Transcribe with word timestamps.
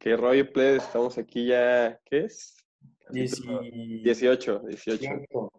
¿Qué 0.00 0.16
rollo, 0.16 0.50
plebes? 0.50 0.82
Estamos 0.82 1.18
aquí 1.18 1.46
ya, 1.48 2.00
¿qué 2.06 2.20
es? 2.24 2.56
Capítulo 3.04 3.60
Dieci- 3.60 4.02
18, 4.02 4.60
18 4.60 5.52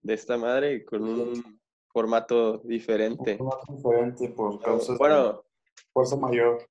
de 0.00 0.14
esta 0.14 0.38
madre 0.38 0.82
con 0.82 1.02
un 1.02 1.60
formato 1.92 2.56
diferente. 2.64 3.32
Un 3.32 3.50
formato 3.50 3.72
diferente 3.74 4.28
por 4.30 4.58
causas 4.62 4.88
de 4.94 4.96
Bueno, 4.96 5.44
fuerza 5.92 6.16
mayor. 6.16 6.66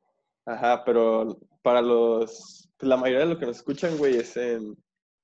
ajá, 0.48 0.84
pero 0.84 1.38
para 1.62 1.80
los, 1.84 2.68
pues 2.76 2.90
la 2.90 2.98
mayoría 2.98 3.28
de 3.28 3.34
lo 3.36 3.40
que 3.40 3.46
nos 3.46 3.58
escuchan, 3.58 3.96
güey, 4.00 4.18
es 4.18 4.36
en, 4.36 4.76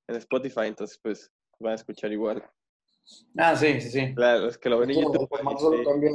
en 0.07 0.15
Spotify, 0.17 0.65
entonces 0.67 0.99
pues 1.01 1.31
van 1.57 1.71
a 1.71 1.75
escuchar 1.77 2.11
igual. 2.11 2.47
Ah, 3.39 3.55
sí, 3.55 3.81
sí, 3.81 3.89
sí. 3.89 4.13
La- 4.15 4.37
los 4.37 4.57
que 4.59 4.69
lo 4.69 4.77
ven 4.77 4.91
en 4.91 5.01
YouTube, 5.01 5.23
el 5.23 5.27
formato 5.29 5.71
sí. 5.71 5.83
cambia 5.83 6.11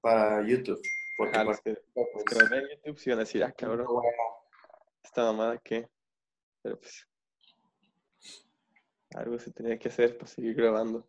para 0.00 0.46
YouTube. 0.46 0.80
Porque 1.18 1.34
Ajá, 1.34 1.44
los 1.44 1.60
que, 1.60 1.70
los 1.70 1.80
que 1.84 2.04
pues, 2.24 2.42
lo 2.44 2.48
ven 2.50 2.64
en 2.70 2.76
YouTube 2.76 2.98
sí 3.00 3.10
van 3.10 3.18
a 3.18 3.22
decir, 3.22 3.42
ah, 3.42 3.52
cabrón, 3.52 3.86
bueno, 3.86 4.08
esta 5.02 5.24
mamada 5.24 5.58
qué. 5.58 5.88
Pero 6.62 6.78
pues, 6.78 7.06
algo 9.14 9.38
se 9.38 9.50
tenía 9.52 9.78
que 9.78 9.88
hacer 9.88 10.16
para 10.16 10.26
seguir 10.30 10.54
grabando. 10.54 11.06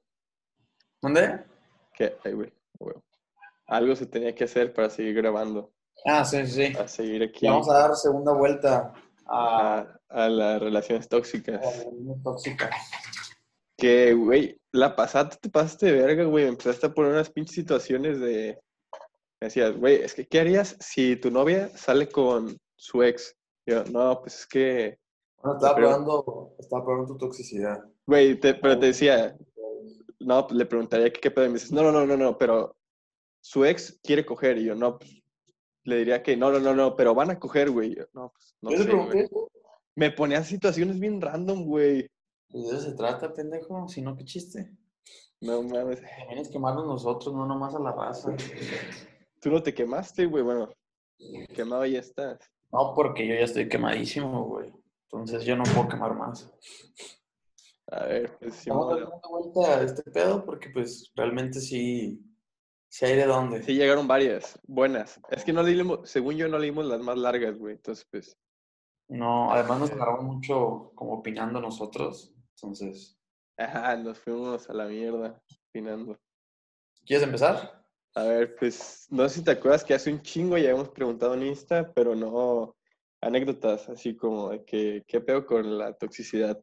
¿Dónde? 1.01 1.45
¿Qué? 1.93 2.17
Ay, 2.23 2.33
güey, 2.33 2.53
güey. 2.79 2.95
Algo 3.67 3.95
se 3.95 4.05
tenía 4.05 4.33
que 4.35 4.43
hacer 4.43 4.73
para 4.73 4.89
seguir 4.89 5.15
grabando, 5.15 5.73
Ah, 6.05 6.25
sí, 6.25 6.45
sí, 6.47 6.69
para 6.71 6.87
seguir 6.87 7.23
aquí 7.23 7.45
vamos 7.45 7.69
a 7.69 7.73
dar 7.73 7.95
segunda 7.95 8.33
vuelta 8.33 8.93
a, 9.25 9.79
a, 9.79 9.99
a 10.09 10.29
las 10.29 10.61
relaciones 10.61 11.05
a 11.05 11.09
tóxicas. 11.09 11.61
la 11.61 11.91
línea 11.91 12.15
tóxica. 12.23 12.69
Que, 13.77 14.13
güey, 14.13 14.59
la 14.71 14.95
pasada 14.95 15.29
te 15.29 15.49
pasaste 15.49 15.87
de 15.87 15.91
verga, 15.93 16.23
güey. 16.25 16.45
Empezaste 16.47 16.87
a 16.87 16.93
poner 16.93 17.11
unas 17.11 17.29
pinches 17.29 17.55
situaciones 17.55 18.19
de... 18.19 18.59
Me 19.39 19.47
decías, 19.47 19.75
güey, 19.75 20.01
es 20.01 20.13
que, 20.13 20.25
¿qué 20.25 20.39
harías 20.39 20.75
si 20.79 21.15
tu 21.15 21.31
novia 21.31 21.69
sale 21.77 22.09
con 22.09 22.57
su 22.75 23.03
ex? 23.03 23.35
Yo, 23.65 23.83
no, 23.85 24.19
pues 24.21 24.39
es 24.41 24.47
que, 24.47 24.99
Bueno, 25.41 25.57
estaba 25.57 25.75
Pero- 25.75 25.87
probando, 25.89 26.55
estaba 26.59 26.83
probando 26.85 27.07
tu 27.13 27.17
toxicidad. 27.17 27.79
güey, 28.07 28.39
te- 28.39 28.53
pero 28.55 28.79
te 28.79 28.87
decía, 28.87 29.35
no, 30.19 30.47
pues 30.47 30.57
le 30.57 30.65
preguntaría 30.65 31.11
qué 31.11 31.29
pedo. 31.31 31.45
Y 31.45 31.49
me 31.49 31.53
dices, 31.55 31.71
no, 31.71 31.83
no, 31.83 31.91
no, 31.91 32.05
no, 32.05 32.15
no, 32.17 32.37
pero 32.37 32.75
su 33.41 33.65
ex 33.65 33.99
quiere 34.03 34.25
coger. 34.25 34.57
Y 34.57 34.65
yo, 34.65 34.75
no, 34.75 34.97
pues 34.99 35.21
le 35.83 35.97
diría 35.97 36.23
que 36.23 36.37
no, 36.37 36.49
no, 36.51 36.59
no, 36.59 36.73
no, 36.73 36.95
pero 36.95 37.13
van 37.13 37.31
a 37.31 37.39
coger, 37.39 37.69
güey. 37.71 37.95
Yo, 37.95 38.03
no, 38.13 38.31
pues 38.31 38.55
no 38.61 38.71
¿Yo 38.71 38.77
te 38.77 38.83
sé, 38.83 38.91
güey. 38.93 39.27
Me 39.95 40.11
ponías 40.11 40.47
situaciones 40.47 40.99
bien 40.99 41.19
random, 41.21 41.65
güey. 41.65 42.07
Pues 42.49 42.63
de 42.63 42.69
eso 42.77 42.81
se 42.81 42.93
trata, 42.95 43.33
pendejo. 43.33 43.87
Si 43.89 44.01
no, 44.01 44.15
qué 44.15 44.23
chiste. 44.23 44.71
No 45.41 45.61
mames. 45.61 46.01
También 46.01 46.39
es 46.39 46.49
quemarnos 46.49 46.85
nosotros, 46.85 47.33
no 47.35 47.45
nomás 47.45 47.75
a 47.75 47.79
la 47.79 47.91
raza. 47.91 48.33
Tú 49.41 49.49
no 49.51 49.61
te 49.61 49.73
quemaste, 49.73 50.25
güey. 50.25 50.41
Bueno, 50.41 50.69
quemado 51.53 51.85
ya 51.85 51.99
estás. 51.99 52.39
No, 52.73 52.91
porque 52.95 53.27
yo 53.27 53.35
ya 53.35 53.41
estoy 53.41 53.69
quemadísimo, 53.69 54.45
güey. 54.45 54.73
Entonces 55.03 55.45
yo 55.45 55.55
no 55.55 55.63
puedo 55.63 55.87
quemar 55.87 56.15
más. 56.15 56.51
A 57.91 58.05
ver, 58.05 58.35
pues 58.39 58.55
sí, 58.55 58.71
Vamos 58.71 58.99
vuelta 59.29 59.77
a 59.77 59.83
este 59.83 60.01
pedo 60.09 60.43
porque 60.43 60.71
pues 60.71 61.11
realmente 61.15 61.59
sí, 61.59 62.19
sí 62.89 63.05
hay 63.05 63.15
de 63.15 63.27
dónde. 63.27 63.61
Sí, 63.61 63.75
llegaron 63.75 64.07
varias, 64.07 64.59
buenas. 64.63 65.21
Es 65.29 65.43
que 65.43 65.53
no 65.53 65.61
leímos, 65.61 66.09
según 66.09 66.35
yo, 66.35 66.47
no 66.47 66.57
leímos 66.57 66.85
las 66.85 66.99
más 66.99 67.15
largas, 67.15 67.59
güey. 67.59 67.75
Entonces, 67.75 68.07
pues, 68.09 68.39
No, 69.07 69.51
además 69.51 69.81
nos 69.81 69.91
agarramos 69.91 70.23
mucho 70.23 70.93
como 70.95 71.13
opinando 71.13 71.61
nosotros. 71.61 72.33
Entonces, 72.55 73.19
ajá, 73.55 73.95
nos 73.97 74.17
fuimos 74.17 74.67
a 74.67 74.73
la 74.73 74.87
mierda, 74.87 75.39
opinando. 75.69 76.17
¿quieres 77.05 77.23
empezar? 77.23 77.82
A 78.15 78.23
ver, 78.23 78.55
pues, 78.55 79.07
no 79.09 79.27
sé 79.27 79.39
si 79.39 79.43
te 79.43 79.51
acuerdas 79.51 79.83
que 79.83 79.93
hace 79.93 80.11
un 80.11 80.21
chingo 80.21 80.57
ya 80.57 80.69
hemos 80.69 80.89
preguntado 80.89 81.33
en 81.33 81.43
Insta, 81.43 81.91
pero 81.93 82.15
no 82.15 82.75
anécdotas, 83.21 83.89
así 83.89 84.15
como 84.15 84.49
de 84.49 84.63
que, 84.63 85.03
¿qué 85.07 85.19
pedo 85.19 85.45
con 85.45 85.77
la 85.77 85.93
toxicidad? 85.93 86.61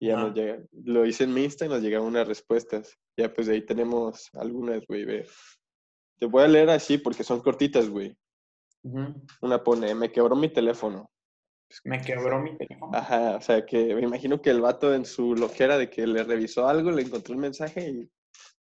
Y 0.00 0.08
ya 0.08 0.16
nos 0.16 0.34
llega, 0.34 0.60
lo 0.72 1.06
hice 1.06 1.24
en 1.24 1.34
mi 1.34 1.44
Insta 1.44 1.66
y 1.66 1.68
nos 1.68 1.80
llegaron 1.80 2.08
unas 2.08 2.26
respuestas. 2.26 2.98
Ya, 3.16 3.32
pues, 3.32 3.46
de 3.46 3.54
ahí 3.54 3.62
tenemos 3.64 4.30
algunas, 4.34 4.84
güey, 4.86 5.04
ve. 5.04 5.28
Te 6.18 6.26
voy 6.26 6.42
a 6.42 6.48
leer 6.48 6.70
así 6.70 6.98
porque 6.98 7.22
son 7.22 7.40
cortitas, 7.40 7.88
güey. 7.88 8.16
Ujú. 8.82 9.14
Una 9.42 9.62
pone, 9.62 9.94
me 9.94 10.10
quebró 10.10 10.34
mi 10.34 10.48
teléfono. 10.48 11.08
Me 11.84 12.00
quebró 12.00 12.40
mi 12.40 12.56
teléfono. 12.56 12.96
Ajá, 12.96 13.36
o 13.36 13.40
sea 13.40 13.64
que 13.64 13.94
me 13.94 14.02
imagino 14.02 14.42
que 14.42 14.50
el 14.50 14.60
vato 14.60 14.92
en 14.92 15.04
su 15.04 15.34
loquera 15.34 15.78
de 15.78 15.88
que 15.88 16.06
le 16.06 16.22
revisó 16.24 16.68
algo, 16.68 16.90
le 16.90 17.02
encontró 17.02 17.34
un 17.34 17.40
mensaje 17.40 17.90
y 17.90 18.10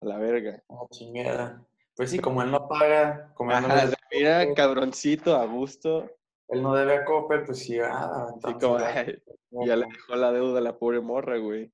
a 0.00 0.06
la 0.06 0.18
verga. 0.18 0.62
Ah, 0.68 0.86
chingada. 0.90 1.66
Pues 1.96 2.10
sí, 2.10 2.18
como 2.18 2.42
él 2.42 2.50
no 2.50 2.68
paga, 2.68 3.32
como 3.34 3.52
él 3.52 3.62
no, 3.62 3.68
Ajá, 3.68 3.84
le- 3.84 3.90
de, 3.90 3.96
mira, 4.12 4.54
cabroncito, 4.54 5.34
a 5.36 5.46
gusto. 5.46 6.10
él 6.48 6.62
no 6.62 6.74
debe 6.74 6.96
a 6.96 7.04
Coppel, 7.04 7.44
pues 7.44 7.58
sí, 7.60 7.78
ah, 7.80 8.28
entonces 8.34 8.60
como, 8.62 8.78
ya- 8.78 8.86
ay, 9.00 9.22
ya 9.66 9.76
le 9.76 9.86
dejó 9.86 10.16
la 10.16 10.32
deuda 10.32 10.58
a 10.58 10.62
la 10.62 10.78
pobre 10.78 11.00
morra, 11.00 11.38
güey. 11.38 11.72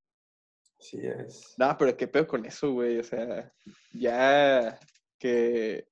Sí 0.79 0.99
es. 1.05 1.55
No, 1.59 1.77
pero 1.79 1.97
qué 1.97 2.09
pedo 2.09 2.27
con 2.27 2.45
eso, 2.45 2.73
güey. 2.73 2.99
O 2.99 3.05
sea, 3.05 3.53
ya 3.93 4.79
que, 5.19 5.87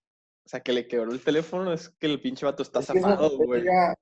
o 0.45 0.49
sea, 0.49 0.61
que 0.61 0.73
le 0.73 0.89
quebró 0.89 1.13
el 1.13 1.21
teléfono, 1.23 1.73
es 1.73 1.89
que 1.91 2.07
el 2.07 2.21
pinche 2.21 2.45
vato 2.47 2.63
está 2.63 2.81
Es 2.81 2.87
zafado, 2.87 3.37
güey. 3.37 3.65
ya- 3.65 3.95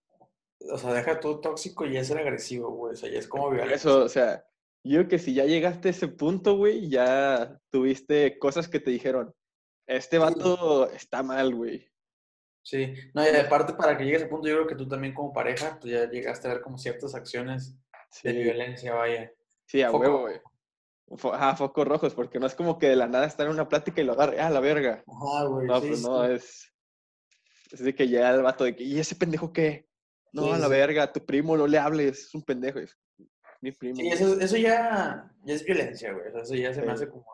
o 0.72 0.76
sea, 0.78 0.92
deja 0.94 1.20
tú 1.20 1.40
tóxico 1.40 1.86
y 1.86 1.96
es 1.96 2.06
ser 2.08 2.18
agresivo, 2.18 2.70
güey. 2.70 2.92
O 2.94 2.96
sea, 2.96 3.08
ya 3.10 3.18
es 3.18 3.28
como 3.28 3.50
violencia. 3.50 3.76
eso, 3.76 4.02
o 4.04 4.08
sea, 4.08 4.44
yo 4.82 4.98
creo 5.00 5.08
que 5.08 5.18
si 5.18 5.34
ya 5.34 5.44
llegaste 5.44 5.88
a 5.88 5.90
ese 5.90 6.08
punto, 6.08 6.56
güey, 6.56 6.88
ya 6.88 7.58
tuviste 7.70 8.38
cosas 8.38 8.68
que 8.68 8.80
te 8.80 8.90
dijeron, 8.90 9.34
este 9.88 10.18
vato 10.18 10.90
está 10.90 11.22
mal, 11.22 11.54
güey. 11.54 11.88
Sí, 12.62 12.94
no, 13.14 13.24
y 13.24 13.34
aparte 13.34 13.72
para 13.72 13.96
que 13.96 14.04
llegues 14.04 14.20
a 14.20 14.24
ese 14.24 14.30
punto, 14.30 14.46
yo 14.46 14.56
creo 14.56 14.66
que 14.66 14.74
tú 14.74 14.86
también 14.86 15.14
como 15.14 15.32
pareja, 15.32 15.78
tú 15.80 15.88
ya 15.88 16.08
llegaste 16.08 16.46
a 16.46 16.52
ver 16.52 16.62
como 16.62 16.76
ciertas 16.76 17.14
acciones 17.14 17.78
de 18.22 18.32
violencia, 18.32 18.94
vaya. 18.94 19.32
sí, 19.66 19.82
a 19.82 19.90
Foco 19.90 20.02
huevo, 20.02 20.20
güey. 20.20 20.40
Ajá, 21.32 21.56
focos 21.56 21.88
rojos, 21.88 22.14
porque 22.14 22.38
no 22.38 22.46
es 22.46 22.54
como 22.54 22.78
que 22.78 22.90
de 22.90 22.96
la 22.96 23.06
nada 23.06 23.26
está 23.26 23.44
en 23.44 23.48
una 23.48 23.66
plática 23.66 24.02
y 24.02 24.04
lo 24.04 24.12
agarre, 24.12 24.38
ah, 24.40 24.50
la 24.50 24.60
verga. 24.60 25.02
Ajá, 25.06 25.44
güey. 25.44 25.66
No, 25.66 25.80
sí, 25.80 25.86
pues 25.88 26.00
sí. 26.00 26.06
no, 26.06 26.24
es. 26.26 26.74
Es 27.72 27.80
de 27.80 27.94
que 27.94 28.08
ya 28.08 28.30
el 28.34 28.42
vato 28.42 28.64
de 28.64 28.76
que, 28.76 28.84
¿y 28.84 28.98
ese 28.98 29.16
pendejo 29.16 29.50
qué? 29.50 29.88
No, 30.32 30.52
a 30.52 30.58
la 30.58 30.68
verga, 30.68 31.10
tu 31.10 31.24
primo 31.24 31.56
no 31.56 31.66
le 31.66 31.78
hables, 31.78 32.26
es 32.26 32.34
un 32.34 32.42
pendejo. 32.42 32.78
Es 32.80 32.98
mi 33.62 33.72
primo. 33.72 33.96
Sí, 33.96 34.08
eso, 34.08 34.38
eso 34.38 34.56
ya, 34.58 35.32
ya 35.42 35.54
es 35.54 35.64
violencia, 35.64 36.12
güey. 36.12 36.28
O 36.28 36.32
sea, 36.32 36.42
eso 36.42 36.54
ya 36.54 36.74
se 36.74 36.82
me 36.82 36.92
hace 36.92 37.08
como 37.08 37.24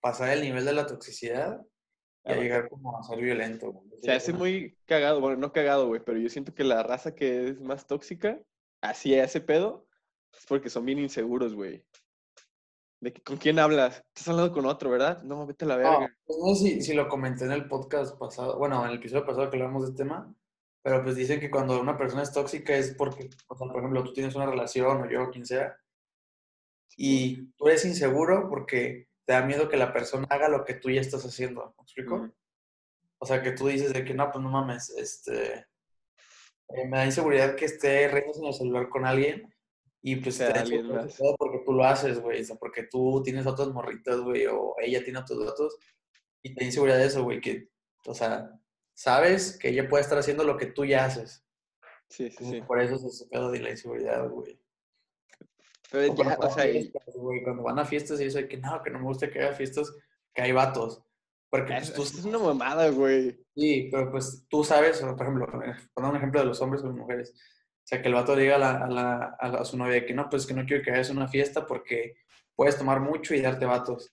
pasar 0.00 0.30
el 0.30 0.42
nivel 0.42 0.64
de 0.64 0.72
la 0.72 0.86
toxicidad 0.86 1.60
y 2.26 2.32
a 2.32 2.36
llegar 2.36 2.68
como 2.68 2.98
a 2.98 3.02
ser 3.02 3.20
violento, 3.20 3.72
güey. 3.72 3.86
Se 4.02 4.12
hace 4.12 4.32
muy 4.32 4.76
cagado, 4.84 5.20
bueno, 5.20 5.36
no 5.36 5.52
cagado, 5.52 5.86
güey, 5.86 6.02
pero 6.04 6.18
yo 6.18 6.28
siento 6.28 6.54
que 6.54 6.64
la 6.64 6.82
raza 6.82 7.14
que 7.14 7.48
es 7.48 7.60
más 7.60 7.86
tóxica, 7.86 8.40
así 8.80 9.14
ese 9.14 9.40
pedo, 9.40 9.86
es 10.36 10.44
porque 10.46 10.70
son 10.70 10.84
bien 10.84 10.98
inseguros, 10.98 11.54
güey. 11.54 11.84
De 13.00 13.12
que, 13.12 13.22
¿con 13.22 13.36
quién 13.36 13.58
hablas? 13.58 14.02
Estás 14.08 14.28
hablando 14.28 14.52
con 14.52 14.66
otro, 14.66 14.90
¿verdad? 14.90 15.22
No, 15.22 15.46
vete 15.46 15.64
a 15.64 15.68
la 15.68 15.76
verga. 15.76 16.16
pues 16.24 16.38
no 16.38 16.54
sé 16.54 16.64
si, 16.64 16.82
si 16.82 16.94
lo 16.94 17.08
comenté 17.08 17.44
en 17.44 17.52
el 17.52 17.68
podcast 17.68 18.18
pasado, 18.18 18.58
bueno, 18.58 18.82
en 18.84 18.90
el 18.90 18.96
episodio 18.96 19.24
pasado 19.24 19.50
que 19.50 19.56
hablamos 19.56 19.82
de 19.82 19.90
este 19.90 20.02
tema, 20.02 20.34
pero 20.82 21.02
pues 21.02 21.14
dicen 21.14 21.38
que 21.38 21.50
cuando 21.50 21.80
una 21.80 21.96
persona 21.96 22.22
es 22.22 22.32
tóxica 22.32 22.74
es 22.74 22.94
porque, 22.94 23.28
o 23.48 23.56
sea, 23.56 23.68
por 23.68 23.78
ejemplo, 23.78 24.02
tú 24.02 24.12
tienes 24.12 24.34
una 24.34 24.46
relación 24.46 25.02
o 25.02 25.10
yo, 25.10 25.30
quien 25.30 25.46
sea, 25.46 25.76
y 26.96 27.52
tú 27.52 27.68
eres 27.68 27.84
inseguro 27.84 28.48
porque 28.48 29.05
te 29.26 29.32
da 29.32 29.42
miedo 29.42 29.68
que 29.68 29.76
la 29.76 29.92
persona 29.92 30.26
haga 30.30 30.48
lo 30.48 30.64
que 30.64 30.74
tú 30.74 30.88
ya 30.88 31.00
estás 31.00 31.24
haciendo, 31.24 31.74
¿me 31.76 31.82
explico? 31.82 32.30
O 33.18 33.26
sea, 33.26 33.42
que 33.42 33.52
tú 33.52 33.66
dices 33.66 33.92
de 33.92 34.04
que 34.04 34.14
no, 34.14 34.30
pues 34.30 34.42
no 34.42 34.50
mames, 34.50 34.90
este, 34.90 35.66
eh, 36.68 36.86
me 36.88 36.98
da 36.98 37.06
inseguridad 37.06 37.56
que 37.56 37.64
esté 37.64 38.08
riéndose 38.08 38.40
en 38.40 38.46
el 38.46 38.54
celular 38.54 38.88
con 38.88 39.04
alguien 39.04 39.52
y 40.00 40.16
pues 40.16 40.38
te 40.38 40.44
da 40.44 40.64
todo 40.64 41.36
porque 41.36 41.62
tú 41.64 41.72
lo 41.72 41.84
haces, 41.84 42.20
güey, 42.20 42.40
o 42.42 42.44
sea, 42.44 42.56
porque 42.56 42.84
tú 42.84 43.22
tienes 43.24 43.46
otras 43.46 43.68
morritas, 43.68 44.20
güey, 44.20 44.46
o 44.46 44.76
ella 44.78 45.02
tiene 45.02 45.18
otros 45.18 45.44
datos 45.44 45.76
y 46.42 46.54
te 46.54 46.60
da 46.60 46.66
inseguridad 46.66 46.98
de 46.98 47.06
eso, 47.06 47.24
güey, 47.24 47.40
que, 47.40 47.68
o 48.06 48.14
sea, 48.14 48.50
sabes 48.94 49.58
que 49.58 49.70
ella 49.70 49.88
puede 49.88 50.02
estar 50.02 50.18
haciendo 50.18 50.44
lo 50.44 50.56
que 50.56 50.66
tú 50.66 50.84
ya 50.84 51.04
haces. 51.04 51.44
Sí, 52.08 52.30
sí, 52.30 52.36
Entonces, 52.38 52.60
sí. 52.60 52.62
Por 52.62 52.80
eso 52.80 52.94
es 52.94 53.04
ese 53.04 53.26
pedo 53.26 53.50
de 53.50 53.58
la 53.58 53.70
inseguridad, 53.70 54.28
güey. 54.28 54.60
Pero 55.90 56.12
O 56.12 56.16
ya, 56.16 56.24
cuando 56.36 56.46
o 56.46 56.50
sea, 56.50 56.64
van 56.64 56.66
a 56.66 56.70
y- 56.70 56.72
fiestas, 56.82 57.14
güey, 57.16 57.42
cuando 57.44 57.62
van 57.62 57.78
a 57.78 57.84
fiestas 57.84 58.20
y 58.20 58.24
eso 58.24 58.38
de 58.38 58.48
que 58.48 58.56
no, 58.56 58.82
que 58.82 58.90
no 58.90 58.98
me 58.98 59.04
gusta 59.04 59.30
que 59.30 59.38
haya 59.40 59.52
fiestas, 59.54 59.92
que 60.34 60.42
hay 60.42 60.52
vatos. 60.52 61.02
Porque 61.48 61.72
pues, 61.74 61.88
es, 61.90 61.94
tú, 61.94 62.02
es 62.02 62.24
una 62.24 62.38
mamada, 62.38 62.90
güey. 62.90 63.38
Sí, 63.54 63.88
pero 63.90 64.10
pues 64.10 64.44
tú 64.48 64.64
sabes, 64.64 65.00
por 65.00 65.22
ejemplo, 65.22 65.46
eh, 65.64 65.74
poner 65.94 66.10
un 66.10 66.16
ejemplo 66.16 66.40
de 66.40 66.46
los 66.46 66.60
hombres 66.60 66.82
o 66.82 66.86
las 66.88 66.96
mujeres. 66.96 67.32
O 67.34 67.88
sea, 67.88 68.02
que 68.02 68.08
el 68.08 68.14
vato 68.14 68.34
diga 68.34 68.56
a, 68.56 68.58
la- 68.58 68.84
a, 68.84 68.88
la- 68.88 69.36
a 69.38 69.48
la- 69.48 69.58
a 69.60 69.64
su 69.64 69.76
novia 69.78 70.04
que 70.04 70.12
no, 70.12 70.28
pues 70.28 70.44
que 70.44 70.54
no 70.54 70.64
quiero 70.66 70.82
que 70.82 70.90
hagas 70.90 71.08
una 71.10 71.28
fiesta 71.28 71.64
porque 71.66 72.16
puedes 72.56 72.76
tomar 72.76 73.00
mucho 73.00 73.32
y 73.34 73.40
darte 73.40 73.64
vatos. 73.64 74.12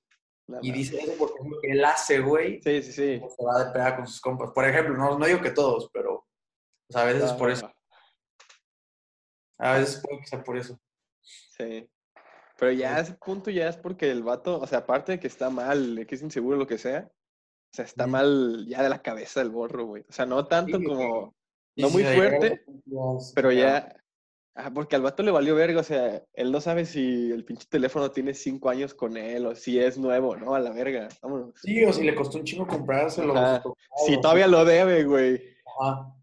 Y 0.61 0.71
dice 0.71 0.99
eso 0.99 1.13
porque 1.17 1.39
es 1.41 1.49
lo 1.49 1.59
que 1.61 1.71
él 1.71 1.83
hace, 1.85 2.19
güey. 2.19 2.61
Sí, 2.61 2.83
sí, 2.83 2.91
sí. 2.91 3.21
Se 3.35 3.43
va 3.45 3.63
de 3.65 3.71
peda 3.71 3.95
con 3.95 4.05
sus 4.05 4.21
compas. 4.21 4.51
Por 4.51 4.67
ejemplo, 4.67 4.95
no, 4.95 5.17
no 5.17 5.25
digo 5.25 5.41
que 5.41 5.51
todos, 5.51 5.89
pero 5.91 6.27
a 6.93 7.03
veces 7.05 7.23
es 7.23 7.31
No, 7.31 7.37
por 7.37 7.49
eso. 7.49 7.71
A 9.57 9.77
veces 9.77 10.01
puede 10.03 10.19
que 10.19 10.27
sea 10.27 10.43
por 10.43 10.57
eso. 10.57 10.79
Sí. 11.23 11.89
Pero 12.57 12.71
ya 12.71 12.95
a 12.95 13.03
Sí. 13.03 13.11
ese 13.11 13.19
punto 13.25 13.49
ya 13.49 13.67
es 13.69 13.77
porque 13.77 14.11
el 14.11 14.23
vato, 14.23 14.59
o 14.59 14.67
sea, 14.67 14.79
aparte 14.79 15.13
de 15.13 15.19
que 15.19 15.27
está 15.27 15.49
mal, 15.49 15.95
de 15.95 16.05
que 16.05 16.15
es 16.15 16.21
inseguro, 16.21 16.57
lo 16.57 16.67
que 16.67 16.77
sea, 16.77 17.09
o 17.09 17.75
sea, 17.75 17.85
está 17.85 18.05
mal 18.07 18.65
ya 18.67 18.83
de 18.83 18.89
la 18.89 19.01
cabeza 19.01 19.41
el 19.41 19.49
borro, 19.49 19.85
güey. 19.85 20.03
O 20.07 20.11
sea, 20.13 20.25
no 20.25 20.45
tanto 20.45 20.77
Sí, 20.77 20.85
como, 20.85 21.33
Y 21.75 21.81
no 21.81 21.89
muy 21.89 22.03
a 22.03 22.13
fuerte, 22.13 22.63
pero 23.33 23.51
ya, 23.51 23.95
Ah, 24.55 24.69
porque 24.71 24.95
al 24.95 25.01
vato 25.01 25.23
le 25.23 25.31
valió 25.31 25.55
verga, 25.55 25.79
o 25.79 25.83
sea, 25.83 26.23
él 26.33 26.51
no 26.51 26.61
sabe 26.61 26.85
si 26.85 27.31
el 27.31 27.43
pinche 27.43 27.65
teléfono 27.67 28.11
tiene 28.11 28.35
cinco 28.35 28.69
años 28.69 28.93
con 28.93 29.17
él 29.17 29.47
o 29.47 29.55
si 29.55 29.79
es 29.79 29.97
nuevo, 29.97 30.35
¿no? 30.35 30.53
A 30.53 30.59
la 30.59 30.69
verga, 30.69 31.07
vámonos. 31.23 31.55
Sí, 31.59 31.83
o 31.83 31.91
si 31.91 32.03
le 32.03 32.13
costó 32.13 32.37
un 32.37 32.43
chingo 32.43 32.67
comprárselo. 32.67 33.33
Si 34.05 34.21
todavía 34.21 34.45
lo 34.45 34.63
debe, 34.63 35.05
güey. 35.05 35.41
Ajá. 35.79 36.13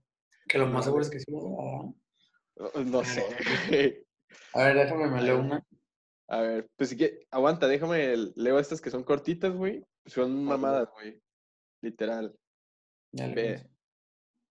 Que 0.47 0.59
lo 0.59 0.67
más 0.67 0.85
seguro 0.85 1.03
es 1.03 1.11
que 1.11 1.19
sí. 1.19 1.27
¿verdad? 1.29 2.85
No 2.85 3.05
sé. 3.05 3.25
A 4.55 4.65
ver, 4.65 4.77
déjame, 4.77 5.09
me 5.09 5.23
leo 5.23 5.41
una. 5.41 5.65
A 6.29 6.41
ver, 6.41 6.71
pues 6.77 6.91
sí 6.91 6.97
que, 6.97 7.27
aguanta, 7.31 7.67
déjame, 7.67 8.17
leo 8.37 8.59
estas 8.59 8.81
que 8.81 8.91
son 8.91 9.03
cortitas, 9.03 9.53
güey. 9.53 9.85
Son 10.07 10.45
mamadas, 10.45 10.89
güey. 10.93 11.21
Literal. 11.83 12.35
Ve. 13.13 13.33
pues. 13.33 13.67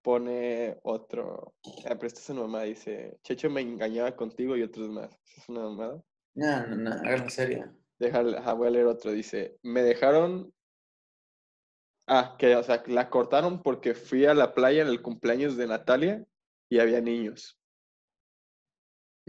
Pone 0.01 0.77
otro. 0.83 1.53
Ah, 1.85 1.95
pero 1.95 2.07
esta 2.07 2.19
es 2.21 2.29
una 2.29 2.41
mamada, 2.41 2.63
dice. 2.63 3.17
Checho 3.23 3.49
me 3.49 3.61
engañaba 3.61 4.15
contigo 4.15 4.55
y 4.55 4.63
otros 4.63 4.89
más. 4.89 5.11
¿Esa 5.25 5.41
es 5.41 5.49
una 5.49 5.61
mamada? 5.61 6.03
No, 6.35 6.67
no, 6.67 6.75
no, 6.75 6.91
háganla 6.91 7.29
seria. 7.29 7.75
Déjale, 7.97 8.37
ajá, 8.37 8.53
voy 8.53 8.67
a 8.67 8.71
leer 8.71 8.85
otro. 8.85 9.11
Dice, 9.11 9.57
me 9.61 9.83
dejaron... 9.83 10.53
Ah, 12.07 12.35
que, 12.39 12.55
o 12.55 12.63
sea, 12.63 12.81
la 12.87 13.09
cortaron 13.09 13.61
porque 13.61 13.93
fui 13.93 14.25
a 14.25 14.33
la 14.33 14.55
playa 14.55 14.81
en 14.81 14.87
el 14.87 15.01
cumpleaños 15.01 15.57
de 15.57 15.67
Natalia 15.67 16.25
y 16.69 16.79
había 16.79 17.01
niños. 17.01 17.58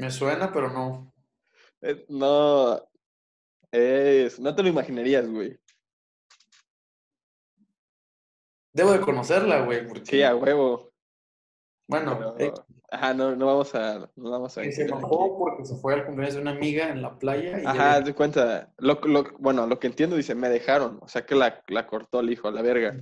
Me 0.01 0.11
suena, 0.11 0.51
pero 0.53 0.71
no. 0.71 1.13
Eh, 1.83 2.05
no, 2.09 2.83
es, 3.71 4.41
no 4.41 4.55
te 4.55 4.63
lo 4.63 4.69
imaginarías, 4.69 5.29
güey. 5.29 5.59
Debo 8.73 8.93
de 8.93 9.01
conocerla, 9.01 9.63
güey, 9.65 9.87
porque... 9.87 10.07
Sí, 10.07 10.23
a 10.23 10.35
huevo. 10.35 10.91
Bueno, 11.89 12.19
pero- 12.39 12.55
ajá, 12.91 13.15
no, 13.15 13.35
no 13.35 13.47
vamos 13.47 13.75
a, 13.75 14.11
no 14.15 14.31
vamos 14.31 14.57
a 14.57 14.63
eh, 14.63 14.71
se 14.73 14.83
enojó 14.85 15.37
porque 15.39 15.65
se 15.65 15.75
fue 15.77 15.95
al 15.95 16.07
cumpleaños 16.07 16.37
de 16.37 16.41
una 16.43 16.53
amiga 16.53 16.89
en 16.89 17.03
la 17.03 17.19
playa 17.19 17.59
y 17.59 17.63
ya 17.65 17.71
Ajá, 17.71 17.93
había- 17.95 18.07
de 18.07 18.15
cuenta. 18.15 18.73
Lo, 18.79 19.01
lo- 19.03 19.33
bueno, 19.39 19.67
lo 19.67 19.79
que 19.81 19.89
entiendo 19.89 20.15
dice, 20.17 20.35
me 20.37 20.49
dejaron. 20.49 20.99
O 21.03 21.09
sea 21.09 21.27
que 21.27 21.35
la, 21.35 21.63
la 21.67 21.87
cortó 21.89 22.21
el 22.21 22.31
hijo 22.31 22.47
a 22.49 22.53
la 22.53 22.63
verga. 22.63 22.97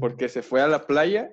Porque 0.00 0.28
se 0.28 0.42
fue 0.42 0.60
a 0.60 0.66
la 0.68 0.84
playa. 0.86 1.32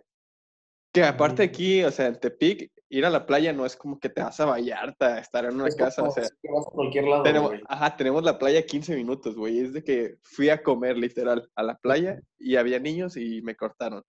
Que 0.93 1.03
aparte 1.03 1.43
aquí, 1.43 1.83
o 1.83 1.91
sea, 1.91 2.07
en 2.07 2.19
Tepic, 2.19 2.71
ir 2.97 3.05
a 3.05 3.09
la 3.09 3.25
playa 3.25 3.53
no 3.53 3.65
es 3.65 3.75
como 3.75 3.99
que 3.99 4.09
te 4.09 4.21
vas 4.21 4.39
a 4.39 4.45
Vallarta, 4.45 5.15
a 5.15 5.19
estar 5.19 5.45
en 5.45 5.55
una 5.55 5.67
Es 5.67 5.75
casa. 5.75 6.01
como 6.01 6.11
O 6.11 6.13
sea, 6.13 6.25
si 6.25 6.47
vas 6.47 6.65
a 6.67 6.71
cualquier 6.71 7.05
lado, 7.05 7.23
tenemos, 7.23 7.49
güey. 7.49 7.61
ajá, 7.67 7.95
tenemos 7.97 8.23
la 8.23 8.37
playa 8.37 8.65
15 8.65 8.95
minutos, 8.95 9.35
güey. 9.35 9.59
Es 9.59 9.73
de 9.73 9.83
que 9.83 10.17
fui 10.21 10.49
a 10.49 10.61
comer 10.63 10.97
literal 10.97 11.49
a 11.55 11.63
la 11.63 11.77
playa 11.77 12.19
y 12.37 12.55
había 12.55 12.79
niños 12.79 13.17
y 13.17 13.41
me 13.41 13.55
cortaron. 13.55 14.03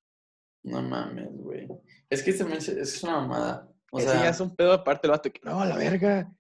No 0.62 0.82
mames, 0.82 1.28
güey. 1.32 1.68
Es 2.10 2.22
que 2.22 2.30
es 2.30 3.02
una 3.02 3.20
mamada. 3.20 3.68
O 3.92 3.98
Ese 3.98 4.08
sea, 4.10 4.22
ya 4.24 4.30
es 4.30 4.40
un 4.40 4.54
pedo 4.54 4.72
aparte 4.72 5.06
el 5.06 5.12
vato 5.12 5.30
que, 5.32 5.40
no, 5.44 5.60
a 5.60 5.66
la 5.66 5.76
verga, 5.76 6.30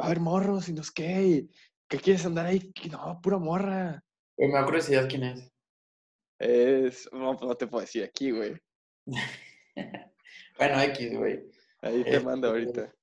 va 0.00 0.04
a 0.04 0.06
haber 0.06 0.20
morros 0.20 0.68
y 0.68 0.72
no 0.72 0.82
sé 0.82 0.90
qué. 0.94 1.46
¿Qué 1.86 1.98
quieres 1.98 2.24
andar 2.24 2.46
ahí? 2.46 2.72
Que 2.72 2.88
No, 2.88 3.20
pura 3.22 3.38
morra. 3.38 4.02
güey, 4.36 4.48
me 4.50 4.58
da 4.58 4.64
curiosidad 4.64 5.06
quién 5.08 5.24
es. 5.24 5.52
Es, 6.38 7.08
no, 7.12 7.34
no 7.34 7.54
te 7.54 7.66
puedo 7.66 7.82
decir 7.82 8.04
aquí, 8.04 8.30
güey. 8.30 8.56
Bueno, 10.56 10.80
X, 10.82 11.16
güey. 11.18 11.50
Ahí 11.84 12.02
te 12.02 12.16
Este, 12.16 12.24
mando 12.24 12.48
ahorita. 12.48 12.94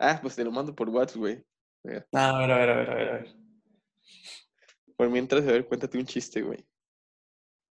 Ah, 0.00 0.18
pues 0.20 0.34
te 0.34 0.42
lo 0.44 0.50
mando 0.50 0.74
por 0.74 0.88
WhatsApp, 0.88 1.18
güey. 1.18 1.44
No, 1.84 2.20
a 2.20 2.38
ver, 2.38 2.50
a 2.50 2.58
ver, 2.58 2.70
a 2.70 2.76
ver, 2.76 2.90
a 2.90 2.94
ver, 2.94 3.08
a 3.08 3.12
ver. 3.12 3.36
Por 4.96 5.08
mientras, 5.08 5.42
a 5.42 5.52
ver, 5.52 5.66
cuéntate 5.66 5.96
un 5.98 6.04
chiste, 6.04 6.42
güey. 6.42 6.66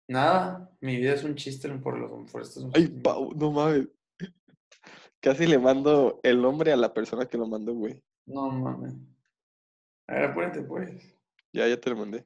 Nada, 0.08 0.72
mi 0.80 0.96
vida 0.96 1.14
es 1.14 1.24
un 1.24 1.36
chiste 1.36 1.70
por 1.78 1.98
los 1.98 2.32
por 2.32 2.42
estos. 2.42 2.72
Ay, 2.74 2.88
Pau, 2.88 3.34
no 3.36 3.52
mames. 3.52 3.90
Casi 5.20 5.46
le 5.46 5.60
mando 5.60 6.22
el 6.24 6.42
nombre 6.42 6.72
a 6.72 6.78
la 6.78 6.94
persona 6.94 7.26
que 7.26 7.38
lo 7.38 7.46
mandó, 7.46 7.74
güey. 7.74 8.02
No 8.26 8.50
mames. 8.50 8.94
A 10.08 10.14
ver, 10.14 10.24
apúrate, 10.32 10.62
pues. 10.62 10.90
Ya, 11.52 11.68
ya 11.68 11.80
te 11.80 11.90
lo 11.90 11.98
mandé. 11.98 12.26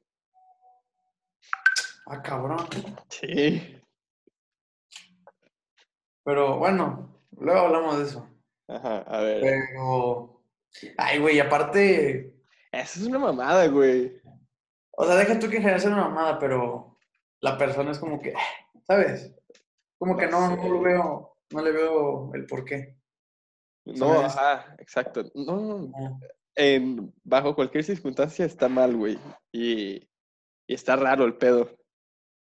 Ah, 2.06 2.22
cabrón. 2.22 2.64
Sí. 3.08 3.80
Pero 6.22 6.58
bueno, 6.58 7.13
luego 7.38 7.60
hablamos 7.60 7.98
de 7.98 8.04
eso. 8.04 8.28
Ajá, 8.68 8.98
a 8.98 9.20
ver. 9.20 9.40
Pero. 9.42 10.42
Ay, 10.96 11.18
güey, 11.18 11.38
aparte. 11.40 12.34
Eso 12.72 13.00
es 13.00 13.06
una 13.06 13.18
mamada, 13.18 13.66
güey. 13.68 14.20
O 14.92 15.04
sea, 15.06 15.16
deja 15.16 15.38
tú 15.38 15.48
que 15.48 15.56
en 15.56 15.62
general 15.62 15.80
sea 15.80 15.90
una 15.90 16.08
mamada, 16.08 16.38
pero 16.38 16.98
la 17.40 17.56
persona 17.58 17.90
es 17.92 17.98
como 17.98 18.20
que. 18.20 18.34
¿Sabes? 18.86 19.34
Como 19.98 20.16
que 20.16 20.26
No 20.26 20.50
no, 20.50 20.56
no 20.56 20.68
lo 20.68 20.80
veo. 20.80 21.36
No 21.52 21.62
le 21.62 21.72
veo 21.72 22.32
el 22.34 22.46
porqué. 22.46 22.96
No, 23.84 24.14
¿Sabes? 24.14 24.36
ajá, 24.36 24.76
exacto. 24.78 25.24
No, 25.34 25.90
Ah, 25.94 26.18
en, 26.56 27.12
bajo 27.22 27.54
cualquier 27.54 27.84
circunstancia 27.84 28.44
está 28.46 28.68
mal, 28.68 28.96
güey. 28.96 29.18
Y, 29.52 29.96
y 30.66 30.74
está 30.74 30.96
raro 30.96 31.24
el 31.24 31.36
pedo. 31.36 31.70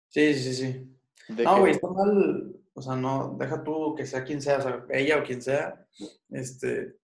Sí, 0.09 0.33
sí, 0.35 0.53
sí. 0.53 0.97
De 1.29 1.43
No, 1.43 1.55
que- 1.55 1.59
güey, 1.61 1.71
está 1.71 1.87
mal. 1.87 2.55
O 2.73 2.81
sea, 2.81 2.95
no, 2.95 3.35
deja 3.39 3.63
tú 3.63 3.93
que 3.95 4.05
sea 4.05 4.23
quien 4.23 4.41
sea, 4.41 4.57
o 4.57 4.61
sea, 4.61 4.85
ella 4.89 5.19
o 5.19 5.23
quien 5.23 5.41
sea. 5.41 5.85
Este. 6.29 6.97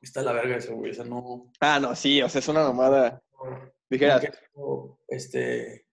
Está 0.00 0.22
la 0.22 0.32
verga 0.32 0.56
eso, 0.56 0.74
güey. 0.74 0.90
O 0.90 0.94
sea, 0.94 1.04
no. 1.04 1.50
Ah, 1.60 1.78
no, 1.80 1.94
sí, 1.94 2.20
o 2.22 2.28
sea, 2.28 2.40
es 2.40 2.48
una 2.48 2.64
mamada. 2.64 3.22
no 3.32 3.72
Dijeras, 3.88 4.20
quiero, 4.20 4.98
este. 5.08 5.86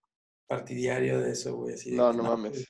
Partidario 0.48 1.22
de 1.22 1.31
eso, 1.31 1.56
güey. 1.57 1.75
así 1.75 1.92
no, 1.92 2.12
no 2.12 2.24
mames. 2.24 2.66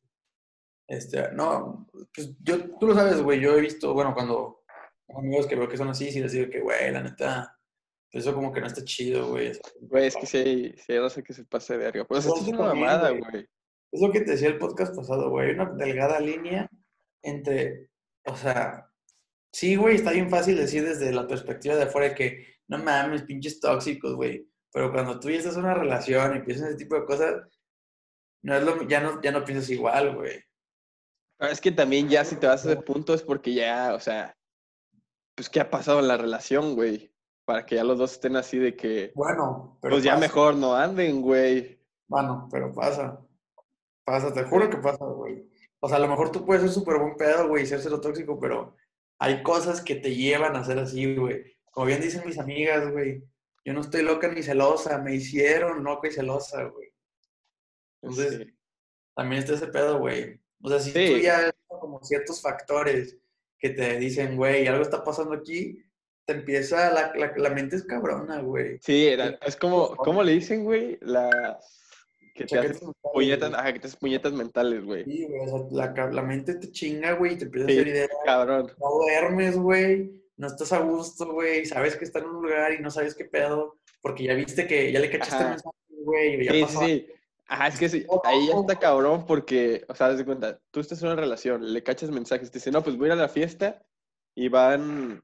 Este, 0.90 1.32
no, 1.34 1.88
pues 2.14 2.34
yo, 2.40 2.78
tú 2.78 2.88
lo 2.88 2.96
sabes, 2.96 3.22
güey, 3.22 3.40
yo 3.40 3.56
he 3.56 3.62
visto, 3.62 3.94
bueno, 3.94 4.12
cuando 4.14 4.64
amigos 5.16 5.46
que 5.46 5.56
veo 5.56 5.70
que 5.70 5.78
son 5.78 5.90
así, 5.90 6.12
sí 6.12 6.20
les 6.20 6.32
digo 6.32 6.50
que, 6.50 6.62
güey, 6.62 6.92
la 6.92 7.04
neta, 7.04 7.60
pues 8.12 8.26
eso 8.26 8.34
como 8.34 8.52
que 8.52 8.60
no 8.60 8.66
está 8.66 8.84
chido, 8.84 9.30
güey. 9.30 9.52
Güey, 9.82 10.08
es 10.08 10.16
que 10.16 10.26
sí, 10.26 10.74
sí, 10.78 10.94
hay 10.94 11.00
raza 11.00 11.22
que 11.22 11.34
se 11.34 11.46
pase 11.46 11.74
de 11.74 11.80
verga. 11.80 12.06
Pues 12.06 12.26
esto 12.26 12.42
es 12.42 12.48
una 12.48 12.74
mamada, 12.74 13.12
güey. 13.12 13.48
Es 13.92 14.02
lo 14.02 14.12
que 14.12 14.22
te 14.22 14.32
decía 14.32 14.50
el 14.50 14.58
podcast 14.58 14.96
pasado, 14.96 15.30
güey, 15.30 15.50
hay 15.50 15.56
una 15.56 15.72
delgada 15.72 16.20
línea 16.20 16.70
entre, 17.22 17.90
o 18.26 18.36
sea, 18.36 18.90
sí, 19.52 19.76
güey, 19.76 19.96
está 19.96 20.12
bien 20.12 20.30
fácil 20.30 20.56
decir 20.56 20.84
desde 20.84 21.12
la 21.12 21.28
perspectiva 21.28 21.76
de 21.76 21.84
afuera 21.84 22.14
que, 22.14 22.46
no 22.68 22.78
mames, 22.78 23.24
pinches 23.24 23.60
tóxicos, 23.60 24.16
güey, 24.16 24.48
pero 24.72 24.92
cuando 24.92 25.20
tú 25.20 25.30
ya 25.30 25.38
estás 25.38 25.56
en 25.56 25.64
una 25.64 25.74
relación 25.74 26.36
y 26.36 26.42
piensas 26.42 26.70
ese 26.70 26.78
tipo 26.78 26.96
de 26.96 27.06
cosas, 27.06 27.36
no 28.44 28.56
es 28.56 28.64
lo, 28.64 28.88
ya 28.88 29.02
no, 29.02 29.22
ya 29.22 29.32
no 29.32 29.44
piensas 29.44 29.70
igual, 29.70 30.16
güey. 30.16 30.40
Pero 31.38 31.52
es 31.52 31.62
que 31.62 31.72
también 31.72 32.10
ya 32.10 32.24
si 32.26 32.36
te 32.36 32.48
vas 32.48 32.66
a 32.66 32.72
ese 32.72 32.82
punto 32.82 33.14
es 33.14 33.24
porque 33.24 33.54
ya, 33.54 33.94
o 33.96 34.00
sea, 34.00 34.38
pues 35.36 35.50
qué 35.50 35.62
ha 35.62 35.70
pasado 35.70 36.00
en 36.00 36.08
la 36.08 36.18
relación, 36.18 36.76
güey. 36.76 37.14
Para 37.46 37.66
que 37.66 37.76
ya 37.76 37.84
los 37.84 37.98
dos 37.98 38.12
estén 38.12 38.36
así 38.36 38.60
de 38.60 38.76
que, 38.76 39.12
Bueno, 39.16 39.80
pero 39.82 39.96
pues 39.96 40.04
ya 40.04 40.18
mejor 40.18 40.56
no 40.56 40.76
anden, 40.76 41.22
güey. 41.22 41.80
Bueno, 42.08 42.48
pero 42.52 42.72
pasa. 42.72 43.20
Pasa, 44.10 44.34
te 44.34 44.44
juro 44.44 44.68
que 44.72 44.78
pasa, 44.78 45.06
güey. 45.06 45.46
O 45.80 45.88
sea, 45.88 45.98
a 45.98 46.00
lo 46.00 46.08
mejor 46.08 46.32
tú 46.32 46.44
puedes 46.44 46.64
ser 46.64 46.72
súper 46.72 46.98
buen 46.98 47.16
pedo, 47.16 47.48
güey, 47.48 47.62
y 47.64 47.68
ser 47.68 47.80
cero 47.80 48.02
tóxico, 48.02 48.40
pero 48.40 48.76
hay 49.20 49.44
cosas 49.44 49.82
que 49.82 49.94
te 49.96 50.16
llevan 50.16 50.56
a 50.56 50.64
ser 50.64 50.80
así, 50.80 51.16
güey. 51.16 51.44
Como 51.72 51.86
bien 51.86 52.02
dicen 52.02 52.24
mis 52.26 52.40
amigas, 52.40 52.92
güey, 52.92 53.24
yo 53.64 53.74
no 53.74 53.82
estoy 53.82 54.02
loca 54.02 54.28
ni 54.30 54.42
celosa, 54.42 54.98
me 54.98 55.14
hicieron 55.14 55.84
loca 55.84 56.08
y 56.08 56.12
celosa, 56.12 56.64
güey. 56.64 56.90
Entonces, 58.02 58.38
Sí. 58.40 58.54
también 59.16 59.44
está 59.44 59.54
ese 59.54 59.68
pedo, 59.68 60.00
güey. 60.00 60.42
O 60.64 60.70
sea, 60.70 60.80
si 60.80 60.92
Sí. 60.92 61.14
tú 61.14 61.18
ya 61.20 61.52
como 61.68 62.02
ciertos 62.04 62.42
factores 62.42 63.16
que 63.60 63.70
te 63.70 64.00
dicen, 64.00 64.38
güey, 64.38 64.66
algo 64.66 64.82
está 64.82 65.04
pasando 65.04 65.34
aquí, 65.36 65.84
te 66.26 66.34
empieza, 66.34 66.92
la, 66.92 67.14
la, 67.16 67.32
la 67.38 67.50
mente 67.52 67.76
es 67.76 67.84
cabrona, 67.84 68.42
güey. 68.42 68.80
Sí, 68.82 69.08
era- 69.08 69.38
es 69.46 69.56
como, 69.56 69.96
¿cómo 69.98 70.24
le 70.24 70.32
dicen, 70.34 70.64
güey? 70.64 70.98
Las 71.02 71.79
que 72.46 72.56
te 72.58 72.62
mentales, 72.62 72.82
puñetas, 73.14 73.54
ajá, 73.54 73.74
que 73.74 73.80
te 73.80 73.88
haces 73.88 74.00
puñetas 74.00 74.34
mentales, 74.34 74.84
güey. 74.86 75.04
Sí, 75.06 75.26
güey, 75.26 75.42
o 75.50 75.70
sea, 75.70 75.94
la, 75.94 76.12
la 76.12 76.22
mente 76.22 76.56
te 76.56 76.72
chinga, 76.72 77.14
güey, 77.14 77.34
y 77.34 77.38
te 77.38 77.46
empieza 77.46 77.68
a 77.68 77.70
Sí, 77.70 77.76
hacer 77.80 77.88
ideas. 77.88 78.10
cabrón. 78.26 78.72
No 78.80 78.90
duermes, 79.00 79.58
güey, 79.58 80.12
no 80.38 80.48
estás 80.48 80.72
a 80.74 80.80
gusto, 80.80 81.32
güey, 81.34 81.66
sabes 81.66 81.96
que 81.96 82.06
está 82.06 82.20
en 82.20 82.26
un 82.26 82.44
lugar 82.44 82.74
y 82.74 82.80
no 82.82 82.90
sabes 82.92 83.16
qué 83.16 83.26
pedo, 83.26 83.78
porque 84.02 84.24
ya 84.24 84.34
viste 84.34 84.68
que 84.68 84.92
ya 84.92 85.00
le 85.00 85.10
cachaste 85.10 85.36
Ajá. 85.36 85.50
mensaje, 85.50 85.76
güey, 85.90 86.46
ya 86.46 86.52
Sí, 86.54 86.62
pasó. 86.62 86.80
sí. 86.82 87.08
Ajá, 87.52 87.68
es 87.68 87.80
que 87.80 87.90
sí, 87.90 88.06
ahí 88.26 88.48
ya 88.48 88.54
está 88.60 88.78
cabrón 88.78 89.26
porque, 89.26 89.84
o 89.90 89.96
sea, 89.96 90.14
de 90.14 90.24
cuenta, 90.24 90.60
tú 90.70 90.80
estás 90.82 91.02
en 91.02 91.08
una 91.08 91.16
relación, 91.16 91.74
le 91.74 91.82
cachas 91.82 92.12
mensajes, 92.12 92.52
te 92.52 92.60
dicen, 92.60 92.74
no, 92.74 92.84
pues 92.84 92.96
voy 92.96 93.06
a 93.06 93.08
ir 93.08 93.14
a 93.14 93.24
la 93.24 93.28
fiesta 93.28 93.82
y 94.36 94.50
van 94.50 95.24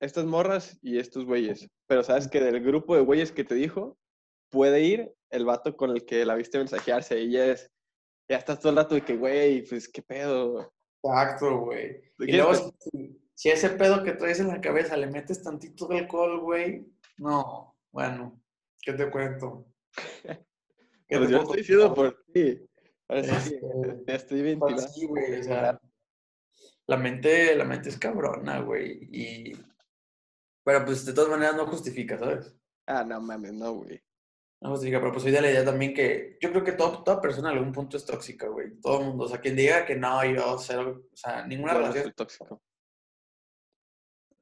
estas 0.00 0.26
morras 0.26 0.78
y 0.82 0.98
estos 0.98 1.24
güeyes. 1.24 1.66
Pero 1.86 2.02
sabes 2.04 2.28
que 2.28 2.40
del 2.40 2.60
grupo 2.62 2.94
de 2.94 3.00
güeyes 3.00 3.32
que 3.32 3.44
te 3.44 3.54
dijo, 3.54 3.96
puede 4.50 4.82
ir 4.82 5.14
el 5.30 5.44
vato 5.44 5.76
con 5.76 5.90
el 5.90 6.04
que 6.04 6.24
la 6.24 6.34
viste 6.34 6.58
mensajearse 6.58 7.20
y 7.20 7.32
ya 7.32 7.46
es, 7.46 7.70
ya 8.28 8.36
estás 8.36 8.58
todo 8.60 8.70
el 8.70 8.76
rato 8.76 8.94
de 8.94 9.02
que, 9.02 9.16
güey, 9.16 9.62
pues 9.66 9.88
qué 9.88 10.02
pedo. 10.02 10.72
Exacto, 11.02 11.58
güey. 11.60 12.00
¿De 12.18 12.30
Y 12.30 12.32
luego, 12.32 12.54
si, 13.34 13.48
ese 13.50 13.70
pedo 13.70 14.02
que 14.02 14.12
traes 14.12 14.40
en 14.40 14.48
la 14.48 14.60
cabeza 14.60 14.96
le 14.96 15.06
metes 15.06 15.42
tantito 15.42 15.86
de 15.86 15.98
alcohol, 16.00 16.40
güey, 16.40 16.86
no, 17.18 17.76
bueno, 17.92 18.40
¿qué 18.82 18.92
te 18.92 19.10
cuento? 19.10 19.66
¿Qué 21.08 21.18
Pues 21.18 21.28
te 21.28 21.32
yo 21.32 21.38
estoy 21.38 21.56
diciendo 21.58 21.94
por 21.94 22.24
ti. 22.32 22.66
Ahora 23.08 23.24
sí, 23.40 23.54
Este, 23.56 24.14
estoy 24.14 24.56
Pues 24.56 24.76
ventilando. 24.76 24.82
sí, 24.82 25.06
güey, 25.06 25.40
o 25.40 25.42
sea, 25.42 25.80
la 26.86 26.96
mente, 26.96 27.54
la 27.56 27.64
mente 27.64 27.88
es 27.88 27.98
cabrona, 27.98 28.60
güey, 28.60 29.08
y 29.10 29.52
Pero 30.64 30.84
pues 30.84 31.04
de 31.04 31.12
todas 31.12 31.30
maneras 31.30 31.56
no 31.56 31.66
justifica, 31.66 32.18
¿sabes? 32.18 32.54
Ah, 32.86 33.04
no 33.04 33.20
mames, 33.20 33.52
no, 33.54 33.72
güey. 33.74 34.00
No 34.62 34.70
justifica, 34.70 34.98
pero 35.00 35.12
pues 35.12 35.22
soy 35.22 35.32
de 35.32 35.40
la 35.40 35.50
idea 35.50 35.64
también 35.64 35.94
que 35.94 36.36
yo 36.40 36.50
creo 36.50 36.62
que 36.62 36.72
todo- 36.72 37.02
toda 37.02 37.20
persona 37.20 37.50
en 37.50 37.56
algún 37.58 37.72
punto 37.72 37.96
es 37.96 38.04
tóxica, 38.04 38.46
güey. 38.48 38.78
Todo 38.80 39.00
el 39.00 39.06
mundo. 39.06 39.24
O 39.24 39.28
sea, 39.28 39.40
quien 39.40 39.56
diga 39.56 39.86
que 39.86 39.96
no, 39.96 40.22
yo 40.24 40.58
cero, 40.58 41.02
o 41.12 41.16
sea, 41.16 41.46
ninguna 41.46 41.72
relación, 41.74 42.12
tóxico. 42.14 42.60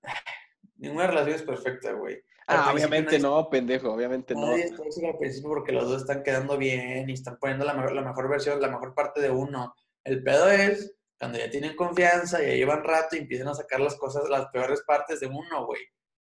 ninguna 0.76 1.06
relación 1.06 1.36
es 1.36 1.42
perfecta, 1.42 1.92
güey. 1.92 2.20
Ah, 2.46 2.72
obviamente 2.72 3.18
nadie- 3.18 3.22
no, 3.22 3.48
pendejo, 3.50 3.92
obviamente 3.92 4.34
no. 4.34 4.46
Nadie 4.50 4.64
es 4.64 4.74
tóxico 4.74 5.06
al 5.08 5.18
principio 5.18 5.50
porque 5.50 5.72
los 5.72 5.88
dos 5.88 6.00
están 6.00 6.22
quedando 6.22 6.56
bien 6.56 7.08
y 7.10 7.12
están 7.12 7.36
poniendo 7.38 7.64
la 7.64 7.74
mejor, 7.74 7.92
la 7.92 8.02
mejor 8.02 8.28
versión, 8.28 8.60
la 8.60 8.68
mejor 8.68 8.94
parte 8.94 9.20
de 9.20 9.30
uno. 9.30 9.74
El 10.04 10.22
pedo 10.22 10.50
es 10.50 10.94
cuando 11.18 11.38
ya 11.38 11.50
tienen 11.50 11.76
confianza, 11.76 12.40
ya 12.40 12.54
llevan 12.54 12.82
rato 12.84 13.16
y 13.16 13.20
empiezan 13.20 13.48
a 13.48 13.54
sacar 13.54 13.80
las 13.80 13.96
cosas, 13.96 14.28
las 14.30 14.46
peores 14.48 14.82
partes 14.86 15.20
de 15.20 15.26
uno, 15.26 15.66
güey. 15.66 15.82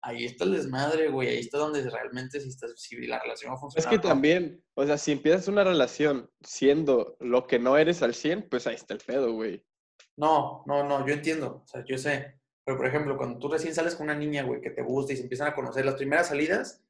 Ahí 0.08 0.24
está 0.24 0.46
el 0.46 0.54
desmadre, 0.54 1.10
güey. 1.10 1.28
Ahí 1.28 1.40
está 1.40 1.58
donde 1.58 1.82
realmente 1.90 2.40
si, 2.40 2.48
está, 2.48 2.66
si 2.78 2.96
la 3.08 3.20
relación 3.20 3.52
va 3.52 3.58
a 3.58 3.68
Es 3.76 3.86
que 3.86 4.00
también, 4.00 4.64
o 4.74 4.86
sea, 4.86 4.98
si 4.98 5.12
empiezas 5.12 5.50
una 5.50 5.66
relación 5.66 6.32
siendo 6.42 7.18
lo 7.20 7.46
que 7.46 7.60
no 7.60 7.78
eres 7.78 8.02
al 8.02 8.14
100, 8.16 8.48
pues 8.50 8.68
ahí 8.68 8.76
está 8.76 8.94
el 8.94 9.02
pedo, 9.02 9.34
güey. 9.34 9.66
No, 10.16 10.64
no, 10.66 10.86
no, 10.86 11.06
yo 11.06 11.14
entiendo. 11.14 11.62
O 11.62 11.68
sea, 11.68 11.84
yo 11.84 11.98
sé. 11.98 12.40
Pero, 12.64 12.78
por 12.78 12.88
ejemplo, 12.88 13.18
cuando 13.18 13.38
tú 13.38 13.50
recién 13.50 13.76
sales 13.76 13.96
con 13.96 14.06
una 14.06 14.16
niña, 14.16 14.44
güey, 14.44 14.62
que 14.62 14.70
te 14.70 14.82
gusta 14.82 15.12
y 15.12 15.18
se 15.18 15.24
empiezan 15.24 15.50
a 15.50 15.56
conocer 15.56 15.84
las 15.84 15.96
primeras 15.96 16.30
salidas, 16.30 16.87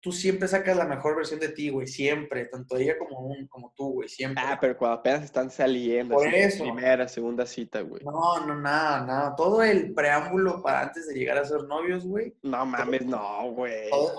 tú 0.00 0.12
siempre 0.12 0.46
sacas 0.48 0.76
la 0.76 0.84
mejor 0.84 1.16
versión 1.16 1.40
de 1.40 1.48
ti, 1.48 1.70
güey. 1.70 1.86
Siempre. 1.86 2.44
Tanto 2.46 2.76
ella 2.76 2.96
como, 2.98 3.18
un, 3.20 3.46
como 3.48 3.72
tú, 3.76 3.94
güey. 3.94 4.08
Siempre. 4.08 4.42
Ah, 4.46 4.58
pero 4.60 4.76
cuando 4.76 4.98
apenas 4.98 5.24
están 5.24 5.50
saliendo, 5.50 6.14
Por 6.14 6.28
así, 6.28 6.36
eso. 6.36 6.62
primera, 6.64 7.08
segunda 7.08 7.44
cita, 7.46 7.80
güey. 7.80 8.02
No, 8.04 8.46
no, 8.46 8.54
nada, 8.60 9.04
nada. 9.04 9.34
Todo 9.36 9.62
el 9.62 9.92
preámbulo 9.94 10.62
para 10.62 10.82
antes 10.82 11.08
de 11.08 11.14
llegar 11.14 11.38
a 11.38 11.44
ser 11.44 11.62
novios, 11.64 12.06
güey. 12.06 12.34
No 12.42 12.64
mames, 12.66 13.04
no, 13.06 13.50
güey. 13.52 13.90
todo- 13.90 14.16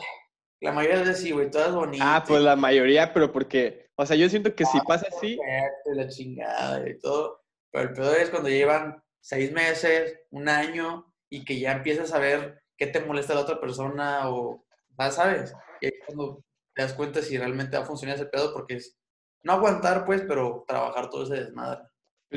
La 0.59 0.71
mayoría 0.71 0.97
de 0.99 1.05
veces 1.05 1.21
sí, 1.23 1.31
güey. 1.31 1.49
Todas 1.51 1.73
bonitas. 1.73 2.07
Ah, 2.09 2.23
pues 2.27 2.41
la 2.41 2.55
mayoría, 2.55 3.13
pero 3.13 3.31
porque, 3.31 3.89
o 3.95 4.05
sea, 4.05 4.15
yo 4.17 4.27
siento 4.27 4.55
que 4.55 4.65
si 4.65 4.77
Ah, 4.79 4.83
pasa 4.87 5.07
así, 5.15 5.37
la 5.85 6.07
chingada 6.07 6.89
y 6.89 6.97
todo. 6.99 7.43
Pero 7.71 7.89
el 7.89 7.93
peor 7.93 8.17
es 8.17 8.29
cuando 8.29 8.49
llevan 8.49 9.01
seis 9.21 9.51
meses, 9.51 10.19
un 10.31 10.49
año, 10.49 11.13
y 11.29 11.45
que 11.45 11.59
ya 11.59 11.73
empiezas 11.73 12.13
a 12.13 12.19
ver 12.19 12.63
qué 12.77 12.87
te 12.87 13.01
molesta 13.01 13.33
la 13.35 13.41
otra 13.41 13.59
persona 13.59 14.29
o, 14.29 14.65
sabes. 15.11 15.53
Y 15.81 15.87
es 15.87 15.93
cuando 16.05 16.43
te 16.73 16.81
das 16.81 16.93
cuenta 16.93 17.21
si 17.21 17.37
realmente 17.37 17.77
va 17.77 17.83
a 17.83 17.87
funcionar 17.87 18.15
ese 18.15 18.25
pedo, 18.27 18.53
porque 18.53 18.75
es 18.75 18.97
no 19.43 19.53
aguantar, 19.53 20.05
pues, 20.05 20.23
pero 20.27 20.63
trabajar 20.67 21.09
todo 21.09 21.23
ese 21.23 21.45
desmadre. 21.45 21.83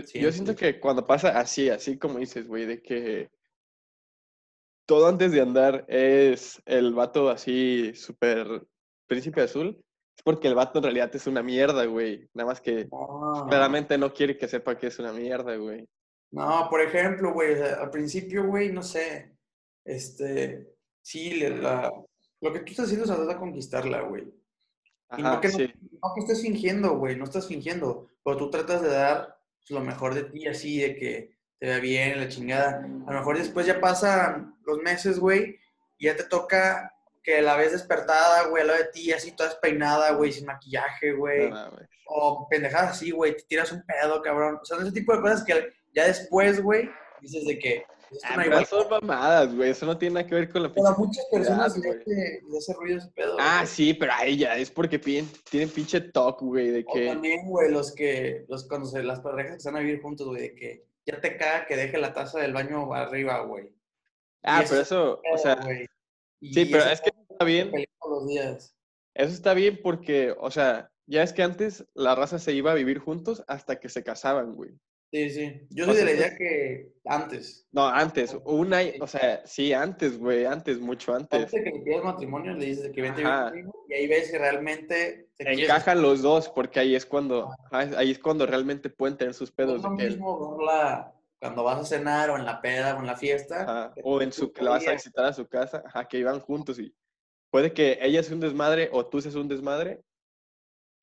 Sí, 0.07 0.21
Yo 0.21 0.31
sí. 0.31 0.35
siento 0.35 0.55
que 0.55 0.79
cuando 0.79 1.07
pasa 1.07 1.39
así, 1.39 1.69
así 1.69 1.99
como 1.99 2.19
dices, 2.19 2.47
güey, 2.47 2.65
de 2.67 2.81
que 2.81 3.31
todo 4.87 5.09
antes 5.09 5.33
de 5.33 5.41
andar 5.41 5.85
es 5.89 6.63
el 6.67 6.95
vato 6.95 7.29
así 7.29 7.93
súper 7.95 8.67
príncipe 9.07 9.43
azul, 9.43 9.85
es 10.17 10.23
porque 10.23 10.49
el 10.49 10.55
vato 10.55 10.79
en 10.79 10.85
realidad 10.85 11.15
es 11.15 11.27
una 11.27 11.43
mierda, 11.43 11.85
güey. 11.87 12.29
Nada 12.35 12.49
más 12.51 12.61
que 12.61 12.87
No, 12.91 13.47
claramente 13.49 13.99
no 13.99 14.13
quiere 14.13 14.37
que 14.37 14.49
sepa 14.49 14.79
que 14.79 14.89
es 14.89 14.99
una 14.99 15.13
mierda, 15.13 15.57
güey. 15.57 15.89
No, 16.33 16.69
por 16.71 16.81
ejemplo, 16.81 17.33
güey, 17.33 17.61
al 17.61 17.91
principio, 17.91 18.47
güey, 18.47 18.71
no 18.71 18.83
sé, 18.83 19.37
este, 19.85 20.77
sí, 21.03 21.41
la, 21.41 21.91
lo 22.41 22.53
que 22.53 22.61
tú 22.61 22.71
estás 22.71 22.87
haciendo 22.87 23.05
es 23.05 23.11
tratar 23.11 23.27
de 23.27 23.37
conquistarla, 23.37 24.01
güey. 24.03 24.33
Y 25.17 25.23
no 25.23 25.29
Ajá, 25.29 25.41
que, 25.41 25.49
no, 25.49 25.59
sí. 25.59 25.73
no 26.03 26.15
que 26.15 26.21
estés 26.21 26.43
fingiendo, 26.43 26.97
güey, 26.97 27.17
no 27.17 27.25
estás 27.25 27.47
fingiendo, 27.47 28.09
pero 28.25 28.37
tú 28.37 28.51
tratas 28.51 28.83
de 28.83 28.89
dar 28.89 29.39
lo 29.69 29.81
mejor 29.81 30.15
de 30.15 30.25
ti, 30.25 30.47
así, 30.47 30.81
de 30.81 30.97
que 30.97 31.37
te 31.59 31.67
vea 31.67 31.79
bien, 31.79 32.19
la 32.19 32.29
chingada. 32.29 32.83
A 33.07 33.13
lo 33.13 33.19
mejor 33.19 33.39
después 33.39 33.67
ya 33.67 33.81
pasan 33.81 34.57
los 34.65 34.79
meses, 34.79 35.19
güey, 35.19 35.59
y 35.99 36.07
ya 36.07 36.17
te 36.17 36.25
toca 36.25 36.95
que 37.23 37.43
la 37.43 37.57
ves 37.57 37.73
despertada, 37.73 38.47
güey, 38.49 38.63
al 38.63 38.69
lado 38.69 38.79
de 38.79 38.89
ti, 38.89 39.13
así 39.13 39.33
toda 39.33 39.51
despeinada, 39.51 40.13
güey, 40.13 40.33
sin 40.33 40.47
maquillaje, 40.47 41.13
güey. 41.13 41.51
No. 41.51 41.71
O 42.07 42.49
pendejadas 42.49 42.93
así, 42.93 43.11
güey, 43.11 43.37
te 43.37 43.43
tiras 43.43 43.71
un 43.73 43.85
pedo, 43.85 44.23
cabrón. 44.23 44.59
O 44.61 44.65
sea, 44.65 44.79
ese 44.79 44.93
tipo 44.93 45.15
de 45.15 45.21
cosas 45.21 45.45
que 45.45 45.73
ya 45.95 46.07
después, 46.07 46.63
güey, 46.63 46.91
dices 47.21 47.45
de 47.47 47.59
que... 47.59 47.85
Ah, 48.25 48.37
no 48.37 48.43
pero 48.43 48.65
son 48.65 48.89
mamadas, 48.91 49.55
güey. 49.55 49.71
Eso 49.71 49.87
no 49.87 49.97
tiene 49.97 50.15
nada 50.17 50.27
que 50.27 50.35
ver 50.35 50.49
con 50.51 50.63
la 50.65 50.73
Pero 50.73 50.89
a 50.89 50.97
muchas 50.99 51.25
personas 51.31 51.79
güey. 51.79 51.91
le 51.91 52.01
hace, 52.01 52.43
le 52.51 52.59
hace 52.59 52.75
ruido 52.75 52.99
ese 52.99 53.09
pedo. 53.09 53.37
Ah, 53.39 53.59
güey. 53.61 53.67
sí, 53.69 53.95
pero 53.95 54.13
a 54.13 54.25
ella 54.25 54.57
es 54.57 54.71
porque 54.71 55.01
piden- 55.01 55.31
tienen 55.51 55.69
pinche 55.71 56.01
talk, 56.01 56.41
güey, 56.41 56.71
de 56.71 56.85
O 56.89 56.93
que... 56.93 57.07
también, 57.09 57.47
güey, 57.49 57.71
los 57.71 57.95
que, 57.95 58.45
los, 58.49 58.67
cuando 58.69 58.87
se, 58.89 59.03
las 59.03 59.21
parejas 59.21 59.53
que 59.53 59.57
están 59.59 59.77
a 59.77 59.81
vivir 59.81 60.01
juntos, 60.03 60.27
güey, 60.27 60.43
de 60.43 60.55
que 60.55 60.85
ya 61.07 61.21
te 61.21 61.37
caga 61.37 61.67
que 61.67 61.77
deje 61.77 61.99
la 61.99 62.13
taza 62.13 62.41
del 62.41 62.53
baño 62.53 62.93
arriba, 62.93 63.41
güey. 63.45 63.73
Ah, 64.43 64.63
y 64.65 64.69
pero 64.69 64.81
eso 64.81 65.21
o 65.33 65.39
sea, 65.39 65.57
güey. 65.57 65.87
Sí, 66.43 66.65
pero 66.67 66.85
es 66.85 67.01
que 67.01 67.11
está 67.11 67.37
se 67.41 67.45
bien. 67.45 67.71
los 68.09 68.27
días. 68.27 68.75
Eso 69.15 69.33
está 69.35 69.55
bien 69.55 69.79
porque, 69.83 70.35
o 70.39 70.51
sea, 70.51 70.91
ya 71.07 71.23
es 71.23 71.33
que 71.33 71.43
antes 71.43 71.85
la 71.95 72.15
raza 72.15 72.39
se 72.39 72.53
iba 72.53 72.71
a 72.73 72.77
vivir 72.77 72.99
juntos 72.99 73.45
hasta 73.49 73.79
que 73.81 73.89
se 73.89 74.03
casaban, 74.03 74.55
güey. 74.55 74.71
Sí, 75.13 75.31
sí. 75.31 75.67
Yo 75.71 75.85
O 75.85 75.87
soy 75.89 75.97
de 75.97 76.03
sea, 76.03 76.05
la 76.07 76.13
idea 76.13 76.37
que 76.37 76.93
antes. 77.05 77.67
No, 77.73 77.87
antes, 77.89 78.37
un 78.45 78.73
año, 78.73 78.93
o 79.01 79.07
sea, 79.09 79.45
sí, 79.45 79.73
antes, 79.73 80.17
güey, 80.19 80.45
antes, 80.45 80.79
mucho 80.79 81.15
antes. 81.15 81.41
Antes 81.41 81.53
de 81.53 81.65
que 81.65 81.71
le 81.79 81.81
pidas 81.81 82.05
matrimonio, 82.05 82.53
le 82.55 82.67
dices 82.67 82.85
de 82.85 82.93
que 82.93 83.03
vente 83.03 83.23
conmigo 83.23 83.85
y 83.89 83.95
ahí 83.95 84.07
ves 84.07 84.29
si 84.31 84.39
realmente 84.39 85.29
te 85.37 85.45
quieres 85.45 85.65
Encajan 85.65 86.01
los 86.01 86.23
dos 86.23 86.49
porque 86.49 86.79
ahí 86.79 86.95
es 86.95 87.07
cuando, 87.07 87.51
ajá, 87.71 87.99
ahí 87.99 88.13
es 88.13 88.19
cuando 88.21 88.47
realmente 88.47 88.89
pueden 88.89 89.17
tener 89.17 89.35
sus 89.35 89.51
No 89.51 89.57
pedos 89.57 89.77
es 89.77 89.83
de 89.83 89.89
lo 89.89 89.97
que, 89.97 90.05
mismo 90.05 90.57
verla 90.57 91.13
cuando 91.41 91.65
vas 91.65 91.81
a 91.81 91.85
cenar 91.85 92.31
o 92.31 92.37
en 92.37 92.45
la 92.45 92.61
peda 92.61 92.95
o 92.97 93.01
en 93.01 93.07
la 93.07 93.17
fiesta. 93.17 93.63
ajá, 93.63 93.93
que 93.95 94.03
o 94.05 94.21
en 94.23 94.33
su, 94.33 94.53
que 94.53 94.63
la 94.63 94.71
vas 94.71 94.87
a 94.87 94.93
visitar 94.93 95.25
a 95.25 95.33
su 95.33 95.49
casa, 95.49 95.83
ajá, 95.87 96.07
que 96.07 96.19
iban 96.19 96.39
juntos 96.41 96.79
y 96.79 96.95
puede 97.51 97.73
que 97.73 97.99
ella 98.01 98.23
sea 98.23 98.35
un 98.35 98.41
desmadre 98.41 98.91
o 98.93 99.07
tú 99.07 99.21
seas 99.21 99.35
un 99.35 99.49
desmadre 99.49 100.03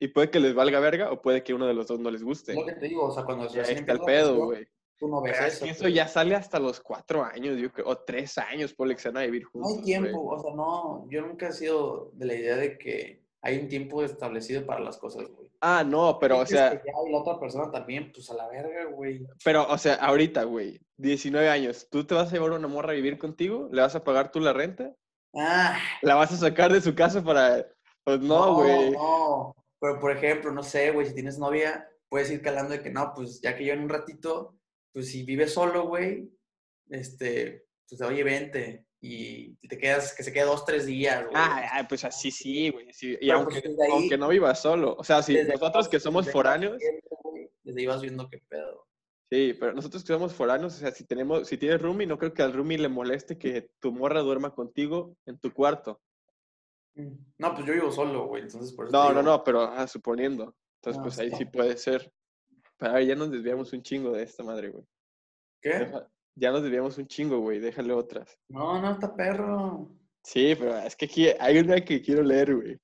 y 0.00 0.08
puede 0.08 0.30
que 0.30 0.40
les 0.40 0.54
valga 0.54 0.80
verga 0.80 1.10
o 1.10 1.20
puede 1.20 1.42
que 1.42 1.54
uno 1.54 1.66
de 1.66 1.74
los 1.74 1.86
dos 1.88 1.98
no 2.00 2.10
les 2.10 2.22
guste. 2.22 2.54
Lo 2.54 2.64
que 2.64 2.72
te 2.74 2.86
digo, 2.88 3.04
o 3.06 3.10
sea, 3.10 3.24
cuando 3.24 3.44
Y 3.46 3.48
ahí 3.48 3.56
recién 3.56 3.78
está 3.78 3.92
el 3.92 3.98
la 3.98 4.04
pedo, 4.04 4.44
güey. 4.46 4.66
Tú 4.98 5.06
no 5.08 5.22
ves 5.22 5.34
Pero 5.36 5.46
es 5.46 5.54
eso. 5.54 5.64
que 5.64 5.70
eso 5.70 5.88
ya 5.88 6.08
sale 6.08 6.34
hasta 6.34 6.58
los 6.58 6.80
cuatro 6.80 7.22
años, 7.24 7.56
yo 7.56 7.72
creo, 7.72 7.86
o 7.88 7.98
tres 7.98 8.36
años, 8.38 8.74
por 8.74 8.88
que 8.88 8.98
se 9.00 9.10
van 9.10 9.18
a 9.22 9.26
vivir 9.26 9.44
No 9.44 9.50
juntos. 9.50 9.78
hay 9.78 9.84
tiempo, 9.84 10.26
o 10.26 10.42
sea, 10.42 10.54
no, 10.54 11.06
yo 11.08 11.20
nunca 11.22 11.48
he 11.48 11.52
sido 11.52 12.10
de 12.14 12.26
la 12.26 12.34
idea 12.34 12.56
de 12.56 12.76
que 12.78 13.22
hay 13.40 13.58
un 13.58 13.68
tiempo 13.68 14.02
establecido 14.02 14.66
para 14.66 14.80
las 14.80 14.96
cosas, 14.96 15.28
güey. 15.28 15.48
Ah, 15.60 15.84
no, 15.86 16.18
pero, 16.18 16.38
o 16.38 16.46
sea, 16.46 16.70
que 16.70 16.76
ya, 16.86 16.92
y 17.06 17.12
la 17.12 17.18
otra 17.18 17.38
persona 17.38 17.70
también, 17.70 18.10
pues 18.12 18.28
a 18.30 18.34
la 18.34 18.48
verga, 18.48 18.86
güey. 18.86 19.24
pero, 19.44 19.68
o 19.68 19.78
sea, 19.78 19.94
ahorita, 19.96 20.42
güey, 20.44 20.80
19 20.96 21.48
años, 21.48 21.86
¿tú 21.90 22.04
te 22.04 22.14
vas 22.14 22.28
a 22.28 22.32
llevar 22.32 22.50
una 22.52 22.66
morra 22.68 22.90
a 22.90 22.96
vivir 22.96 23.18
contigo? 23.18 23.68
¿Le 23.70 23.82
vas 23.82 23.94
a 23.94 24.02
pagar 24.02 24.32
tú 24.32 24.40
la 24.40 24.52
renta? 24.52 24.94
Ah, 25.34 25.78
¿La 26.02 26.16
vas 26.16 26.32
a 26.32 26.36
sacar 26.36 26.72
de 26.72 26.80
su 26.80 26.94
casa 26.96 27.22
para...? 27.22 27.66
Pues 28.02 28.20
no, 28.20 28.54
güey. 28.54 28.90
No, 28.92 29.54
pero 29.80 29.98
por 30.00 30.10
ejemplo, 30.12 30.52
no 30.52 30.62
sé, 30.62 30.90
güey, 30.90 31.06
si 31.06 31.14
tienes 31.14 31.38
novia, 31.38 31.88
puedes 32.08 32.30
ir 32.30 32.40
calando 32.42 32.72
de 32.72 32.82
que 32.82 32.90
no, 32.90 33.12
pues 33.14 33.40
ya 33.40 33.56
que 33.56 33.64
yo 33.64 33.72
en 33.74 33.80
un 33.80 33.88
ratito, 33.88 34.56
pues 34.92 35.10
si 35.10 35.24
vives 35.24 35.52
solo, 35.54 35.86
güey, 35.86 36.28
este, 36.90 37.64
pues 37.88 38.00
oye, 38.02 38.22
vente. 38.24 38.84
Y 39.00 39.54
te 39.68 39.78
quedas, 39.78 40.12
que 40.12 40.24
se 40.24 40.32
quede 40.32 40.44
dos, 40.44 40.64
tres 40.64 40.84
días, 40.84 41.22
güey. 41.22 41.32
Ah, 41.36 41.68
ah, 41.72 41.86
pues 41.88 42.04
así 42.04 42.32
sí, 42.32 42.70
güey. 42.70 42.92
sí, 42.92 43.16
Y 43.20 43.30
aunque, 43.30 43.60
pues, 43.62 43.78
ahí- 43.80 43.90
aunque 43.92 44.18
no 44.18 44.26
vivas 44.28 44.60
solo. 44.60 44.96
O 44.98 45.04
sea, 45.04 45.22
si 45.22 45.36
ahí 45.36 45.46
nosotros 45.46 45.88
que 45.88 46.00
somos 46.00 46.28
foráneos, 46.28 46.78
Desde 47.62 47.80
ahí 47.80 47.86
vas 47.86 48.00
viendo 48.02 48.28
qué 48.28 48.38
pedo. 48.48 48.86
sí, 49.30 49.54
pero 49.60 49.72
nosotros 49.72 50.02
que 50.02 50.12
somos 50.12 50.34
foráneos, 50.34 50.74
o 50.74 50.78
sea, 50.78 50.90
si 50.90 51.04
tenemos, 51.04 51.46
si 51.46 51.56
tienes 51.58 51.80
roomie, 51.80 52.08
no 52.08 52.18
creo 52.18 52.34
que 52.34 52.42
al 52.42 52.52
roomie 52.52 52.78
le 52.78 52.88
moleste 52.88 53.38
que 53.38 53.70
tu 53.78 53.92
morra 53.92 54.20
duerma 54.20 54.52
contigo 54.52 55.16
en 55.26 55.38
tu 55.38 55.52
cuarto. 55.52 56.00
No, 57.38 57.54
pues 57.54 57.66
yo 57.66 57.74
vivo 57.74 57.90
solo, 57.90 58.26
güey, 58.26 58.42
entonces 58.42 58.72
por 58.72 58.86
eso 58.86 58.92
No, 58.92 59.12
no, 59.12 59.22
no, 59.22 59.44
pero 59.44 59.86
suponiendo. 59.86 60.54
Entonces, 60.76 61.00
ah, 61.00 61.02
pues 61.02 61.18
ahí 61.18 61.30
sí 61.32 61.44
puede 61.44 61.76
ser. 61.76 62.12
Pero 62.76 62.92
ver, 62.92 63.06
ya 63.06 63.14
nos 63.14 63.30
desviamos 63.30 63.72
un 63.72 63.82
chingo 63.82 64.12
de 64.12 64.22
esta 64.22 64.42
madre, 64.42 64.70
güey. 64.70 64.84
¿Qué? 65.60 65.90
Ya 66.34 66.50
nos 66.50 66.62
desviamos 66.62 66.98
un 66.98 67.06
chingo, 67.06 67.38
güey, 67.40 67.58
déjale 67.58 67.92
otras. 67.92 68.38
No, 68.48 68.80
no, 68.80 68.92
está 68.92 69.14
perro. 69.14 69.90
Sí, 70.22 70.54
pero 70.58 70.76
es 70.78 70.94
que 70.94 71.06
aquí 71.06 71.28
hay 71.38 71.58
una 71.58 71.80
que 71.80 72.00
quiero 72.00 72.22
leer, 72.22 72.54
güey. 72.54 72.78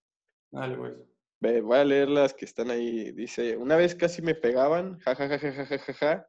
Dale, 0.50 0.76
güey. 0.76 1.60
Voy 1.60 1.78
a 1.78 1.84
leer 1.84 2.08
las 2.08 2.34
que 2.34 2.44
están 2.44 2.70
ahí. 2.70 3.12
Dice, 3.12 3.56
una 3.56 3.76
vez 3.76 3.94
casi 3.94 4.22
me 4.22 4.34
pegaban, 4.34 4.98
jajajajajajaja. 5.00 5.78
Ja, 5.78 5.92
ja, 5.92 5.94
ja, 5.94 6.28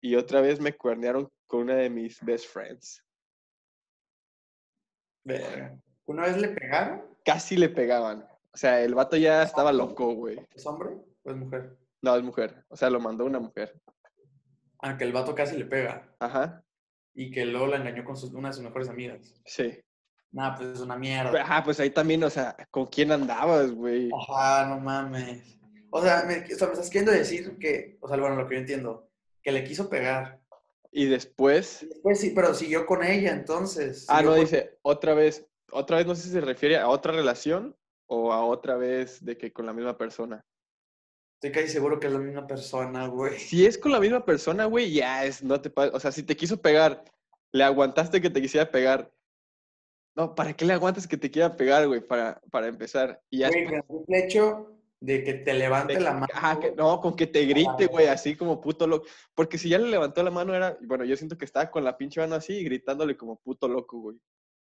y 0.00 0.16
otra 0.16 0.40
vez 0.40 0.60
me 0.60 0.76
cuernearon 0.76 1.30
con 1.46 1.62
una 1.62 1.76
de 1.76 1.88
mis 1.88 2.20
best 2.20 2.46
friends. 2.46 3.02
Verga. 5.24 5.80
¿Una 6.06 6.24
vez 6.24 6.36
le 6.36 6.48
pegaron? 6.48 7.02
Casi 7.24 7.56
le 7.56 7.68
pegaban. 7.68 8.26
O 8.52 8.56
sea, 8.56 8.80
el 8.82 8.94
vato 8.94 9.16
ya 9.16 9.42
estaba 9.42 9.72
loco, 9.72 10.14
güey. 10.14 10.38
¿Es 10.54 10.64
hombre 10.66 10.90
o 11.24 11.30
es 11.30 11.36
mujer? 11.36 11.76
No, 12.02 12.14
es 12.16 12.22
mujer. 12.22 12.64
O 12.68 12.76
sea, 12.76 12.90
lo 12.90 13.00
mandó 13.00 13.24
una 13.24 13.40
mujer. 13.40 13.80
Ah, 14.80 14.96
que 14.96 15.04
el 15.04 15.12
vato 15.12 15.34
casi 15.34 15.56
le 15.56 15.64
pega. 15.64 16.14
Ajá, 16.20 16.62
Y 17.14 17.30
que 17.30 17.46
luego 17.46 17.68
la 17.68 17.76
engañó 17.76 18.04
con 18.04 18.16
sus- 18.16 18.32
una 18.34 18.48
de 18.48 18.54
sus 18.54 18.62
mejores 18.64 18.88
amigas. 18.88 19.34
sí. 19.46 19.78
Nah, 20.32 20.56
pues 20.56 20.70
es 20.70 20.80
una 20.80 20.96
mierda. 20.96 21.40
Ajá, 21.42 21.62
pues 21.62 21.78
ahí 21.78 21.90
también, 21.90 22.24
o 22.24 22.28
sea, 22.28 22.56
¿con 22.72 22.86
quién 22.86 23.12
andabas, 23.12 23.70
güey? 23.70 24.10
Ajá, 24.12 24.66
no 24.66 24.80
mames. 24.80 25.60
O 25.90 26.02
sea, 26.02 26.24
me, 26.26 26.38
o 26.52 26.56
sea, 26.58 26.66
me 26.66 26.72
estás 26.72 26.90
queriendo 26.90 27.12
decir 27.12 27.56
que, 27.56 27.98
o 28.00 28.08
sea, 28.08 28.16
bueno, 28.16 28.34
lo 28.34 28.48
que 28.48 28.56
yo 28.56 28.60
entiendo, 28.62 29.08
que 29.40 29.52
le 29.52 29.62
quiso 29.62 29.88
pegar. 29.88 30.40
y 30.90 31.06
después... 31.06 31.86
Después 31.88 32.18
sí, 32.18 32.32
pero 32.34 32.52
siguió 32.52 32.84
con 32.84 33.04
ella, 33.04 33.30
entonces. 33.30 34.06
Ah, 34.08 34.22
no, 34.22 34.30
con- 34.32 34.40
dice, 34.40 34.76
otra 34.82 35.14
vez, 35.14 35.46
otra 35.74 35.98
vez 35.98 36.06
no 36.06 36.14
sé 36.14 36.22
si 36.22 36.30
se 36.30 36.40
refiere 36.40 36.76
a 36.78 36.88
otra 36.88 37.12
relación 37.12 37.76
o 38.06 38.32
a 38.32 38.44
otra 38.44 38.76
vez 38.76 39.24
de 39.24 39.36
que 39.36 39.52
con 39.52 39.66
la 39.66 39.72
misma 39.72 39.96
persona. 39.98 40.44
Estoy 41.42 41.52
casi 41.62 41.72
seguro 41.72 42.00
que 42.00 42.06
es 42.06 42.12
la 42.12 42.18
misma 42.20 42.46
persona, 42.46 43.06
güey. 43.08 43.38
Si 43.38 43.66
es 43.66 43.76
con 43.76 43.92
la 43.92 44.00
misma 44.00 44.24
persona, 44.24 44.64
güey, 44.64 44.92
ya 44.92 45.24
es, 45.24 45.42
no 45.42 45.60
te 45.60 45.70
O 45.76 46.00
sea, 46.00 46.10
si 46.12 46.22
te 46.22 46.36
quiso 46.36 46.60
pegar, 46.62 47.04
le 47.52 47.64
aguantaste 47.64 48.20
que 48.20 48.30
te 48.30 48.40
quisiera 48.40 48.70
pegar. 48.70 49.12
No, 50.16 50.34
¿para 50.34 50.54
qué 50.54 50.64
le 50.64 50.72
aguantas 50.72 51.06
que 51.08 51.16
te 51.16 51.30
quiera 51.30 51.56
pegar, 51.56 51.86
güey? 51.88 52.00
Para, 52.00 52.40
para 52.50 52.68
empezar. 52.68 53.20
Y 53.30 53.38
ya 53.38 53.48
Güey, 53.48 53.64
con 53.66 54.04
el 54.08 54.24
hecho 54.24 54.70
de 55.00 55.24
que 55.24 55.34
te 55.34 55.52
levante 55.54 55.94
de- 55.94 56.00
la 56.00 56.12
mano. 56.14 56.26
ajá, 56.32 56.60
que- 56.60 56.72
no, 56.72 57.00
con 57.00 57.14
que 57.16 57.26
te 57.26 57.44
grite, 57.44 57.86
güey, 57.88 58.06
así 58.06 58.36
como 58.36 58.60
puto 58.60 58.86
loco. 58.86 59.06
Porque 59.34 59.58
si 59.58 59.68
ya 59.68 59.78
le 59.78 59.88
levantó 59.90 60.22
la 60.22 60.30
mano 60.30 60.54
era, 60.54 60.78
bueno, 60.82 61.04
yo 61.04 61.16
siento 61.16 61.36
que 61.36 61.44
estaba 61.44 61.70
con 61.70 61.84
la 61.84 61.98
pinche 61.98 62.20
mano 62.20 62.36
así 62.36 62.62
gritándole 62.64 63.16
como 63.16 63.36
puto 63.40 63.66
loco, 63.68 63.98
güey. 63.98 64.18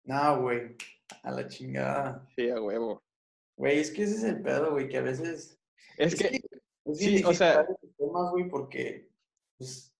No, 0.05 0.41
güey. 0.43 0.77
A 1.23 1.31
la 1.31 1.47
chingada. 1.47 2.27
Sí, 2.35 2.49
a 2.49 2.61
huevo. 2.61 3.03
Güey, 3.57 3.79
es 3.79 3.91
que 3.91 4.03
ese 4.03 4.15
es 4.15 4.23
el 4.23 4.41
pedo, 4.41 4.71
güey, 4.71 4.87
que 4.87 4.97
a 4.97 5.01
veces. 5.01 5.59
Es 5.97 6.15
que 6.15 6.41
es 6.85 6.97
sí, 6.97 7.23
o 7.23 7.33
sea- 7.33 7.65
temas, 7.97 8.31
güey, 8.31 8.47
porque. 8.47 9.09
Pues, 9.57 9.93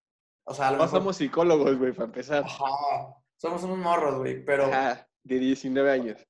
o 0.46 0.54
sea, 0.54 0.70
a 0.70 0.72
lo 0.72 0.78
no 0.78 0.84
mejor. 0.84 1.00
somos 1.00 1.18
psicólogos, 1.18 1.78
güey, 1.78 1.92
para 1.92 2.06
empezar. 2.06 2.44
Ajá. 2.44 3.16
Somos 3.38 3.64
unos 3.64 3.78
morros, 3.78 4.18
güey, 4.20 4.44
pero. 4.44 4.66
Ajá, 4.66 5.08
de 5.24 5.40
19 5.40 5.92
años. 5.92 6.26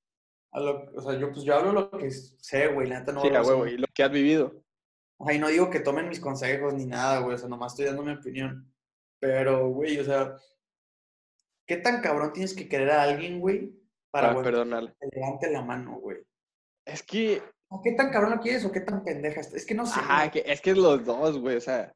a 0.52 0.60
lo- 0.60 0.92
o 0.96 1.02
sea, 1.02 1.14
yo, 1.20 1.32
pues 1.32 1.44
yo 1.44 1.54
hablo 1.56 1.72
lo 1.74 1.92
que 1.92 2.10
sé, 2.10 2.70
güey. 2.70 2.88
La 2.90 3.00
neta 3.00 3.12
no 3.12 3.22
Sí, 3.22 3.28
a 3.30 3.44
huevo, 3.44 3.68
y 3.68 3.78
lo 3.78 3.86
que 3.94 4.02
has 4.04 4.12
vivido. 4.12 4.64
Ajá, 5.20 5.34
y 5.34 5.38
no 5.40 5.48
digo 5.50 5.70
que 5.70 5.80
tomen 5.80 6.10
mis 6.10 6.20
consejos 6.20 6.74
ni 6.74 6.86
nada, 6.88 7.20
güey. 7.20 7.36
O 7.36 7.38
sea, 7.38 7.48
nomás 7.48 7.74
estoy 7.74 7.86
dando 7.86 8.02
mi 8.04 8.14
opinión. 8.14 8.74
Pero, 9.20 9.70
güey, 9.70 10.00
o 10.00 10.04
sea, 10.04 10.36
¿qué 11.68 11.78
tan 11.78 12.02
cabrón 12.02 12.34
tienes 12.34 12.56
que 12.56 12.68
querer 12.68 12.90
a 12.90 13.04
alguien, 13.04 13.40
güey? 13.40 13.76
Para, 14.12 14.28
Para 14.28 14.34
güey, 14.34 14.44
perdonarle. 14.46 14.94
que 15.00 15.08
levante 15.14 15.52
la 15.52 15.62
mano, 15.62 16.00
güey. 16.00 16.18
Es 16.86 17.04
que, 17.04 17.42
¿O 17.72 17.82
¿Qué 17.84 17.92
tan 17.92 18.12
cabrón 18.12 18.32
lo 18.32 18.40
quieres 18.42 18.66
o 18.66 18.72
qué 18.72 18.82
tan 18.82 19.04
pendeja 19.04 19.42
estás? 19.42 19.56
Es 19.58 19.66
que 19.66 19.76
no 19.76 19.86
sé. 19.86 20.00
ajá, 20.00 20.32
que 20.32 20.44
es 20.46 20.60
que 20.62 20.72
es 20.72 20.78
los 20.78 21.06
dos, 21.06 21.38
güey, 21.40 21.58
o 21.58 21.62
sea, 21.62 21.94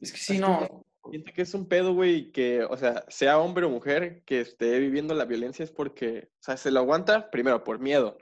Es 0.00 0.10
que 0.12 0.18
sí, 0.18 0.34
es 0.34 0.40
que 0.40 0.46
no. 0.46 0.84
siento 1.10 1.32
que 1.32 1.42
es 1.42 1.54
un 1.54 1.68
pedo, 1.68 1.94
güey, 1.94 2.32
que, 2.32 2.64
o 2.64 2.76
sea, 2.76 3.04
sea 3.08 3.38
hombre 3.38 3.66
o 3.66 3.70
mujer 3.70 4.24
que 4.24 4.40
esté 4.40 4.78
viviendo 4.80 5.14
la 5.14 5.24
violencia 5.24 5.62
es 5.64 5.70
porque, 5.70 6.30
o 6.32 6.42
sea, 6.42 6.56
se 6.56 6.70
lo 6.72 6.80
aguanta 6.80 7.30
primero 7.30 7.62
por 7.62 7.78
miedo. 7.78 8.18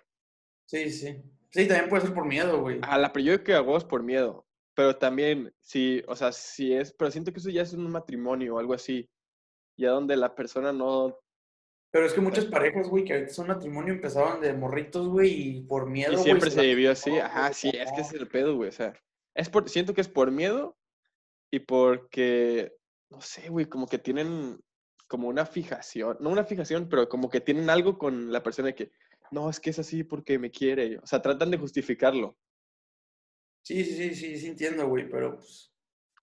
Sí, 0.66 0.90
sí. 0.90 1.22
Sí, 1.50 1.66
también 1.66 1.88
puede 1.88 2.02
ser 2.02 2.14
por 2.14 2.26
miedo, 2.26 2.60
güey. 2.60 2.80
A 2.82 2.98
la 2.98 3.10
yo 3.14 3.42
que 3.42 3.54
hago 3.54 3.78
es 3.78 3.84
por 3.84 4.02
miedo, 4.02 4.46
pero 4.74 4.96
también, 4.98 5.54
sí, 5.62 6.02
o 6.06 6.14
sea, 6.14 6.32
si 6.32 6.74
es, 6.74 6.92
pero 6.92 7.10
siento 7.10 7.32
que 7.32 7.38
eso 7.38 7.48
ya 7.48 7.62
es 7.62 7.72
un 7.72 7.90
matrimonio 7.90 8.56
o 8.56 8.58
algo 8.58 8.74
así, 8.74 9.08
ya 9.78 9.90
donde 9.90 10.16
la 10.16 10.34
persona 10.34 10.74
no, 10.74 11.18
Pero 11.96 12.08
es 12.08 12.12
que 12.12 12.20
muchas 12.20 12.44
parejas, 12.44 12.90
güey, 12.90 13.06
que 13.06 13.14
ahorita 13.14 13.32
son 13.32 13.46
matrimonio, 13.46 13.94
empezaron 13.94 14.42
de 14.42 14.52
morritos, 14.52 15.08
güey, 15.08 15.30
y 15.32 15.60
por 15.62 15.88
miedo, 15.88 16.12
y 16.12 16.16
güey, 16.16 16.24
siempre 16.24 16.50
se 16.50 16.60
vivió 16.60 16.90
así, 16.90 17.08
no, 17.08 17.22
ajá, 17.22 17.54
sí, 17.54 17.68
es 17.68 17.90
que 17.90 18.02
ese 18.02 18.16
es 18.16 18.20
el 18.20 18.28
pedo, 18.28 18.54
güey, 18.54 18.68
o 18.68 18.72
sea, 18.72 18.92
es 19.34 19.48
por, 19.48 19.66
siento 19.70 19.94
que 19.94 20.02
es 20.02 20.08
por 20.08 20.30
miedo 20.30 20.76
y 21.50 21.60
porque, 21.60 22.76
no 23.08 23.22
sé, 23.22 23.48
güey, 23.48 23.64
como 23.64 23.86
que 23.86 23.96
tienen 23.98 24.60
como 25.08 25.28
una 25.28 25.46
fijación, 25.46 26.18
no 26.20 26.28
una 26.28 26.44
fijación, 26.44 26.90
pero 26.90 27.08
como 27.08 27.30
que 27.30 27.40
tienen 27.40 27.70
algo 27.70 27.96
con 27.96 28.30
la 28.30 28.42
persona 28.42 28.66
de 28.66 28.74
que, 28.74 28.92
no, 29.30 29.48
es 29.48 29.58
que 29.58 29.70
es 29.70 29.78
así 29.78 30.04
porque 30.04 30.38
me 30.38 30.50
quiere, 30.50 30.98
o 30.98 31.06
sea, 31.06 31.22
tratan 31.22 31.50
de 31.50 31.56
justificarlo, 31.56 32.36
Sí, 33.62 33.82
sí, 33.86 33.94
sí, 33.94 34.14
sí, 34.14 34.38
sí 34.38 34.46
entiendo, 34.48 34.86
güey, 34.86 35.08
pero 35.08 35.36
pues, 35.36 35.72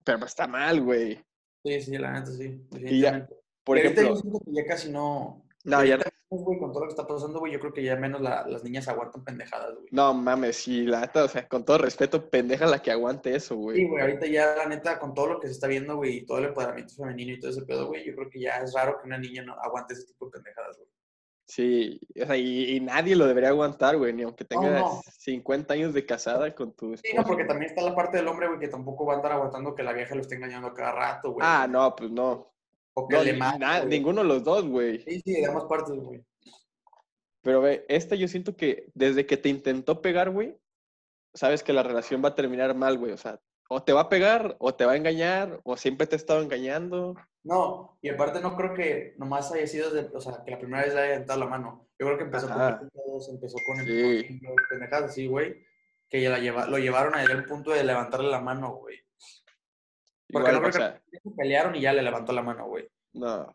pero 0.06 0.24
está 0.24 0.46
mal, 0.46 0.82
güey. 0.82 1.20
sí, 1.66 1.82
sí, 1.82 1.98
la 1.98 2.12
neta, 2.12 2.32
sí, 2.32 2.62
Y 2.74 3.02
ya, 3.02 3.28
por 3.64 3.78
ahorita 3.78 4.02
ejemplo, 4.02 4.16
yo 4.16 4.22
siento 4.22 4.40
que 4.46 4.54
ya 4.54 4.66
casi 4.68 4.92
no... 4.92 5.43
no, 5.64 5.84
ya 5.84 5.98
güey, 6.30 6.58
con 6.58 6.72
todo 6.72 6.82
lo 6.82 6.88
que 6.88 6.94
está 6.94 7.06
pasando, 7.06 7.38
güey, 7.40 7.54
yo 7.54 7.60
creo 7.60 7.72
que 7.74 7.84
ya 7.84 7.96
menos 7.96 8.20
la- 8.20 8.44
las 8.48 8.64
niñas 8.64 8.88
aguantan 8.88 9.24
pendejadas, 9.24 9.76
güey. 9.76 9.86
No 9.92 10.16
mames, 10.16 10.56
sí, 10.58 10.84
la 10.84 11.02
neta, 11.02 11.24
o 11.26 11.28
sea, 11.28 11.48
con 11.48 11.64
todo 11.64 11.78
respeto, 11.78 12.28
pendeja 12.28 12.66
la 12.66 12.82
que 12.82 12.92
aguante 12.92 13.36
eso, 13.36 13.54
Sí, 13.54 13.62
güey. 13.62 13.88
güey, 13.88 14.02
ahorita 14.02 14.26
ya, 14.26 14.56
la 14.56 14.66
neta, 14.66 14.98
con 14.98 15.14
todo 15.14 15.28
lo 15.28 15.40
que 15.40 15.46
se 15.48 15.54
está 15.54 15.68
viendo, 15.68 15.96
güey, 15.98 16.18
y 16.18 16.26
todo 16.26 16.40
el 16.40 16.46
empoderamiento 16.46 16.96
femenino 16.96 17.34
y 17.34 17.40
todo 17.40 17.52
ese 17.52 17.62
pedo, 17.66 17.86
güey, 17.86 18.04
yo 18.04 18.16
creo 18.16 18.30
que 18.32 18.40
ya 18.40 18.58
es 18.58 18.74
raro 18.74 18.98
que 19.00 19.08
una 19.08 19.20
niña 19.20 19.44
no 19.44 19.54
aguante 19.54 19.94
ese 19.94 20.06
tipo 20.08 20.26
de 20.26 20.32
pendejadas, 20.32 20.76
güey. 20.78 20.90
Sí, 21.46 22.00
o 22.20 22.26
sea, 22.26 22.38
y, 22.38 22.78
y 22.78 22.80
nadie 22.80 23.16
lo 23.16 23.28
debería 23.28 23.50
aguantar, 23.50 23.98
güey, 23.98 24.14
ni 24.14 24.24
aunque 24.24 24.46
tengas 24.46 24.80
no. 24.82 25.02
50 25.20 25.74
años 25.76 25.94
de 25.94 26.06
casada 26.06 26.56
con 26.56 26.72
tu 26.74 26.96
Sí, 26.98 27.02
esposo. 27.10 27.22
no, 27.22 27.28
porque 27.28 27.44
también 27.44 27.70
está 27.70 27.84
la 27.84 27.94
parte 27.94 28.18
del 28.18 28.28
hombre, 28.30 28.48
güey, 28.48 28.60
que 28.60 28.70
tampoco 28.70 29.06
va 29.06 29.14
a 29.14 29.16
andar 29.18 29.34
aguantando 29.34 29.76
que 29.76 29.84
la 29.84 29.94
vieja 29.94 30.16
lo 30.16 30.22
esté 30.22 30.36
engañando 30.36 30.70
a 30.70 30.74
cada 30.74 30.94
rato, 30.94 31.32
güey. 31.34 31.46
Ah, 31.48 31.68
no, 31.70 31.96
pues 31.96 32.10
no. 32.10 32.53
O 32.96 33.08
que 33.08 33.16
No, 33.16 33.22
güey. 33.24 33.86
ninguno 33.88 34.22
de 34.22 34.28
los 34.28 34.44
dos, 34.44 34.66
güey. 34.68 35.02
Sí, 35.04 35.22
sí, 35.26 35.34
de 35.42 35.46
ambas 35.48 35.66
partes, 35.66 35.96
güey. 35.96 36.24
Pero 37.42 37.62
ve, 37.62 37.86
esta 37.90 38.16
yo 38.16 38.28
siento 38.28 38.56
que 38.56 38.90
desde 38.94 39.26
que 39.26 39.38
te 39.38 39.50
intentó 39.50 40.02
pegar, 40.02 40.30
güey, 40.30 40.56
sabes 41.34 41.64
que 41.64 41.74
la 41.74 41.84
relación 41.84 42.24
va 42.24 42.30
a 42.30 42.36
terminar 42.36 42.74
mal, 42.76 42.98
güey. 42.98 43.12
O 43.12 43.18
sea, 43.18 43.40
o 43.70 43.82
te 43.84 43.92
va 43.94 44.02
a 44.02 44.10
pegar, 44.10 44.56
o 44.60 44.74
te 44.76 44.86
va 44.86 44.94
a 44.94 44.98
engañar, 44.98 45.60
o 45.64 45.76
siempre 45.76 46.08
te 46.08 46.16
ha 46.16 46.18
estado 46.18 46.42
engañando. 46.42 47.16
No, 47.44 47.98
y 48.02 48.10
aparte 48.10 48.40
no 48.40 48.56
creo 48.56 48.74
que 48.74 49.16
nomás 49.18 49.52
haya 49.52 49.68
sido, 49.68 49.90
de, 49.92 50.10
o 50.16 50.22
sea, 50.22 50.44
que 50.46 50.52
la 50.52 50.60
primera 50.60 50.84
vez 50.86 50.94
le 50.94 51.02
haya 51.02 51.20
dado 51.26 51.40
la 51.42 51.48
mano. 51.48 51.88
Yo 52.00 52.06
creo 52.06 52.18
que 52.18 52.24
empezó 52.24 52.46
Ajá. 52.48 52.80
con 52.80 52.90
todos, 52.92 53.30
empezó 53.30 53.58
con 53.66 53.80
el 53.80 53.86
Sí. 54.28 54.40
pendejadas 54.70 55.12
así, 55.12 55.28
güey, 55.28 55.66
que 56.08 56.22
ya 56.22 56.30
la 56.30 56.40
lleva, 56.40 56.68
lo 56.68 56.78
llevaron 56.78 57.16
a 57.16 57.22
llegar 57.22 57.38
al 57.38 57.46
punto 57.46 57.72
de 57.72 57.84
levantarle 57.84 58.30
la 58.30 58.40
mano, 58.40 58.76
güey. 58.76 59.00
Porque 60.34 60.50
Igual, 60.50 60.64
no 60.64 60.70
creo 60.70 60.70
o 60.70 60.90
sea, 60.90 61.02
que 61.12 61.30
pelearon 61.38 61.76
y 61.76 61.82
ya 61.82 61.94
le 61.94 62.02
levantó 62.02 62.34
la 62.34 62.42
mano, 62.42 62.68
güey. 62.68 62.90
no, 63.14 63.54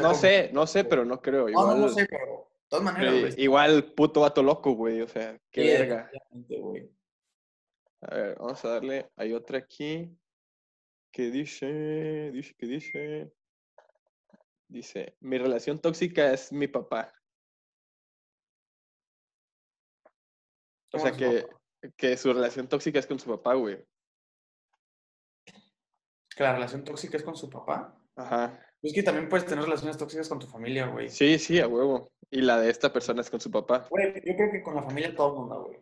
no, 0.00 0.14
sé, 0.14 0.50
no 0.52 0.66
sé, 0.66 0.84
pero 0.84 1.04
no 1.04 1.20
creo. 1.20 1.42
No, 1.42 1.48
Igual, 1.50 1.66
no, 1.80 1.86
no 1.86 1.88
sé, 1.88 2.06
pero 2.08 2.48
de 2.52 2.68
todas 2.68 2.84
maneras, 2.84 3.20
güey. 3.20 3.34
igual 3.36 3.92
puto 3.94 4.20
vato 4.20 4.42
loco, 4.42 4.72
güey. 4.72 5.02
O 5.02 5.08
sea, 5.08 5.36
qué 5.50 5.62
Sí, 5.62 5.68
verga. 5.68 6.10
A 8.02 8.14
ver, 8.14 8.36
vamos 8.38 8.64
a 8.64 8.68
darle. 8.68 9.10
Hay 9.16 9.32
otra 9.32 9.58
aquí 9.58 10.16
que 11.12 11.30
dice, 11.30 12.30
dice, 12.32 12.54
que 12.56 12.66
dice. 12.66 13.32
Dice, 14.68 15.16
mi 15.18 15.36
relación 15.36 15.80
tóxica 15.80 16.32
es 16.32 16.52
mi 16.52 16.68
papá. 16.68 17.12
O 20.92 20.98
¿Cómo 20.98 21.04
sea 21.04 21.16
que, 21.16 21.42
papá? 21.42 21.60
que 21.96 22.16
su 22.16 22.32
relación 22.32 22.68
tóxica 22.68 23.00
es 23.00 23.06
con 23.08 23.18
su 23.18 23.28
papá, 23.28 23.54
güey. 23.54 23.84
Que 26.40 26.44
la 26.44 26.54
relación 26.54 26.84
tóxica 26.84 27.18
es 27.18 27.22
con 27.22 27.36
su 27.36 27.50
papá. 27.50 27.94
Ajá. 28.16 28.58
Es 28.80 28.94
que 28.94 29.02
también 29.02 29.28
puedes 29.28 29.44
tener 29.44 29.62
relaciones 29.62 29.98
tóxicas 29.98 30.26
con 30.26 30.38
tu 30.38 30.46
familia, 30.46 30.86
güey. 30.86 31.10
Sí, 31.10 31.38
sí, 31.38 31.60
a 31.60 31.68
huevo. 31.68 32.12
Y 32.30 32.40
la 32.40 32.58
de 32.58 32.70
esta 32.70 32.90
persona 32.90 33.20
es 33.20 33.28
con 33.28 33.40
su 33.40 33.50
papá. 33.50 33.88
Güey, 33.90 34.14
yo 34.24 34.34
creo 34.34 34.50
que 34.50 34.62
con 34.62 34.74
la 34.74 34.82
familia 34.82 35.14
todo 35.14 35.34
el 35.34 35.38
mundo, 35.38 35.64
güey. 35.64 35.78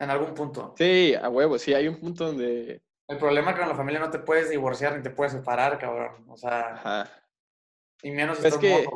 En 0.00 0.08
algún 0.08 0.32
punto. 0.32 0.74
Sí, 0.78 1.14
a 1.14 1.28
huevo. 1.28 1.58
Sí, 1.58 1.74
hay 1.74 1.86
un 1.86 2.00
punto 2.00 2.28
donde. 2.28 2.80
El 3.08 3.18
problema 3.18 3.50
es 3.50 3.56
que 3.56 3.60
con 3.60 3.68
la 3.68 3.76
familia 3.76 4.00
no 4.00 4.08
te 4.08 4.20
puedes 4.20 4.48
divorciar 4.48 4.96
ni 4.96 5.02
te 5.02 5.10
puedes 5.10 5.34
separar, 5.34 5.78
cabrón. 5.78 6.24
O 6.30 6.36
sea, 6.38 6.72
Ajá. 6.72 7.10
y 8.02 8.10
menos 8.10 8.38
Es 8.38 8.46
estás 8.46 8.60
que-. 8.60 8.86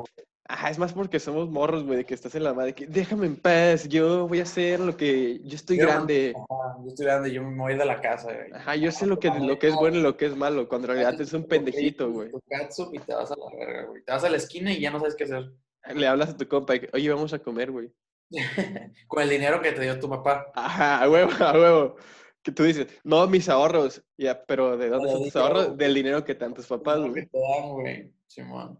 Ajá, 0.48 0.70
es 0.70 0.78
más 0.78 0.92
porque 0.92 1.20
somos 1.20 1.48
morros, 1.48 1.84
güey, 1.84 1.98
de 1.98 2.04
que 2.04 2.14
estás 2.14 2.34
en 2.34 2.44
la 2.44 2.52
madre, 2.52 2.74
que 2.74 2.86
déjame 2.86 3.26
en 3.26 3.36
paz, 3.36 3.88
yo 3.88 4.26
voy 4.26 4.40
a 4.40 4.42
hacer 4.42 4.80
lo 4.80 4.96
que. 4.96 5.40
Yo 5.44 5.54
estoy 5.54 5.78
Yo 5.78 5.86
grande. 5.86 6.34
Ajá, 6.36 6.76
yo 6.82 6.88
estoy 6.88 7.06
grande, 7.06 7.32
yo 7.32 7.42
me 7.42 7.56
voy 7.56 7.76
de 7.76 7.84
la 7.84 8.00
casa, 8.00 8.32
güey. 8.32 8.52
Ajá, 8.52 8.74
yo 8.76 8.90
sé 8.90 9.06
lo 9.06 9.18
que, 9.18 9.30
lo 9.30 9.58
que 9.58 9.68
es 9.68 9.74
bueno 9.74 9.98
y 9.98 10.02
lo 10.02 10.16
que 10.16 10.26
es 10.26 10.36
malo, 10.36 10.68
cuando 10.68 10.88
en 10.88 10.98
realidad 10.98 11.20
es 11.20 11.32
un 11.32 11.44
pendejito, 11.44 12.10
güey. 12.10 12.30
Y 12.30 12.98
te 12.98 13.14
vas 13.14 13.30
a 13.30 13.36
la 13.36 13.56
verga, 13.56 13.84
güey. 13.84 14.02
Te 14.04 14.12
vas 14.12 14.24
a 14.24 14.30
la 14.30 14.36
esquina 14.36 14.72
y 14.72 14.80
ya 14.80 14.90
no 14.90 14.98
sabes 14.98 15.14
qué 15.14 15.24
hacer. 15.24 15.52
Le 15.94 16.06
hablas 16.06 16.30
a 16.30 16.36
tu 16.36 16.46
compa 16.46 16.76
y 16.76 16.88
oye, 16.92 17.10
vamos 17.10 17.32
a 17.32 17.38
comer, 17.38 17.70
güey. 17.70 17.92
Con 19.08 19.22
el 19.22 19.30
dinero 19.30 19.60
que 19.60 19.72
te 19.72 19.82
dio 19.82 19.98
tu 19.98 20.08
papá. 20.08 20.50
Ajá, 20.54 21.02
a 21.02 21.10
huevo, 21.10 21.30
a 21.38 21.52
huevo. 21.52 21.96
Que 22.42 22.50
tú 22.50 22.64
dices, 22.64 22.88
no, 23.04 23.26
mis 23.28 23.48
ahorros. 23.48 24.02
Ya, 24.16 24.44
pero 24.44 24.76
¿de 24.76 24.88
dónde 24.88 25.12
son 25.12 25.22
tus 25.22 25.36
ahorros? 25.36 25.76
Del 25.76 25.94
dinero 25.94 26.24
que 26.24 26.34
te 26.34 26.44
dan 26.44 26.54
tus 26.54 26.66
papás, 26.66 26.98
güey. 26.98 27.26
te 27.26 27.38
dan, 27.38 27.70
güey. 27.70 28.12
Simón. 28.26 28.78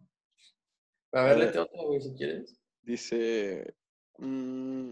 A 1.13 1.23
ver, 1.25 1.39
léete 1.39 1.59
otra, 1.59 1.83
güey, 1.83 2.01
si 2.01 2.15
quieres. 2.15 2.59
Dice, 2.83 3.75
mm, 4.19 4.91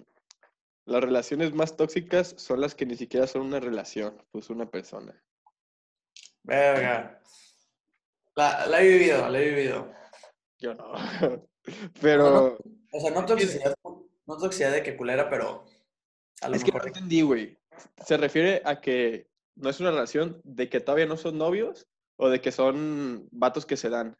las 0.84 1.00
relaciones 1.02 1.54
más 1.54 1.76
tóxicas 1.76 2.34
son 2.36 2.60
las 2.60 2.74
que 2.74 2.86
ni 2.86 2.96
siquiera 2.96 3.26
son 3.26 3.42
una 3.42 3.60
relación, 3.60 4.22
pues 4.30 4.50
una 4.50 4.70
persona. 4.70 5.22
Verga. 6.42 7.20
La, 8.36 8.66
la 8.66 8.82
he 8.82 8.88
vivido, 8.88 9.28
la 9.28 9.40
he 9.40 9.48
vivido. 9.50 9.92
Yo 10.58 10.74
no. 10.74 10.92
Pero 12.00 12.58
O 12.92 13.00
sea, 13.00 13.10
no 13.10 13.24
toxicidad, 13.24 13.74
no 13.84 14.36
toxicidad 14.38 14.72
de 14.72 14.82
que 14.82 14.96
culera, 14.96 15.28
pero 15.28 15.66
a 16.40 16.48
lo 16.48 16.56
es 16.56 16.64
que 16.64 16.72
no 16.72 16.84
entendí, 16.84 17.22
güey. 17.22 17.58
¿Se 18.04 18.16
refiere 18.16 18.62
a 18.64 18.80
que 18.80 19.28
no 19.56 19.70
es 19.70 19.80
una 19.80 19.90
relación 19.90 20.40
de 20.44 20.68
que 20.68 20.80
todavía 20.80 21.06
no 21.06 21.16
son 21.16 21.38
novios 21.38 21.86
o 22.16 22.28
de 22.28 22.40
que 22.40 22.52
son 22.52 23.28
vatos 23.30 23.66
que 23.66 23.76
se 23.76 23.90
dan? 23.90 24.16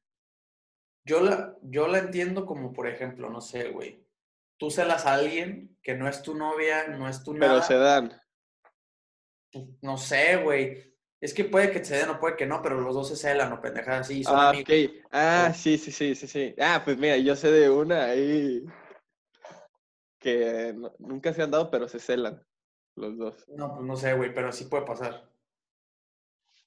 Yo 1.04 1.20
la, 1.20 1.56
yo 1.62 1.88
la 1.88 1.98
entiendo 1.98 2.46
como, 2.46 2.72
por 2.72 2.86
ejemplo, 2.88 3.30
no 3.30 3.40
sé, 3.40 3.70
güey. 3.70 4.04
Tú 4.58 4.70
celas 4.70 5.06
a 5.06 5.14
alguien 5.14 5.78
que 5.82 5.94
no 5.94 6.08
es 6.08 6.22
tu 6.22 6.34
novia, 6.34 6.88
no 6.88 7.08
es 7.08 7.24
tu 7.24 7.32
Pero 7.32 7.46
nada. 7.46 7.62
se 7.62 7.74
dan. 7.74 8.12
pues, 9.52 9.64
No 9.82 9.96
sé, 9.96 10.36
güey. 10.36 10.90
Es 11.20 11.34
que 11.34 11.44
puede 11.44 11.70
que 11.70 11.84
se 11.84 11.96
den 11.96 12.08
o 12.10 12.18
puede 12.20 12.36
que 12.36 12.46
no, 12.46 12.62
pero 12.62 12.80
los 12.80 12.94
dos 12.94 13.08
se 13.08 13.16
celan 13.16 13.52
o 13.52 13.60
pendejadas 13.60 14.02
así. 14.06 14.24
Son 14.24 14.38
Ah, 14.38 14.50
amigos. 14.50 14.74
Ah, 15.10 15.52
sí, 15.54 15.76
sí, 15.76 15.92
sí, 15.92 16.14
sí, 16.14 16.26
sí. 16.26 16.54
Ah, 16.58 16.80
pues 16.84 16.96
mira, 16.96 17.16
yo 17.18 17.36
sé 17.36 17.50
de 17.50 17.68
una 17.68 18.04
ahí 18.06 18.64
que 20.18 20.72
no- 20.74 20.94
nunca 20.98 21.32
se 21.32 21.42
han 21.42 21.50
dado, 21.50 21.70
pero 21.70 21.88
se 21.88 21.98
celan 21.98 22.42
los 22.96 23.18
dos. 23.18 23.44
No, 23.48 23.74
pues 23.74 23.86
no 23.86 23.96
sé, 23.96 24.14
güey, 24.14 24.32
pero 24.34 24.52
sí 24.52 24.64
puede 24.64 24.84
pasar. 24.84 25.28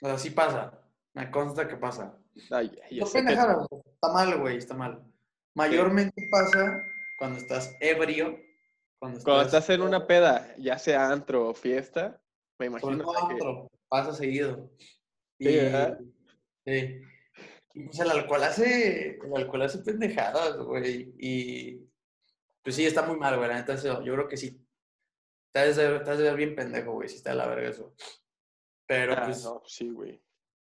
O 0.01 0.07
sea, 0.07 0.17
sí 0.17 0.31
pasa. 0.31 0.79
Me 1.13 1.29
consta 1.31 1.67
que 1.67 1.77
pasa. 1.77 2.17
Ay, 2.51 2.71
yo 2.91 3.01
No 3.01 3.05
sé 3.07 3.19
pendejadas. 3.19 3.67
Está 4.03 4.13
mal, 4.13 4.37
güey, 4.37 4.57
está 4.57 4.73
mal. 4.73 5.01
Mayormente 5.55 6.27
pasa 6.29 6.83
cuando 7.17 7.39
estás 7.39 7.73
ebrio. 7.79 8.37
Cuando 8.99 9.17
estás, 9.17 9.23
cuando 9.23 9.43
estás 9.45 9.69
en 9.69 9.81
una 9.81 10.05
peda, 10.05 10.53
ya 10.57 10.77
sea 10.77 11.09
antro 11.09 11.47
o 11.47 11.53
fiesta, 11.53 12.21
me 12.59 12.65
imagino 12.65 13.01
todo 13.01 13.27
que... 13.29 13.33
antro, 13.33 13.71
pasa 13.87 14.13
seguido. 14.13 14.69
Sí, 15.39 15.47
Y, 15.47 15.55
¿verdad? 15.55 15.99
sí. 16.65 17.01
Y 17.75 17.83
pues 17.85 17.99
el 18.01 18.11
alcohol 18.11 18.43
hace, 18.43 19.11
el 19.23 19.35
alcohol 19.37 19.61
hace 19.61 19.79
pendejadas, 19.79 20.57
güey. 20.57 21.13
Y 21.17 21.89
pues 22.61 22.75
sí, 22.75 22.85
está 22.85 23.03
muy 23.03 23.15
mal, 23.17 23.37
güey. 23.37 23.49
Eso, 23.69 24.03
yo 24.03 24.13
creo 24.15 24.27
que 24.27 24.35
sí. 24.35 24.67
Has 25.53 25.77
de, 25.77 25.95
has 25.95 26.17
de 26.17 26.23
ver 26.25 26.35
bien 26.35 26.55
pendejo, 26.57 26.91
güey, 26.91 27.07
si 27.07 27.15
está 27.15 27.29
de 27.29 27.37
la 27.37 27.47
verga 27.47 27.69
eso. 27.69 27.95
Pero 28.85 29.13
Ah, 29.13 29.23
pues, 29.23 29.41
no, 29.45 29.63
sí, 29.65 29.89
güey. 29.91 30.21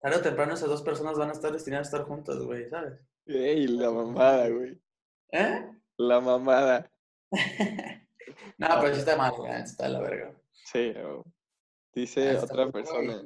tarde 0.02 0.18
o 0.18 0.22
temprano 0.22 0.56
esas 0.56 0.70
dos 0.70 0.82
personas 0.82 1.15
van 1.15 1.30
a 1.30 1.34
estar 1.34 1.52
destinadas 1.52 1.88
a 1.88 1.89
estar 1.98 2.08
juntas, 2.08 2.39
güey, 2.39 2.68
¿sabes? 2.68 3.00
Ey, 3.30 3.68
la 3.68 3.92
mamada, 3.92 4.50
güey. 4.50 4.82
¿Eh? 5.32 5.72
La 5.98 6.20
mamada. 6.20 6.92
no, 8.58 8.68
pero 8.82 8.94
sí 8.94 9.00
está 9.02 9.15
mal, 9.15 9.34
güey, 9.34 9.52
está 9.62 9.84
de 9.84 9.89
la 9.89 10.00
verga. 10.00 10.34
Sí, 10.52 10.94
dice 11.94 12.32
está 12.32 12.46
otra 12.46 12.72
persona. 12.72 13.22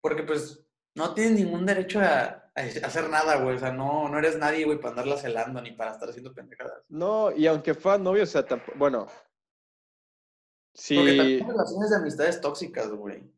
Porque 0.00 0.22
pues 0.22 0.64
no 0.94 1.14
tienes 1.14 1.32
ningún 1.32 1.66
derecho 1.66 1.98
a, 1.98 2.48
a 2.54 2.60
hacer 2.84 3.10
nada, 3.10 3.42
güey. 3.42 3.56
O 3.56 3.58
sea, 3.58 3.72
no, 3.72 4.08
no 4.08 4.18
eres 4.18 4.38
nadie, 4.38 4.64
güey, 4.64 4.78
para 4.78 4.90
andarla 4.90 5.16
celando 5.16 5.60
ni 5.60 5.72
para 5.72 5.92
estar 5.92 6.08
haciendo 6.08 6.32
pendejadas. 6.32 6.84
No, 6.88 7.32
y 7.32 7.48
aunque 7.48 7.74
fueran 7.74 8.04
novios, 8.04 8.28
o 8.28 8.32
sea, 8.32 8.46
tampoco, 8.46 8.78
bueno. 8.78 9.06
Porque 9.06 9.20
Sí. 10.74 10.96
también 10.96 11.18
hay 11.18 11.40
relaciones 11.40 11.90
de 11.90 11.96
amistades 11.96 12.40
tóxicas, 12.40 12.88
güey. 12.90 13.28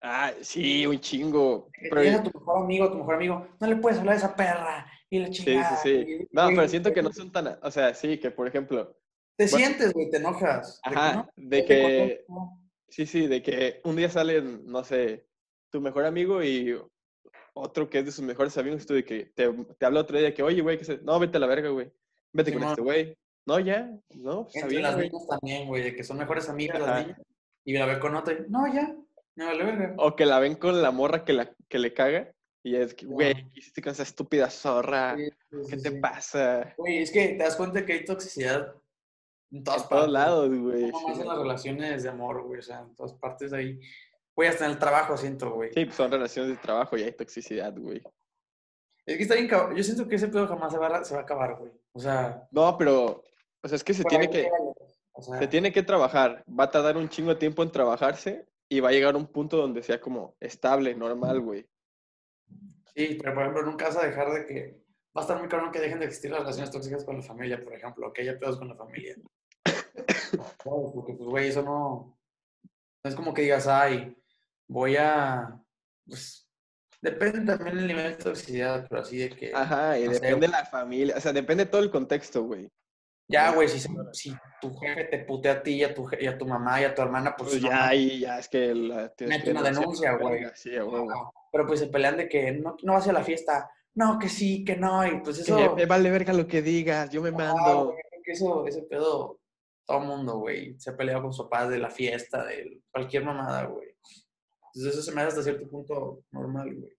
Ah, 0.00 0.32
sí, 0.42 0.86
un 0.86 1.00
chingo. 1.00 1.70
Pero, 1.72 2.02
tienes 2.02 2.20
a 2.20 2.22
tu 2.22 2.38
mejor 2.38 2.62
amigo, 2.62 2.84
a 2.84 2.90
tu 2.92 2.98
mejor 2.98 3.14
amigo, 3.16 3.48
no 3.58 3.66
le 3.66 3.76
puedes 3.76 3.98
hablar 3.98 4.14
a 4.14 4.18
esa 4.18 4.36
perra 4.36 4.86
y 5.10 5.18
la 5.20 5.26
sí, 5.28 5.34
sí, 5.34 5.44
chingada. 5.44 5.76
sí. 5.78 5.90
y- 5.90 6.28
No, 6.32 6.48
pero 6.48 6.68
siento 6.68 6.92
que 6.92 7.02
no 7.02 7.12
son 7.12 7.30
tan, 7.32 7.58
o 7.62 7.70
sea, 7.70 7.94
sí, 7.94 8.18
que 8.18 8.30
por 8.30 8.46
ejemplo, 8.46 8.96
Te 9.36 9.46
bueno. 9.46 9.56
sientes, 9.66 9.92
güey, 9.92 10.10
te 10.10 10.16
enojas. 10.18 10.80
de 10.84 10.90
que 10.90 10.98
Ajá, 10.98 11.14
no, 11.14 11.30
de 11.36 11.64
que- 11.64 12.24
otro. 12.28 12.50
sí, 12.88 13.06
sí, 13.06 13.26
de 13.26 13.42
que 13.42 13.80
un 13.84 13.96
día 13.96 14.10
salen, 14.10 14.66
no 14.66 14.84
sé, 14.84 15.26
tu 15.70 15.80
mejor 15.80 16.04
amigo 16.04 16.42
y 16.42 16.76
otro 17.54 17.88
que 17.90 17.98
es 18.00 18.04
de 18.04 18.12
sus 18.12 18.24
mejores 18.24 18.56
amigos, 18.58 18.86
tú 18.86 18.94
de 18.94 19.04
que 19.04 19.26
te, 19.34 19.48
te 19.78 19.86
habla 19.86 20.00
otro 20.00 20.18
día 20.18 20.32
que, 20.34 20.42
oye, 20.42 20.60
güey, 20.62 20.78
que 20.78 20.84
se... 20.84 20.98
no, 20.98 21.18
vete 21.18 21.36
a 21.36 21.40
la 21.40 21.46
verga, 21.46 21.68
güey, 21.70 21.90
vete 22.32 22.52
con 22.52 22.62
este 22.64 22.80
güey. 22.82 23.16
No, 23.46 23.58
ya, 23.58 23.90
no, 24.14 24.44
pues, 24.44 24.56
Entre 24.56 24.80
las 24.80 24.96
niñas 24.96 25.26
también, 25.26 25.66
güey, 25.68 25.82
de 25.82 25.96
que 25.96 26.04
son 26.04 26.18
mejores 26.18 26.48
amigas 26.50 26.80
las 26.80 27.06
niñas. 27.06 27.20
Y 27.64 27.72
la 27.72 27.86
ve 27.86 27.98
con 27.98 28.14
otra 28.14 28.34
y, 28.34 28.50
no, 28.50 28.72
ya, 28.72 28.94
me 29.36 29.44
vale 29.46 29.64
verga. 29.64 29.94
O 29.98 30.14
que 30.16 30.26
la 30.26 30.38
ven 30.38 30.54
con 30.56 30.82
la 30.82 30.90
morra 30.90 31.24
que, 31.24 31.32
la, 31.32 31.50
que 31.68 31.78
le 31.78 31.94
caga 31.94 32.32
y 32.68 32.76
es 32.76 32.94
que, 32.94 33.06
güey. 33.06 33.34
¿qué 33.34 33.60
hiciste 33.60 33.82
con 33.82 33.92
esa 33.92 34.02
estúpida 34.02 34.50
zorra? 34.50 35.16
Sí, 35.16 35.24
sí, 35.24 35.56
¿Qué 35.70 35.76
sí, 35.76 35.82
te 35.82 35.90
sí. 35.90 35.98
pasa? 35.98 36.74
Güey, 36.76 36.98
es 36.98 37.10
que 37.10 37.28
te 37.28 37.38
das 37.38 37.56
cuenta 37.56 37.84
que 37.84 37.92
hay 37.94 38.04
toxicidad 38.04 38.74
en 39.50 39.64
todas 39.64 39.82
En 39.82 39.88
todos 39.88 40.08
lados, 40.08 40.48
güey. 40.48 40.90
No 40.90 41.00
más 41.00 41.18
en 41.18 41.28
las 41.28 41.38
relaciones 41.38 42.02
de 42.02 42.08
amor, 42.08 42.42
güey. 42.44 42.60
O 42.60 42.62
sea, 42.62 42.80
en 42.80 42.94
todas 42.94 43.14
partes 43.14 43.52
ahí. 43.52 43.80
Güey, 44.36 44.48
hasta 44.48 44.66
en 44.66 44.72
el 44.72 44.78
trabajo 44.78 45.16
siento, 45.16 45.50
güey. 45.52 45.72
Sí, 45.72 45.84
pues 45.84 45.96
son 45.96 46.10
relaciones 46.10 46.50
de 46.50 46.58
trabajo 46.58 46.96
y 46.96 47.02
hay 47.02 47.12
toxicidad, 47.12 47.74
güey. 47.76 48.02
Es 49.06 49.16
que 49.16 49.22
está 49.22 49.34
bien. 49.34 49.48
Yo 49.74 49.82
siento 49.82 50.06
que 50.06 50.16
ese 50.16 50.28
pedo 50.28 50.46
jamás 50.46 50.72
se 50.72 50.78
va 50.78 50.88
a, 50.88 51.04
se 51.04 51.14
va 51.14 51.20
a 51.20 51.22
acabar, 51.22 51.56
güey. 51.56 51.72
O 51.92 52.00
sea, 52.00 52.46
No, 52.50 52.76
pero, 52.76 53.22
o 53.62 53.68
sea, 53.68 53.76
es 53.76 53.82
que 53.82 53.94
se 53.94 54.04
tiene 54.04 54.28
que, 54.28 54.42
llega, 54.42 54.56
O 55.12 55.22
sea, 55.22 55.38
se 55.38 55.48
tiene 55.48 55.72
que 55.72 55.82
trabajar. 55.82 56.44
Va 56.48 56.64
a 56.64 56.70
tardar 56.70 56.96
un 56.96 57.08
chingo 57.08 57.30
de 57.30 57.40
tiempo 57.40 57.62
en 57.62 57.72
trabajarse 57.72 58.46
y 58.68 58.80
va 58.80 58.90
a 58.90 58.92
llegar 58.92 59.14
a 59.14 59.18
un 59.18 59.26
punto 59.26 59.56
donde 59.56 59.82
sea 59.82 60.00
como 60.00 60.36
estable, 60.40 60.94
normal, 60.94 61.40
güey. 61.40 61.66
Sí, 62.98 63.18
pero 63.20 63.34
por 63.34 63.42
ejemplo, 63.42 63.62
nunca 63.62 63.86
vas 63.86 63.96
a 63.96 64.06
dejar 64.06 64.32
de 64.32 64.46
que. 64.46 64.88
Va 65.16 65.22
a 65.22 65.24
estar 65.24 65.38
muy 65.38 65.48
cabrón 65.48 65.72
que 65.72 65.80
dejen 65.80 66.00
de 66.00 66.06
existir 66.06 66.30
las 66.30 66.40
relaciones 66.40 66.70
tóxicas 66.70 67.04
con 67.04 67.16
la 67.16 67.22
familia, 67.22 67.62
por 67.62 67.74
ejemplo, 67.74 68.12
que 68.12 68.22
haya 68.22 68.38
pedos 68.38 68.58
con 68.58 68.68
la 68.68 68.76
familia. 68.76 69.16
Porque, 70.64 71.14
pues, 71.14 71.28
güey, 71.28 71.48
eso 71.48 71.62
no. 71.62 72.18
No 73.02 73.10
es 73.10 73.14
como 73.16 73.32
que 73.32 73.42
digas, 73.42 73.66
ay, 73.66 74.16
voy 74.68 74.96
a. 74.96 75.60
Pues. 76.06 76.44
Depende 77.00 77.40
también 77.52 77.76
del 77.76 77.86
nivel 77.86 78.16
de 78.16 78.24
toxicidad, 78.24 78.86
pero 78.88 79.02
así 79.02 79.18
de 79.18 79.30
que. 79.30 79.52
Ajá, 79.54 79.98
y 79.98 80.04
no 80.04 80.10
depende 80.12 80.46
de 80.46 80.48
güey. 80.48 80.50
la 80.50 80.66
familia, 80.66 81.16
o 81.16 81.20
sea, 81.20 81.32
depende 81.32 81.64
de 81.64 81.70
todo 81.70 81.82
el 81.82 81.90
contexto, 81.90 82.42
güey. 82.42 82.68
Ya, 83.30 83.52
güey, 83.52 83.68
si, 83.68 83.78
si 84.12 84.34
tu 84.60 84.74
jefe 84.78 85.04
te 85.04 85.18
putea 85.20 85.52
a 85.52 85.62
ti 85.62 85.74
y 85.74 85.84
a 85.84 85.94
tu, 85.94 86.08
y 86.18 86.26
a 86.26 86.36
tu 86.38 86.46
mamá 86.46 86.80
y 86.80 86.84
a 86.84 86.94
tu 86.94 87.02
hermana, 87.02 87.36
pues, 87.36 87.50
Pues 87.50 87.62
no 87.62 87.68
ya 87.68 87.74
mames. 87.76 87.90
ahí, 87.90 88.20
ya 88.20 88.38
es 88.38 88.48
que 88.48 88.74
la 88.74 89.12
Mete 89.20 89.50
una 89.50 89.62
denuncia, 89.62 90.12
güey. 90.12 90.46
Sí, 90.54 90.76
a 90.76 90.84
huevo. 90.84 91.32
Pero 91.52 91.66
pues 91.66 91.80
se 91.80 91.86
pelean 91.88 92.16
de 92.16 92.28
que 92.28 92.52
no, 92.52 92.76
no 92.82 92.92
vas 92.92 93.08
a 93.08 93.12
la 93.12 93.24
fiesta. 93.24 93.70
No, 93.94 94.18
que 94.18 94.28
sí, 94.28 94.64
que 94.64 94.76
no. 94.76 95.06
Y 95.06 95.20
pues 95.20 95.36
Que 95.44 95.52
eso. 95.52 95.74
me 95.74 95.86
vale 95.86 96.10
verga 96.10 96.32
lo 96.32 96.46
que 96.46 96.62
digas, 96.62 97.10
yo 97.10 97.20
me 97.22 97.30
mando. 97.32 97.94
creo 97.94 98.22
que 98.24 98.32
eso, 98.32 98.66
ese 98.66 98.82
pedo, 98.82 99.40
todo 99.86 100.00
mundo, 100.00 100.38
güey, 100.38 100.78
se 100.78 100.90
ha 100.90 100.96
peleado 100.96 101.22
con 101.22 101.32
su 101.32 101.48
papá 101.48 101.68
de 101.68 101.78
la 101.78 101.90
fiesta, 101.90 102.44
de 102.44 102.82
cualquier 102.92 103.24
mamada, 103.24 103.64
güey. 103.64 103.88
Entonces 104.74 104.92
eso 104.94 105.02
se 105.02 105.12
me 105.12 105.22
hace 105.22 105.28
hasta 105.30 105.42
cierto 105.42 105.68
punto 105.68 106.22
normal, 106.30 106.74
güey. 106.74 106.92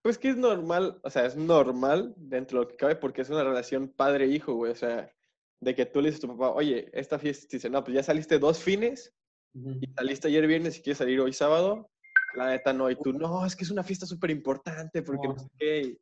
Pues 0.00 0.16
que 0.18 0.28
es 0.28 0.36
normal, 0.36 1.00
o 1.02 1.10
sea, 1.10 1.26
es 1.26 1.36
normal 1.36 2.14
dentro 2.16 2.60
de 2.60 2.64
lo 2.64 2.70
que 2.70 2.76
cabe 2.76 2.94
porque 2.96 3.22
es 3.22 3.30
una 3.30 3.42
relación 3.42 3.88
padre-hijo, 3.88 4.54
güey. 4.54 4.70
O 4.70 4.76
sea, 4.76 5.12
de 5.60 5.74
que 5.74 5.84
tú 5.86 6.00
le 6.00 6.08
dices 6.10 6.22
a 6.24 6.28
tu 6.28 6.36
papá, 6.38 6.52
oye, 6.54 6.88
esta 6.92 7.18
fiesta, 7.18 7.48
dice, 7.50 7.68
no, 7.68 7.82
pues 7.82 7.96
ya 7.96 8.02
saliste 8.04 8.38
dos 8.38 8.62
fines 8.62 9.12
Ujú. 9.54 9.78
y 9.80 9.86
saliste 9.92 10.28
ayer 10.28 10.46
viernes 10.46 10.78
y 10.78 10.82
quieres 10.82 10.98
salir 10.98 11.20
hoy 11.20 11.32
sábado. 11.32 11.90
La 12.36 12.48
neta 12.48 12.72
no, 12.72 12.90
y 12.90 12.96
tú, 12.96 13.12
no, 13.12 13.46
es 13.46 13.56
que 13.56 13.64
es 13.64 13.70
una 13.70 13.82
fiesta 13.82 14.04
súper 14.06 14.30
importante 14.30 15.02
porque 15.02 15.26
no 15.28 15.34
No. 15.34 15.40
sé 15.40 15.48
qué. 15.58 15.98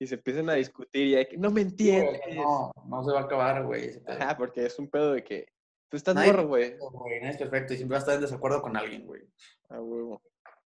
Y, 0.00 0.06
se 0.06 0.16
empiezan 0.16 0.50
a 0.50 0.54
discutir 0.54 1.06
y 1.06 1.14
hay 1.14 1.26
que, 1.26 1.36
no 1.38 1.50
me 1.50 1.62
Sí, 1.62 1.68
entiendes. 1.68 2.20
No, 2.34 2.72
no 2.86 3.04
se 3.04 3.12
va 3.12 3.20
a 3.20 3.24
acabar, 3.24 3.64
güey. 3.64 4.02
Ajá, 4.06 4.36
porque 4.36 4.66
es 4.66 4.78
un 4.78 4.88
pedo 4.88 5.12
de 5.12 5.22
que 5.22 5.46
tú 5.88 5.96
estás 5.96 6.14
morro, 6.14 6.46
güey. 6.48 6.76
Es 7.22 7.36
perfecto 7.36 7.72
y 7.72 7.76
siempre 7.76 7.94
va 7.94 7.98
a 7.98 8.00
estar 8.00 8.14
en 8.16 8.20
desacuerdo 8.22 8.60
con 8.60 8.76
alguien, 8.76 9.06
güey. 9.06 9.22
A 9.68 9.80
huevo. 9.80 10.20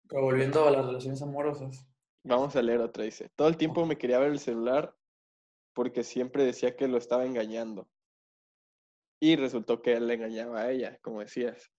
Pero 0.08 0.22
volviendo 0.22 0.68
a 0.68 0.72
las 0.72 0.86
relaciones 0.86 1.22
amorosas. 1.22 1.86
Vamos 2.24 2.56
a 2.56 2.62
leer 2.62 2.80
otra, 2.80 3.04
dice. 3.04 3.30
Todo 3.36 3.48
el 3.48 3.58
tiempo 3.58 3.86
me 3.86 3.98
quería 3.98 4.20
ver 4.20 4.32
el 4.32 4.40
celular 4.40 4.96
porque 5.74 6.04
siempre 6.04 6.46
decía 6.46 6.76
que 6.76 6.88
lo 6.88 6.98
estaba 6.98 7.26
engañando. 7.26 7.90
Y 9.20 9.36
resultó 9.36 9.82
que 9.82 9.94
él 9.94 10.08
le 10.08 10.14
engañaba 10.16 10.62
a 10.62 10.72
ella, 10.72 11.00
como 11.02 11.22
decías. 11.22 11.72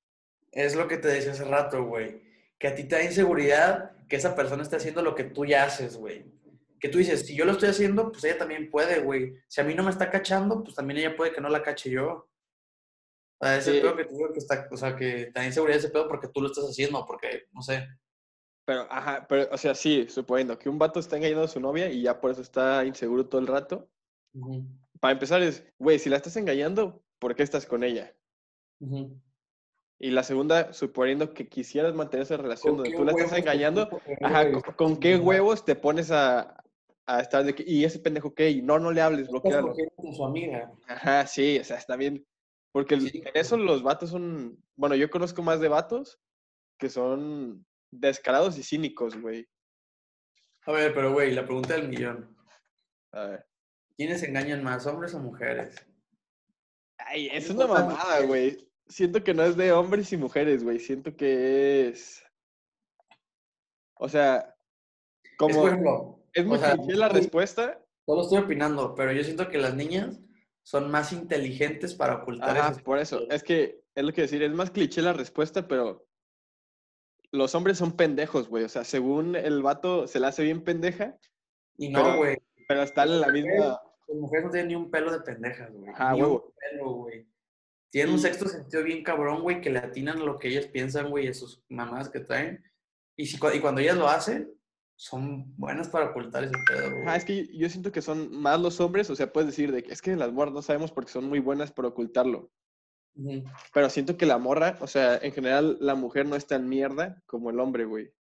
Es 0.52 0.74
lo 0.74 0.88
que 0.88 0.98
te 0.98 1.08
decía 1.08 1.32
hace 1.32 1.44
rato, 1.44 1.84
güey. 1.84 2.22
Que 2.58 2.68
a 2.68 2.74
ti 2.74 2.84
te 2.84 2.96
da 2.96 3.02
inseguridad 3.02 3.92
que 4.08 4.16
esa 4.16 4.34
persona 4.34 4.62
esté 4.62 4.76
haciendo 4.76 5.02
lo 5.02 5.14
que 5.14 5.24
tú 5.24 5.44
ya 5.44 5.64
haces, 5.64 5.96
güey. 5.96 6.24
Que 6.80 6.88
tú 6.88 6.98
dices, 6.98 7.26
si 7.26 7.34
yo 7.36 7.44
lo 7.44 7.52
estoy 7.52 7.68
haciendo, 7.70 8.10
pues 8.12 8.22
ella 8.24 8.38
también 8.38 8.70
puede, 8.70 9.00
güey. 9.00 9.34
Si 9.48 9.60
a 9.60 9.64
mí 9.64 9.74
no 9.74 9.82
me 9.82 9.90
está 9.90 10.10
cachando, 10.10 10.62
pues 10.62 10.74
también 10.74 10.98
ella 11.00 11.16
puede 11.16 11.32
que 11.32 11.40
no 11.40 11.48
la 11.48 11.62
cache 11.62 11.90
yo. 11.90 12.28
O 13.38 13.44
sea, 13.46 13.56
ese 13.58 13.72
Sí. 13.74 13.80
pedo 13.80 13.96
que 13.96 14.04
te 14.04 14.14
digo 14.14 14.32
que 14.32 14.38
está, 14.38 14.68
o 14.70 14.76
sea, 14.76 14.96
que 14.96 15.26
te 15.26 15.32
da 15.40 15.44
inseguridad 15.46 15.78
ese 15.78 15.90
pedo 15.90 16.08
porque 16.08 16.28
tú 16.28 16.40
lo 16.40 16.46
estás 16.48 16.64
haciendo, 16.64 17.04
porque, 17.06 17.44
no 17.52 17.60
sé. 17.62 17.86
Pero, 18.66 18.86
ajá, 18.90 19.26
pero, 19.28 19.48
o 19.52 19.58
sea, 19.58 19.74
sí, 19.74 20.06
suponiendo 20.08 20.58
que 20.58 20.68
un 20.68 20.78
vato 20.78 20.98
está 20.98 21.16
engañando 21.16 21.44
a 21.44 21.48
su 21.48 21.60
novia 21.60 21.90
y 21.90 22.02
ya 22.02 22.20
por 22.20 22.30
eso 22.30 22.40
está 22.42 22.84
inseguro 22.84 23.26
todo 23.28 23.40
el 23.40 23.46
rato. 23.46 23.90
Para 25.00 25.12
empezar 25.12 25.42
es, 25.42 25.64
güey, 25.78 25.98
si 25.98 26.08
la 26.10 26.16
estás 26.16 26.36
engañando, 26.36 27.02
¿por 27.18 27.34
qué 27.34 27.42
estás 27.42 27.66
con 27.66 27.84
ella? 27.84 28.14
ujú. 28.80 29.20
Y 29.98 30.10
la 30.10 30.22
segunda, 30.22 30.72
suponiendo 30.74 31.32
que 31.32 31.48
quisieras 31.48 31.94
mantener 31.94 32.24
esa 32.24 32.36
relación 32.36 32.74
¿Con 32.74 32.84
donde 32.84 32.96
tú 32.96 33.04
la 33.04 33.12
estás 33.12 33.38
engañando, 33.38 33.88
ajá, 34.20 34.50
¿con, 34.52 34.60
con 34.74 34.96
qué 35.00 35.16
huevos 35.16 35.64
te 35.64 35.74
pones 35.74 36.10
a, 36.10 36.62
a 37.06 37.20
estar 37.20 37.44
de 37.44 37.54
que, 37.54 37.64
y 37.66 37.84
ese 37.84 37.98
pendejo 37.98 38.34
qué, 38.34 38.50
y 38.50 38.62
no, 38.62 38.78
no 38.78 38.90
le 38.92 39.00
hables, 39.00 39.28
bloquealo. 39.28 39.74
con 39.94 40.14
su 40.14 40.24
amiga. 40.24 40.70
Ajá, 40.86 41.26
sí, 41.26 41.58
o 41.58 41.64
sea, 41.64 41.78
está 41.78 41.96
bien. 41.96 42.26
Porque 42.72 43.00
Sí. 43.00 43.22
en 43.24 43.30
eso 43.34 43.56
los 43.56 43.82
vatos 43.82 44.10
son, 44.10 44.62
bueno, 44.74 44.96
yo 44.96 45.08
conozco 45.08 45.42
más 45.42 45.60
de 45.60 45.68
vatos 45.68 46.20
que 46.78 46.90
son 46.90 47.64
descarados 47.90 48.58
y 48.58 48.62
cínicos, 48.62 49.18
güey. 49.18 49.48
A 50.66 50.72
ver, 50.72 50.92
pero 50.92 51.12
güey, 51.12 51.32
la 51.32 51.44
pregunta 51.44 51.74
del 51.74 51.88
millón. 51.88 52.36
A 53.12 53.24
ver. 53.24 53.46
¿Quiénes 53.96 54.22
engañan 54.24 54.62
más, 54.62 54.86
hombres 54.86 55.14
o 55.14 55.20
mujeres? 55.20 55.74
Ay, 56.98 57.28
es 57.32 57.48
una 57.48 57.66
mamada, 57.66 58.20
güey. 58.26 58.68
Siento 58.88 59.24
que 59.24 59.34
no 59.34 59.42
es 59.42 59.56
de 59.56 59.72
hombres 59.72 60.12
y 60.12 60.16
mujeres, 60.16 60.62
güey. 60.62 60.78
Siento 60.78 61.16
que 61.16 61.88
es. 61.88 62.22
O 63.98 64.08
sea, 64.08 64.54
Es, 65.22 65.30
como. 65.38 65.54
por 65.60 65.68
ejemplo, 65.68 66.20
Es 66.32 66.44
muy 66.44 66.58
sea, 66.58 66.74
cliché 66.76 66.94
la 66.94 67.08
respuesta. 67.08 67.80
Solo 68.04 68.22
estoy 68.22 68.38
opinando, 68.38 68.94
pero 68.94 69.12
yo 69.12 69.24
siento 69.24 69.48
que 69.48 69.58
las 69.58 69.74
niñas 69.74 70.20
son 70.62 70.90
más 70.90 71.12
inteligentes 71.12 71.94
para 71.94 72.16
ocultar 72.16 72.56
Ajá, 72.56 72.72
por 72.84 72.98
eso. 72.98 73.28
Es 73.30 73.42
que 73.42 73.82
es 73.94 74.04
lo 74.04 74.12
que 74.12 74.22
decir, 74.22 74.42
es 74.42 74.52
más 74.52 74.70
cliché 74.70 75.02
la 75.02 75.12
respuesta, 75.12 75.66
pero 75.66 76.06
los 77.32 77.54
hombres 77.54 77.78
son 77.78 77.92
pendejos, 77.96 78.48
güey. 78.48 78.64
O 78.64 78.68
sea, 78.68 78.84
según 78.84 79.34
el 79.34 79.62
vato 79.62 80.06
se 80.06 80.20
le 80.20 80.26
hace 80.28 80.44
bien 80.44 80.62
pendeja, 80.62 81.18
Y 81.78 81.92
Pero- 81.92 82.04
no, 82.12 82.16
güey. 82.18 82.38
pero 82.68 82.82
está 82.82 83.02
en 83.04 83.20
la 83.20 83.28
misma. 83.28 83.80
Las 84.08 84.18
mujeres 84.18 84.44
no 84.46 84.50
tienen 84.52 84.68
ni 84.68 84.74
un 84.76 84.90
pelo 84.90 85.10
de 85.12 85.20
pendejas, 85.20 85.72
güey. 85.72 85.92
Ah, 85.96 86.12
ni 86.12 86.22
huevo. 86.22 86.44
un 86.46 86.52
pelo, 86.70 86.90
güey. 86.94 87.26
Tienen 87.96 88.12
un 88.12 88.20
sexto 88.20 88.46
sentido 88.46 88.82
bien 88.82 89.02
cabrón, 89.02 89.40
güey, 89.40 89.62
que 89.62 89.70
le 89.70 89.78
atinan 89.78 90.18
a 90.18 90.24
lo 90.24 90.38
que 90.38 90.48
ellas 90.48 90.66
piensan, 90.66 91.08
güey, 91.08 91.28
a 91.28 91.32
sus 91.32 91.64
mamás 91.70 92.10
que 92.10 92.20
traen. 92.20 92.62
Y, 93.16 93.24
si, 93.24 93.38
y 93.54 93.60
cuando 93.60 93.80
ellas 93.80 93.96
lo 93.96 94.06
hacen, 94.06 94.52
son 94.96 95.56
buenas 95.56 95.88
para 95.88 96.10
ocultar 96.10 96.44
ese 96.44 96.52
pedo, 96.68 96.90
güey. 96.90 97.04
Ah, 97.06 97.16
es 97.16 97.24
que 97.24 97.48
yo 97.56 97.70
siento 97.70 97.92
que 97.92 98.02
son 98.02 98.38
más 98.38 98.60
los 98.60 98.82
hombres, 98.82 99.08
o 99.08 99.16
sea, 99.16 99.32
puedes 99.32 99.48
decir 99.48 99.72
de 99.72 99.82
que 99.82 99.94
es 99.94 100.02
que 100.02 100.14
las 100.14 100.30
morras 100.30 100.52
no 100.52 100.60
sabemos 100.60 100.92
porque 100.92 101.10
son 101.10 101.26
muy 101.26 101.38
buenas 101.38 101.72
por 101.72 101.86
ocultarlo. 101.86 102.50
Pero 103.72 103.88
siento 103.88 104.18
que 104.18 104.26
la 104.26 104.36
morra, 104.36 104.76
o 104.82 104.86
sea, 104.86 105.16
en 105.16 105.32
general 105.32 105.78
la 105.80 105.94
mujer 105.94 106.26
no 106.26 106.36
es 106.36 106.46
tan 106.46 106.68
mierda 106.68 107.22
como 107.24 107.48
el 107.48 107.58
hombre, 107.58 107.86
güey. 107.86 108.12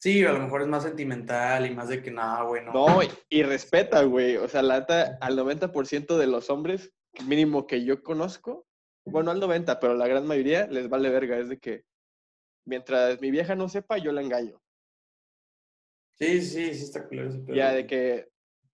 Sí, 0.00 0.24
a 0.24 0.32
lo 0.32 0.38
mejor 0.38 0.62
es 0.62 0.68
más 0.68 0.84
sentimental 0.84 1.66
y 1.66 1.74
más 1.74 1.90
de 1.90 2.02
que 2.02 2.10
nada, 2.10 2.44
güey, 2.44 2.64
no. 2.64 2.72
No, 2.72 3.02
y, 3.02 3.10
y 3.28 3.42
respeta, 3.42 4.02
güey. 4.04 4.38
O 4.38 4.48
sea, 4.48 4.62
la 4.62 4.80
neta, 4.80 5.18
al 5.20 5.36
90% 5.36 6.16
de 6.16 6.26
los 6.26 6.48
hombres, 6.48 6.94
mínimo 7.26 7.66
que 7.66 7.84
yo 7.84 8.02
conozco, 8.02 8.66
bueno, 9.04 9.30
al 9.30 9.40
90, 9.40 9.80
pero 9.80 9.94
la 9.94 10.06
gran 10.06 10.26
mayoría 10.26 10.66
les 10.66 10.88
vale 10.88 11.10
verga. 11.10 11.38
Es 11.38 11.48
de 11.48 11.58
que 11.58 11.84
mientras 12.66 13.20
mi 13.20 13.30
vieja 13.30 13.54
no 13.54 13.68
sepa, 13.68 13.98
yo 13.98 14.12
la 14.12 14.22
engaño. 14.22 14.60
Sí, 16.18 16.42
sí, 16.42 16.74
sí 16.74 16.84
está 16.84 17.08
pedo. 17.08 17.54
Ya 17.54 17.72
de 17.72 17.86
que 17.86 18.28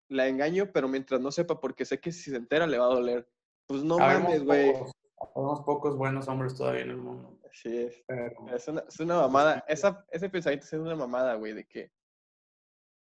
la 0.09 0.29
engaño, 0.29 0.71
pero 0.73 0.89
mientras 0.89 1.21
no 1.21 1.31
sepa, 1.31 1.61
porque 1.61 1.85
sé 1.85 2.01
que 2.01 2.13
si 2.13 2.31
se 2.31 2.37
entera 2.37 2.67
le 2.67 2.79
va 2.79 2.87
a 2.87 2.95
doler. 2.95 3.29
Pues 3.67 3.83
no 3.83 3.99
mames, 3.99 4.45
güey. 4.45 4.73
habemos 5.35 5.61
pocos 5.63 5.97
buenos 5.97 6.29
hombres 6.29 6.55
todavía 6.55 6.83
en 6.83 6.91
el 6.91 6.97
mundo. 6.97 7.39
Así 7.51 7.77
es. 7.77 8.03
Pero, 8.07 8.55
Es 8.55 8.69
una, 8.69 8.85
es 8.89 9.01
una 9.01 9.17
mamada. 9.17 9.65
Esa, 9.69 10.05
ese 10.11 10.29
pensamiento 10.29 10.67
es 10.67 10.73
una 10.73 10.97
mamada, 10.97 11.35
güey, 11.35 11.53
de 11.53 11.65
que 11.65 11.91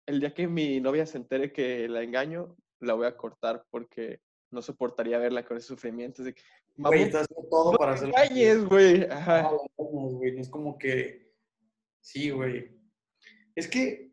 el 0.08 0.20
día 0.20 0.34
que 0.34 0.48
mi 0.48 0.80
novia 0.80 1.06
se 1.06 1.18
entere 1.18 1.54
que 1.54 1.88
la 1.88 2.02
engaño, 2.02 2.58
la 2.80 2.94
voy 2.96 3.06
a 3.06 3.16
cortar 3.16 3.66
porque 3.70 4.22
no 4.52 4.62
soportaría 4.62 5.18
verla 5.20 5.44
con 5.46 5.58
ese 5.58 5.68
sufrimiento. 5.68 6.22
Es 6.22 6.26
de 6.28 6.32
güey, 6.34 6.44
"Mamón, 6.78 7.00
estás 7.00 7.22
haciendo 7.24 7.50
todo 7.50 7.72
no 7.74 7.78
para 7.78 7.94
hacer 7.94 8.08
engañes, 8.10 8.66
güey. 8.66 9.04
Ajá. 9.10 9.42
No, 9.44 10.22
Es 10.24 10.50
como 10.50 10.78
que. 10.78 11.32
Sí, 12.02 12.30
güey. 12.32 12.72
Es 13.56 13.68
que. 13.68 14.12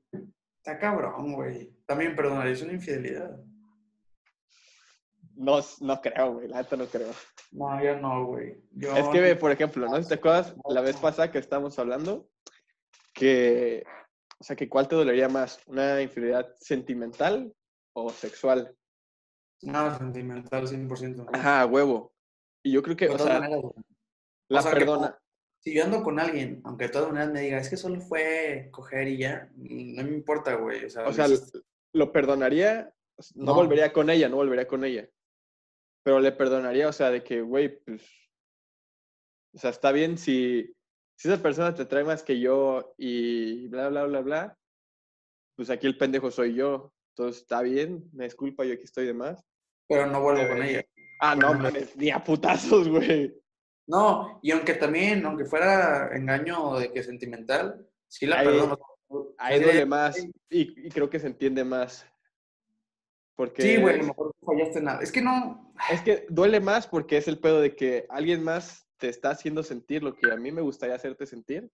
Está 0.59 0.79
cabrón, 0.79 1.33
güey. 1.35 1.72
También 1.87 2.16
perdonarías 2.16 2.62
una 2.62 2.72
infidelidad. 2.72 3.40
No, 5.37 5.61
no 5.81 6.01
creo, 6.01 6.35
güey. 6.35 6.49
La 6.49 6.59
neta 6.59 6.77
no 6.77 6.87
creo. 6.87 7.12
No, 7.53 7.83
ya 7.83 7.94
no, 7.96 8.27
güey. 8.27 8.57
Yo- 8.72 8.96
Es 8.96 9.09
que, 9.09 9.20
ve, 9.20 9.37
por 9.37 9.53
ejemplo, 9.53 9.87
¿no? 9.87 10.03
Si 10.03 10.09
te 10.09 10.14
acuerdas 10.14 10.55
la 10.68 10.81
vez 10.81 10.96
pasada 10.96 11.31
que 11.31 11.38
estábamos 11.38 11.79
hablando, 11.79 12.29
que, 13.14 13.85
o 14.40 14.44
sea, 14.44 14.57
que 14.57 14.68
¿cuál 14.68 14.88
te 14.88 14.96
dolería 14.96 15.29
más? 15.29 15.61
¿Una 15.66 16.01
infidelidad 16.01 16.55
sentimental 16.59 17.55
o 17.92 18.11
sexual? 18.11 18.75
No, 19.62 19.96
sentimental, 19.96 20.66
100%. 20.66 21.28
Ajá, 21.32 21.66
huevo. 21.66 22.12
Y 22.62 22.72
yo 22.72 22.82
creo 22.82 22.96
que, 22.96 23.08
o 23.08 23.18
sea, 23.18 23.40
maneras, 23.40 23.62
la 24.48 24.60
o 24.60 24.62
sea, 24.62 24.72
que 24.72 24.78
perdona. 24.78 25.18
Si 25.60 25.74
yo 25.74 25.84
ando 25.84 26.02
con 26.02 26.20
alguien, 26.20 26.60
aunque 26.64 26.86
de 26.86 26.92
todas 26.92 27.08
maneras 27.08 27.32
me 27.32 27.40
diga, 27.40 27.58
es 27.58 27.68
que 27.68 27.76
solo 27.76 28.00
fue 28.00 28.68
coger 28.70 29.08
y 29.08 29.18
ya, 29.18 29.50
no 29.56 30.04
me 30.04 30.14
importa, 30.14 30.54
güey. 30.54 30.84
O 30.84 30.90
sea, 30.90 31.08
O 31.08 31.12
sea, 31.12 31.26
lo 31.92 32.12
perdonaría, 32.12 32.92
no, 33.34 33.46
No. 33.46 33.54
volvería 33.54 33.92
con 33.92 34.10
ella, 34.10 34.28
no 34.28 34.36
volvería 34.36 34.68
con 34.68 34.84
ella. 34.84 35.08
Pero 36.04 36.20
le 36.20 36.30
perdonaría, 36.32 36.88
o 36.88 36.92
sea, 36.92 37.10
de 37.10 37.24
que, 37.24 37.40
güey, 37.40 37.82
pues, 37.82 38.02
o 39.54 39.58
sea, 39.58 39.70
está 39.70 39.90
bien 39.90 40.18
si, 40.18 40.72
si 41.16 41.28
esa 41.28 41.42
persona 41.42 41.74
te 41.74 41.86
trae 41.86 42.04
más 42.04 42.22
que 42.22 42.38
yo 42.38 42.94
y 42.98 43.66
bla, 43.68 43.88
bla, 43.88 44.04
bla, 44.04 44.20
bla, 44.20 44.58
pues 45.56 45.70
aquí 45.70 45.86
el 45.86 45.96
pendejo 45.98 46.30
soy 46.30 46.54
yo. 46.54 46.92
Entonces, 47.18 47.42
está 47.42 47.62
bien, 47.62 48.05
me 48.12 48.24
disculpa, 48.24 48.62
yo 48.64 48.74
aquí 48.74 48.85
estoy 48.85 49.07
de 49.07 49.14
más. 49.14 49.42
pero 49.88 50.07
no 50.07 50.20
vuelvo 50.20 50.46
con 50.48 50.62
ella. 50.62 50.85
Ah, 51.20 51.35
no, 51.35 51.55
mames, 51.55 51.96
ni 51.96 52.11
a 52.11 52.22
putazos, 52.22 52.88
güey. 52.88 53.35
No, 53.87 54.38
y 54.42 54.50
aunque 54.50 54.74
también, 54.74 55.24
aunque 55.24 55.46
fuera 55.46 56.11
engaño 56.14 56.79
de 56.79 56.92
que 56.92 57.02
sentimental, 57.02 57.88
sí 58.07 58.26
la 58.26 58.40
Ahí- 58.40 58.46
perdono. 58.46 58.79
Ahí 59.38 59.62
duele 59.62 59.87
más 59.87 60.18
y, 60.18 60.87
y 60.87 60.90
creo 60.90 61.09
que 61.09 61.20
se 61.20 61.29
entiende 61.29 61.64
más. 61.64 62.05
Porque 63.37 63.62
Sí, 63.62 63.76
güey, 63.81 63.94
a 63.94 63.98
lo 63.98 64.05
mejor 64.09 64.35
no 64.40 64.46
fallaste 64.46 64.81
nada. 64.83 65.00
Es 65.00 65.12
que 65.12 65.22
no, 65.22 65.72
Es 65.90 66.02
que 66.02 66.26
duele 66.29 66.59
más 66.61 66.87
porque 66.88 67.16
es 67.16 67.29
el 67.29 67.38
pedo 67.38 67.61
de 67.61 67.76
que 67.76 68.05
alguien 68.11 68.42
más 68.42 68.87
te 68.98 69.09
está 69.09 69.31
haciendo 69.31 69.62
sentir 69.62 70.02
lo 70.02 70.14
que 70.14 70.31
a 70.33 70.37
mí 70.37 70.50
me 70.52 70.61
gustaría 70.62 70.96
hacerte 70.96 71.24
sentir. 71.26 71.70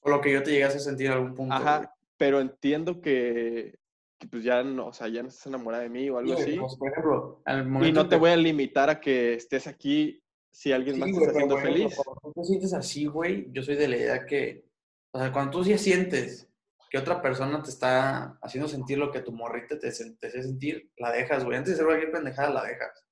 o 0.00 0.08
lo 0.10 0.20
que 0.20 0.32
yo 0.32 0.42
te 0.42 0.52
llegase 0.52 0.76
a 0.76 0.80
sentir 0.80 1.06
en 1.08 1.12
algún 1.14 1.34
punto. 1.34 1.54
güey. 1.54 1.66
Ajá, 1.68 1.94
pero 2.16 2.40
entiendo 2.40 3.00
que, 3.00 3.76
pues 4.26 4.44
ya 4.44 4.62
no, 4.62 4.88
o 4.88 4.92
sea, 4.92 5.08
ya 5.08 5.22
no 5.22 5.28
estás 5.28 5.46
enamorada 5.46 5.82
de 5.82 5.88
mí 5.90 6.08
o 6.10 6.18
algo 6.18 6.36
Sí, 6.36 6.42
así. 6.42 6.56
pues, 6.58 6.76
por 6.76 6.90
ejemplo, 6.90 7.42
al 7.44 7.62
Y 7.62 7.70
momento 7.70 7.94
no 7.94 8.00
en 8.02 8.08
te 8.08 8.16
que- 8.16 8.20
voy 8.20 8.30
a 8.30 8.36
limitar 8.36 8.90
a 8.90 9.00
que 9.00 9.34
estés 9.34 9.66
aquí 9.66 10.22
si 10.50 10.72
alguien 10.72 10.94
Sí, 10.96 11.00
más 11.00 11.10
te 11.10 11.18
está 11.18 11.30
haciendo 11.32 11.58
ejemplo, 11.58 11.78
feliz. 11.88 11.96
Cuando 11.96 12.20
tú 12.22 12.32
te 12.40 12.44
sientes 12.44 12.72
así, 12.74 13.06
güey, 13.06 13.46
yo 13.52 13.62
soy 13.62 13.74
de 13.76 13.88
la 13.88 13.96
idea 13.96 14.26
que, 14.26 14.64
o 15.12 15.18
sea, 15.18 15.32
cuando 15.32 15.50
tú 15.50 15.64
ya 15.64 15.78
sientes 15.78 16.48
que 16.90 16.98
otra 16.98 17.20
persona 17.20 17.60
te 17.62 17.70
está 17.70 18.38
haciendo 18.40 18.68
sentir 18.68 18.98
lo 18.98 19.10
que 19.10 19.20
tu 19.20 19.32
morrita 19.32 19.76
te, 19.78 19.90
te 19.90 20.26
hace 20.28 20.42
sentir, 20.44 20.90
la 20.96 21.10
dejas, 21.10 21.44
güey. 21.44 21.56
Antes 21.58 21.70
de 21.70 21.74
hacer 21.74 21.86
cualquier 21.86 22.12
pendejada, 22.12 22.50
la 22.50 22.62
dejas. 22.62 23.04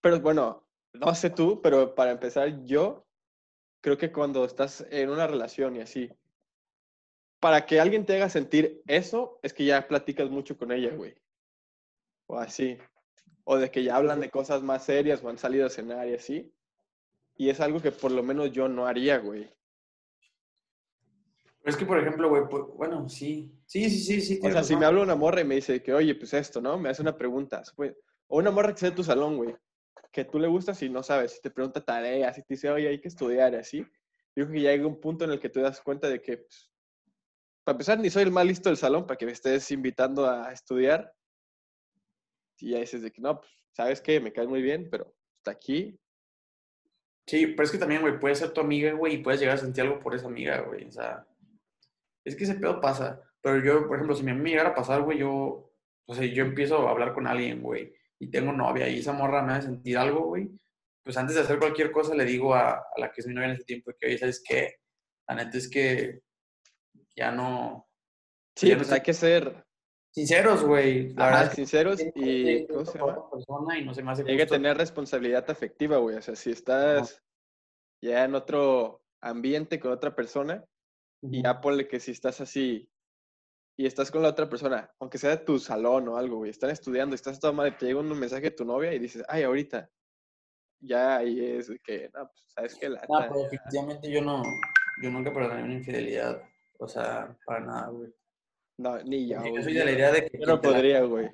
Pero 0.00 0.20
bueno, 0.20 0.68
no 0.92 1.12
sé 1.14 1.30
tú, 1.30 1.60
pero 1.60 1.94
para 1.96 2.12
empezar, 2.12 2.64
yo 2.64 3.04
creo 3.82 3.98
que 3.98 4.12
cuando 4.12 4.44
estás 4.44 4.86
en 4.90 5.10
una 5.10 5.26
relación 5.26 5.74
y 5.74 5.80
así, 5.80 6.08
para 7.40 7.66
que 7.66 7.80
alguien 7.80 8.06
te 8.06 8.16
haga 8.16 8.28
sentir 8.28 8.82
eso, 8.86 9.38
es 9.42 9.52
que 9.52 9.64
ya 9.64 9.86
platicas 9.86 10.30
mucho 10.30 10.56
con 10.56 10.72
ella, 10.72 10.90
güey. 10.94 11.14
O 12.26 12.38
así. 12.38 12.78
O 13.44 13.56
de 13.56 13.70
que 13.70 13.84
ya 13.84 13.96
hablan 13.96 14.20
de 14.20 14.30
cosas 14.30 14.62
más 14.62 14.84
serias 14.84 15.22
o 15.22 15.28
han 15.28 15.38
salido 15.38 15.66
a 15.66 15.70
cenar 15.70 16.08
y 16.08 16.14
así. 16.14 16.52
Y 17.36 17.50
es 17.50 17.60
algo 17.60 17.80
que 17.80 17.92
por 17.92 18.10
lo 18.10 18.22
menos 18.22 18.50
yo 18.52 18.68
no 18.68 18.86
haría, 18.86 19.18
güey. 19.18 19.44
Pero 21.66 21.74
es 21.74 21.76
que, 21.76 21.84
por 21.86 21.98
ejemplo, 21.98 22.28
güey, 22.28 22.44
pues, 22.48 22.62
bueno, 22.76 23.08
sí. 23.08 23.52
Sí, 23.66 23.90
sí, 23.90 23.98
sí, 23.98 24.20
sí. 24.20 24.40
O 24.42 24.50
sea, 24.50 24.62
si 24.62 24.76
me 24.76 24.86
habla 24.86 25.02
una 25.02 25.16
morra 25.16 25.40
y 25.40 25.44
me 25.44 25.56
dice 25.56 25.82
que, 25.82 25.92
oye, 25.92 26.14
pues 26.14 26.32
esto, 26.32 26.60
¿no? 26.60 26.78
Me 26.78 26.88
hace 26.88 27.02
una 27.02 27.16
pregunta. 27.16 27.62
güey. 27.76 27.92
O 28.28 28.38
una 28.38 28.50
morra 28.50 28.72
que 28.72 28.78
sea 28.78 28.90
de 28.90 28.96
tu 28.96 29.02
salón, 29.02 29.36
güey. 29.36 29.56
Que 30.12 30.24
tú 30.24 30.38
le 30.38 30.48
gustas 30.48 30.80
y 30.82 30.88
no 30.88 31.02
sabes. 31.02 31.32
Si 31.32 31.40
te 31.42 31.50
pregunta 31.50 31.84
tareas, 31.84 32.38
y 32.38 32.42
te 32.42 32.54
dice, 32.54 32.70
oye, 32.70 32.88
hay 32.88 33.00
que 33.00 33.08
estudiar 33.08 33.52
y 33.52 33.56
así. 33.56 33.78
Yo 33.78 34.44
creo 34.44 34.52
que 34.52 34.60
ya 34.62 34.70
llega 34.70 34.86
un 34.86 35.00
punto 35.00 35.24
en 35.24 35.32
el 35.32 35.40
que 35.40 35.48
te 35.48 35.60
das 35.60 35.80
cuenta 35.80 36.08
de 36.08 36.22
que, 36.22 36.38
pues, 36.38 36.70
para 37.66 37.74
empezar, 37.74 37.98
ni 37.98 38.10
soy 38.10 38.22
el 38.22 38.30
más 38.30 38.46
listo 38.46 38.68
del 38.68 38.78
salón 38.78 39.08
para 39.08 39.18
que 39.18 39.26
me 39.26 39.32
estés 39.32 39.72
invitando 39.72 40.30
a 40.30 40.52
estudiar. 40.52 41.12
Y 42.60 42.70
ya 42.70 42.78
dices 42.78 43.02
de 43.02 43.10
que, 43.10 43.20
no, 43.20 43.40
pues, 43.40 43.50
¿sabes 43.72 44.00
qué? 44.00 44.20
Me 44.20 44.32
caes 44.32 44.46
muy 44.46 44.62
bien, 44.62 44.88
pero 44.88 45.12
hasta 45.38 45.50
aquí. 45.50 45.98
Sí, 47.26 47.48
pero 47.48 47.64
es 47.64 47.72
que 47.72 47.78
también, 47.78 48.02
güey, 48.02 48.20
puedes 48.20 48.38
ser 48.38 48.52
tu 48.52 48.60
amiga, 48.60 48.92
güey, 48.92 49.14
y 49.14 49.18
puedes 49.18 49.40
llegar 49.40 49.56
a 49.56 49.60
sentir 49.60 49.82
algo 49.82 49.98
por 49.98 50.14
esa 50.14 50.28
amiga, 50.28 50.60
güey. 50.60 50.84
O 50.84 50.92
sea, 50.92 51.26
es 52.24 52.36
que 52.36 52.44
ese 52.44 52.54
pedo 52.54 52.80
pasa. 52.80 53.20
Pero 53.40 53.60
yo, 53.64 53.88
por 53.88 53.96
ejemplo, 53.96 54.14
si 54.14 54.22
a 54.22 54.32
mí 54.32 54.40
me 54.40 54.50
llegara 54.50 54.68
a 54.68 54.74
pasar, 54.76 55.02
güey, 55.02 55.18
yo, 55.18 55.72
o 56.06 56.14
sea, 56.14 56.24
yo 56.24 56.44
empiezo 56.44 56.86
a 56.86 56.90
hablar 56.92 57.14
con 57.14 57.26
alguien, 57.26 57.62
güey, 57.62 57.92
y 58.20 58.30
tengo 58.30 58.52
novia, 58.52 58.88
y 58.88 59.00
esa 59.00 59.12
morra 59.12 59.42
me 59.42 59.54
hace 59.54 59.66
sentir 59.66 59.98
algo, 59.98 60.26
güey, 60.26 60.48
pues 61.02 61.16
antes 61.16 61.34
de 61.34 61.42
hacer 61.42 61.58
cualquier 61.58 61.90
cosa 61.90 62.14
le 62.14 62.24
digo 62.24 62.54
a, 62.54 62.74
a 62.74 62.94
la 62.96 63.10
que 63.10 63.22
es 63.22 63.26
mi 63.26 63.34
novia 63.34 63.48
en 63.48 63.54
ese 63.54 63.64
tiempo 63.64 63.90
que, 63.98 64.06
oye, 64.06 64.18
¿sabes 64.18 64.40
qué? 64.46 64.76
La 65.28 65.34
neta 65.34 65.58
es 65.58 65.68
que 65.68 66.25
ya 67.16 67.32
no... 67.32 67.88
Sí, 68.56 68.68
Ya 68.68 68.76
pues 68.76 68.90
hay 68.92 69.00
que 69.02 69.12
ser 69.12 69.66
Sinceros, 70.16 70.64
güey. 70.64 71.12
La 71.12 71.24
ajá, 71.28 71.30
verdad 71.30 71.42
es 71.44 71.50
que 71.50 71.54
sinceros 71.56 72.00
y, 72.00 72.12
que 72.12 72.66
¿cómo 72.70 72.86
se 72.86 72.98
llama? 72.98 73.30
persona 73.30 73.78
y 73.78 73.84
no 73.84 73.92
se 73.92 74.02
me 74.02 74.12
hace 74.12 74.22
Hay 74.22 74.28
que 74.36 74.44
justo. 74.44 74.54
tener 74.54 74.76
responsabilidad 74.78 75.50
afectiva, 75.50 75.98
güey. 75.98 76.16
O 76.16 76.22
sea, 76.22 76.34
si 76.36 76.52
estás 76.52 77.22
ya 78.02 78.24
en 78.24 78.34
otro 78.34 79.02
ambiente 79.22 79.78
con 79.78 79.92
otra 79.92 80.14
persona, 80.14 80.64
y 81.20 81.42
ya 81.42 81.60
ponle 81.60 81.86
que 81.86 82.00
si 82.00 82.12
estás 82.12 82.40
así 82.40 82.88
y 83.78 83.84
estás 83.84 84.10
con 84.10 84.22
la 84.22 84.30
otra 84.30 84.48
persona, 84.48 84.90
aunque 85.00 85.18
sea 85.18 85.30
de 85.30 85.44
tu 85.44 85.58
salón 85.58 86.08
o 86.08 86.16
algo, 86.16 86.36
güey, 86.38 86.50
están 86.50 86.70
estudiando, 86.70 87.14
estás 87.14 87.38
toda 87.38 87.52
madre, 87.52 87.72
te 87.72 87.84
llega 87.84 88.00
un 88.00 88.18
mensaje 88.18 88.44
de 88.44 88.50
tu 88.52 88.64
novia 88.64 88.94
y 88.94 88.98
dices, 88.98 89.22
ay, 89.28 89.42
ahorita. 89.42 89.90
Ya 90.80 91.18
ahí 91.18 91.44
es 91.44 91.70
que, 91.84 92.08
no, 92.14 92.26
pues, 92.28 92.42
¿sabes 92.54 92.74
qué? 92.76 92.88
La 92.88 93.02
No, 93.02 93.18
pero 93.28 93.42
definitivamente 93.42 94.10
yo 94.10 94.22
no, 94.22 94.42
yo 95.02 95.10
nunca 95.10 95.30
perdonaría 95.30 95.64
una 95.66 95.74
infidelidad. 95.74 96.42
O 96.78 96.88
sea, 96.88 97.36
para 97.46 97.60
nada, 97.60 97.88
güey. 97.88 98.10
no, 98.78 98.98
ni 99.04 99.28
yo. 99.28 99.38
Yo 99.54 99.62
soy 99.62 99.74
de 99.74 99.84
la 99.84 99.92
idea 99.92 100.12
de 100.12 100.26
que 100.28 100.38
Yo 100.38 100.46
no 100.46 100.60
podría, 100.60 101.02
güey. 101.02 101.30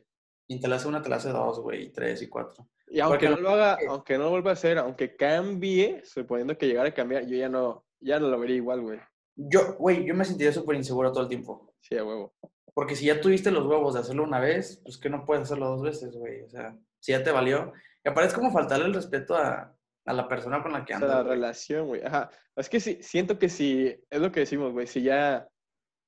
quien 0.46 0.60
te 0.60 0.68
la 0.68 0.76
hace 0.76 0.88
una, 0.88 1.02
te 1.02 1.08
la 1.08 1.16
hace 1.16 1.30
dos, 1.30 1.60
güey, 1.60 1.84
y 1.84 1.92
tres 1.92 2.22
y 2.22 2.28
cuatro. 2.28 2.68
Y 2.88 3.00
aunque 3.00 3.26
Porque 3.26 3.30
no 3.30 3.40
lo 3.42 3.50
haga, 3.50 3.76
que- 3.78 3.86
aunque 3.86 4.18
no 4.18 4.24
lo 4.24 4.30
vuelva 4.30 4.50
a 4.50 4.54
hacer, 4.54 4.78
aunque 4.78 5.16
cambie, 5.16 6.02
suponiendo 6.04 6.56
que 6.58 6.66
llegara 6.66 6.90
a 6.90 6.94
cambiar, 6.94 7.26
yo 7.26 7.36
ya 7.36 7.48
no, 7.48 7.86
ya 8.00 8.18
no 8.20 8.28
lo 8.28 8.38
vería 8.38 8.56
igual, 8.56 8.82
güey. 8.82 9.00
Yo, 9.34 9.74
güey, 9.78 10.04
yo 10.04 10.14
me 10.14 10.24
sentiría 10.26 10.52
súper 10.52 10.76
inseguro 10.76 11.10
todo 11.10 11.22
el 11.22 11.28
tiempo. 11.28 11.74
Sí, 11.80 11.96
a 11.96 12.04
huevo. 12.04 12.34
Porque 12.74 12.94
si 12.96 13.06
ya 13.06 13.20
tuviste 13.20 13.50
los 13.50 13.66
huevos 13.66 13.94
de 13.94 14.00
hacerlo 14.00 14.24
una 14.24 14.40
vez, 14.40 14.80
pues 14.84 14.98
que 14.98 15.08
no 15.10 15.24
puedes 15.24 15.44
hacerlo 15.44 15.68
dos 15.70 15.82
veces, 15.82 16.14
güey. 16.16 16.42
O 16.42 16.48
sea, 16.50 16.76
si 17.00 17.12
ya 17.12 17.22
te 17.24 17.30
valió. 17.32 17.72
Y 18.04 18.08
aparte 18.08 18.28
es 18.28 18.34
como 18.34 18.52
faltarle 18.52 18.84
el 18.86 18.94
respeto 18.94 19.34
a, 19.36 19.74
a 20.06 20.12
la 20.12 20.28
persona 20.28 20.62
con 20.62 20.72
la 20.72 20.84
que 20.84 20.94
O 20.94 20.96
sea, 20.96 21.08
andas. 21.08 21.10
la 21.10 21.22
güey. 21.22 21.34
relación, 21.34 21.86
güey. 21.86 22.02
Ajá. 22.04 22.30
Es 22.56 22.68
que 22.68 22.80
sí, 22.80 22.98
siento 23.02 23.38
que 23.38 23.48
si, 23.48 23.86
es 24.10 24.20
lo 24.20 24.32
que 24.32 24.40
decimos, 24.40 24.72
güey, 24.72 24.86
si 24.86 25.02
ya 25.02 25.48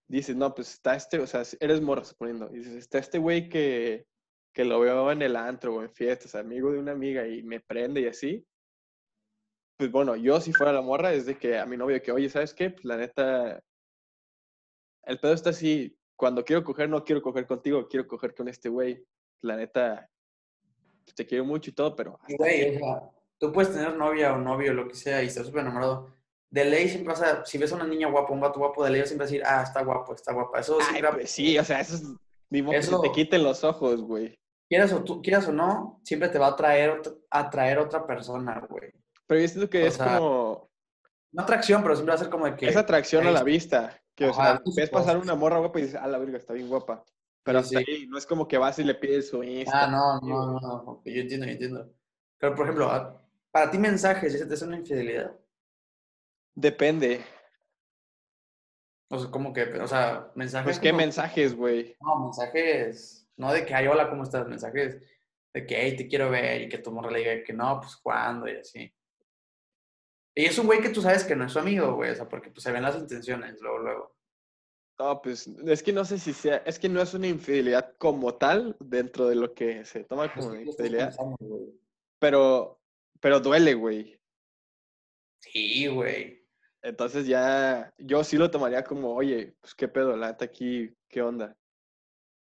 dices, 0.08 0.36
no, 0.36 0.54
pues 0.54 0.74
está 0.74 0.96
este, 0.96 1.18
o 1.18 1.26
sea, 1.26 1.42
eres 1.60 1.80
morro, 1.80 2.04
suponiendo, 2.04 2.50
y 2.52 2.58
dices, 2.58 2.74
está 2.74 2.98
este 2.98 3.18
güey 3.18 3.48
que, 3.48 4.06
que 4.52 4.64
lo 4.64 4.80
veo 4.80 5.10
en 5.12 5.22
el 5.22 5.36
antro 5.36 5.76
o 5.76 5.82
en 5.82 5.90
fiestas, 5.90 6.34
amigo 6.34 6.72
de 6.72 6.78
una 6.78 6.92
amiga 6.92 7.26
y 7.26 7.42
me 7.42 7.60
prende 7.60 8.02
y 8.02 8.06
así, 8.06 8.46
pues 9.76 9.90
bueno, 9.90 10.14
yo 10.16 10.40
si 10.40 10.52
fuera 10.52 10.72
la 10.72 10.82
morra 10.82 11.12
es 11.12 11.26
de 11.26 11.36
que 11.38 11.58
a 11.58 11.66
mi 11.66 11.76
novio 11.76 12.00
que, 12.02 12.12
oye, 12.12 12.28
¿sabes 12.28 12.54
qué? 12.54 12.70
Pues 12.70 12.84
la 12.84 12.96
neta, 12.96 13.62
el 15.04 15.18
pedo 15.18 15.32
está 15.32 15.50
así, 15.50 15.96
cuando 16.16 16.44
quiero 16.44 16.62
coger, 16.62 16.88
no 16.88 17.04
quiero 17.04 17.22
coger 17.22 17.46
contigo, 17.46 17.88
quiero 17.88 18.06
coger 18.06 18.34
con 18.34 18.48
este 18.48 18.68
güey. 18.68 19.04
La 19.42 19.56
neta, 19.56 20.08
te 21.14 21.26
quiero 21.26 21.44
mucho 21.44 21.70
y 21.70 21.74
todo, 21.74 21.94
pero 21.96 22.16
hasta 22.20 22.36
Güey, 22.36 22.76
o 22.76 22.78
sea, 22.78 23.10
tú 23.38 23.52
puedes 23.52 23.72
tener 23.72 23.94
novia 23.96 24.32
o 24.34 24.38
novio, 24.38 24.72
lo 24.72 24.88
que 24.88 24.94
sea, 24.94 25.22
y 25.22 25.26
estás 25.26 25.46
súper 25.46 25.62
enamorado. 25.62 26.14
De 26.50 26.64
ley 26.64 26.88
siempre 26.88 27.12
vas 27.14 27.22
a, 27.22 27.44
si 27.44 27.58
ves 27.58 27.72
a 27.72 27.76
una 27.76 27.86
niña 27.86 28.08
guapa, 28.08 28.32
un 28.32 28.40
vato 28.40 28.58
guapo, 28.60 28.84
de 28.84 28.90
ley 28.90 29.00
vas 29.00 29.08
siempre 29.08 29.26
a 29.26 29.28
decir, 29.28 29.42
ah, 29.44 29.62
está 29.62 29.82
guapo, 29.82 30.14
está 30.14 30.32
guapa. 30.32 30.60
Eso 30.60 30.78
Ay, 30.80 30.86
siempre, 30.86 31.12
pues 31.12 31.30
sí, 31.30 31.58
o 31.58 31.64
sea, 31.64 31.80
eso 31.80 31.96
es, 31.96 32.04
ni 32.50 32.62
modo 32.62 32.72
que 32.76 32.82
se 32.82 32.88
Eso- 32.90 33.00
te 33.00 33.12
quiten 33.12 33.42
los 33.42 33.64
ojos, 33.64 34.00
güey. 34.02 34.34
quieras 34.68 34.92
o 34.92 35.02
tú, 35.02 35.20
quieras 35.20 35.48
o 35.48 35.52
no, 35.52 36.00
siempre 36.04 36.28
te 36.28 36.38
va 36.38 36.46
a 36.46 36.50
atraer, 36.50 37.00
atraer 37.30 37.78
otra 37.78 38.06
persona, 38.06 38.64
güey. 38.68 38.92
Pero 39.26 39.40
yo 39.40 39.48
siento 39.48 39.70
que 39.70 39.82
O 39.82 39.86
es 39.86 39.94
sea, 39.94 40.18
como, 40.18 40.70
No 41.32 41.42
atracción, 41.42 41.82
pero 41.82 41.96
siempre 41.96 42.12
va 42.12 42.16
a 42.20 42.22
ser 42.22 42.30
como 42.30 42.46
de 42.46 42.54
que... 42.56 42.68
es 42.68 42.76
atracción 42.76 43.26
a 43.26 43.30
la 43.32 43.42
vista. 43.42 44.00
Que, 44.14 44.26
o 44.26 44.30
Ajá, 44.30 44.44
sea, 44.52 44.60
por 44.62 44.74
ves 44.76 44.90
pasar 44.90 45.16
una 45.16 45.34
morra 45.34 45.58
guapa 45.58 45.80
y 45.80 45.82
dices, 45.82 45.98
ah, 46.00 46.06
la 46.06 46.18
verga, 46.18 46.38
está 46.38 46.52
bien 46.52 46.68
guapa. 46.68 47.04
Pero 47.42 47.62
Sí, 47.64 47.74
hasta 47.76 47.90
sí. 47.90 47.96
ahí, 48.02 48.06
no 48.06 48.16
es 48.16 48.26
como 48.26 48.46
que 48.46 48.58
vas 48.58 48.78
y 48.78 48.84
le 48.84 48.94
pides 48.94 49.28
su 49.30 49.42
Insta. 49.42 49.84
Ah, 49.84 49.86
no, 49.88 50.20
no, 50.20 50.52
no, 50.52 50.60
no, 50.60 51.02
yo 51.04 51.20
entiendo, 51.20 51.46
yo 51.46 51.52
entiendo. 51.52 51.90
Pero, 52.38 52.54
por 52.54 52.66
ejemplo, 52.66 52.88
a- 52.90 53.20
para 53.54 53.70
ti 53.70 53.78
mensajes, 53.78 54.34
¿ese 54.34 54.46
te 54.46 54.54
es 54.54 54.62
una 54.62 54.76
infidelidad? 54.78 55.32
Depende. 56.56 57.24
O 59.08 59.16
sea, 59.16 59.30
como 59.30 59.52
que, 59.52 59.62
o 59.62 59.86
sea, 59.86 60.32
mensajes... 60.34 60.64
Pues 60.64 60.80
qué 60.80 60.90
como- 60.90 61.02
mensajes, 61.02 61.54
güey. 61.54 61.96
No, 62.00 62.18
mensajes, 62.24 63.28
no 63.36 63.52
de 63.52 63.64
que, 63.64 63.72
ay, 63.72 63.86
hola, 63.86 64.10
¿cómo 64.10 64.24
estás? 64.24 64.48
Mensajes 64.48 65.00
de 65.52 65.66
que, 65.66 65.76
hey, 65.80 65.94
te 65.96 66.08
quiero 66.08 66.30
ver 66.30 66.62
y 66.62 66.68
que 66.68 66.78
tu 66.78 66.90
morra 66.90 67.12
le 67.12 67.20
diga 67.20 67.44
que 67.44 67.52
no, 67.52 67.78
pues, 67.80 67.96
¿cuándo? 67.96 68.48
Y 68.48 68.56
así. 68.56 68.92
Y 70.36 70.46
es 70.46 70.58
un 70.58 70.66
güey 70.66 70.80
que 70.80 70.88
tú 70.88 71.00
sabes 71.00 71.22
que 71.22 71.36
no 71.36 71.44
es 71.44 71.52
su 71.52 71.60
amigo, 71.60 71.94
güey, 71.94 72.10
o 72.10 72.14
sea, 72.16 72.28
porque 72.28 72.50
pues 72.50 72.64
se 72.64 72.72
ven 72.72 72.82
las 72.82 72.96
intenciones 72.96 73.60
luego, 73.60 73.78
luego. 73.78 74.16
No, 74.98 75.22
pues 75.22 75.46
es 75.46 75.82
que 75.84 75.92
no 75.92 76.04
sé 76.04 76.18
si 76.18 76.32
sea, 76.32 76.56
es 76.66 76.80
que 76.80 76.88
no 76.88 77.00
es 77.00 77.14
una 77.14 77.28
infidelidad 77.28 77.94
como 77.98 78.34
tal 78.34 78.76
dentro 78.80 79.28
de 79.28 79.36
lo 79.36 79.54
que 79.54 79.84
se 79.84 80.02
toma 80.02 80.32
Pues, 80.34 80.44
como 80.44 80.56
¿qué 80.56 80.62
una 80.62 80.70
estás 80.70 80.86
infidelidad, 80.86 81.06
pensando, 81.16 81.38
pero, 82.18 82.80
pero 83.24 83.40
duele, 83.40 83.72
güey. 83.72 84.20
Sí, 85.38 85.86
güey. 85.86 86.46
Entonces 86.82 87.26
ya, 87.26 87.90
yo 87.96 88.22
sí 88.22 88.36
lo 88.36 88.50
tomaría 88.50 88.84
como, 88.84 89.14
oye, 89.14 89.56
pues 89.62 89.74
qué 89.74 89.88
pedo, 89.88 90.14
la 90.14 90.26
neta 90.26 90.44
aquí, 90.44 90.94
¿qué 91.08 91.22
onda? 91.22 91.56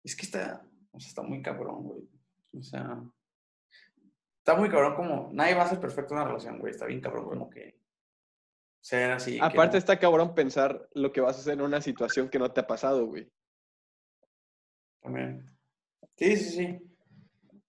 Es 0.03 0.15
que 0.15 0.23
está, 0.23 0.65
o 0.91 0.99
sea, 0.99 1.09
está 1.09 1.21
muy 1.21 1.43
cabrón, 1.43 1.83
güey. 1.83 2.09
O 2.57 2.63
sea, 2.63 3.03
está 4.39 4.55
muy 4.55 4.67
cabrón 4.67 4.95
como, 4.95 5.29
nadie 5.31 5.53
va 5.53 5.61
a 5.61 5.69
ser 5.69 5.79
perfecto 5.79 6.15
en 6.15 6.21
una 6.21 6.27
relación, 6.27 6.57
güey. 6.57 6.71
Está 6.71 6.87
bien 6.87 7.01
cabrón 7.01 7.25
como 7.25 7.51
que 7.51 7.79
ser 8.81 9.11
así. 9.11 9.37
Aparte 9.39 9.77
está 9.77 9.99
cabrón 9.99 10.33
pensar 10.33 10.89
lo 10.95 11.11
que 11.11 11.21
vas 11.21 11.37
a 11.37 11.41
hacer 11.41 11.53
en 11.53 11.61
una 11.61 11.81
situación 11.81 12.29
que 12.29 12.39
no 12.39 12.51
te 12.51 12.61
ha 12.61 12.65
pasado, 12.65 13.05
güey. 13.05 13.31
También. 15.03 15.55
Sí, 16.17 16.35
sí, 16.35 16.49
sí. 16.49 16.92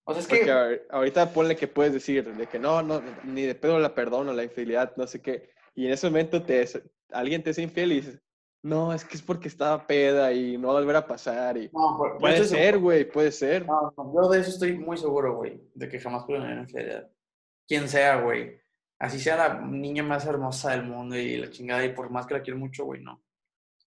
O 0.05 0.13
sea, 0.13 0.21
es 0.23 0.29
Porque 0.29 0.45
que... 0.45 0.53
ahor- 0.53 0.83
ahorita 0.91 1.33
ponle 1.33 1.57
que 1.57 1.67
puedes 1.69 1.93
decir 1.93 2.35
de 2.37 2.47
que 2.47 2.59
no, 2.59 2.83
no, 2.83 3.03
ni 3.25 3.43
de 3.43 3.55
pedo 3.55 3.79
la 3.79 3.95
perdono, 3.95 4.33
la 4.33 4.45
infidelidad, 4.45 4.95
no 4.97 5.07
sé 5.07 5.21
qué. 5.23 5.51
Y 5.75 5.87
en 5.87 5.93
ese 5.93 6.09
momento 6.09 6.43
te, 6.43 6.63
es- 6.63 6.83
alguien 7.11 7.43
te 7.43 7.51
es 7.51 7.59
infiel 7.59 7.93
y 7.93 7.97
dices, 7.97 8.21
no, 8.63 8.93
es 8.95 9.05
que 9.05 9.17
es 9.17 9.23
porque 9.23 9.49
estaba 9.49 9.87
peda 9.87 10.33
y 10.33 10.57
no 10.59 10.69
va 10.69 10.75
a 10.75 10.81
volver 10.81 10.97
a 10.97 11.07
pasar. 11.07 11.57
Y 11.57 11.71
No, 11.73 11.97
por- 11.99 12.19
puede 12.19 12.45
ser, 12.45 12.79
güey, 12.79 13.05
puede 13.11 13.33
ser. 13.33 13.67
No, 13.67 13.93
no, 13.97 14.15
yo 14.15 14.29
de 14.31 14.41
eso 14.41 14.51
estoy 14.51 14.77
muy 14.77 14.97
seguro, 14.97 15.37
güey, 15.37 15.61
de 15.75 15.89
que 15.89 15.99
jamás 16.01 16.25
perdonaría 16.25 16.55
una 16.55 16.63
infidelidad. 16.63 17.11
Quien 17.67 17.89
sea, 17.89 18.21
güey. 18.21 18.59
Así 18.99 19.19
sea 19.19 19.37
la 19.37 19.61
niña 19.61 20.03
más 20.03 20.25
hermosa 20.27 20.71
del 20.71 20.85
mundo 20.85 21.17
y 21.17 21.37
la 21.37 21.51
chingada, 21.51 21.85
y 21.85 21.93
por 21.93 22.11
más 22.11 22.27
que 22.27 22.35
la 22.35 22.43
quiero 22.43 22.59
mucho, 22.59 22.85
güey, 22.85 23.03
no. 23.03 23.23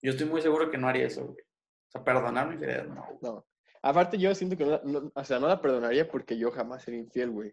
Yo 0.01 0.11
estoy 0.11 0.27
muy 0.27 0.41
seguro 0.41 0.69
que 0.69 0.77
no 0.77 0.87
haría 0.87 1.05
eso, 1.07 1.25
güey. 1.25 1.37
O 1.39 1.91
sea, 1.91 2.03
perdonar 2.03 2.45
una 2.45 2.55
infidelidad, 2.55 2.85
no. 2.85 3.05
No. 3.21 3.45
Aparte 3.87 4.17
yo 4.17 4.35
siento 4.35 4.57
que 4.57 4.65
no, 4.65 5.11
o 5.13 5.23
sea, 5.23 5.39
no 5.39 5.47
la 5.47 5.61
perdonaría 5.61 6.07
porque 6.09 6.37
yo 6.37 6.51
jamás 6.51 6.83
sería 6.83 6.99
infiel, 6.99 7.31
güey. 7.31 7.51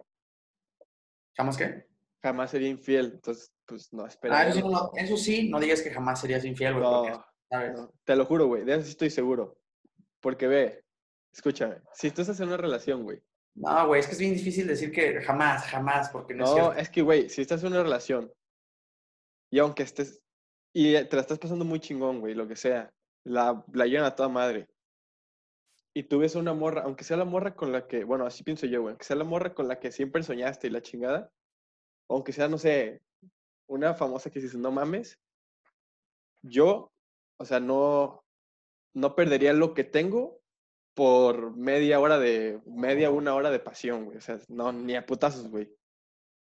¿Jamás 1.37 1.57
qué? 1.57 1.87
Jamás 2.21 2.51
sería 2.51 2.69
infiel. 2.69 3.13
Entonces, 3.15 3.53
pues 3.65 3.93
no, 3.93 4.05
espera. 4.05 4.39
Ah, 4.41 4.49
eso 4.49 4.59
sí, 4.59 4.63
no, 4.69 4.91
eso 4.97 5.17
sí, 5.17 5.49
no 5.49 5.61
digas 5.61 5.81
que 5.81 5.93
jamás 5.93 6.21
serías 6.21 6.45
infiel, 6.45 6.75
güey, 6.75 6.85
porque, 6.85 7.11
No, 7.11 7.25
¿sabes? 7.49 7.73
no, 7.77 7.93
te 8.03 8.17
lo 8.17 8.25
juro, 8.27 8.47
güey, 8.47 8.65
de 8.65 8.75
eso 8.75 8.83
sí 8.83 8.91
estoy 8.91 9.11
seguro. 9.11 9.59
Porque 10.21 10.49
ve, 10.49 10.85
escúchame, 11.33 11.77
si 11.93 12.11
tú 12.11 12.23
estás 12.23 12.41
en 12.41 12.49
una 12.49 12.57
relación, 12.57 13.05
güey, 13.05 13.23
No, 13.55 13.87
güey, 13.87 14.01
es 14.01 14.07
que 14.07 14.13
es 14.15 14.19
bien 14.19 14.35
difícil 14.35 14.67
decir 14.67 14.91
que 14.91 15.21
jamás, 15.21 15.65
jamás, 15.67 16.11
porque 16.11 16.35
no, 16.35 16.45
es 16.45 16.57
No, 16.57 16.73
es 16.73 16.91
que, 16.91 17.03
güey, 17.03 17.29
si 17.29 17.43
estás 17.43 17.63
en 17.63 17.69
una 17.69 17.83
relación 17.85 18.33
y 19.51 19.61
aunque 19.61 19.85
estés, 19.85 20.21
y 20.73 20.95
te 20.95 21.15
la 21.15 21.23
estás 21.23 21.39
pasando 21.39 21.65
muy 21.65 21.79
chingón, 21.79 22.19
güey, 22.19 22.35
lo 22.35 22.49
que 22.49 22.57
sea, 22.57 22.93
la, 23.23 23.65
la 23.73 23.87
llevan 23.87 24.07
a 24.07 24.17
toda 24.17 24.29
madre. 24.29 24.69
Y 25.95 26.03
tú 26.05 26.19
ves 26.19 26.35
a 26.35 26.41
una 26.41 26.55
morra, 26.55 26.83
aunque 26.83 27.05
sea 27.05 27.17
la 27.17 27.25
morra 27.25 27.55
con 27.55 27.71
la 27.71 27.87
que, 27.87 28.03
bueno, 28.03 28.27
así 28.27 28.43
pienso 28.43 28.67
yo, 28.67 28.83
güey, 28.83 28.93
aunque 28.93 29.05
sea 29.05 29.17
la 29.17 29.25
morra 29.25 29.55
con 29.55 29.69
la 29.69 29.79
que 29.79 29.93
siempre 29.93 30.23
soñaste 30.25 30.67
y 30.67 30.71
la 30.71 30.83
chingada, 30.83 31.31
aunque 32.09 32.33
sea, 32.33 32.49
no 32.49 32.59
sé, 32.59 33.01
una 33.69 33.95
famosa 33.95 34.29
que 34.29 34.41
dices, 34.41 34.59
no 34.59 34.73
mames, 34.73 35.21
yo, 36.43 36.93
o 37.39 37.45
sea, 37.45 37.61
no, 37.61 38.25
no 38.93 39.15
perdería 39.15 39.53
lo 39.53 39.73
que 39.73 39.85
tengo 39.85 40.41
por 40.95 41.57
media 41.57 41.99
hora 42.01 42.19
de, 42.19 42.61
media, 42.67 43.11
una 43.11 43.35
hora 43.35 43.51
de 43.51 43.59
pasión, 43.59 44.05
güey. 44.05 44.19
O 44.19 44.21
sea, 44.21 44.39
no, 44.49 44.73
ni 44.73 44.95
a 44.95 45.05
putazos, 45.05 45.49
güey. 45.49 45.69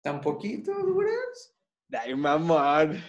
¿Tan 0.02 0.22
poquito 0.22 0.74
duras? 0.74 1.56
Ay, 1.92 2.16
mamón. 2.16 3.00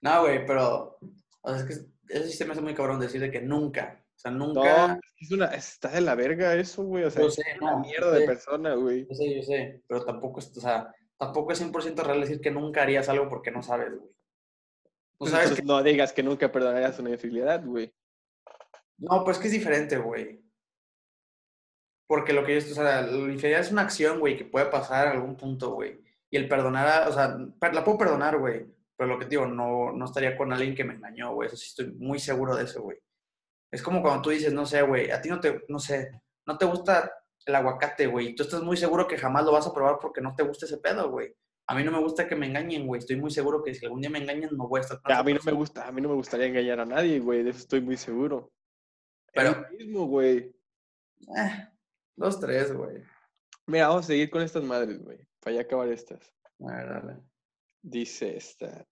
No, 0.00 0.22
güey, 0.22 0.44
pero, 0.46 0.98
o 1.42 1.48
sea, 1.48 1.58
es 1.58 1.64
que 1.64 1.72
eso 2.14 2.26
sí 2.26 2.36
se 2.36 2.44
me 2.44 2.52
hace 2.52 2.60
muy 2.60 2.74
cabrón 2.74 3.00
decir 3.00 3.20
de 3.20 3.30
que 3.30 3.40
nunca, 3.40 4.04
sea, 4.30 4.38
No, 4.52 4.54
nunca, 4.54 5.00
es 5.18 5.30
una, 5.32 5.46
está 5.54 5.88
de 5.90 6.00
la 6.00 6.14
verga 6.14 6.54
eso, 6.54 6.84
güey. 6.84 7.04
O 7.04 7.10
sea, 7.10 7.22
Yo 7.22 7.28
es 7.28 7.34
sé, 7.34 7.42
una 7.60 7.72
no, 7.72 7.80
mierda 7.80 8.10
de 8.12 8.20
sé. 8.20 8.26
persona, 8.26 8.74
güey. 8.74 9.06
Yo 9.08 9.14
sé, 9.14 9.34
yo 9.36 9.42
sé, 9.42 9.82
pero 9.86 10.04
tampoco 10.04 10.40
es, 10.40 10.56
o 10.56 10.60
sea, 10.60 10.92
tampoco 11.18 11.52
es 11.52 11.60
100% 11.60 12.02
real 12.04 12.20
decir 12.20 12.40
que 12.40 12.50
nunca 12.50 12.82
harías 12.82 13.08
algo 13.08 13.28
porque 13.28 13.50
no 13.50 13.62
sabes, 13.62 13.90
güey. 13.96 14.10
No 15.18 15.18
Pues 15.18 15.30
sabes 15.30 15.46
entonces 15.50 15.60
que... 15.60 15.66
no 15.66 15.82
digas 15.82 16.12
que 16.12 16.22
nunca 16.22 16.50
perdonarías 16.52 16.98
una 16.98 17.10
infidelidad, 17.10 17.64
güey. 17.64 17.94
No, 18.98 19.24
pues 19.24 19.38
que 19.38 19.46
es 19.48 19.52
diferente, 19.52 19.98
güey. 19.98 20.42
Porque 22.08 22.32
lo 22.32 22.44
que 22.44 22.60
yo, 22.60 22.70
o 22.72 22.74
sea, 22.74 23.02
la 23.02 23.10
infidelidad 23.32 23.60
es 23.60 23.72
una 23.72 23.82
acción, 23.82 24.20
güey, 24.20 24.36
que 24.36 24.44
puede 24.44 24.66
pasar 24.66 25.08
a 25.08 25.12
algún 25.12 25.36
punto, 25.36 25.72
güey. 25.74 26.00
Y 26.30 26.36
el 26.36 26.48
perdonar, 26.48 27.08
o 27.08 27.12
sea, 27.12 27.36
la 27.72 27.84
puedo 27.84 27.98
perdonar, 27.98 28.38
güey. 28.38 28.66
Pero 28.96 29.08
lo 29.10 29.18
que 29.18 29.24
te 29.26 29.30
digo, 29.30 29.46
no, 29.46 29.92
no 29.92 30.04
estaría 30.04 30.36
con 30.36 30.52
alguien 30.52 30.74
que 30.74 30.84
me 30.84 30.94
engañó, 30.94 31.34
güey. 31.34 31.48
Eso 31.48 31.56
sí 31.56 31.66
estoy 31.68 31.92
muy 31.94 32.18
seguro 32.18 32.54
de 32.56 32.64
eso, 32.64 32.82
güey. 32.82 32.98
Es 33.70 33.82
como 33.82 34.02
cuando 34.02 34.22
tú 34.22 34.30
dices, 34.30 34.52
no 34.52 34.64
sé, 34.66 34.82
güey, 34.82 35.10
a 35.10 35.20
ti 35.20 35.28
no 35.28 35.40
te, 35.40 35.62
no 35.68 35.78
sé, 35.78 36.10
no 36.46 36.56
te 36.56 36.64
gusta 36.64 37.10
el 37.44 37.54
aguacate, 37.54 38.06
güey. 38.06 38.34
Tú 38.34 38.42
estás 38.44 38.62
muy 38.62 38.76
seguro 38.76 39.06
que 39.06 39.18
jamás 39.18 39.44
lo 39.44 39.52
vas 39.52 39.66
a 39.66 39.72
probar 39.74 39.98
porque 40.00 40.20
no 40.20 40.34
te 40.34 40.42
gusta 40.42 40.66
ese 40.66 40.78
pedo, 40.78 41.10
güey. 41.10 41.34
A 41.68 41.74
mí 41.74 41.82
no 41.82 41.90
me 41.90 41.98
gusta 42.00 42.28
que 42.28 42.36
me 42.36 42.46
engañen, 42.46 42.86
güey. 42.86 43.00
Estoy 43.00 43.16
muy 43.16 43.30
seguro 43.30 43.62
que 43.62 43.74
si 43.74 43.84
algún 43.84 44.00
día 44.00 44.10
me 44.10 44.18
engañan, 44.18 44.50
no 44.56 44.68
voy 44.68 44.78
a 44.78 44.82
estar 44.82 45.00
A 45.04 45.22
mí 45.24 45.34
no 45.34 45.40
me 45.44 45.52
gusta, 45.52 45.86
a 45.86 45.92
mí 45.92 46.00
no 46.00 46.08
me 46.08 46.14
gustaría 46.14 46.46
engañar 46.46 46.80
a 46.80 46.86
nadie, 46.86 47.18
güey. 47.18 47.42
De 47.42 47.50
eso 47.50 47.58
estoy 47.58 47.80
muy 47.80 47.96
seguro. 47.96 48.52
Pero- 49.32 49.50
Es 49.50 49.56
lo 49.56 49.68
mismo, 49.76 50.06
güey. 50.06 50.54
Eh, 51.36 51.68
dos, 52.14 52.38
tres, 52.38 52.72
güey. 52.72 53.02
Mira, 53.66 53.88
vamos 53.88 54.04
a 54.04 54.08
seguir 54.08 54.30
con 54.30 54.42
estas 54.42 54.62
madres, 54.62 55.02
güey. 55.02 55.18
Para 55.40 55.56
ya 55.56 55.62
acabar 55.62 55.88
estas. 55.88 56.32
A 56.60 56.72
ver, 56.76 56.88
dale. 56.88 57.20
Dice 57.82 58.36
esta. 58.36 58.86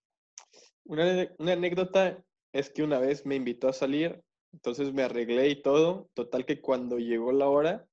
Una 0.85 1.53
anécdota 1.53 2.23
es 2.53 2.71
que 2.71 2.83
una 2.83 2.99
vez 2.99 3.25
me 3.25 3.37
invitó 3.37 3.69
a 3.69 3.73
salir, 3.73 4.23
entonces 4.55 4.93
me 4.93 5.03
arreglé 5.03 5.49
y 5.49 5.63
todo. 5.63 6.09
Total 6.15 6.45
que 6.47 6.61
cuando 6.61 6.99
llegó 6.99 7.33
la 7.33 7.49
hora, 7.49 7.87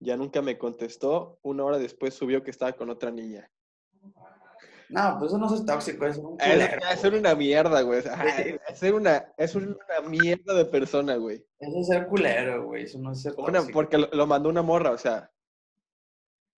ya 0.00 0.16
nunca 0.16 0.42
me 0.42 0.58
contestó. 0.58 1.38
Una 1.42 1.64
hora 1.64 1.78
después 1.78 2.14
subió 2.14 2.42
que 2.42 2.50
estaba 2.50 2.72
con 2.74 2.90
otra 2.90 3.10
niña. 3.10 3.50
No, 4.88 5.16
pues 5.18 5.30
eso 5.32 5.38
no 5.38 5.52
es 5.52 5.64
tóxico, 5.66 6.06
es 6.06 6.16
un 6.18 6.36
culero. 6.38 6.78
es 6.92 7.00
ser 7.00 7.14
una 7.14 7.34
mierda, 7.34 7.80
güey. 7.82 8.00
Es 8.68 8.78
ser 8.78 8.94
una, 8.94 9.32
es 9.36 9.54
una 9.56 9.76
mierda 10.08 10.54
de 10.54 10.64
persona, 10.64 11.16
güey. 11.16 11.44
Eso 11.58 11.80
es 11.80 11.86
ser 11.88 12.06
culero, 12.06 12.66
güey. 12.66 12.84
Eso 12.84 12.98
no 12.98 13.12
es 13.12 13.22
ser 13.22 13.34
Una- 13.36 13.58
tóxico. 13.58 13.72
porque 13.72 13.98
lo, 13.98 14.08
lo 14.12 14.26
mandó 14.26 14.48
una 14.48 14.62
morra, 14.62 14.92
o 14.92 14.98
sea. 14.98 15.30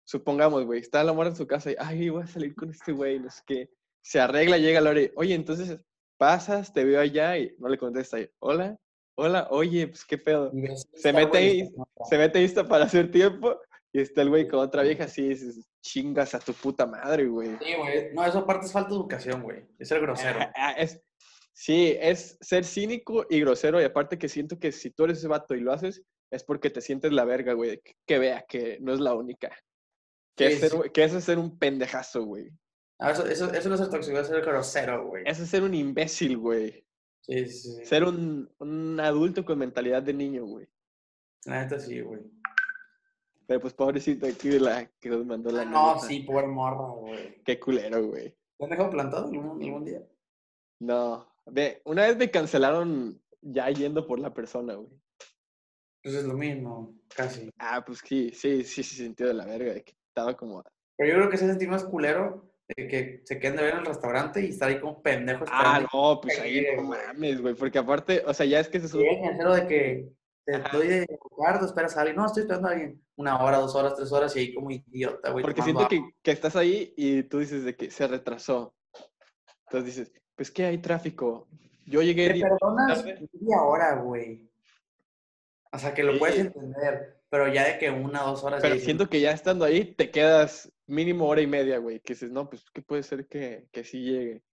Supongamos, 0.04 0.66
güey, 0.66 0.80
está 0.82 1.04
la 1.04 1.14
morra 1.14 1.30
en 1.30 1.36
su 1.36 1.48
casa 1.48 1.72
y, 1.72 1.76
ay, 1.80 2.10
voy 2.10 2.24
a 2.24 2.28
salir 2.28 2.56
con 2.56 2.70
este 2.70 2.92
güey, 2.94 3.20
no 3.20 3.30
sé 3.30 3.42
qué. 3.46 3.70
Se 4.02 4.20
arregla, 4.22 4.58
llega 4.58 4.80
la 4.82 4.92
hora 4.92 5.02
y, 5.02 5.12
oye, 5.16 5.34
entonces 5.36 5.80
pasas, 6.18 6.72
te 6.74 6.86
veo 6.86 7.00
allá 7.02 7.38
y 7.38 7.56
no 7.60 7.68
le 7.68 7.78
contesta. 7.78 8.20
Y, 8.20 8.30
hola, 8.40 8.78
hola, 9.18 9.48
oye, 9.52 9.88
pues 9.88 10.06
qué 10.06 10.18
pedo. 10.18 10.52
Se 10.94 11.12
mete 11.12 11.38
ahí, 11.38 11.70
Se 12.10 12.18
mete 12.18 12.40
lista 12.40 12.68
para 12.68 12.86
hacer 12.86 13.12
tiempo 13.12 13.60
y 13.92 14.02
está 14.02 14.22
el 14.22 14.30
güey 14.30 14.48
con 14.48 14.60
otra 14.60 14.84
vieja 14.84 15.06
así, 15.06 15.28
dices, 15.30 15.68
chingas 15.82 16.36
a 16.36 16.40
tu 16.40 16.54
puta 16.54 16.86
madre, 16.86 17.26
güey. 17.26 17.58
Sí, 17.62 17.74
güey. 17.76 18.14
No, 18.14 18.26
eso 18.26 18.40
aparte 18.40 18.68
es 18.68 18.72
falta 18.72 18.90
de 18.90 18.96
educación, 18.96 19.42
güey. 19.42 19.66
Es 19.80 19.88
ser 19.88 20.00
grosero. 20.02 20.40
Ah, 20.56 20.74
es, 20.78 21.02
sí, 21.54 21.96
es 22.00 22.38
ser 22.42 22.64
cínico 22.64 23.26
y 23.30 23.40
grosero. 23.42 23.82
Y 23.82 23.86
aparte 23.86 24.18
que 24.18 24.30
siento 24.30 24.60
que 24.60 24.72
si 24.72 24.92
tú 24.92 25.06
eres 25.06 25.18
ese 25.18 25.28
vato 25.28 25.56
y 25.56 25.62
lo 25.62 25.74
haces, 25.74 26.04
es 26.32 26.44
porque 26.44 26.70
te 26.70 26.82
sientes 26.82 27.12
la 27.12 27.26
verga, 27.26 27.54
güey. 27.54 27.80
Que, 27.82 27.96
que 28.06 28.20
vea 28.20 28.46
que 28.48 28.78
no 28.82 28.94
es 28.94 29.00
la 29.00 29.14
única. 29.14 29.50
Que, 30.36 30.50
Sí, 30.50 30.54
es 30.54 30.60
ser, 30.60 30.72
sí. 30.72 30.90
que 30.94 31.04
eso 31.04 31.18
es 31.18 31.24
ser 31.24 31.40
un 31.40 31.58
pendejazo, 31.58 32.24
güey. 32.24 32.52
Ah, 33.00 33.12
eso, 33.12 33.26
eso, 33.28 33.52
eso 33.54 33.70
no 33.70 33.76
es 33.76 33.82
ser 33.82 33.90
tóxico, 33.90 34.20
es 34.20 34.28
ser 34.28 34.42
grosero, 34.42 35.08
güey. 35.08 35.24
Eso 35.26 35.44
es 35.44 35.50
ser 35.50 35.64
un 35.64 35.74
imbécil, 35.74 36.38
güey. 36.38 36.87
Sí, 37.28 37.46
sí, 37.48 37.72
sí. 37.76 37.86
Ser 37.86 38.04
un, 38.06 38.50
un 38.60 39.00
adulto 39.00 39.44
con 39.44 39.60
mentalidad 39.60 40.02
de 40.04 40.14
niño, 40.14 40.46
güey. 40.46 40.68
La 41.46 41.64
neta 41.64 41.80
sí, 41.80 42.00
güey. 42.02 42.22
Pero 43.46 43.60
pues 43.62 43.74
pobrecito 43.74 44.26
aquí 44.28 44.50
de 44.50 44.60
la 44.60 44.86
que 45.00 45.10
nos 45.10 45.26
mandó 45.26 45.52
la 45.52 45.62
Ah, 45.62 45.66
No, 45.66 45.96
nota. 45.96 46.08
sí, 46.08 46.22
pobre 46.22 46.48
morra, 46.48 46.88
güey. 46.90 47.42
Qué 47.44 47.60
culero, 47.60 48.06
güey. 48.08 48.36
¿Te 48.58 48.64
han 48.66 48.70
dejado 48.72 48.90
plantado 48.90 49.26
algún, 49.28 49.62
algún 49.64 49.86
día? 49.86 50.02
No. 50.80 51.28
Ve, 51.46 51.82
una 51.86 52.04
vez 52.08 52.18
me 52.18 52.30
cancelaron 52.30 53.22
ya 53.42 53.70
yendo 53.70 54.06
por 54.06 54.20
la 54.20 54.34
persona, 54.34 54.76
güey. 54.76 54.90
Pues 56.04 56.16
es 56.16 56.26
lo 56.26 56.34
mismo, 56.36 56.94
casi. 57.16 57.50
Ah, 57.58 57.84
pues 57.86 58.00
sí, 58.06 58.32
sí, 58.34 58.64
sí, 58.64 58.84
sí, 58.84 58.96
sintió 58.96 59.28
de 59.28 59.34
la 59.34 59.46
verga, 59.46 59.74
de 59.74 59.84
que 59.84 59.94
estaba 60.10 60.36
como... 60.36 60.64
Pero 60.98 61.10
yo 61.12 61.16
creo 61.18 61.30
que 61.30 61.38
se 61.38 61.48
sentir 61.48 61.70
más 61.70 61.84
culero 61.84 62.50
de 62.76 62.88
que 62.88 63.22
se 63.24 63.40
queden 63.40 63.56
de 63.56 63.64
ver 63.64 63.74
en 63.74 63.80
el 63.80 63.86
restaurante 63.86 64.42
y 64.42 64.50
estar 64.50 64.70
ahí 64.70 64.80
como 64.80 65.02
pendejo 65.02 65.46
Ah, 65.50 65.86
no, 65.94 66.20
pues 66.22 66.40
ahí 66.40 66.66
no 66.76 66.84
mames, 66.84 67.42
güey, 67.42 67.56
porque 67.56 67.80
aparte, 67.80 68.24
o 68.26 68.34
sea, 68.34 68.46
ya 68.46 68.60
es 68.60 68.68
que 68.68 68.80
se 68.80 68.90
sube... 68.90 69.10
en 69.10 69.26
el 69.26 69.38
cero 69.38 69.54
de 69.54 69.68
que 69.68 70.10
te 70.48 70.60
doy 70.72 70.88
de 70.88 71.20
cuarto, 71.20 71.66
esperas 71.66 71.98
a 71.98 72.02
alguien. 72.02 72.16
No, 72.16 72.26
estoy 72.26 72.44
esperando 72.44 72.70
a 72.70 72.72
alguien. 72.72 73.02
Una 73.18 73.44
hora, 73.44 73.58
dos 73.58 73.76
horas, 73.76 73.96
tres 73.96 74.12
horas 74.14 74.34
y 74.36 74.40
ahí 74.40 74.54
como 74.54 74.72
idiota, 74.72 75.32
güey. 75.32 75.44
Porque 75.44 75.62
siento 75.62 75.88
que, 75.90 76.02
que 76.22 76.32
estás 76.32 76.56
ahí 76.56 76.94
y 76.96 77.24
tú 77.24 77.40
dices 77.40 77.66
de 77.66 77.76
que 77.76 77.92
se 77.92 78.08
retrasó. 78.08 78.74
Entonces 79.66 79.96
dices, 79.96 80.14
pues 80.36 80.50
que 80.50 80.66
hay 80.66 80.78
tráfico. 80.78 81.48
Yo 81.86 82.02
llegué... 82.02 82.34
Te 82.34 82.40
perdonas 82.40 83.04
media 83.04 83.62
hora, 83.62 83.96
güey. 83.96 84.50
O 85.74 85.80
sea, 85.80 85.94
que 85.94 86.04
lo 86.04 86.18
puedes 86.18 86.40
entender, 86.40 87.22
pero 87.30 87.52
ya 87.52 87.66
de 87.66 87.78
que 87.78 87.90
una, 87.90 88.22
dos 88.22 88.44
horas... 88.46 88.62
Pero 88.62 88.78
siento 88.78 89.10
que 89.10 89.20
ya 89.20 89.32
estando 89.32 89.66
ahí 89.66 89.84
te 89.84 90.12
quedas 90.12 90.72
mínimo 90.88 91.28
hora 91.28 91.42
y 91.42 91.48
media, 91.48 91.78
güey. 91.78 92.00
Que 92.00 92.14
dices, 92.14 92.32
no, 92.32 92.50
pues 92.50 92.66
que 92.72 92.82
puede 92.82 93.04
ser 93.04 93.28
que, 93.28 93.68
que 93.72 93.84
sí 93.84 94.02
llegue. 94.02 94.44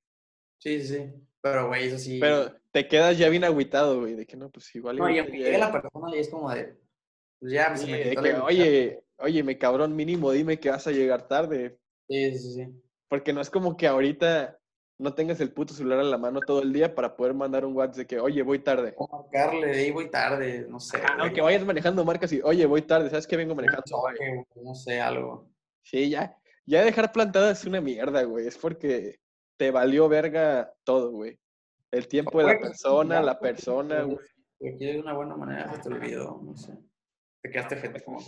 Sí, 0.59 0.80
sí, 0.80 0.97
sí. 0.97 1.12
Pero, 1.41 1.68
güey, 1.68 1.89
eso 1.89 1.99
sí... 1.99 2.18
Pero 2.20 2.55
te 2.70 2.89
quedas 2.89 3.18
ya 3.18 3.28
bien 3.28 3.45
agüitado, 3.45 4.01
güey, 4.01 4.14
de 4.14 4.26
que 4.26 4.37
no, 4.37 4.51
pues 4.51 4.74
igual. 4.74 4.97
No, 4.97 5.11
y 5.11 5.18
aunque 5.18 5.39
llegue 5.39 5.59
la 5.59 5.72
persona 5.72 6.14
y 6.14 6.18
es 6.18 6.28
como 6.28 6.51
de... 6.51 6.76
Pues 7.39 7.53
ya, 7.53 7.76
se 7.76 7.87
me 7.87 7.99
de 7.99 8.11
quitó 8.11 8.22
que, 8.22 8.28
la 8.32 8.39
ilusión. 8.39 8.47
oye, 8.47 9.05
oye, 9.18 9.43
me 9.43 9.59
cabrón, 9.59 9.95
mínimo 9.95 10.32
dime 10.32 10.59
que 10.59 10.70
vas 10.70 10.87
a 10.87 10.93
llegar 10.93 11.28
tarde. 11.28 11.78
Sí, 12.09 12.39
sí, 12.39 12.55
sí. 12.55 12.68
Porque 13.09 13.32
no 13.32 13.41
es 13.43 13.51
como 13.51 13.76
que 13.76 13.87
ahorita 13.87 14.59
no 14.99 15.14
tengas 15.14 15.41
el 15.41 15.53
puto 15.53 15.74
celular 15.74 16.01
en 16.01 16.11
la 16.11 16.18
mano 16.18 16.41
todo 16.41 16.62
el 16.62 16.72
día 16.72 16.95
para 16.95 17.16
poder 17.16 17.35
mandar 17.35 17.64
un 17.64 17.76
WhatsApp 17.76 17.97
de 17.97 18.07
que, 18.07 18.20
oye, 18.20 18.43
voy 18.43 18.61
tarde. 18.61 18.95
O 18.97 19.09
marcarle, 19.09 19.66
de 19.66 19.80
ahí 19.80 19.91
voy 19.91 20.11
tarde, 20.11 20.66
no 20.68 20.80
sé. 20.80 20.99
Ah, 21.03 21.18
aunque 21.20 21.41
vayas 21.41 21.64
manejando 21.64 22.05
marcas 22.05 22.32
y, 22.32 22.41
oye, 22.43 22.64
voy 22.64 22.82
tarde, 22.82 23.11
¿sabes 23.11 23.26
que 23.26 23.37
vengo 23.37 23.55
manejando? 23.55 23.82
Bye". 23.85 24.14
choque, 24.14 24.45
güey, 24.55 24.64
no 24.64 24.74
sé, 24.74 25.01
algo. 25.01 25.53
Sí, 25.85 26.11
ya. 26.11 26.37
Ya 26.66 26.82
dejar 26.82 27.12
plantada 27.12 27.53
es 27.53 27.64
una 27.64 27.80
mierda, 27.80 28.22
güey. 28.24 28.47
Es 28.47 28.59
porque 28.59 29.20
te 29.57 29.70
valió 29.70 30.09
verga 30.09 30.74
todo, 30.82 31.11
güey. 31.11 31.39
El 31.91 32.09
tiempo 32.09 32.39
de 32.39 32.55
la 32.55 32.59
persona, 32.59 33.22
la 33.22 33.39
persona, 33.39 34.03
güey. 34.03 34.18
Aquí 34.74 34.87
de 34.87 35.01
una 35.01 35.12
buena 35.12 35.37
manera 35.37 35.72
se 35.74 35.82
te 35.82 35.89
olvidó, 35.89 36.41
no 36.43 36.57
sé. 36.57 36.76
Te 37.43 37.51
quedaste 37.51 37.76
gente 37.76 38.03
como... 38.03 38.20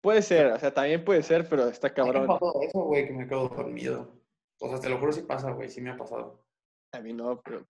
Puede 0.00 0.22
ser, 0.22 0.46
o 0.46 0.58
sea, 0.58 0.72
también 0.72 1.04
puede 1.04 1.22
ser, 1.22 1.48
pero 1.48 1.68
está 1.68 1.88
¿A 1.88 1.90
mí 1.90 1.96
cabrón. 1.96 2.22
me 2.22 2.28
pasó 2.28 2.62
eso, 2.62 2.80
güey, 2.84 3.06
que 3.06 3.12
me 3.12 3.28
quedo 3.28 3.48
dormido? 3.48 4.22
O 4.60 4.68
sea, 4.68 4.80
te 4.80 4.88
lo 4.88 4.98
juro 4.98 5.12
si 5.12 5.22
pasa, 5.22 5.50
güey, 5.50 5.68
sí 5.68 5.80
me 5.80 5.90
ha 5.90 5.96
pasado. 5.96 6.44
A 6.92 7.00
mí 7.00 7.12
no, 7.12 7.40
pero 7.42 7.66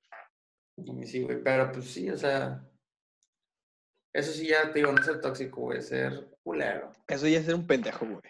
A 0.79 0.93
mí 0.93 1.07
sí, 1.07 1.23
güey, 1.23 1.43
pero 1.43 1.73
pues 1.73 1.87
sí, 1.87 2.09
o 2.11 2.17
sea... 2.17 2.63
Eso 4.17 4.33
sí 4.33 4.47
ya 4.49 4.73
te 4.73 4.79
digo, 4.79 4.93
no 4.93 4.99
es 5.01 5.07
ser 5.07 5.21
tóxico, 5.21 5.61
güey, 5.63 5.79
es 5.79 5.89
ser 5.89 6.39
culero. 6.43 6.91
eso 7.07 7.27
ya 7.29 7.39
es 7.39 7.45
ser 7.45 7.55
un 7.55 7.67
pendejo, 7.67 8.07
güey. 8.07 8.23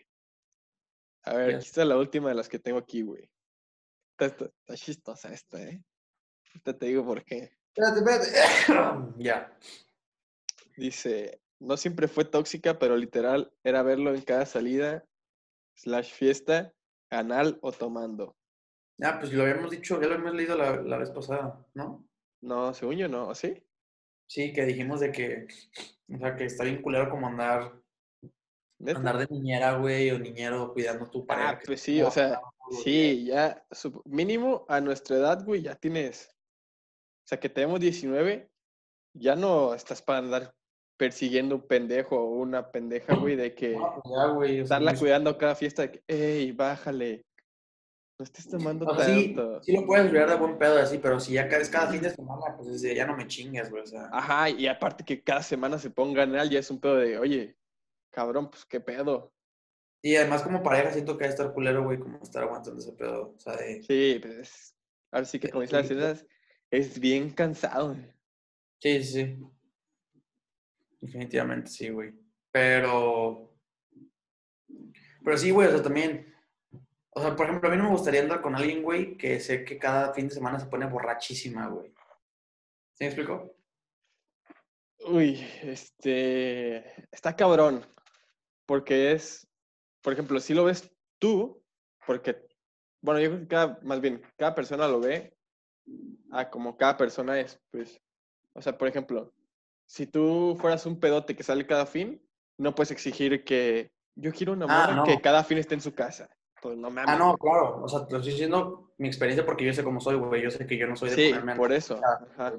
A 1.25 1.35
ver, 1.35 1.51
Ya. 1.53 1.57
aquí 1.59 1.67
está 1.67 1.85
la 1.85 1.97
última 1.97 2.29
de 2.29 2.35
las 2.35 2.49
que 2.49 2.59
tengo 2.59 2.79
aquí, 2.79 3.03
güey. 3.03 3.31
Está, 4.13 4.27
está- 4.27 4.45
está 4.47 4.75
chistosa 4.77 5.33
esta, 5.33 5.63
¿eh? 5.63 5.83
Ahorita 6.49 6.77
te 6.79 6.87
digo 6.87 7.05
por 7.05 7.23
qué. 7.25 7.53
Espérate, 7.75 7.99
espérate. 8.01 9.13
ya. 9.19 9.57
Dice, 10.77 11.41
no 11.61 11.77
siempre 11.77 12.09
fue 12.09 12.25
tóxica, 12.25 12.79
pero 12.79 12.97
literal 12.97 13.53
era 13.63 13.83
verlo 13.83 14.15
en 14.15 14.23
cada 14.23 14.47
salida, 14.47 15.05
slash 15.75 16.13
fiesta, 16.13 16.73
anal 17.11 17.59
o 17.63 17.73
tomando. 17.73 18.37
Ya, 18.99 19.19
pues 19.21 19.33
lo 19.33 19.43
habíamos 19.43 19.71
dicho, 19.71 20.01
ya 20.01 20.09
lo 20.09 20.15
habíamos 20.15 20.35
leído 20.35 20.57
la, 20.57 20.81
la 20.83 20.97
vez 20.99 21.11
pasada, 21.11 21.65
¿no? 21.75 22.09
No, 22.41 22.73
según 22.75 22.97
yo 22.97 23.09
no, 23.09 23.35
¿sí? 23.35 23.63
Sí, 24.29 24.53
que 24.53 24.65
dijimos 24.65 25.01
de 25.01 25.13
que, 25.13 25.47
o 26.13 26.19
sea, 26.19 26.37
que 26.37 26.45
está 26.47 26.65
bien 26.65 26.83
culero 26.83 27.09
como 27.11 27.29
andar, 27.29 27.73
¿Neta? 28.79 28.99
andar 28.99 29.19
de 29.19 29.27
niñera, 29.31 29.79
güey, 29.79 30.11
o 30.11 30.19
niñero 30.19 30.73
cuidando 30.73 31.05
a 31.07 31.11
tu 31.11 31.25
pareja. 31.27 31.51
Ah, 31.51 31.61
pues 31.65 31.81
sí, 31.81 32.03
o 32.03 32.11
sea, 32.11 32.41
sí, 32.83 33.25
ya, 33.27 33.65
mínimo 34.05 34.67
a 34.69 34.81
nuestra 34.81 35.17
edad, 35.17 35.45
güey, 35.45 35.63
ya 35.63 35.75
tienes, 35.77 36.29
o 37.25 37.29
sea, 37.29 37.41
que 37.41 37.49
tenemos 37.49 37.81
19, 37.81 38.51
ya 39.15 39.35
no 39.37 39.75
estás 39.75 40.03
para 40.03 40.19
andar 40.19 40.55
persiguiendo 40.99 41.55
un 41.57 41.63
pendejo 41.67 42.17
o 42.19 42.27
una 42.41 42.71
pendeja, 42.71 43.15
güey, 43.15 43.37
de 43.37 43.55
que 43.55 43.77
No, 43.77 44.01
pues 44.03 44.15
ya, 44.15 44.27
güey. 44.33 44.51
o 44.51 44.55
sea, 44.55 44.63
estarla 44.65 44.91
no 44.91 44.95
es- 44.95 45.01
cuidando 45.01 45.39
cada 45.39 45.55
fiesta, 45.55 45.83
de 45.83 45.93
que, 45.93 46.03
ey, 46.09 46.53
bájale, 46.53 47.25
no 48.19 48.25
estés 48.25 48.49
tomando 48.49 48.87
O 48.87 48.97
sea, 48.97 49.07
tanto. 49.07 49.63
sí 49.63 49.73
lo 49.73 49.85
puedes 49.87 50.11
ver 50.11 50.29
de 50.29 50.37
buen 50.37 50.57
pedo 50.59 50.79
así, 50.79 50.99
pero 50.99 51.21
si 51.21 51.35
ya 51.35 51.49
cada, 51.49 51.61
es 51.63 51.69
cada 51.69 51.91
fin 51.93 52.01
de 52.01 52.11
semana, 52.11 52.57
pues 52.57 52.81
ya 52.81 53.07
no 53.07 53.17
me 53.17 53.27
chingues, 53.27 53.71
güey, 53.71 53.83
o 53.83 53.87
sea. 53.87 54.09
Ajá, 54.13 54.49
y 54.51 54.67
aparte 54.67 55.05
que 55.05 55.23
cada 55.23 55.43
semana 55.43 55.79
se 55.79 55.91
ponga 55.91 56.23
anal, 56.23 56.49
ya 56.49 56.59
es 56.61 56.71
un 56.71 56.81
pedo 56.81 56.97
de, 56.97 57.19
oye, 57.19 57.57
cabrón, 58.11 58.51
pues 58.51 58.65
qué 58.65 58.81
pedo. 58.81 59.35
Y 60.03 60.17
además 60.17 60.43
como 60.43 60.63
pareja 60.63 60.93
siento 60.93 61.19
que 61.19 61.25
hay 61.25 61.31
estar 61.31 61.53
culero, 61.53 61.83
güey, 61.85 61.99
como 61.99 62.19
estar 62.23 62.43
aguantando 62.43 62.81
ese 62.81 62.93
pedo, 62.93 63.35
o 63.35 63.39
sea, 63.39 63.57
de... 63.57 63.83
Sí, 63.83 64.19
pues, 64.23 64.35
es- 64.39 64.77
ahora 65.11 65.25
sí 65.27 65.39
que 65.39 65.51
como 65.51 65.63
dicen 65.63 65.79
las 65.79 65.89
señoras, 65.89 66.27
es 66.71 66.99
bien 67.01 67.31
cansado. 67.31 67.89
güey. 67.95 68.13
Sí, 68.81 69.03
sí, 69.05 69.13
sí. 69.13 69.43
Definitivamente 71.01 71.71
sí, 71.71 71.91
güey. 71.91 72.15
Pero... 72.51 73.53
Pero 75.25 75.37
sí, 75.39 75.51
güey, 75.51 75.69
o 75.69 75.73
sea, 75.73 75.83
también... 75.83 76.33
O 77.19 77.21
sea, 77.23 77.35
por 77.35 77.47
ejemplo, 77.47 77.69
a 77.69 77.73
mí 77.73 77.79
no 77.79 77.85
me 77.85 77.91
gustaría 77.91 78.21
andar 78.21 78.43
con 78.43 78.55
alguien, 78.55 78.83
güey, 78.83 79.17
que 79.17 79.41
sé 79.41 79.65
que 79.65 79.79
cada 79.79 80.13
fin 80.13 80.29
de 80.29 80.35
semana 80.35 80.61
se 80.61 80.67
pone 80.67 80.85
borrachísima, 80.85 81.67
güey. 81.69 81.89
¿Sí 82.93 83.05
me 83.05 83.07
explico? 83.07 83.57
Uy, 85.07 85.41
este, 85.63 87.07
está 87.11 87.35
cabrón, 87.35 87.87
porque 88.67 89.13
es, 89.13 89.49
por 90.03 90.13
ejemplo, 90.13 90.39
si 90.41 90.53
lo 90.53 90.65
ves 90.65 90.91
tú, 91.19 91.63
porque, 92.07 92.47
bueno, 93.01 93.19
yo 93.21 93.31
creo 93.31 93.41
que 93.41 93.49
cada, 93.49 93.79
más 93.83 94.01
bien, 94.03 94.21
cada 94.37 94.55
persona 94.55 94.87
lo 94.87 95.01
ve 95.01 95.35
a 96.33 96.51
como 96.51 96.77
cada 96.77 96.99
persona 96.99 97.41
es, 97.41 97.59
pues, 97.71 97.99
o 98.53 98.61
sea, 98.61 98.77
por 98.77 98.89
ejemplo, 98.89 99.33
si 99.87 100.07
tú 100.07 100.55
fueras 100.61 100.85
un 100.85 101.01
pedote 101.01 101.35
que 101.35 101.43
sale 101.43 101.67
cada 101.67 101.87
fin, 101.87 102.23
no 102.59 102.75
puedes 102.75 102.91
exigir 102.91 103.43
que 103.43 103.91
yo 104.17 104.33
quiero 104.33 104.53
una 104.53 104.67
Ah, 104.69 104.81
morra 104.89 104.97
no. 104.97 105.05
que 105.05 105.19
cada 105.19 105.45
fin 105.45 105.57
esté 105.57 105.75
en 105.77 105.81
su 105.81 105.95
casa. 105.95 106.29
Pues 106.67 106.79
no 106.79 106.91
mames. 106.91 107.05
Ah, 107.15 107.17
no, 107.17 107.37
claro. 107.37 107.83
O 107.83 107.89
sea, 107.89 108.07
te 108.07 108.13
lo 108.13 108.19
estoy 108.19 108.33
diciendo 108.33 108.93
mi 108.99 109.07
experiencia 109.07 109.45
porque 109.47 109.65
yo 109.65 109.73
sé 109.73 109.85
cómo 109.85 110.01
soy, 110.01 110.17
güey. 110.17 110.43
Yo 110.43 110.51
sé 110.51 110.67
que 110.67 110.77
yo 110.77 110.87
no 110.87 110.97
soy 110.97 111.11
de 111.11 111.15
Sí, 111.17 111.29
ponerme 111.31 111.55
por 111.57 111.73
eso. 111.73 112.01
Ajá. 112.05 112.53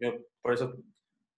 Yo, 0.00 0.12
por 0.40 0.54
eso, 0.54 0.74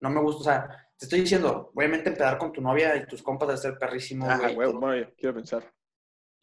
no 0.00 0.10
me 0.10 0.20
gusta. 0.20 0.40
O 0.40 0.44
sea, 0.44 0.68
te 0.96 1.06
estoy 1.06 1.20
diciendo, 1.22 1.72
obviamente 1.74 2.08
empezar 2.10 2.38
con 2.38 2.52
tu 2.52 2.60
novia 2.60 2.96
y 2.96 3.06
tus 3.06 3.22
compas 3.22 3.48
debe 3.48 3.58
ser 3.60 3.78
perrísimo, 3.78 4.26
Ah, 4.28 4.38
güey. 4.52 4.54
bueno, 4.72 4.96
yo 4.96 5.14
quiero 5.16 5.34
pensar. 5.34 5.62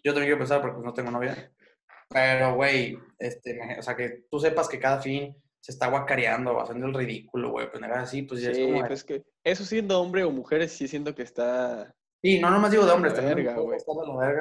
Yo 0.03 0.11
también 0.13 0.27
quiero 0.27 0.39
pensar 0.39 0.59
porque 0.61 0.75
pues, 0.75 0.85
no 0.85 0.93
tengo 0.93 1.11
novia. 1.11 1.51
Pero, 2.09 2.55
güey, 2.55 2.97
este, 3.17 3.53
me- 3.55 3.79
o 3.79 3.81
sea, 3.81 3.95
que 3.95 4.25
tú 4.29 4.39
sepas 4.39 4.67
que 4.67 4.79
cada 4.79 5.01
fin 5.01 5.35
se 5.59 5.71
está 5.71 5.87
guacareando, 5.89 6.61
haciendo 6.61 6.85
el 6.87 6.93
ridículo, 6.93 7.49
güey, 7.51 7.71
pues 7.71 7.81
así, 7.83 8.21
pues 8.21 8.41
ya 8.41 8.51
es 8.51 8.57
Sí, 8.57 8.63
como... 8.65 8.81
de- 8.83 8.87
pues 8.87 9.03
que 9.03 9.23
eso 9.43 9.63
siendo 9.65 9.99
hombre 9.99 10.23
o 10.23 10.31
mujeres, 10.31 10.71
sí 10.73 10.87
siento 10.87 11.15
que 11.15 11.23
está... 11.23 11.95
Sí, 12.21 12.39
no 12.39 12.49
nomás 12.51 12.71
digo 12.71 12.85
de 12.85 12.91
hombres, 12.91 13.13
verga, 13.15 13.55
güey. 13.55 13.79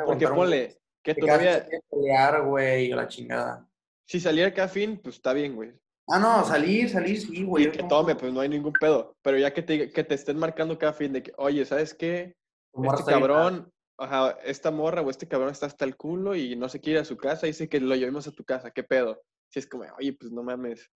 Porque 0.06 0.28
ponle, 0.28 0.78
que 1.04 1.14
quiere 1.14 1.82
pelear, 1.90 2.42
güey, 2.46 2.92
o 2.92 2.96
la 2.96 3.06
chingada. 3.06 3.68
si 4.06 4.18
saliera 4.20 4.52
cada 4.52 4.68
fin, 4.68 4.98
pues 5.02 5.16
está 5.16 5.32
bien, 5.32 5.54
güey. 5.54 5.72
Ah, 6.08 6.18
no, 6.18 6.44
salir, 6.44 6.90
salir, 6.90 7.18
sí, 7.20 7.44
güey. 7.44 7.64
Y 7.66 7.70
que 7.70 7.78
como- 7.78 7.88
tome, 7.88 8.14
pues 8.16 8.32
no 8.32 8.40
hay 8.40 8.48
ningún 8.48 8.72
pedo. 8.74 9.16
Pero 9.22 9.38
ya 9.38 9.52
que 9.54 9.62
te, 9.62 9.90
que 9.90 10.04
te 10.04 10.14
estén 10.14 10.36
marcando 10.38 10.78
cada 10.78 10.92
fin 10.92 11.12
de 11.12 11.22
que, 11.22 11.32
oye, 11.38 11.64
¿sabes 11.64 11.94
qué? 11.94 12.34
Este 12.74 13.04
cabrón, 13.10 13.72
ajá, 13.98 14.36
esta 14.44 14.70
morra 14.70 15.00
o 15.00 15.08
este 15.10 15.28
cabrón 15.28 15.50
está 15.50 15.66
hasta 15.66 15.84
el 15.86 15.96
culo 15.96 16.34
y 16.34 16.56
no 16.56 16.68
se 16.68 16.80
quiere 16.80 16.98
ir 16.98 17.02
a 17.02 17.06
su 17.06 17.16
casa 17.16 17.46
dice 17.46 17.68
que 17.68 17.80
lo 17.80 17.94
llevemos 17.94 18.26
a 18.26 18.32
tu 18.32 18.44
casa, 18.44 18.70
¿qué 18.70 18.82
pedo? 18.82 19.22
Si 19.48 19.60
es 19.60 19.66
como, 19.66 19.84
oye, 19.98 20.12
pues 20.12 20.30
no 20.32 20.42
mames. 20.42 20.90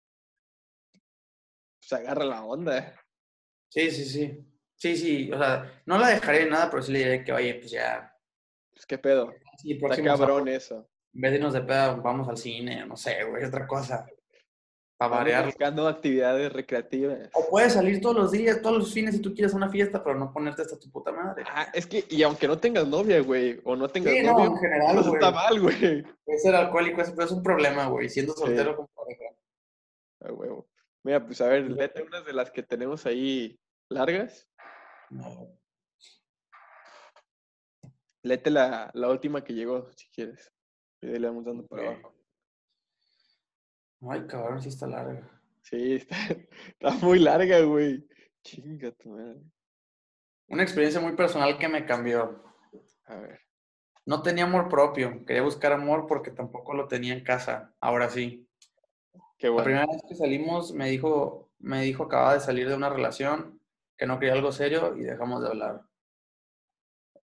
Pues 1.80 1.94
agarra 1.94 2.26
la 2.26 2.44
onda. 2.44 3.00
Sí, 3.70 3.92
sí, 3.92 4.06
sí. 4.06 4.40
Sí, 4.78 4.96
sí, 4.98 5.32
o 5.32 5.38
sea, 5.38 5.82
no 5.86 5.98
la 5.98 6.10
dejaré 6.10 6.44
en 6.44 6.50
nada, 6.50 6.70
pero 6.70 6.82
sí 6.84 6.92
le 6.92 7.00
diré 7.00 7.24
que, 7.24 7.32
oye, 7.32 7.56
pues 7.56 7.72
ya, 7.72 8.12
Pues 8.74 8.86
qué 8.86 8.98
pedo. 8.98 9.34
Sí, 9.58 9.74
Está 9.74 9.88
próximo 9.88 10.08
cabrón 10.08 10.28
sábado, 10.40 10.48
eso. 10.56 10.90
En 11.14 11.22
vez 11.22 11.32
de 11.32 11.38
irnos 11.38 11.54
de 11.54 11.62
peda, 11.62 11.94
vamos 11.96 12.28
al 12.28 12.38
cine, 12.38 12.86
no 12.86 12.96
sé, 12.98 13.24
güey, 13.24 13.44
otra 13.46 13.66
cosa. 13.68 14.06
Para 14.98 15.18
variar. 15.18 15.46
buscando 15.46 15.88
actividades 15.90 16.54
recreativas. 16.54 17.30
O 17.34 17.50
puedes 17.50 17.74
salir 17.74 18.00
todos 18.00 18.16
los 18.16 18.32
días, 18.32 18.62
todos 18.62 18.78
los 18.78 18.94
fines 18.94 19.16
si 19.16 19.22
tú 19.22 19.34
quieres 19.34 19.54
a 19.54 19.58
una 19.58 19.70
fiesta, 19.70 20.02
pero 20.02 20.18
no 20.18 20.32
ponerte 20.32 20.62
hasta 20.62 20.80
tu 20.80 20.90
puta 20.90 21.12
madre. 21.12 21.44
Ah, 21.48 21.68
es 21.74 21.86
que, 21.86 22.06
y 22.10 22.24
aunque 22.24 22.48
no 22.48 22.58
tengas 22.58 22.88
novia, 22.88 23.20
güey, 23.22 23.60
o 23.66 23.76
no 23.76 23.90
tengas 23.90 24.14
Sí, 24.14 24.24
no, 24.24 24.32
novio, 24.34 24.52
en 24.52 24.58
general, 24.58 25.02
güey. 25.04 25.14
está 25.16 25.32
mal, 25.32 25.60
güey. 25.60 26.04
Puedes 26.24 26.42
ser 26.42 26.56
alcohólico, 26.56 27.02
eso 27.02 27.12
pero 27.14 27.26
es 27.26 27.32
un 27.34 27.44
problema, 27.44 27.88
güey, 27.88 28.08
siendo 28.10 28.32
Sí. 28.34 28.40
soltero 28.42 28.76
con 28.78 28.88
pareja. 28.88 29.26
A 30.22 30.32
huevo. 30.32 30.70
Mira, 31.04 31.26
pues 31.26 31.42
a 31.42 31.48
ver, 31.50 31.70
léete 31.70 32.02
unas 32.02 32.26
de 32.26 32.34
las 32.34 32.50
que 32.52 32.64
tenemos 32.64 33.06
ahí 33.06 33.60
largas. 33.90 34.50
No. 35.10 35.50
Léete 38.26 38.50
la, 38.50 38.90
la 38.94 39.10
última 39.10 39.44
que 39.44 39.54
llegó, 39.54 39.92
si 39.94 40.10
quieres. 40.10 40.52
Y 41.02 41.08
le 41.20 41.28
vamos 41.28 41.46
dando 41.46 41.66
por 41.68 41.80
Ok. 41.80 41.86
abajo. 41.86 42.16
Ay, 44.10 44.26
cabrón, 44.28 44.62
sí 44.62 44.70
está 44.70 44.88
larga. 44.88 45.30
Sí, 45.62 45.94
está, 46.02 46.16
está 46.68 46.92
muy 47.06 47.20
larga, 47.20 47.62
güey. 47.62 48.08
Chinga 48.44 48.92
tu 48.92 49.10
madre. 49.10 49.42
Una 50.48 50.64
experiencia 50.64 51.02
muy 51.02 51.16
personal 51.16 51.58
que 51.58 51.68
me 51.68 51.86
cambió. 51.86 52.44
A 53.06 53.16
ver. 53.16 53.40
No 54.06 54.22
tenía 54.22 54.46
amor 54.46 54.70
propio, 54.70 55.26
quería 55.26 55.42
buscar 55.44 55.74
amor 55.74 56.06
porque 56.08 56.32
tampoco 56.32 56.74
lo 56.74 56.88
tenía 56.88 57.14
en 57.14 57.24
casa. 57.24 57.76
Ahora 57.80 58.10
sí. 58.10 58.48
Qué 59.38 59.48
La 59.48 59.54
bueno. 59.54 59.64
primera 59.64 59.86
vez 59.88 60.02
que 60.08 60.16
salimos 60.16 60.74
me 60.74 60.90
dijo, 60.90 61.52
me 61.60 61.82
dijo 61.82 62.04
acababa 62.04 62.36
de 62.36 62.40
salir 62.40 62.68
de 62.70 62.76
una 62.76 62.90
relación, 62.90 63.60
que 63.98 64.06
no 64.08 64.20
quería 64.20 64.34
algo 64.34 64.52
serio 64.52 64.96
y 64.98 65.02
dejamos 65.04 65.42
de 65.42 65.50
hablar. 65.50 65.82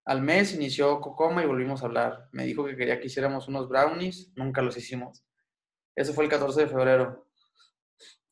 Al 0.05 0.21
mes 0.23 0.55
inició 0.55 1.01
Cocoma 1.01 1.43
y 1.43 1.47
volvimos 1.47 1.83
a 1.83 1.87
hablar. 1.87 2.29
Me 2.33 2.45
dijo 2.45 2.65
que 2.65 2.77
quería 2.77 2.99
que 3.01 3.07
hiciéramos 3.07 3.49
unos 3.49 3.69
brownies, 3.69 4.33
nunca 4.35 4.61
los 4.63 4.77
hicimos. 4.77 5.25
Eso 5.95 6.13
fue 6.13 6.25
el 6.25 6.31
14 6.31 6.63
de 6.63 6.67
febrero. 6.69 7.29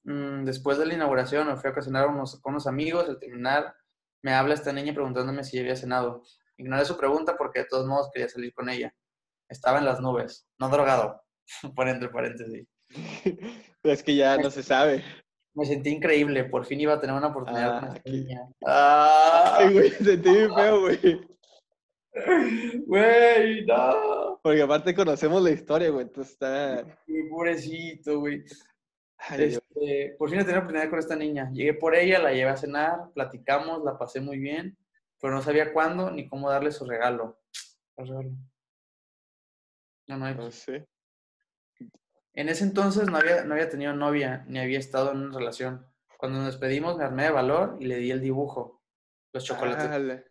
Mm, 0.04 0.44
después 0.44 0.78
de 0.78 0.86
la 0.86 0.94
inauguración 0.94 1.46
me 1.46 1.56
fui 1.56 1.70
a 1.70 1.74
cocinar 1.74 2.08
unos, 2.08 2.40
con 2.40 2.54
unos 2.54 2.66
amigos. 2.66 3.08
Al 3.08 3.18
terminar 3.18 3.74
me 4.22 4.34
habla 4.34 4.54
esta 4.54 4.72
niña 4.72 4.92
preguntándome 4.94 5.44
si 5.44 5.58
había 5.58 5.76
cenado. 5.76 6.22
Ignoré 6.56 6.84
su 6.84 6.96
pregunta 6.96 7.36
porque 7.36 7.60
de 7.60 7.66
todos 7.66 7.86
modos 7.86 8.10
quería 8.12 8.28
salir 8.28 8.52
con 8.52 8.68
ella. 8.68 8.94
Estaba 9.48 9.78
en 9.78 9.84
las 9.84 10.00
nubes, 10.00 10.46
no 10.58 10.68
drogado. 10.68 11.22
Por 11.76 11.88
entre 11.88 12.08
paréntesis. 12.08 12.66
es 13.82 14.02
que 14.02 14.16
ya 14.16 14.36
no 14.38 14.50
se 14.50 14.62
sabe. 14.62 15.04
Me 15.54 15.64
sentí 15.66 15.90
increíble, 15.90 16.44
por 16.44 16.64
fin 16.64 16.80
iba 16.80 16.94
a 16.94 17.00
tener 17.00 17.16
una 17.16 17.26
oportunidad 17.26 17.80
con 17.80 17.88
Ah, 17.90 17.96
esta 17.96 18.10
niña. 18.10 18.40
¡Ah! 18.64 19.56
Ay, 19.58 19.72
güey, 19.72 19.90
sentí 19.90 20.30
bien 20.30 20.54
feo, 20.54 20.80
güey. 20.80 21.29
Güey, 22.86 23.64
no. 23.66 24.40
Porque 24.42 24.62
aparte 24.62 24.94
conocemos 24.94 25.42
la 25.42 25.50
historia, 25.50 25.90
güey. 25.90 26.06
Entonces 26.06 26.32
está. 26.32 26.84
Qué 27.06 27.26
pobrecito, 27.30 28.20
güey. 28.20 28.44
Ay. 29.18 29.44
Este, 29.44 30.16
por 30.18 30.30
fin 30.30 30.40
tener 30.40 30.58
oportunidad 30.58 30.90
con 30.90 30.98
esta 30.98 31.16
niña. 31.16 31.50
Llegué 31.52 31.74
por 31.74 31.94
ella, 31.94 32.18
la 32.18 32.32
llevé 32.32 32.50
a 32.50 32.56
cenar, 32.56 33.12
platicamos, 33.14 33.84
la 33.84 33.98
pasé 33.98 34.20
muy 34.20 34.38
bien, 34.38 34.76
pero 35.20 35.34
no 35.34 35.42
sabía 35.42 35.72
cuándo 35.72 36.10
ni 36.10 36.28
cómo 36.28 36.50
darle 36.50 36.72
su 36.72 36.86
regalo. 36.86 37.38
No, 37.96 38.22
no 40.16 40.24
hay. 40.24 40.34
No 40.34 40.50
sé. 40.50 40.88
En 42.32 42.48
ese 42.48 42.64
entonces 42.64 43.10
no 43.10 43.18
había, 43.18 43.44
no 43.44 43.54
había 43.54 43.68
tenido 43.68 43.92
novia, 43.92 44.44
ni 44.48 44.58
había 44.58 44.78
estado 44.78 45.12
en 45.12 45.18
una 45.18 45.38
relación. 45.38 45.86
Cuando 46.16 46.38
nos 46.38 46.46
despedimos 46.46 46.96
me 46.96 47.04
armé 47.04 47.24
de 47.24 47.30
valor 47.30 47.76
y 47.80 47.86
le 47.86 47.96
di 47.96 48.10
el 48.10 48.20
dibujo, 48.20 48.82
los 49.32 49.44
chocolates. 49.44 49.90
Ah, 49.90 50.22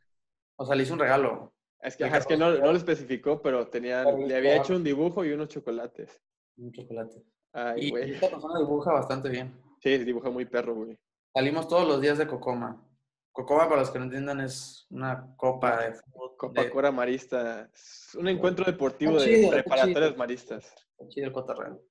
O 0.56 0.66
sea, 0.66 0.76
le 0.76 0.84
hice 0.84 0.94
un 0.94 1.00
regalo. 1.00 1.54
Es 1.82 1.96
que, 1.96 2.04
ajá, 2.06 2.18
es 2.18 2.26
que 2.26 2.36
no, 2.38 2.52
no 2.52 2.72
lo 2.72 2.78
especificó, 2.78 3.42
pero 3.42 3.68
tenía, 3.68 4.04
Pero 4.04 4.18
le 4.18 4.36
había 4.36 4.58
hecho 4.58 4.76
un 4.76 4.84
dibujo 4.84 5.24
y 5.24 5.32
unos 5.32 5.48
chocolates. 5.50 6.22
Un 6.58 6.72
chocolate. 6.74 7.24
Ay, 7.54 7.88
Y 7.88 7.90
güey. 7.92 8.12
esta 8.14 8.30
persona 8.30 8.60
dibuja 8.60 8.92
bastante 8.92 9.30
bien. 9.30 9.54
Sí, 9.82 9.98
dibuja 10.00 10.30
muy 10.30 10.46
perro, 10.46 10.76
güey. 10.76 11.00
Salimos 11.34 11.68
todos 11.68 11.88
los 11.88 12.02
días 12.02 12.18
de 12.18 12.28
Cocoma. 12.28 12.86
Cocoma, 13.32 13.70
para 13.70 13.82
los 13.82 13.92
que 13.92 14.00
no 14.00 14.06
entiendan, 14.06 14.42
es 14.42 14.86
una 14.90 15.34
copa 15.38 15.82
de 15.84 15.94
fútbol. 15.94 16.36
Copa 16.38 16.64
de- 16.64 16.70
Cora 16.70 16.92
Marista. 16.92 17.70
Es 17.74 18.14
un 18.16 18.28
encuentro 18.28 18.66
deportivo 18.66 19.18
de 19.18 19.26
chido, 19.26 19.52
preparatorias 19.52 20.18
maristas. 20.18 20.74
chido 21.10 21.28
el 21.28 21.34
cotorreo. 21.34 21.82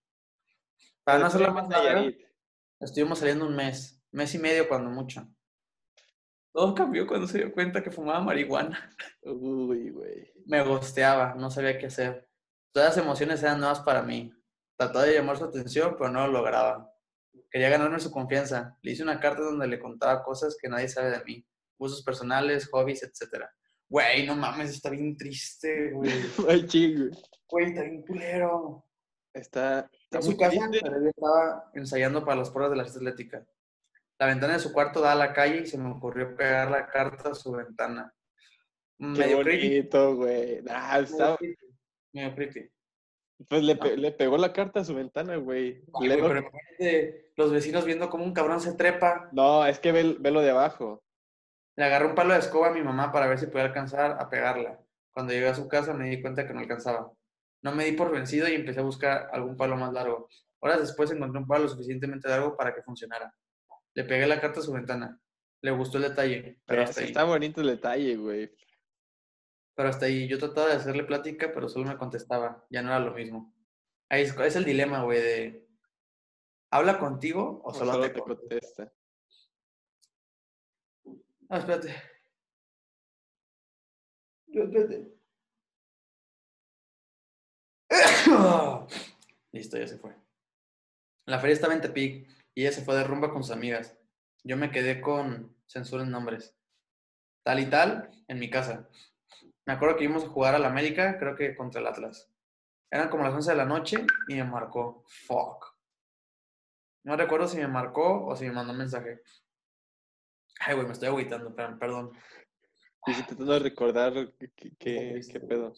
Para 1.03 1.19
no 1.21 1.27
hacerla 1.27 1.51
más 1.53 1.69
larga, 1.71 2.13
estuvimos 2.81 3.19
saliendo 3.21 3.47
un 3.47 3.57
mes, 3.57 4.03
mes 4.11 4.35
y 4.35 4.39
medio 4.39 4.69
cuando 4.69 4.91
mucho. 4.91 5.27
Todo 6.53 6.75
cambió 6.75 7.07
cuando 7.07 7.27
se 7.27 7.39
dio 7.39 7.53
cuenta 7.53 7.83
que 7.83 7.91
fumaba 7.91 8.21
marihuana. 8.21 8.91
Uy, 9.23 9.91
güey. 9.91 10.33
Me 10.47 10.63
gosteaba, 10.63 11.35
no 11.35 11.51
sabía 11.51 11.79
qué 11.79 11.87
hacer. 11.87 12.29
Todas 12.73 12.97
las 12.97 13.05
emociones 13.05 13.43
eran 13.43 13.61
nuevas 13.61 13.81
para 13.81 14.03
mí. 14.03 14.33
Trataba 14.77 15.05
de 15.05 15.15
llamar 15.15 15.37
su 15.37 15.45
atención, 15.45 15.95
pero 15.99 16.11
no 16.11 16.27
lo 16.27 16.33
lograba. 16.33 16.91
Quería 17.51 17.69
ganarme 17.71 18.01
su 18.01 18.11
confianza. 18.11 18.77
Le 18.83 18.93
hice 18.93 19.03
una 19.03 19.21
carta 19.21 19.43
donde 19.43 19.67
le 19.67 19.79
contaba 19.79 20.23
cosas 20.23 20.57
que 20.61 20.69
nadie 20.69 20.89
sabe 20.89 21.11
de 21.11 21.25
mí. 21.25 21.47
Usos 21.79 22.03
personales, 22.03 22.69
hobbies, 22.71 23.03
etc. 23.03 23.45
Güey, 23.89 24.27
no 24.27 24.37
mames, 24.37 24.71
está 24.71 24.91
bien 24.91 25.17
triste, 25.17 25.93
güey. 25.93 26.11
Ay, 26.49 26.67
chingo. 26.67 27.17
Güey, 27.49 27.67
está 27.67 27.83
bien 27.83 28.03
culero. 28.03 28.85
Está, 29.33 29.91
está 29.93 30.19
En 30.19 30.25
muy 30.25 30.33
su 30.33 30.39
casa, 30.39 30.69
triste. 30.69 30.81
pero 30.83 31.03
yo 31.03 31.09
estaba 31.09 31.71
ensayando 31.75 32.25
para 32.25 32.37
las 32.37 32.51
pruebas 32.51 32.71
de 32.71 32.77
la 32.77 32.83
atlética. 32.83 33.47
La 34.19 34.27
ventana 34.27 34.55
de 34.55 34.59
su 34.59 34.73
cuarto 34.73 35.01
da 35.01 35.13
a 35.13 35.17
la 35.17 35.33
calle 35.33 35.63
y 35.63 35.67
se 35.67 35.79
me 35.79 35.91
ocurrió 35.91 36.35
pegar 36.37 36.71
la 36.71 36.87
carta 36.87 37.31
a 37.31 37.35
su 37.35 37.53
ventana. 37.53 38.13
Qué 38.99 39.35
bonito, 39.35 40.17
güey. 40.17 40.61
Ah, 40.69 40.99
está-. 41.01 41.37
Medio 42.13 42.35
creepy. 42.35 42.71
Pues 43.49 43.63
le, 43.63 43.77
pe- 43.77 43.97
le 43.97 44.11
pegó 44.11 44.37
la 44.37 44.53
carta 44.53 44.81
a 44.81 44.85
su 44.85 44.95
ventana, 44.97 45.37
güey. 45.37 45.85
Ay, 46.01 46.09
Le- 46.09 46.17
güey, 46.17 46.29
pero 46.29 46.41
imagínate 46.41 47.33
los 47.37 47.53
vecinos 47.53 47.85
viendo 47.85 48.11
cómo 48.11 48.25
un 48.25 48.33
cabrón 48.35 48.61
se 48.61 48.75
trepa. 48.75 49.29
No, 49.31 49.65
es 49.65 49.79
que 49.79 49.93
ve, 49.93 50.17
ve 50.19 50.31
lo 50.33 50.41
de 50.41 50.51
abajo. 50.51 51.05
Le 51.77 51.85
agarré 51.85 52.07
un 52.07 52.17
palo 52.17 52.33
de 52.33 52.41
escoba 52.41 52.69
a 52.69 52.73
mi 52.73 52.83
mamá 52.83 53.13
para 53.13 53.29
ver 53.29 53.39
si 53.39 53.47
podía 53.47 53.67
alcanzar 53.67 54.17
a 54.21 54.29
pegarla. 54.29 54.81
Cuando 55.13 55.33
llegué 55.33 55.47
a 55.49 55.55
su 55.55 55.69
casa 55.69 55.95
me 55.95 56.09
di 56.09 56.21
cuenta 56.21 56.45
que 56.45 56.53
no 56.53 56.59
alcanzaba. 56.59 57.13
No 57.63 57.73
me 57.73 57.85
di 57.85 57.93
por 57.93 58.11
vencido 58.11 58.49
y 58.49 58.55
empecé 58.57 58.81
a 58.81 58.85
buscar 58.85 59.29
algún 59.33 59.57
palo 59.57 59.77
más 59.77 59.93
largo. 59.93 60.29
Horas 60.61 60.81
después 60.81 61.09
encontré 61.13 61.39
un 61.41 61.47
palo 61.47 61.65
lo 61.65 61.69
suficientemente 61.69 62.29
largo 62.29 62.57
para 62.57 62.75
que 62.75 62.83
funcionara. 62.83 63.33
Le 63.99 64.05
pegué 64.05 64.29
la 64.29 64.41
carta 64.41 64.61
a 64.61 64.63
su 64.63 64.73
ventana. 64.73 65.21
Le 65.61 65.73
gustó 65.73 65.97
el 65.99 66.05
detalle, 66.05 66.61
pero 66.65 66.83
hasta 66.83 67.01
ahí. 67.01 67.09
está 67.09 67.25
bonito 67.25 67.61
el 67.63 67.67
detalle, 67.67 68.15
güey. 68.15 68.55
Pero 69.75 69.89
hasta 69.89 70.07
ahí 70.07 70.29
yo 70.29 70.39
trataba 70.39 70.69
de 70.69 70.75
hacerle 70.75 71.03
plática, 71.03 71.51
pero 71.53 71.69
solo 71.69 71.87
me 71.87 71.99
contestaba. 71.99 72.65
Ya 72.71 72.81
no 72.81 72.91
era 72.91 73.01
lo 73.01 73.13
mismo. 73.13 73.53
Ahí 74.09 74.23
es, 74.23 74.37
es 74.39 74.55
el 74.55 74.65
dilema, 74.65 75.03
güey, 75.03 75.21
de... 75.21 75.69
¿Habla 76.71 77.01
contigo 77.01 77.61
o 77.65 77.71
O 77.71 77.75
solo, 77.75 77.91
solo 77.95 78.05
te 78.05 78.11
te 78.11 78.21
contesta? 78.21 78.85
contesta. 78.85 78.93
Ah, 81.49 81.59
espérate. 81.59 81.93
No, 84.47 84.63
espérate. 84.63 85.13
Listo, 89.51 89.77
ya 89.77 89.89
se 89.89 89.99
fue. 89.99 90.15
La 91.27 91.41
feria 91.41 91.55
estaba 91.55 91.75
en 91.75 91.81
Tepic 91.81 92.38
y 92.59 92.63
ella 92.63 92.73
se 92.73 92.83
fue 92.85 92.97
de 92.97 93.05
rumba 93.05 93.33
con 93.33 93.45
sus 93.45 93.53
amigas. 93.55 93.97
Yo 94.43 94.57
me 94.57 94.73
quedé 94.73 95.01
con 95.01 95.57
censura 95.69 96.03
en 96.03 96.11
nombres. 96.11 96.57
Tal 97.45 97.61
y 97.61 97.67
tal, 97.67 98.11
en 98.27 98.41
mi 98.41 98.51
casa. 98.51 98.89
Me 99.65 99.75
acuerdo 99.75 99.97
que 99.97 100.03
íbamos 100.03 100.25
a 100.25 100.29
jugar 100.29 100.57
al 100.57 100.65
América, 100.65 101.21
creo 101.21 101.37
que 101.37 101.55
contra 101.55 101.81
el 101.81 101.87
Atlas. 101.87 102.29
Eran 102.91 103.11
como 103.11 103.23
las 103.23 103.33
11 103.33 103.53
de 103.53 103.57
la 103.57 103.65
noche 103.65 104.05
y 104.27 104.35
me 104.35 104.43
marcó. 104.43 105.05
Fuck. 105.07 105.67
No 107.05 107.17
recuerdo 107.17 107.47
si 107.47 107.59
me 107.59 107.69
marcó 107.69 108.27
o 108.27 108.35
si 108.35 108.47
me 108.47 108.51
mandó 108.51 108.73
un 108.73 108.79
mensaje. 108.79 109.21
Ay, 110.59 110.75
güey, 110.75 110.85
me 110.89 110.95
estoy 110.95 111.11
agüitando, 111.11 111.55
per- 111.55 111.79
perdón. 111.79 112.11
Estoy 113.07 113.25
tratando 113.25 113.53
de 113.53 113.59
recordar 113.61 114.13
qué, 114.81 115.23
pedo. 115.49 115.75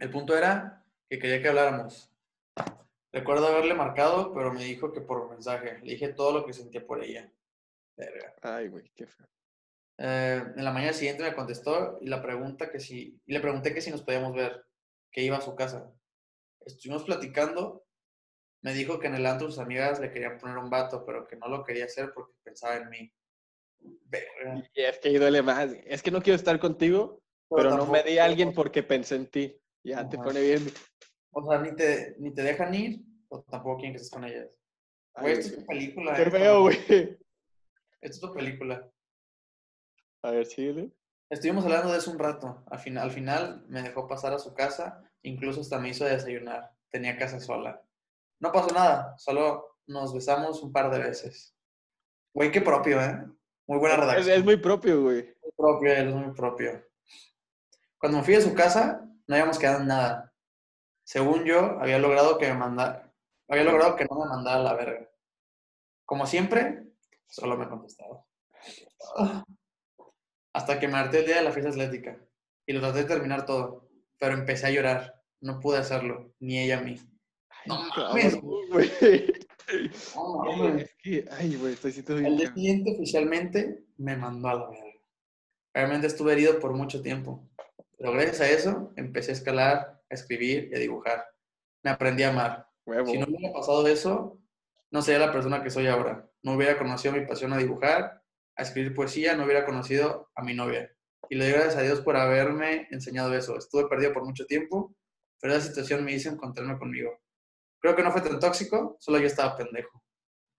El 0.00 0.10
punto 0.10 0.36
era 0.36 0.84
que 1.08 1.20
quería 1.20 1.40
que 1.40 1.48
habláramos. 1.48 2.10
Recuerdo 3.12 3.46
haberle 3.46 3.74
marcado, 3.74 4.32
pero 4.32 4.52
me 4.52 4.64
dijo 4.64 4.90
que 4.90 5.02
por 5.02 5.28
mensaje. 5.28 5.78
Le 5.82 5.92
dije 5.92 6.08
todo 6.08 6.32
lo 6.32 6.46
que 6.46 6.54
sentía 6.54 6.86
por 6.86 7.04
ella. 7.04 7.30
Verga. 7.96 8.34
Ay, 8.40 8.68
güey, 8.68 8.90
qué 8.94 9.06
feo. 9.06 9.26
Eh, 9.98 10.42
en 10.56 10.64
la 10.64 10.72
mañana 10.72 10.94
siguiente 10.94 11.22
me 11.22 11.34
contestó 11.34 11.98
y 12.00 12.08
la 12.08 12.22
pregunta 12.22 12.70
que 12.70 12.80
si, 12.80 13.20
y 13.26 13.32
le 13.32 13.40
pregunté 13.40 13.74
que 13.74 13.82
si 13.82 13.90
nos 13.90 14.02
podíamos 14.02 14.34
ver, 14.34 14.64
que 15.10 15.22
iba 15.22 15.36
a 15.36 15.42
su 15.42 15.54
casa. 15.54 15.92
Estuvimos 16.64 17.04
platicando. 17.04 17.84
Me 18.62 18.72
dijo 18.72 18.98
que 18.98 19.08
en 19.08 19.16
el 19.16 19.26
antro 19.26 19.48
sus 19.48 19.58
amigas 19.58 20.00
le 20.00 20.10
querían 20.10 20.38
poner 20.38 20.56
un 20.56 20.70
vato, 20.70 21.04
pero 21.04 21.26
que 21.26 21.36
no 21.36 21.48
lo 21.48 21.64
quería 21.64 21.84
hacer 21.84 22.12
porque 22.14 22.32
pensaba 22.42 22.76
en 22.76 22.88
mí. 22.88 23.12
Verga. 23.78 24.70
Y 24.72 24.82
es 24.82 24.98
que 24.98 25.18
duele 25.18 25.42
más. 25.42 25.70
Es 25.84 26.02
que 26.02 26.10
no 26.10 26.22
quiero 26.22 26.36
estar 26.36 26.58
contigo, 26.58 27.20
pero 27.50 27.76
no 27.76 27.86
me 27.86 28.02
di 28.04 28.18
a 28.18 28.24
alguien 28.24 28.54
porque 28.54 28.82
pensé 28.82 29.16
en 29.16 29.26
ti. 29.26 29.60
Ya 29.84 30.08
te 30.08 30.16
pone 30.16 30.40
bien. 30.40 30.62
O 31.32 31.48
sea, 31.48 31.60
ni 31.60 31.74
te, 31.74 32.16
ni 32.18 32.32
te 32.32 32.42
dejan 32.42 32.74
ir, 32.74 33.02
o 33.28 33.42
tampoco 33.42 33.78
quieren 33.78 33.92
que 33.94 33.96
estés 33.96 34.10
con 34.12 34.24
ellas. 34.24 34.48
Güey, 35.14 35.32
Ay, 35.32 35.38
esto 35.40 35.54
es 35.54 35.60
tu 35.60 35.66
película. 35.66 36.14
Qué 36.14 36.22
esto, 36.22 36.36
feo, 36.36 36.60
güey. 36.62 36.78
Esto 36.88 37.18
es 38.00 38.20
tu 38.20 38.32
película. 38.32 38.90
A 40.22 40.30
ver, 40.30 40.46
síguele. 40.46 40.92
Estuvimos 41.30 41.64
hablando 41.64 41.92
de 41.92 41.98
eso 41.98 42.10
un 42.10 42.18
rato. 42.18 42.62
Al 42.66 42.78
final, 42.78 43.04
al 43.04 43.10
final 43.10 43.64
me 43.68 43.82
dejó 43.82 44.06
pasar 44.06 44.34
a 44.34 44.38
su 44.38 44.54
casa, 44.54 45.02
incluso 45.22 45.62
hasta 45.62 45.78
me 45.78 45.88
hizo 45.88 46.04
desayunar. 46.04 46.72
Tenía 46.90 47.16
casa 47.16 47.40
sola. 47.40 47.82
No 48.38 48.52
pasó 48.52 48.74
nada, 48.74 49.16
solo 49.18 49.78
nos 49.86 50.12
besamos 50.12 50.62
un 50.62 50.72
par 50.72 50.90
de 50.90 50.98
veces. 50.98 51.56
Güey, 52.34 52.50
qué 52.50 52.60
propio, 52.60 53.00
¿eh? 53.00 53.24
Muy 53.66 53.78
buena 53.78 53.96
redacción. 53.96 54.38
es 54.38 54.44
muy 54.44 54.56
propio, 54.56 55.02
güey. 55.02 55.22
Muy 55.42 55.52
propio, 55.56 55.92
es 55.92 56.14
muy 56.14 56.34
propio. 56.34 56.84
Cuando 57.98 58.18
me 58.18 58.24
fui 58.24 58.34
a 58.34 58.40
su 58.40 58.52
casa, 58.54 59.08
no 59.26 59.34
habíamos 59.34 59.58
quedado 59.58 59.80
en 59.80 59.86
nada. 59.86 60.31
Según 61.12 61.44
yo, 61.44 61.78
había 61.78 61.98
logrado 61.98 62.38
que 62.38 62.48
me 62.48 62.54
mandara, 62.54 63.12
había 63.46 63.64
logrado 63.64 63.96
que 63.96 64.06
no 64.06 64.18
me 64.18 64.30
mandara 64.30 64.60
a 64.60 64.62
la 64.62 64.72
verga. 64.72 65.10
Como 66.06 66.24
siempre, 66.24 66.84
solo 67.26 67.58
me 67.58 67.68
contestaba. 67.68 68.24
Hasta 70.54 70.80
que 70.80 70.88
me 70.88 70.96
harté 70.96 71.18
el 71.18 71.26
día 71.26 71.36
de 71.36 71.42
la 71.42 71.52
fiesta 71.52 71.68
atlética. 71.68 72.18
Y 72.66 72.72
lo 72.72 72.80
traté 72.80 73.00
de 73.00 73.04
terminar 73.04 73.44
todo. 73.44 73.90
Pero 74.18 74.32
empecé 74.32 74.68
a 74.68 74.70
llorar. 74.70 75.22
No 75.42 75.60
pude 75.60 75.76
hacerlo, 75.76 76.32
ni 76.40 76.58
ella 76.58 76.78
a 76.78 76.80
mí. 76.80 76.98
No 77.66 77.82
mames, 77.94 78.42
no 78.42 78.50
mames. 78.70 78.92
Es 80.82 80.94
que, 80.96 81.28
ay, 81.30 81.56
güey, 81.56 81.74
estoy 81.74 81.92
sintiendo 81.92 82.26
El 82.26 82.36
bien. 82.36 82.38
día 82.38 82.54
siguiente 82.54 82.94
oficialmente 82.94 83.84
me 83.98 84.16
mandó 84.16 84.48
a 84.48 84.54
la 84.54 84.70
verga. 84.70 84.98
Realmente 85.74 86.06
estuve 86.06 86.32
herido 86.32 86.58
por 86.58 86.72
mucho 86.72 87.02
tiempo. 87.02 87.46
Pero 87.98 88.12
gracias 88.12 88.40
a 88.40 88.48
eso 88.48 88.94
empecé 88.96 89.32
a 89.32 89.34
escalar, 89.34 89.91
a 90.12 90.14
escribir 90.14 90.68
y 90.70 90.76
a 90.76 90.78
dibujar. 90.78 91.24
Me 91.82 91.90
aprendí 91.90 92.22
a 92.22 92.28
amar. 92.28 92.68
Huevo. 92.86 93.06
Si 93.10 93.18
no 93.18 93.26
hubiera 93.26 93.52
pasado 93.52 93.86
eso, 93.88 94.38
no 94.90 95.02
sería 95.02 95.26
la 95.26 95.32
persona 95.32 95.62
que 95.62 95.70
soy 95.70 95.86
ahora. 95.88 96.28
No 96.42 96.52
hubiera 96.52 96.78
conocido 96.78 97.14
mi 97.14 97.26
pasión 97.26 97.52
a 97.52 97.58
dibujar, 97.58 98.22
a 98.56 98.62
escribir 98.62 98.94
poesía, 98.94 99.34
no 99.36 99.44
hubiera 99.44 99.64
conocido 99.64 100.30
a 100.34 100.42
mi 100.42 100.54
novia. 100.54 100.92
Y 101.30 101.36
le 101.36 101.44
doy 101.44 101.54
gracias 101.54 101.76
a 101.76 101.82
Dios 101.82 102.00
por 102.02 102.16
haberme 102.16 102.88
enseñado 102.90 103.34
eso. 103.34 103.56
Estuve 103.56 103.88
perdido 103.88 104.12
por 104.12 104.24
mucho 104.24 104.44
tiempo, 104.46 104.94
pero 105.40 105.54
esa 105.54 105.66
situación 105.68 106.04
me 106.04 106.12
hizo 106.12 106.28
encontrarme 106.28 106.78
conmigo. 106.78 107.10
Creo 107.80 107.96
que 107.96 108.02
no 108.02 108.12
fue 108.12 108.20
tan 108.20 108.38
tóxico, 108.38 108.96
solo 109.00 109.18
yo 109.18 109.26
estaba 109.26 109.56
pendejo. 109.56 110.02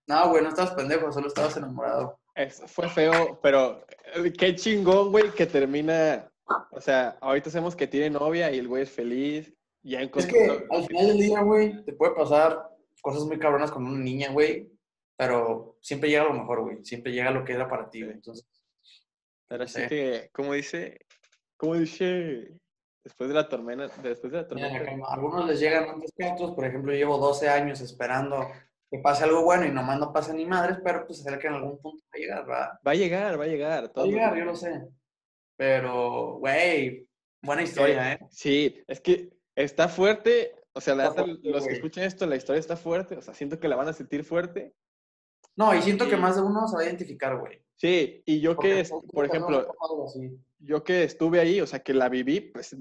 No, 0.08 0.30
güey, 0.30 0.42
no 0.44 0.50
estabas 0.50 0.72
pendejo, 0.74 1.12
solo 1.12 1.28
estabas 1.28 1.56
enamorado. 1.58 2.20
Es- 2.36 2.64
fue 2.68 2.90
feo, 2.90 3.40
pero 3.42 3.86
eh, 4.16 4.34
qué 4.38 4.56
chingón, 4.56 5.12
güey, 5.12 5.30
que 5.32 5.46
termina. 5.46 6.30
O 6.72 6.82
sea, 6.82 7.18
ahorita 7.22 7.50
sabemos 7.50 7.76
que 7.76 7.88
tiene 7.88 8.10
novia 8.10 8.52
y 8.52 8.60
el 8.60 8.68
güey 8.68 8.84
es 8.84 8.92
feliz. 8.92 9.54
Ya 9.82 10.02
Es 10.02 10.26
que 10.28 10.66
al 10.70 10.86
final 10.86 11.08
del 11.08 11.18
día, 11.18 11.42
güey, 11.42 11.84
te 11.84 11.94
puede 11.94 12.16
pasar 12.16 12.70
cosas 13.02 13.26
muy 13.26 13.38
cabronas 13.38 13.70
con 13.72 13.86
una 13.86 14.00
niña, 14.00 14.32
güey, 14.32 14.72
pero 15.18 15.78
siempre 15.82 16.10
llega 16.10 16.24
lo 16.24 16.34
mejor, 16.34 16.62
güey. 16.62 16.86
Siempre 16.86 17.12
llega 17.12 17.32
lo 17.32 17.44
que 17.44 17.54
era 17.54 17.68
para 17.68 17.90
ti, 17.90 18.02
güey. 18.02 18.14
Entonces, 18.16 18.48
Pero 19.48 19.66
así 19.66 19.82
Sí. 19.82 19.88
que, 19.90 20.30
como 20.32 20.54
dice, 20.54 21.06
como 21.58 21.76
dice, 21.76 22.54
después 23.04 23.28
de 23.30 23.36
la 23.36 23.48
tormenta, 23.50 23.88
después 24.02 24.32
de 24.32 24.42
la 24.42 24.48
tormenta. 24.48 24.96
algunos 25.10 25.46
les 25.48 25.60
llegan 25.60 25.90
antes 25.90 26.12
que 26.16 26.26
otros. 26.32 26.52
Por 26.52 26.66
ejemplo, 26.66 26.92
yo 26.94 26.98
llevo 26.98 27.18
12 27.18 27.50
años 27.50 27.82
esperando 27.82 28.48
que 28.90 29.00
pase 29.00 29.26
algo 29.26 29.44
bueno 29.44 29.66
y 29.66 29.72
nomás 29.72 30.00
no 30.00 30.14
pasa 30.14 30.34
ni 30.34 30.46
madres, 30.46 30.78
pero 30.84 31.06
pues 31.06 31.22
será 31.22 31.38
que 31.38 31.48
en 31.48 31.54
algún 31.56 31.78
punto 31.80 32.04
va 32.06 32.12
a 32.14 32.18
llegar, 32.20 32.46
¿verdad? 32.46 32.70
Va 32.88 32.92
a 32.92 32.96
llegar, 32.96 33.40
va 33.40 33.44
a 33.44 33.48
llegar. 33.48 33.92
Va 33.98 34.02
a 34.02 34.06
llegar, 34.06 34.38
yo 34.38 34.46
lo 34.46 34.56
sé. 34.56 34.88
Pero, 35.58 36.38
güey, 36.40 37.08
buena 37.42 37.64
historia, 37.64 38.14
¿eh? 38.14 38.20
Sí, 38.30 38.82
es 38.88 39.00
que 39.02 39.30
está 39.56 39.88
fuerte. 39.88 40.56
O 40.74 40.82
sea, 40.82 40.96
la 40.96 41.12
fuerte, 41.12 41.32
los 41.44 41.62
que 41.64 41.70
güey. 41.70 41.76
escuchan 41.76 42.04
esto, 42.06 42.26
la 42.26 42.36
historia 42.36 42.60
está 42.60 42.76
fuerte. 42.76 43.16
O 43.16 43.22
sea, 43.22 43.34
siento 43.34 43.60
que 43.60 43.68
la 43.68 43.76
van 43.76 43.88
a 43.90 43.94
sentir 43.94 44.24
fuerte. 44.24 44.74
No, 45.56 45.76
y 45.76 45.82
siento 45.84 46.06
que 46.06 46.16
Sí. 46.16 46.22
más 46.22 46.36
de 46.36 46.42
uno 46.42 46.68
se 46.68 46.76
va 46.76 46.82
a 46.82 46.86
identificar, 46.86 47.38
güey. 47.38 47.62
Sí, 47.76 48.24
y 48.26 48.40
yo 48.40 48.56
Porque 48.56 48.84
que, 48.84 48.90
por 49.12 49.26
ejemplo, 49.26 49.68
yo 50.60 50.84
que 50.84 51.04
estuve 51.04 51.40
ahí, 51.40 51.62
o 51.62 51.68
sea, 51.68 51.80
que 51.80 51.94
la 51.94 52.10
viví, 52.10 52.40
pues 52.40 52.76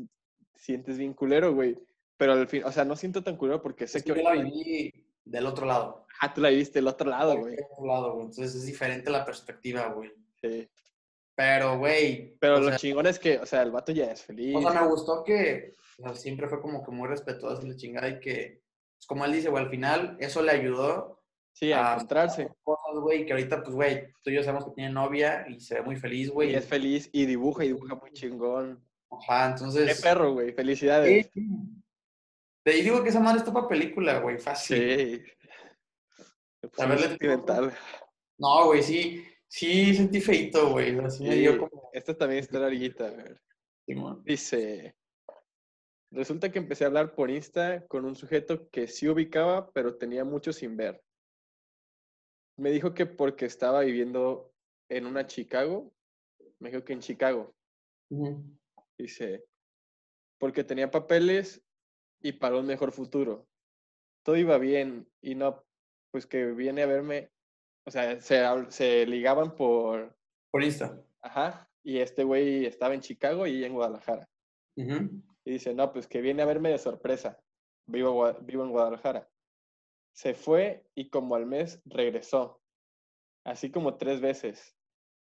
sientes 0.55 0.97
bien 0.97 1.13
culero, 1.13 1.55
güey. 1.55 1.79
Pero 2.17 2.33
al 2.33 2.49
fin, 2.49 2.63
o 2.65 2.73
sea, 2.73 2.85
no 2.85 2.97
siento 2.97 3.23
tan 3.23 3.37
culero 3.37 3.61
porque 3.61 3.87
sé 3.87 3.99
Es 3.99 4.05
que 4.05 4.13
que 4.15 4.23
yo 4.23 4.25
la 4.31 4.43
viví 4.43 4.93
del 5.25 5.47
otro 5.47 5.67
lado. 5.67 6.07
Ah, 6.21 6.33
tú 6.33 6.41
la 6.41 6.51
viviste 6.51 6.79
del 6.79 6.89
otro 6.89 7.11
lado, 7.11 7.37
güey. 7.37 7.57
Del 7.57 7.65
otro 7.73 7.87
lado, 7.87 8.13
güey. 8.15 8.27
Entonces 8.27 8.55
es 8.55 8.65
diferente 8.65 9.11
la 9.11 9.25
perspectiva, 9.25 9.89
güey. 9.89 10.13
Sí. 10.41 10.69
Pero, 11.45 11.79
güey. 11.79 12.37
Pero 12.39 12.61
lo 12.61 12.69
sea, 12.69 12.77
chingón 12.79 13.07
es 13.07 13.19
que, 13.19 13.39
o 13.39 13.47
sea, 13.47 13.63
el 13.63 13.73
vato 13.73 13.91
ya 13.91 14.13
es 14.13 14.23
feliz. 14.23 14.55
o 14.55 14.63
sea, 14.63 14.81
me 14.81 14.87
gustó 14.87 15.25
que 15.25 15.75
o 15.99 16.03
sea, 16.05 16.15
siempre 16.15 16.49
fue 16.49 16.61
como 16.61 16.85
que 16.85 16.91
muy 16.93 17.09
respetuoso 17.09 17.67
y 17.67 17.71
la 17.71 17.77
chingada 17.77 18.09
y 18.09 18.21
que, 18.21 18.63
pues, 18.97 19.07
como 19.07 19.25
él 19.25 19.33
dice, 19.33 19.49
güey, 19.51 19.65
al 19.65 19.71
final 19.71 20.17
eso 20.21 20.41
le 20.43 20.53
ayudó 20.53 21.21
Sí, 21.53 21.73
a 21.73 21.91
a 21.91 21.95
encontrarse. 21.95 22.49
cosas, 22.63 22.95
güey, 23.01 23.27
que 23.27 23.33
ahorita, 23.33 23.63
pues, 23.63 23.75
güey, 23.75 24.07
tú 24.23 24.31
y 24.31 24.35
yo 24.37 24.43
sabemos 24.43 24.65
que 24.67 24.71
tiene 24.77 24.91
novia 24.93 25.45
y 25.49 25.59
se 25.61 25.75
ve 25.75 25.83
muy 25.83 25.97
feliz, 25.97 26.31
güey. 26.31 26.53
Y 26.53 26.55
es 26.55 26.65
feliz 26.67 27.11
y 27.13 27.27
dibuja 27.27 27.65
y 27.65 27.69
dibuja 27.69 27.95
muy 27.97 28.13
chingón. 28.13 28.83
Ajá, 29.11 29.47
Qué 29.49 29.51
entonces. 29.53 30.01
perro, 30.01 30.33
güey. 30.33 30.53
Felicidades. 30.53 31.29
Sí. 31.35 31.51
Te 32.65 32.71
digo 32.75 33.03
que 33.03 33.09
esa 33.11 33.21
madre 33.21 33.39
está 33.41 33.53
para 33.53 33.67
película, 33.69 34.21
güey, 34.21 34.39
fácil. 34.39 34.77
Sí. 34.79 36.23
Verle- 36.79 37.09
sentimental. 37.09 37.73
No, 38.39 38.67
güey, 38.67 38.83
sí, 38.83 39.25
sí 39.53 39.95
sentí 39.95 40.21
feito, 40.21 40.71
güey. 40.71 40.93
me 40.93 41.37
dio 41.37 41.59
como. 41.59 41.91
Esta 41.93 42.17
también 42.17 42.41
está 42.41 42.59
larguita. 42.59 43.09
a 43.09 43.11
ver. 43.11 43.41
Simón. 43.85 44.23
Dice, 44.25 44.97
resulta 46.11 46.51
que 46.51 46.59
empecé 46.59 46.85
a 46.85 46.87
hablar 46.87 47.15
por 47.15 47.31
Insta 47.31 47.87
con 47.87 48.07
un 48.07 48.17
sujeto 48.17 48.71
que 48.71 48.87
sí 48.87 49.09
ubicaba, 49.09 49.71
pero 49.73 49.97
tenía 49.97 50.25
mucho 50.25 50.53
sin 50.53 50.77
ver. 50.77 51.03
Me 52.57 52.71
dijo 52.71 52.95
que 52.95 53.05
porque 53.05 53.45
estaba 53.45 53.81
viviendo 53.81 54.53
en 54.89 55.07
una 55.07 55.27
Chicago, 55.27 55.93
me 56.59 56.71
dijo 56.71 56.85
que 56.85 56.93
en 56.93 57.01
Chicago, 57.01 57.55
dice, 58.97 59.45
porque 60.39 60.65
tenía 60.65 60.91
papeles 60.91 61.63
y 62.21 62.33
para 62.33 62.57
un 62.57 62.67
mejor 62.67 62.93
futuro. 62.93 63.49
Todo 64.23 64.37
iba 64.37 64.57
bien 64.59 65.09
y 65.21 65.35
no, 65.35 65.65
pues 66.11 66.27
que 66.27 66.47
viene 66.53 66.83
a 66.83 66.87
verme, 66.87 67.32
o 67.85 67.91
sea, 67.91 68.21
se, 68.21 68.43
se 68.71 69.07
ligaban 69.07 69.55
por, 69.55 70.17
Por 70.51 70.63
Insta. 70.63 71.03
ajá, 71.23 71.69
y 71.83 71.99
este 71.99 72.25
güey 72.25 72.67
estaba 72.67 72.95
en 72.95 73.01
Chicago 73.01 73.47
y 73.47 73.65
en 73.65 73.75
Guadalajara. 73.75 74.29
Ujú. 74.77 75.23
Y 75.45 75.51
dice, 75.53 75.75
no, 75.75 75.93
pues 75.93 76.07
que 76.07 76.21
viene 76.21 76.43
a 76.43 76.47
verme 76.47 76.71
de 76.71 76.79
sorpresa. 76.79 77.43
Vivo, 77.87 78.33
vivo 78.43 78.63
en 78.65 78.71
Guadalajara. 78.71 79.29
Se 80.15 80.35
fue 80.35 80.87
y 80.95 81.11
como 81.11 81.35
al 81.35 81.47
mes 81.47 81.83
regresó. 81.85 82.63
Así 83.45 83.71
como 83.73 83.97
tres 83.97 84.21
veces. 84.21 84.77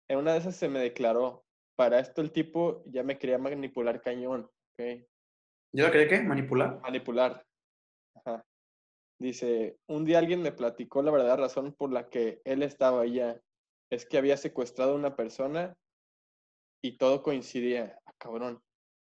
En 0.08 0.18
una 0.18 0.32
de 0.32 0.38
esas 0.38 0.56
se 0.56 0.68
me 0.68 0.78
declaró. 0.78 1.44
Para 1.76 1.98
esto 2.00 2.22
el 2.22 2.32
tipo 2.32 2.82
ya 2.86 3.02
me 3.02 3.18
quería 3.18 3.38
manipular 3.38 4.00
cañón. 4.00 4.50
¿ok? 4.80 5.04
¿Yo 5.74 5.84
la 5.84 5.92
quería 5.92 6.08
qué? 6.08 6.22
¿Manipular? 6.22 6.80
Manipular. 6.80 7.44
Ajá. 8.16 8.44
Dice, 9.18 9.78
un 9.88 10.04
día 10.04 10.18
alguien 10.18 10.42
me 10.42 10.52
platicó 10.52 11.02
la 11.02 11.10
verdadera 11.10 11.36
razón 11.36 11.72
por 11.72 11.92
la 11.92 12.08
que 12.08 12.40
él 12.44 12.62
estaba 12.62 13.02
allá. 13.02 13.40
Es 13.90 14.06
que 14.06 14.18
había 14.18 14.36
secuestrado 14.36 14.92
a 14.92 14.96
una 14.96 15.16
persona 15.16 15.76
y 16.82 16.98
todo 16.98 17.22
coincidía. 17.22 17.98
Ah, 18.06 18.14
cabrón. 18.18 18.62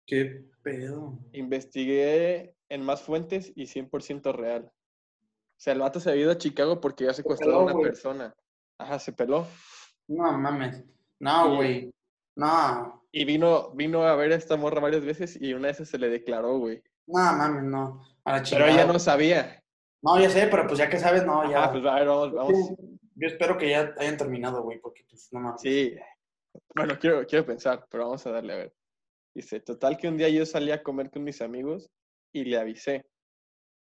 ¿Qué 0.05 0.43
pedo? 0.63 1.17
Investigué 1.31 2.55
en 2.67 2.83
más 2.83 3.01
fuentes 3.01 3.53
y 3.55 3.67
100% 3.67 4.33
real. 4.33 4.65
O 4.65 5.63
sea, 5.63 5.73
el 5.73 5.79
vato 5.79 5.99
se 5.99 6.09
había 6.09 6.23
ido 6.23 6.31
a 6.31 6.37
Chicago 6.37 6.81
porque 6.81 7.05
había 7.05 7.13
secuestrado 7.13 7.53
a 7.53 7.57
peló, 7.59 7.65
una 7.65 7.73
güey. 7.73 7.85
persona. 7.85 8.35
Ajá, 8.77 8.99
se 8.99 9.13
peló. 9.13 9.47
No 10.07 10.37
mames. 10.37 10.83
No, 11.19 11.55
güey. 11.55 11.93
No. 12.35 13.05
Y 13.11 13.25
vino, 13.25 13.71
vino 13.71 14.03
a 14.03 14.15
ver 14.15 14.33
a 14.33 14.35
esta 14.35 14.57
morra 14.57 14.81
varias 14.81 15.05
veces 15.05 15.39
y 15.39 15.53
una 15.53 15.67
de 15.67 15.73
esas 15.73 15.87
se 15.87 15.99
le 15.99 16.09
declaró, 16.09 16.57
güey. 16.57 16.81
No 17.07 17.19
mames, 17.19 17.63
no. 17.63 18.01
A 18.25 18.37
la 18.37 18.43
Pero 18.49 18.65
ella 18.65 18.85
no 18.85 18.99
sabía. 18.99 19.63
No, 20.01 20.19
ya 20.19 20.29
sé, 20.29 20.47
pero 20.47 20.65
pues 20.67 20.79
ya 20.79 20.89
que 20.89 20.97
sabes, 20.97 21.25
no, 21.25 21.49
ya. 21.49 21.63
Ajá, 21.63 21.71
pues 21.73 21.85
a 21.85 21.95
ver, 21.95 22.07
vamos, 22.07 22.33
vamos. 22.33 22.69
Yo 23.15 23.27
espero 23.27 23.57
que 23.57 23.69
ya 23.69 23.93
hayan 23.97 24.17
terminado, 24.17 24.63
güey, 24.63 24.79
porque 24.79 25.03
pues 25.09 25.27
no 25.31 25.39
mames. 25.41 25.61
Sí. 25.61 25.95
Bueno, 26.75 26.97
quiero, 26.99 27.25
quiero 27.27 27.45
pensar, 27.45 27.85
pero 27.89 28.05
vamos 28.05 28.25
a 28.25 28.31
darle 28.31 28.53
a 28.53 28.57
ver. 28.57 28.73
Dice, 29.33 29.59
total 29.59 29.97
que 29.97 30.07
un 30.07 30.17
día 30.17 30.27
yo 30.29 30.45
salí 30.45 30.71
a 30.71 30.81
comer 30.83 31.09
con 31.11 31.23
mis 31.23 31.41
amigos 31.41 31.89
y 32.33 32.43
le 32.45 32.57
avisé. 32.57 33.05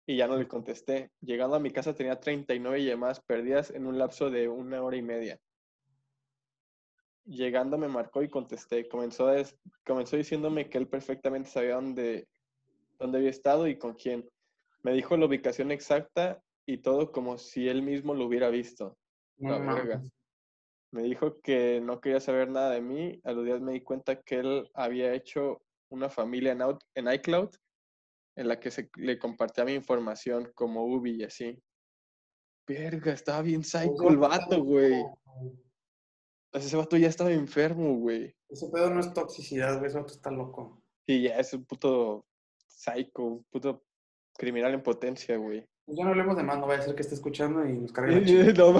Y 0.05 0.17
ya 0.17 0.27
no 0.27 0.35
le 0.37 0.47
contesté. 0.47 1.11
Llegando 1.21 1.55
a 1.55 1.59
mi 1.59 1.71
casa 1.71 1.93
tenía 1.95 2.19
39 2.19 2.83
llamadas 2.83 3.21
perdidas 3.21 3.69
en 3.71 3.85
un 3.87 3.97
lapso 3.97 4.29
de 4.29 4.47
una 4.49 4.81
hora 4.83 4.97
y 4.97 5.01
media. 5.03 5.39
Llegando 7.25 7.77
me 7.77 7.87
marcó 7.87 8.23
y 8.23 8.29
contesté. 8.29 8.87
Comenzó, 8.87 9.27
des- 9.27 9.55
comenzó 9.85 10.17
diciéndome 10.17 10.67
que 10.69 10.79
él 10.79 10.87
perfectamente 10.87 11.49
sabía 11.49 11.75
dónde, 11.75 12.27
dónde 12.97 13.19
había 13.19 13.29
estado 13.29 13.67
y 13.67 13.77
con 13.77 13.93
quién. 13.93 14.27
Me 14.83 14.93
dijo 14.93 15.17
la 15.17 15.25
ubicación 15.25 15.71
exacta 15.71 16.41
y 16.65 16.77
todo 16.77 17.11
como 17.11 17.37
si 17.37 17.67
él 17.67 17.81
mismo 17.81 18.13
lo 18.13 18.25
hubiera 18.25 18.49
visto. 18.49 18.97
No 19.37 19.59
La 19.59 19.73
verga. 19.73 20.03
Me 20.91 21.03
dijo 21.03 21.39
que 21.41 21.81
no 21.81 22.01
quería 22.01 22.19
saber 22.19 22.49
nada 22.49 22.71
de 22.71 22.81
mí. 22.81 23.19
A 23.23 23.31
los 23.31 23.45
días 23.45 23.61
me 23.61 23.73
di 23.73 23.81
cuenta 23.81 24.21
que 24.21 24.35
él 24.39 24.69
había 24.73 25.13
hecho 25.13 25.61
una 25.91 26.09
familia 26.09 26.51
en, 26.53 26.61
Out- 26.61 26.83
en 26.95 27.11
iCloud 27.11 27.49
en 28.35 28.47
la 28.47 28.59
que 28.59 28.71
se, 28.71 28.89
le 28.95 29.19
compartía 29.19 29.65
mi 29.65 29.73
información 29.73 30.51
como 30.55 30.85
Ubi 30.85 31.17
y 31.17 31.23
así. 31.23 31.61
Verga, 32.67 33.11
estaba 33.13 33.41
bien 33.41 33.63
psycho 33.63 34.09
el 34.09 34.17
vato, 34.17 34.63
güey. 34.63 35.03
Ese 36.53 36.77
vato 36.77 36.97
ya 36.97 37.07
estaba 37.07 37.31
enfermo, 37.31 37.95
güey. 37.97 38.33
Ese 38.49 38.69
pedo 38.69 38.89
no 38.89 38.99
es 38.99 39.13
toxicidad, 39.13 39.77
güey. 39.77 39.87
Ese 39.89 39.99
vato 39.99 40.13
está 40.13 40.31
loco. 40.31 40.81
Sí, 41.07 41.23
ya 41.23 41.37
es 41.39 41.53
un 41.53 41.65
puto 41.65 42.25
psycho, 42.67 43.23
un 43.23 43.43
puto 43.51 43.83
criminal 44.39 44.73
en 44.73 44.81
potencia, 44.81 45.37
güey. 45.37 45.63
Pues 45.85 45.97
ya 45.97 46.05
no 46.05 46.11
hablemos 46.11 46.37
de 46.37 46.43
más, 46.43 46.57
no 46.57 46.65
vaya 46.65 46.79
a 46.79 46.83
ser 46.85 46.95
que 46.95 47.01
esté 47.01 47.15
escuchando 47.15 47.65
y 47.65 47.73
nos 47.73 47.91
cargue 47.91 48.21
la 48.21 48.53
no, 48.53 48.73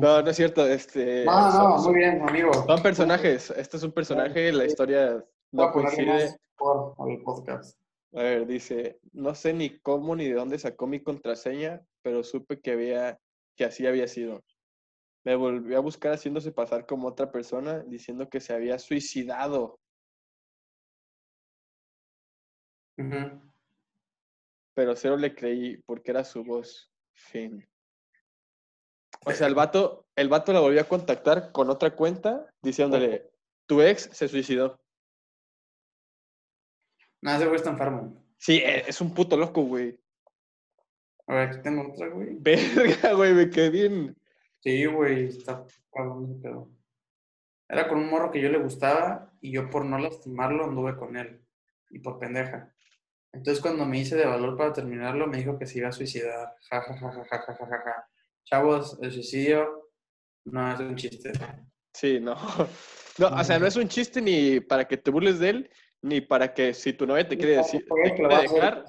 no, 0.00 0.22
no 0.22 0.30
es 0.30 0.36
cierto. 0.36 0.66
Este, 0.66 1.24
No, 1.24 1.52
no, 1.52 1.78
muy 1.78 1.94
bien, 1.94 2.20
amigo. 2.28 2.52
Son 2.52 2.82
personajes. 2.82 3.50
Este 3.50 3.76
es 3.76 3.82
un 3.82 3.92
personaje, 3.92 4.52
la 4.52 4.64
historia 4.64 5.24
no 5.52 5.72
coincide. 5.72 6.36
por 6.56 6.94
al 6.98 7.22
podcast. 7.22 7.78
A 8.12 8.22
ver, 8.22 8.46
dice, 8.46 8.98
no 9.12 9.34
sé 9.34 9.52
ni 9.52 9.78
cómo 9.80 10.16
ni 10.16 10.26
de 10.26 10.34
dónde 10.34 10.58
sacó 10.58 10.86
mi 10.86 11.00
contraseña, 11.00 11.82
pero 12.02 12.24
supe 12.24 12.60
que 12.60 12.72
había, 12.72 13.18
que 13.56 13.64
así 13.64 13.86
había 13.86 14.08
sido. 14.08 14.42
Me 15.24 15.36
volvió 15.36 15.76
a 15.76 15.80
buscar 15.80 16.12
haciéndose 16.12 16.50
pasar 16.50 16.86
como 16.86 17.08
otra 17.08 17.30
persona, 17.30 17.80
diciendo 17.80 18.28
que 18.28 18.40
se 18.40 18.54
había 18.54 18.78
suicidado. 18.78 19.78
Ujú. 22.98 23.45
Pero 24.76 24.94
cero 24.94 25.16
le 25.16 25.34
creí 25.34 25.78
porque 25.86 26.10
era 26.10 26.22
su 26.22 26.44
voz. 26.44 26.92
Fin. 27.14 27.66
O 29.24 29.32
sea, 29.32 29.46
el 29.46 29.54
vato, 29.54 30.06
el 30.14 30.28
vato 30.28 30.52
la 30.52 30.60
volvió 30.60 30.82
a 30.82 30.84
contactar 30.84 31.50
con 31.50 31.70
otra 31.70 31.96
cuenta 31.96 32.52
diciéndole, 32.60 33.30
tu 33.64 33.80
ex 33.80 34.10
se 34.12 34.28
suicidó. 34.28 34.78
Nada, 37.22 37.38
ese 37.38 37.46
güey 37.46 37.56
está 37.56 37.70
enfermo. 37.70 38.22
Sí, 38.36 38.58
e- 38.58 38.84
es 38.86 39.00
un 39.00 39.14
puto 39.14 39.38
loco, 39.38 39.62
güey. 39.62 39.98
A 41.26 41.34
ver, 41.34 41.48
aquí 41.48 41.62
tengo 41.62 41.90
otra, 41.90 42.08
güey. 42.08 42.36
Verga, 42.38 43.14
güey, 43.14 43.32
me 43.32 43.48
quedé 43.48 43.70
bien. 43.70 44.16
Sí, 44.60 44.84
güey, 44.84 45.28
está 45.28 45.64
cabrón 45.90 46.38
pedo. 46.42 46.70
Era 47.66 47.88
con 47.88 47.96
un 47.98 48.10
morro 48.10 48.30
que 48.30 48.42
yo 48.42 48.50
le 48.50 48.58
gustaba 48.58 49.32
y 49.40 49.52
yo 49.52 49.70
por 49.70 49.86
no 49.86 49.98
lastimarlo 49.98 50.64
anduve 50.64 50.96
con 50.96 51.16
él. 51.16 51.42
Y 51.88 52.00
por 52.00 52.18
pendeja. 52.18 52.75
Entonces 53.36 53.60
cuando 53.60 53.84
me 53.84 53.98
hice 53.98 54.16
de 54.16 54.24
valor 54.24 54.56
para 54.56 54.72
terminarlo, 54.72 55.26
me 55.26 55.36
dijo 55.36 55.58
que 55.58 55.66
se 55.66 55.78
iba 55.78 55.88
a 55.88 55.92
suicidar. 55.92 56.54
Ja, 56.70 56.80
ja, 56.80 56.96
ja, 56.96 57.12
ja, 57.12 57.24
ja, 57.24 57.42
ja, 57.42 57.54
ja. 57.54 57.66
ja. 57.84 58.08
Chavos, 58.44 58.98
el 59.02 59.12
suicidio 59.12 59.90
no 60.46 60.72
es 60.72 60.80
un 60.80 60.96
chiste. 60.96 61.32
Sí, 61.92 62.20
no. 62.20 62.34
No, 63.18 63.28
o 63.28 63.44
sea, 63.44 63.58
no 63.58 63.66
es 63.66 63.76
un 63.76 63.88
chiste 63.88 64.20
ni 64.20 64.60
para 64.60 64.86
que 64.86 64.98
te 64.98 65.10
burles 65.10 65.38
de 65.38 65.48
él, 65.48 65.70
ni 66.02 66.20
para 66.20 66.52
que 66.52 66.74
si 66.74 66.92
tu 66.92 67.06
novia 67.06 67.26
te 67.26 67.38
quiere 67.38 67.56
decir, 67.56 67.82
te 68.04 68.14
quiere 68.14 68.36
dejar. 68.42 68.84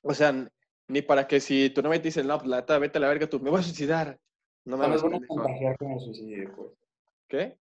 O 0.00 0.14
sea, 0.14 0.48
ni 0.88 1.02
para 1.02 1.26
que 1.26 1.40
si 1.40 1.68
tu 1.68 1.82
novia 1.82 2.00
te 2.00 2.08
dice, 2.08 2.24
no, 2.24 2.38
pues, 2.38 2.48
la 2.48 2.78
vete 2.78 2.96
a 2.96 3.00
la 3.02 3.08
verga, 3.08 3.26
tú 3.26 3.38
me 3.38 3.50
voy 3.50 3.60
a 3.60 3.62
suicidar. 3.62 4.18
No 4.64 4.78
me 4.78 4.88
vas 4.88 5.04
a 5.04 5.10
contagiar 5.28 5.76
con 5.76 5.92
el 5.92 6.00
suicidio, 6.00 6.54
pues. 6.56 6.68
¿Qué? 7.28 7.58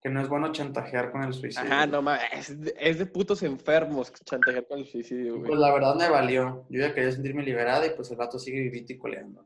Que 0.00 0.08
no 0.10 0.20
es 0.20 0.28
bueno 0.28 0.52
chantajear 0.52 1.10
con 1.10 1.24
el 1.24 1.32
suicidio. 1.34 1.68
Ajá, 1.72 1.86
no 1.86 2.02
mames, 2.02 2.22
es 2.32 2.60
de, 2.60 2.74
es 2.78 2.98
de 2.98 3.06
putos 3.06 3.42
enfermos 3.42 4.12
chantajear 4.24 4.66
con 4.66 4.78
el 4.78 4.86
suicidio, 4.86 5.34
güey. 5.38 5.48
Pues 5.48 5.58
la 5.58 5.72
verdad 5.72 5.96
me 5.96 6.08
valió. 6.08 6.66
Yo 6.70 6.80
ya 6.80 6.94
quería 6.94 7.10
sentirme 7.10 7.42
liberada 7.42 7.84
y 7.86 7.90
pues 7.90 8.10
el 8.12 8.16
vato 8.16 8.38
sigue 8.38 8.60
vivito 8.60 8.92
y 8.92 8.98
coleando. 8.98 9.44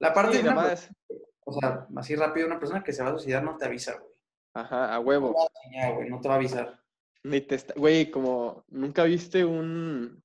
La 0.00 0.12
parte 0.14 0.38
Sí, 0.38 0.42
de 0.42 0.48
una 0.48 0.74
o 1.46 1.52
sea, 1.60 1.86
así 1.96 2.16
rápido, 2.16 2.46
una 2.46 2.58
persona 2.58 2.82
que 2.82 2.92
se 2.92 3.02
va 3.02 3.10
a 3.10 3.12
suicidar 3.12 3.42
no 3.44 3.56
te 3.58 3.66
avisa, 3.66 3.98
güey. 3.98 4.14
Ajá, 4.54 4.94
a 4.94 4.98
No 4.98 5.00
huevo. 5.02 5.34
güey, 5.94 6.08
no 6.08 6.20
te 6.20 6.28
va 6.28 6.34
a 6.34 6.38
avisar. 6.38 6.80
Ni 7.22 7.40
te 7.42 7.56
está- 7.56 7.74
Güey, 7.76 8.10
como 8.10 8.64
nunca 8.68 9.04
viste 9.04 9.44
un. 9.44 10.22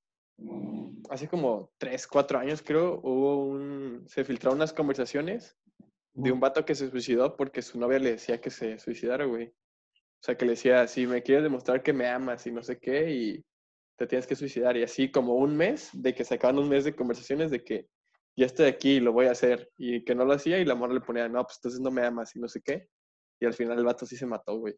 Hace 1.09 1.27
como 1.27 1.71
tres, 1.77 2.07
cuatro 2.07 2.39
años, 2.39 2.61
creo, 2.65 3.01
hubo 3.03 3.45
un. 3.47 4.05
Se 4.07 4.23
filtraron 4.23 4.57
unas 4.59 4.71
conversaciones 4.71 5.57
de 6.13 6.31
un 6.31 6.39
vato 6.39 6.65
que 6.65 6.75
se 6.75 6.89
suicidó 6.89 7.35
porque 7.37 7.61
su 7.61 7.79
novia 7.79 7.99
le 7.99 8.11
decía 8.11 8.41
que 8.41 8.49
se 8.49 8.77
suicidara, 8.79 9.25
güey. 9.25 9.47
O 9.47 10.21
sea, 10.23 10.35
que 10.37 10.45
le 10.45 10.51
decía, 10.51 10.85
si 10.87 11.07
me 11.07 11.23
quieres 11.23 11.43
demostrar 11.43 11.81
que 11.81 11.93
me 11.93 12.07
amas 12.07 12.45
y 12.45 12.51
no 12.51 12.61
sé 12.61 12.77
qué, 12.79 13.09
y 13.11 13.45
te 13.97 14.05
tienes 14.07 14.27
que 14.27 14.35
suicidar. 14.35 14.75
Y 14.75 14.83
así 14.83 15.11
como 15.11 15.35
un 15.35 15.55
mes, 15.55 15.89
de 15.93 16.13
que 16.13 16.23
sacaban 16.25 16.57
un 16.59 16.67
mes 16.69 16.83
de 16.83 16.95
conversaciones 16.95 17.51
de 17.51 17.63
que 17.63 17.87
ya 18.35 18.45
estoy 18.45 18.67
aquí 18.67 18.91
y 18.95 18.99
lo 18.99 19.13
voy 19.13 19.27
a 19.27 19.31
hacer. 19.31 19.69
Y 19.77 20.03
que 20.03 20.15
no 20.15 20.25
lo 20.25 20.33
hacía 20.33 20.57
y 20.59 20.65
la 20.65 20.75
morra 20.75 20.93
le 20.93 21.01
ponía, 21.01 21.29
no, 21.29 21.43
pues 21.43 21.57
entonces 21.59 21.79
no 21.79 21.89
me 21.91 22.05
amas 22.05 22.35
y 22.35 22.39
no 22.39 22.47
sé 22.49 22.61
qué. 22.61 22.87
Y 23.39 23.45
al 23.45 23.53
final 23.53 23.77
el 23.77 23.85
vato 23.85 24.05
sí 24.05 24.17
se 24.17 24.25
mató, 24.25 24.57
güey. 24.57 24.75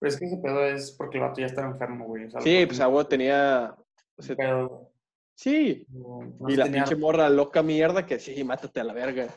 Pero 0.00 0.08
es 0.10 0.18
que 0.18 0.26
ese 0.26 0.38
pedo 0.38 0.64
es 0.64 0.92
porque 0.96 1.18
el 1.18 1.24
vato 1.24 1.40
ya 1.40 1.46
estaba 1.46 1.68
enfermo, 1.68 2.06
güey. 2.06 2.24
o 2.24 2.30
sea, 2.30 2.40
Sí, 2.40 2.64
pues 2.66 2.80
Agua 2.80 3.08
tenía... 3.08 3.74
o 4.16 4.22
sea, 4.22 4.34
Pero, 4.34 4.90
sí, 5.36 5.86
no, 5.90 6.20
no 6.40 6.48
y 6.48 6.52
se 6.52 6.58
la 6.58 6.64
tenía- 6.64 6.82
pinche 6.84 6.96
morra 6.96 7.28
loca 7.28 7.62
mierda 7.62 8.04
que 8.06 8.18
sí, 8.18 8.42
mátate 8.42 8.80
a 8.80 8.84
la 8.84 8.92
verga. 8.94 9.28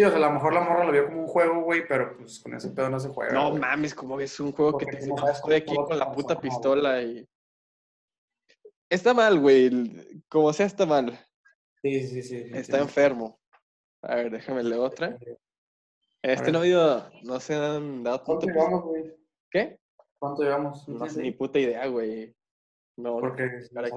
Sí, 0.00 0.04
o 0.04 0.08
sea, 0.08 0.16
a 0.16 0.20
lo 0.20 0.30
mejor 0.32 0.54
la 0.54 0.60
morra 0.62 0.84
lo 0.86 0.92
vio 0.92 1.04
como 1.08 1.20
un 1.20 1.26
juego, 1.26 1.60
güey, 1.62 1.86
pero 1.86 2.16
pues 2.16 2.40
con 2.40 2.54
ese 2.54 2.70
pedo 2.70 2.88
no 2.88 2.98
se 2.98 3.10
juega. 3.10 3.34
No 3.34 3.50
güey. 3.50 3.60
mames, 3.60 3.94
como 3.94 4.16
ves 4.16 4.40
un 4.40 4.50
juego 4.50 4.78
que 4.78 4.86
te 4.86 5.06
no 5.06 5.14
"No, 5.14 5.28
estoy 5.28 5.56
aquí 5.56 5.76
con 5.76 5.98
la 5.98 6.10
puta 6.10 6.36
jugar". 6.36 6.40
pistola 6.40 7.02
y... 7.02 7.28
Está 8.88 9.12
mal, 9.12 9.38
güey. 9.38 10.22
Como 10.30 10.54
sea, 10.54 10.64
está 10.64 10.86
mal. 10.86 11.18
Sí, 11.82 12.06
sí, 12.06 12.22
sí. 12.22 12.36
Está 12.50 12.78
sí. 12.78 12.82
enfermo. 12.82 13.38
A 14.00 14.14
ver, 14.14 14.30
déjame 14.30 14.62
leer 14.62 14.80
otra. 14.80 15.18
Este 16.22 16.50
no 16.50 16.60
ha 16.60 16.62
habido, 16.62 17.10
no 17.22 17.38
se 17.38 17.54
han 17.54 18.02
dado 18.02 18.24
¿Cuánto 18.24 18.46
llevamos, 18.46 18.82
güey? 18.84 19.14
¿Qué? 19.50 19.78
¿Cuánto 20.18 20.42
llevamos? 20.44 20.88
No 20.88 21.06
sé, 21.10 21.20
ni 21.20 21.32
puta 21.32 21.58
idea, 21.58 21.86
güey. 21.88 22.34
No, 22.96 23.16
no, 23.16 23.20
Porque 23.20 23.42
nos 23.70 23.70
aquí. 23.76 23.90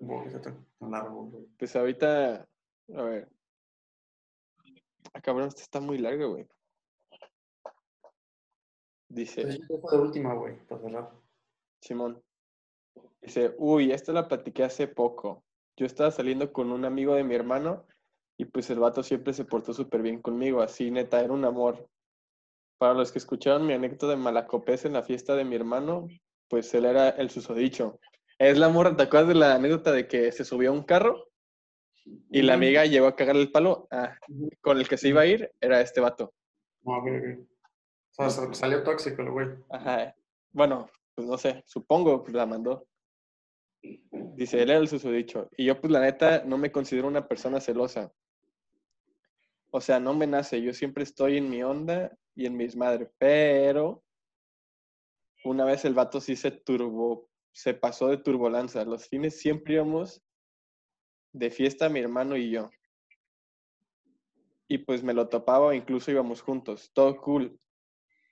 que 0.00 0.54
largo, 0.80 1.24
güey. 1.26 1.46
pues 1.58 1.76
ahorita, 1.76 2.48
a 2.96 3.02
ver. 3.02 3.28
Ah, 5.14 5.20
cabrón, 5.20 5.48
esta 5.48 5.62
está 5.62 5.80
muy 5.80 5.98
larga, 5.98 6.26
güey. 6.26 6.46
Dice, 9.08 9.42
Pues 9.42 9.60
yo 9.68 9.90
de 9.90 9.98
última, 9.98 10.34
güey, 10.34 10.58
para 10.66 10.80
cerrar. 10.80 11.10
Simón. 11.80 12.22
Dice, 13.22 13.54
uy, 13.58 13.92
esta 13.92 14.12
la 14.12 14.26
platiqué 14.26 14.64
hace 14.64 14.88
poco. 14.88 15.44
Yo 15.76 15.86
estaba 15.86 16.10
saliendo 16.10 16.52
con 16.52 16.72
un 16.72 16.84
amigo 16.84 17.14
de 17.14 17.24
mi 17.24 17.34
hermano 17.34 17.86
y 18.36 18.46
pues 18.46 18.68
el 18.70 18.80
vato 18.80 19.02
siempre 19.02 19.32
se 19.32 19.44
portó 19.44 19.72
súper 19.72 20.02
bien 20.02 20.20
conmigo, 20.20 20.62
así 20.62 20.90
neta, 20.90 21.20
era 21.20 21.32
un 21.32 21.44
amor. 21.44 21.88
Para 22.78 22.94
los 22.94 23.12
que 23.12 23.18
escucharon 23.18 23.66
mi 23.66 23.72
anécdota 23.72 24.08
de 24.08 24.16
Malacopés 24.16 24.84
en 24.84 24.94
la 24.94 25.02
fiesta 25.02 25.36
de 25.36 25.44
mi 25.44 25.54
hermano, 25.54 26.08
pues 26.48 26.74
él 26.74 26.84
era 26.84 27.10
el 27.10 27.30
susodicho. 27.30 28.00
Es 28.38 28.58
la 28.58 28.68
morra, 28.68 28.96
¿te 28.96 29.04
acuerdas 29.04 29.28
de 29.28 29.34
la 29.36 29.54
anécdota 29.54 29.92
de 29.92 30.08
que 30.08 30.32
se 30.32 30.44
subió 30.44 30.70
a 30.70 30.74
un 30.74 30.82
carro 30.82 31.28
y 32.30 32.42
la 32.42 32.54
amiga 32.54 32.84
llegó 32.84 33.06
a 33.06 33.16
cagarle 33.16 33.42
el 33.42 33.50
palo? 33.52 33.88
Ah, 33.90 34.16
con 34.60 34.78
el 34.78 34.88
que 34.88 34.96
se 34.96 35.08
iba 35.08 35.22
a 35.22 35.26
ir 35.26 35.50
era 35.60 35.80
este 35.80 36.00
vato. 36.00 36.34
No, 36.82 36.98
ok. 36.98 37.06
O 38.10 38.14
sea, 38.14 38.30
sal- 38.30 38.54
salió 38.54 38.82
tóxico 38.82 39.22
el 39.22 39.30
güey. 39.30 39.48
Ajá. 39.70 40.14
Bueno, 40.52 40.88
pues 41.14 41.26
no 41.26 41.36
sé, 41.38 41.62
supongo, 41.66 42.22
pues 42.22 42.34
la 42.34 42.46
mandó. 42.46 42.86
Dice, 44.36 44.62
él 44.62 44.70
era 44.70 44.78
el 44.78 44.88
susodicho. 44.88 45.48
Y 45.56 45.66
yo, 45.66 45.80
pues 45.80 45.92
la 45.92 46.00
neta, 46.00 46.42
no 46.44 46.58
me 46.58 46.72
considero 46.72 47.06
una 47.08 47.26
persona 47.28 47.60
celosa. 47.60 48.12
O 49.70 49.80
sea, 49.80 49.98
no 50.00 50.14
me 50.14 50.26
nace. 50.26 50.62
Yo 50.62 50.72
siempre 50.72 51.02
estoy 51.04 51.36
en 51.38 51.50
mi 51.50 51.62
onda 51.62 52.16
y 52.34 52.46
en 52.46 52.56
mis 52.56 52.76
madres. 52.76 53.08
Pero 53.18 54.02
una 55.44 55.64
vez 55.64 55.84
el 55.84 55.94
vato 55.94 56.20
sí 56.20 56.36
se 56.36 56.50
turbo, 56.50 57.28
se 57.52 57.74
pasó 57.74 58.08
de 58.08 58.16
turbolanza. 58.18 58.84
Los 58.84 59.08
fines 59.08 59.38
siempre 59.38 59.74
íbamos 59.74 60.22
de 61.34 61.50
fiesta 61.50 61.88
mi 61.88 62.00
hermano 62.00 62.36
y 62.36 62.50
yo. 62.50 62.70
Y 64.68 64.78
pues 64.78 65.02
me 65.02 65.12
lo 65.12 65.28
topaba 65.28 65.74
incluso 65.74 66.10
íbamos 66.10 66.40
juntos. 66.40 66.90
Todo 66.94 67.20
cool. 67.20 67.58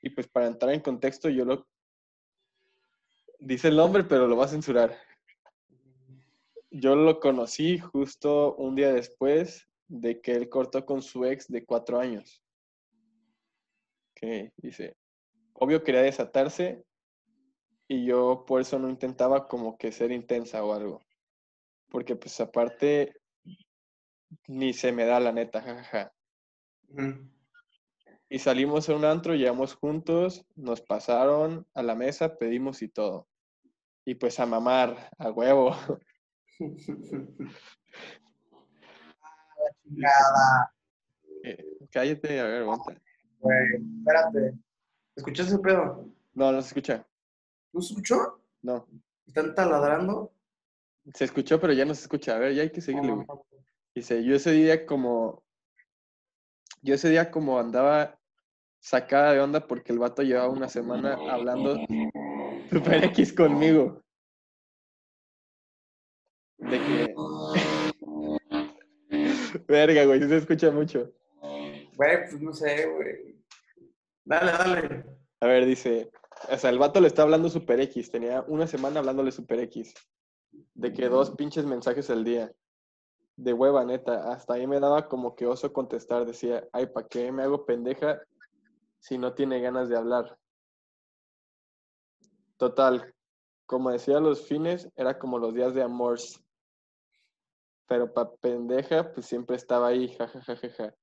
Y 0.00 0.11
pues 0.11 0.28
para 0.28 0.46
entrar 0.46 0.72
en 0.72 0.80
contexto, 0.80 1.28
yo 1.28 1.44
lo... 1.44 1.66
Dice 3.38 3.68
el 3.68 3.76
nombre, 3.76 4.05
pero 4.05 4.28
lo 4.28 4.36
va 4.36 4.46
a 4.46 4.48
censurar. 4.48 4.96
Yo 6.70 6.94
lo 6.94 7.20
conocí 7.20 7.78
justo 7.78 8.55
un 8.55 8.76
día 8.76 8.92
después 8.92 9.68
de 9.88 10.20
que 10.20 10.32
él 10.32 10.48
cortó 10.48 10.86
con 10.86 11.03
su 11.03 11.24
ex 11.24 11.48
de 11.48 11.66
cuatro 11.66 11.98
años. 11.98 12.42
Que 14.14 14.53
dice, 14.57 14.96
obvio 15.55 15.82
quería 15.82 16.03
desatarse 16.03 16.84
y 17.88 18.07
yo 18.07 18.44
por 18.46 18.61
eso 18.61 18.78
no 18.78 18.88
intentaba 18.88 19.48
como 19.48 19.76
que 19.76 19.90
ser 19.90 20.12
intensa 20.12 20.64
o 20.64 20.72
algo. 20.72 21.03
Porque 21.93 22.16
pues 22.16 22.40
aparte 22.40 23.14
ni 24.49 24.72
se 24.72 24.93
me 24.93 25.05
da 25.05 25.20
la 25.20 25.30
neta, 25.30 25.61
jajaja. 25.61 26.11
Y 28.30 28.38
salimos 28.38 28.88
a 28.88 28.97
un 28.97 29.05
antro, 29.05 29.34
llegamos 29.34 29.74
juntos, 29.74 30.47
nos 30.57 30.80
pasaron 30.80 31.66
a 31.74 31.82
la 31.82 31.95
mesa, 31.95 32.38
pedimos 32.38 32.80
y 32.80 32.88
todo. 32.88 33.28
Y 34.07 34.14
pues 34.14 34.40
a 34.40 34.47
mamar, 34.47 35.11
a 35.18 35.30
huevo. 35.30 35.76
Eh, 41.45 41.59
Cállate, 41.90 42.40
a 42.40 42.45
ver, 42.45 42.62
aguanta. 42.62 42.97
Güey, 43.40 43.59
espérate. 43.99 44.59
¿Escuchaste 45.16 45.53
ese 45.55 45.62
pedo? 45.62 46.09
No, 46.32 46.53
no 46.53 46.62
se 46.62 46.68
escucha. 46.68 47.07
¿No 47.72 47.82
se 47.82 47.93
escuchó? 47.93 48.40
No. 48.62 48.86
¿Están 49.26 49.55
taladrando? 49.55 50.32
Se 51.14 51.24
escuchó, 51.24 51.61
pero 51.61 51.72
ya 51.72 51.84
no 51.84 51.94
se 51.94 52.03
escucha. 52.03 52.36
A 52.36 52.38
ver, 52.38 52.55
ya 52.55 52.62
hay 52.62 52.70
que 52.70 52.80
seguirle, 52.80 53.12
güey. 53.12 53.26
No, 53.26 53.44
Dice, 53.94 54.24
yo 54.24 54.36
ese 54.36 54.53
día 54.53 54.86
como... 54.86 55.44
Yo 56.80 56.94
ese 56.94 57.11
día 57.11 57.30
como 57.30 57.59
andaba 57.59 58.18
sacada 58.80 59.32
de 59.32 59.40
onda 59.40 59.66
porque 59.66 59.92
el 59.92 59.98
vato 59.98 60.22
llevaba 60.22 60.48
una 60.48 60.68
semana 60.68 61.18
hablando 61.30 61.78
Super 62.70 63.05
X 63.05 63.32
conmigo. 63.32 64.03
De 66.59 66.78
que... 66.78 67.14
Verga, 69.68 70.05
güey, 70.07 70.20
se 70.20 70.36
escucha 70.36 70.70
mucho. 70.70 71.12
Güey, 71.96 72.28
pues 72.28 72.40
no 72.40 72.53
sé, 72.53 72.86
güey. 72.86 73.36
Dale, 74.24 74.53
dale. 74.53 75.05
A 75.40 75.46
ver, 75.46 75.66
dice, 75.66 76.11
o 76.48 76.57
sea, 76.57 76.70
el 76.70 76.78
vato 76.78 77.00
le 77.00 77.09
está 77.09 77.22
hablando 77.22 77.48
Super 77.48 77.80
X, 77.80 78.11
tenía 78.11 78.42
una 78.48 78.66
semana 78.66 79.00
hablándole 79.00 79.32
Super 79.32 79.61
X, 79.61 79.94
de 80.74 80.92
que 80.92 81.08
dos 81.08 81.30
pinches 81.32 81.64
mensajes 81.64 82.10
al 82.10 82.24
día, 82.24 82.52
de 83.36 83.52
hueva 83.52 83.84
neta, 83.84 84.32
hasta 84.32 84.54
ahí 84.54 84.66
me 84.66 84.80
daba 84.80 85.08
como 85.08 85.34
que 85.34 85.46
oso 85.46 85.72
contestar, 85.72 86.26
decía, 86.26 86.68
ay, 86.72 86.86
¿para 86.86 87.08
qué 87.08 87.32
me 87.32 87.42
hago 87.42 87.64
pendeja 87.64 88.20
si 88.98 89.18
no 89.18 89.34
tiene 89.34 89.60
ganas 89.60 89.88
de 89.88 89.96
hablar? 89.96 90.38
Total, 92.56 93.14
como 93.66 93.90
decía 93.90 94.20
los 94.20 94.46
fines, 94.46 94.88
era 94.96 95.18
como 95.18 95.38
los 95.38 95.54
días 95.54 95.74
de 95.74 95.82
amores, 95.82 96.40
pero 97.86 98.12
pa' 98.12 98.34
pendeja, 98.36 99.12
pues 99.12 99.26
siempre 99.26 99.56
estaba 99.56 99.88
ahí, 99.88 100.08
jajajaja. 100.08 100.94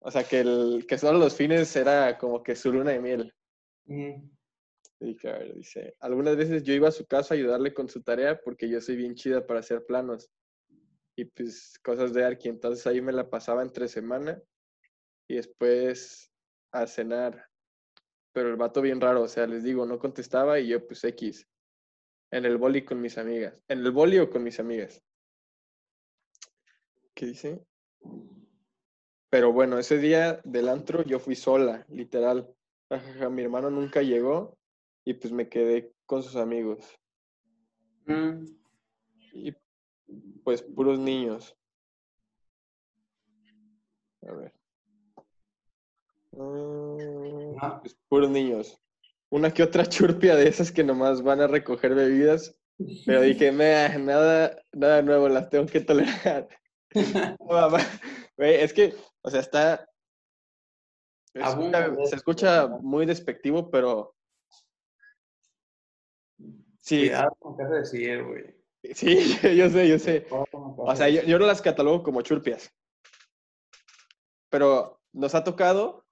O 0.00 0.10
sea, 0.10 0.24
que, 0.24 0.40
el, 0.40 0.86
que 0.88 0.98
solo 0.98 1.18
los 1.18 1.34
fines 1.34 1.74
era 1.76 2.18
como 2.18 2.42
que 2.42 2.54
su 2.54 2.72
luna 2.72 2.92
de 2.92 3.00
miel. 3.00 3.34
A 5.00 5.38
dice, 5.54 5.94
algunas 6.00 6.36
veces 6.36 6.64
yo 6.64 6.74
iba 6.74 6.88
a 6.88 6.92
su 6.92 7.06
casa 7.06 7.32
a 7.32 7.36
ayudarle 7.36 7.72
con 7.72 7.88
su 7.88 8.02
tarea 8.02 8.40
porque 8.40 8.68
yo 8.68 8.80
soy 8.80 8.96
bien 8.96 9.14
chida 9.14 9.46
para 9.46 9.60
hacer 9.60 9.86
planos. 9.86 10.28
Y 11.16 11.24
pues 11.24 11.78
cosas 11.84 12.12
de 12.12 12.24
Arki. 12.24 12.48
Entonces 12.48 12.86
ahí 12.86 13.00
me 13.00 13.12
la 13.12 13.30
pasaba 13.30 13.62
entre 13.62 13.86
semana 13.86 14.42
y 15.28 15.36
después 15.36 16.32
a 16.72 16.86
cenar. 16.86 17.48
Pero 18.32 18.50
el 18.50 18.56
vato 18.56 18.82
bien 18.82 19.00
raro, 19.00 19.22
o 19.22 19.28
sea, 19.28 19.46
les 19.46 19.62
digo, 19.62 19.86
no 19.86 19.98
contestaba 19.98 20.58
y 20.58 20.68
yo 20.68 20.84
pues 20.84 21.04
X. 21.04 21.46
En 22.30 22.44
el 22.44 22.56
boli 22.56 22.84
con 22.84 23.00
mis 23.00 23.18
amigas. 23.18 23.62
En 23.68 23.78
el 23.78 23.92
boli 23.92 24.18
o 24.18 24.28
con 24.28 24.42
mis 24.42 24.58
amigas. 24.58 25.02
¿Qué 27.14 27.26
dice? 27.26 27.64
Pero 29.30 29.52
bueno, 29.52 29.78
ese 29.78 29.98
día 29.98 30.40
del 30.44 30.68
antro 30.68 31.04
yo 31.04 31.20
fui 31.20 31.36
sola, 31.36 31.86
literal. 31.88 32.52
Mi 33.30 33.42
hermano 33.42 33.70
nunca 33.70 34.02
llegó 34.02 34.57
y 35.08 35.14
pues 35.14 35.32
me 35.32 35.48
quedé 35.48 35.94
con 36.04 36.22
sus 36.22 36.36
amigos. 36.36 36.84
Mm. 38.04 38.44
Y 39.32 39.54
pues 40.44 40.60
puros 40.62 40.98
niños. 40.98 41.56
A 44.26 44.32
ver. 44.34 44.52
Mm, 46.32 47.56
Ah. 47.60 47.80
pues, 47.80 47.96
puros 48.08 48.28
niños. 48.30 48.78
Una 49.30 49.50
que 49.50 49.62
otra 49.62 49.86
churpia 49.88 50.36
de 50.36 50.46
esas 50.48 50.70
que 50.72 50.84
nomás 50.84 51.22
van 51.22 51.40
a 51.40 51.46
recoger 51.46 51.94
bebidas. 51.94 52.54
Pero 53.06 53.22
dije, 53.22 53.50
"Meh, 53.50 53.98
nada, 53.98 54.62
nada 54.72 55.02
nuevo, 55.02 55.28
las 55.28 55.48
tengo 55.50 55.66
que 55.66 55.80
tolerar. 55.80 56.48
Es 58.38 58.72
que, 58.72 58.94
o 59.22 59.30
sea, 59.30 59.40
está. 59.40 59.88
se 61.32 61.42
Abunda 61.42 61.86
escucha- 62.12 62.68
se 62.68 62.82
muy 62.82 63.06
despectivo, 63.06 63.70
pero. 63.70 64.14
Sí, 66.88 67.00
Cuidado 67.00 67.36
con 67.38 67.54
qué 67.54 67.64
decir, 67.64 68.24
güey. 68.24 68.44
sí, 68.94 69.18
yo 69.58 69.68
sé, 69.68 69.88
yo 69.88 69.98
sé. 69.98 70.26
O 70.30 70.96
sea, 70.96 71.10
yo, 71.10 71.22
yo 71.22 71.38
no 71.38 71.44
las 71.44 71.60
catalogo 71.60 72.02
como 72.02 72.22
churpias. 72.22 72.74
Pero 74.48 74.98
nos 75.12 75.34
ha 75.34 75.44
tocado 75.44 76.06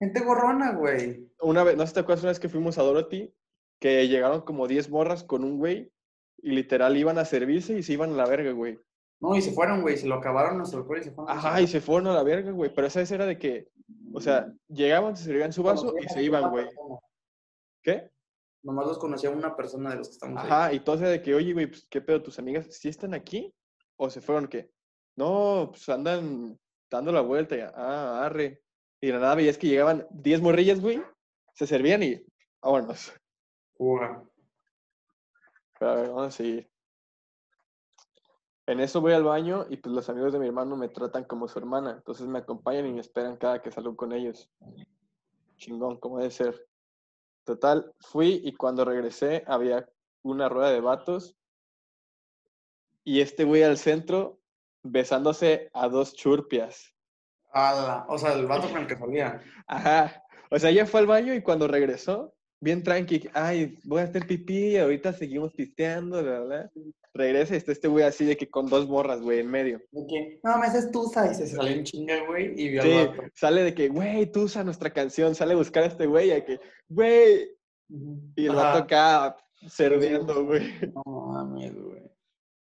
Gente 0.00 0.24
gorrona, 0.24 0.72
güey. 0.72 1.30
una 1.40 1.62
vez, 1.62 1.76
no 1.76 1.84
sé 1.84 1.88
si 1.88 1.94
te 1.94 2.00
acuerdas 2.00 2.24
una 2.24 2.32
vez 2.32 2.40
que 2.40 2.48
fuimos 2.48 2.76
a 2.76 2.82
Dorothy, 2.82 3.32
que 3.80 4.08
llegaron 4.08 4.40
como 4.40 4.66
10 4.66 4.90
morras 4.90 5.22
con 5.22 5.44
un 5.44 5.58
güey 5.58 5.92
y 6.38 6.50
literal 6.50 6.96
iban 6.96 7.18
a 7.18 7.24
servirse 7.24 7.78
y 7.78 7.84
se 7.84 7.92
iban 7.92 8.12
a 8.12 8.16
la 8.16 8.26
verga, 8.26 8.50
güey. 8.50 8.80
No, 9.20 9.36
y 9.36 9.42
se 9.42 9.52
fueron, 9.52 9.82
güey. 9.82 9.96
Se 9.96 10.08
lo 10.08 10.16
acabaron 10.16 10.58
nuestro 10.58 10.80
alcohol 10.80 10.98
y 10.98 11.04
se 11.04 11.12
fueron. 11.12 11.38
Ajá, 11.38 11.60
y 11.60 11.68
se 11.68 11.80
fueron 11.80 12.08
a 12.08 12.14
la 12.14 12.24
verga, 12.24 12.50
güey. 12.50 12.74
Pero 12.74 12.88
esa 12.88 12.98
vez 12.98 13.12
era 13.12 13.26
de 13.26 13.38
que, 13.38 13.68
o 14.12 14.20
sea, 14.20 14.52
llegaban, 14.66 15.16
se 15.16 15.22
servían 15.22 15.52
su 15.52 15.62
vaso 15.62 15.94
y 16.02 16.08
se 16.08 16.20
iban, 16.20 16.50
güey. 16.50 16.66
¿Qué? 17.80 18.10
Nomás 18.66 18.88
los 18.88 18.98
conocía 18.98 19.30
una 19.30 19.54
persona 19.54 19.90
de 19.90 19.96
los 19.98 20.08
que 20.08 20.14
estamos 20.14 20.42
ahí. 20.42 20.50
Ajá, 20.50 20.72
y 20.72 20.80
todo 20.80 20.96
de 20.96 21.22
que, 21.22 21.36
oye, 21.36 21.52
güey, 21.52 21.68
pues, 21.68 21.86
¿qué 21.88 22.00
pedo? 22.00 22.20
¿Tus 22.20 22.40
amigas 22.40 22.66
sí 22.68 22.88
están 22.88 23.14
aquí? 23.14 23.54
¿O 23.94 24.10
se 24.10 24.20
fueron 24.20 24.48
qué? 24.48 24.72
No, 25.14 25.68
pues 25.70 25.88
andan 25.88 26.58
dando 26.90 27.12
la 27.12 27.20
vuelta. 27.20 27.56
Y, 27.56 27.60
ah, 27.60 28.24
arre. 28.24 28.64
Y 29.00 29.06
de 29.06 29.12
la 29.12 29.20
nada 29.20 29.36
veías 29.36 29.56
que 29.56 29.68
llegaban 29.68 30.04
10 30.10 30.42
morrillas, 30.42 30.80
güey, 30.80 31.00
se 31.54 31.68
servían 31.68 32.02
y 32.02 32.20
vámonos. 32.60 33.12
Fuga. 33.76 34.24
Pero 35.78 35.90
a 35.92 35.94
ver, 35.94 36.08
vamos 36.08 36.26
a 36.26 36.30
seguir. 36.32 36.68
En 38.66 38.80
eso 38.80 39.00
voy 39.00 39.12
al 39.12 39.22
baño 39.22 39.66
y 39.70 39.76
pues 39.76 39.94
los 39.94 40.08
amigos 40.08 40.32
de 40.32 40.40
mi 40.40 40.48
hermano 40.48 40.76
me 40.76 40.88
tratan 40.88 41.22
como 41.22 41.46
su 41.46 41.60
hermana. 41.60 41.92
Entonces 41.92 42.26
me 42.26 42.40
acompañan 42.40 42.88
y 42.88 42.94
me 42.94 43.00
esperan 43.00 43.36
cada 43.36 43.62
que 43.62 43.70
salgo 43.70 43.94
con 43.94 44.12
ellos. 44.12 44.50
Chingón, 45.56 45.98
como 45.98 46.18
debe 46.18 46.32
ser. 46.32 46.66
Total, 47.46 47.94
fui 48.00 48.42
y 48.44 48.54
cuando 48.54 48.84
regresé 48.84 49.44
había 49.46 49.88
una 50.22 50.48
rueda 50.48 50.72
de 50.72 50.80
vatos 50.80 51.36
y 53.04 53.20
este 53.20 53.44
güey 53.44 53.62
al 53.62 53.78
centro 53.78 54.40
besándose 54.82 55.70
a 55.72 55.86
dos 55.88 56.14
churpias. 56.14 56.92
Ala. 57.52 58.04
O 58.08 58.18
sea, 58.18 58.32
el 58.32 58.46
vato 58.46 58.68
con 58.72 58.80
el 58.80 58.88
que 58.88 58.96
salía. 58.96 59.40
Ajá. 59.68 60.24
O 60.50 60.58
sea, 60.58 60.70
ella 60.70 60.86
fue 60.86 60.98
al 60.98 61.06
baño 61.06 61.34
y 61.34 61.42
cuando 61.42 61.68
regresó, 61.68 62.34
bien 62.66 62.82
tranqui, 62.82 63.28
ay, 63.32 63.78
voy 63.84 64.00
a 64.00 64.04
hacer 64.04 64.26
pipí, 64.26 64.76
ahorita 64.76 65.12
seguimos 65.12 65.52
pisteando, 65.54 66.20
verdad. 66.22 66.68
Regresa 67.14 67.54
y 67.54 67.58
está 67.58 67.70
este 67.70 67.86
güey 67.86 68.04
así 68.04 68.24
de 68.24 68.36
que 68.36 68.50
con 68.50 68.66
dos 68.66 68.88
morras, 68.88 69.20
güey, 69.22 69.38
en 69.38 69.46
medio. 69.48 69.80
De 69.92 70.04
que, 70.08 70.40
no, 70.42 70.58
me 70.58 70.66
haces 70.66 70.90
tusa. 70.90 71.30
Y 71.30 71.34
se 71.36 71.46
salió 71.46 71.72
en 71.76 71.84
chinga, 71.84 72.26
güey. 72.26 72.60
Y 72.60 72.70
vio 72.70 72.82
Sí, 72.82 72.92
al 72.92 73.32
sale 73.34 73.62
de 73.62 73.72
que, 73.72 73.88
güey, 73.88 74.26
tú 74.32 74.42
usa 74.42 74.64
nuestra 74.64 74.90
canción, 74.92 75.36
sale 75.36 75.52
a 75.54 75.56
buscar 75.56 75.84
a 75.84 75.86
este 75.86 76.06
güey, 76.06 76.32
a 76.32 76.44
que, 76.44 76.58
güey, 76.88 77.56
y 78.34 78.46
el 78.46 78.56
vato 78.56 78.78
acá 78.78 79.36
cerdeando, 79.68 80.44
güey. 80.44 80.72
No 80.92 81.02
mames, 81.06 81.72
güey. 81.80 82.02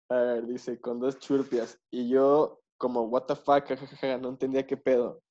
A 0.09 0.15
ver, 0.15 0.45
dice, 0.47 0.79
con 0.79 0.99
dos 1.01 1.19
churpias. 1.19 1.77
Y 1.91 2.07
yo, 2.07 2.61
como, 2.77 3.01
what 3.01 3.23
the 3.25 3.35
fuck, 3.35 3.65
jajaja, 3.67 4.17
no 4.17 4.29
entendía 4.29 4.65
qué 4.65 4.77
pedo. 4.77 5.21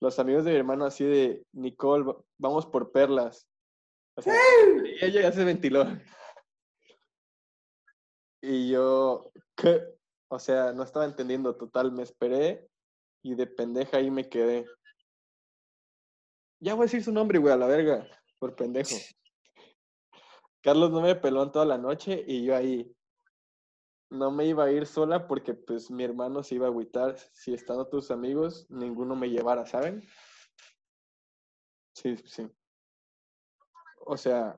Los 0.00 0.18
amigos 0.18 0.44
de 0.44 0.50
mi 0.50 0.56
hermano 0.58 0.84
así 0.84 1.04
de, 1.04 1.44
Nicole, 1.52 2.02
va- 2.04 2.16
vamos 2.36 2.66
por 2.66 2.90
perlas. 2.90 3.46
O 4.14 4.22
sea, 4.22 4.34
ella 5.00 5.22
ya 5.22 5.32
se 5.32 5.44
ventiló. 5.44 5.86
Y 8.42 8.70
yo, 8.70 9.32
¿qué? 9.56 9.82
O 10.28 10.38
sea, 10.38 10.72
no 10.72 10.82
estaba 10.82 11.04
entendiendo 11.04 11.56
total, 11.56 11.92
me 11.92 12.02
esperé 12.02 12.68
y 13.22 13.34
de 13.34 13.46
pendeja 13.46 13.98
ahí 13.98 14.10
me 14.10 14.28
quedé. 14.28 14.66
Ya 16.60 16.74
voy 16.74 16.82
a 16.82 16.86
decir 16.86 17.02
su 17.02 17.12
nombre, 17.12 17.38
güey, 17.38 17.52
a 17.52 17.56
la 17.56 17.66
verga, 17.66 18.06
por 18.38 18.54
pendejo. 18.54 18.96
Carlos 20.62 20.90
no 20.90 21.00
me 21.00 21.14
peló 21.14 21.42
en 21.42 21.52
toda 21.52 21.64
la 21.64 21.78
noche 21.78 22.24
y 22.26 22.44
yo 22.44 22.56
ahí 22.56 22.94
no 24.10 24.30
me 24.30 24.46
iba 24.46 24.64
a 24.64 24.70
ir 24.70 24.86
sola 24.86 25.26
porque 25.26 25.54
pues 25.54 25.90
mi 25.90 26.04
hermano 26.04 26.42
se 26.42 26.56
iba 26.56 26.66
a 26.66 26.70
agüitar 26.70 27.18
si 27.32 27.54
estando 27.54 27.88
tus 27.88 28.10
amigos 28.10 28.66
ninguno 28.70 29.16
me 29.16 29.30
llevara, 29.30 29.66
¿saben? 29.66 30.02
Sí, 31.94 32.16
sí. 32.24 32.48
O 34.06 34.16
sea, 34.16 34.56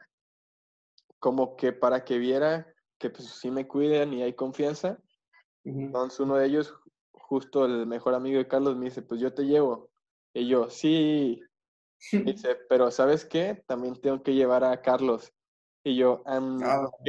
como 1.19 1.57
que 1.57 1.73
para 1.73 2.05
que 2.05 2.19
viera 2.19 2.67
que 2.99 3.11
pues 3.11 3.29
sí 3.29 3.51
me 3.51 3.67
cuidan 3.67 4.13
y 4.13 4.23
hay 4.23 4.35
confianza, 4.35 4.99
entonces 5.65 6.21
uno 6.21 6.37
de 6.37 6.47
ellos, 6.47 6.75
justo 7.13 7.65
el 7.65 7.87
mejor 7.87 8.15
amigo 8.15 8.39
de 8.39 8.49
Carlos, 8.49 8.77
me 8.77 8.87
dice, 8.87 9.03
pues 9.03 9.21
yo 9.21 9.33
te 9.33 9.45
llevo. 9.45 9.91
Y 10.35 10.47
yo, 10.49 10.69
sí. 10.71 11.41
Dice, 12.37 12.57
pero 12.69 12.91
¿sabes 12.91 13.25
qué? 13.25 13.63
También 13.67 13.95
tengo 14.01 14.23
que 14.23 14.35
llevar 14.35 14.65
a 14.65 14.83
Carlos. 14.83 15.33
Y 15.85 15.97
yo, 15.97 16.23
"Am, 16.27 16.63
Ah. 16.63 16.87
ok. 16.87 17.09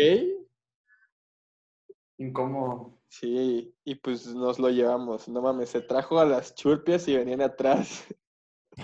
Incómodo. 2.18 2.98
Sí, 3.10 3.74
y 3.84 3.96
pues 3.96 4.28
nos 4.28 4.60
lo 4.60 4.70
llevamos. 4.70 5.28
No 5.28 5.42
mames, 5.42 5.70
se 5.70 5.82
trajo 5.82 6.20
a 6.20 6.26
las 6.26 6.56
churpias 6.56 7.08
y 7.08 7.16
venían 7.18 7.42
atrás. 7.42 8.06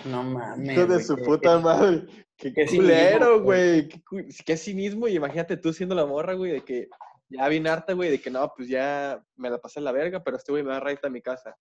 No 0.06 0.24
mames. 0.24 0.78
Hijo 0.78 0.86
de 0.86 1.04
su 1.04 1.16
puta 1.18 1.60
madre. 1.60 2.08
Qué 2.42 2.52
qué 2.52 2.66
culero, 2.66 3.42
güey. 3.42 3.88
Qué, 3.88 4.02
qué 4.46 4.58
cinismo. 4.58 5.08
Y 5.08 5.16
imagínate 5.16 5.58
tú 5.58 5.72
siendo 5.72 5.94
la 5.94 6.08
morra, 6.08 6.34
güey, 6.34 6.52
de 6.52 6.62
que 6.62 6.90
ya 7.30 7.48
bien 7.48 7.68
harta, 7.68 7.94
güey, 7.94 8.10
de 8.10 8.20
que 8.20 8.32
no, 8.32 8.52
pues 8.56 8.68
ya 8.68 9.24
me 9.36 9.50
la 9.50 9.60
pasé 9.60 9.80
en 9.80 9.86
la 9.86 9.92
verga, 9.92 10.24
pero 10.24 10.38
este 10.38 10.52
güey 10.52 10.64
me 10.64 10.70
va 10.70 10.78
a 10.78 10.80
raíz 10.80 11.00
a 11.04 11.10
mi 11.10 11.22
casa. 11.22 11.56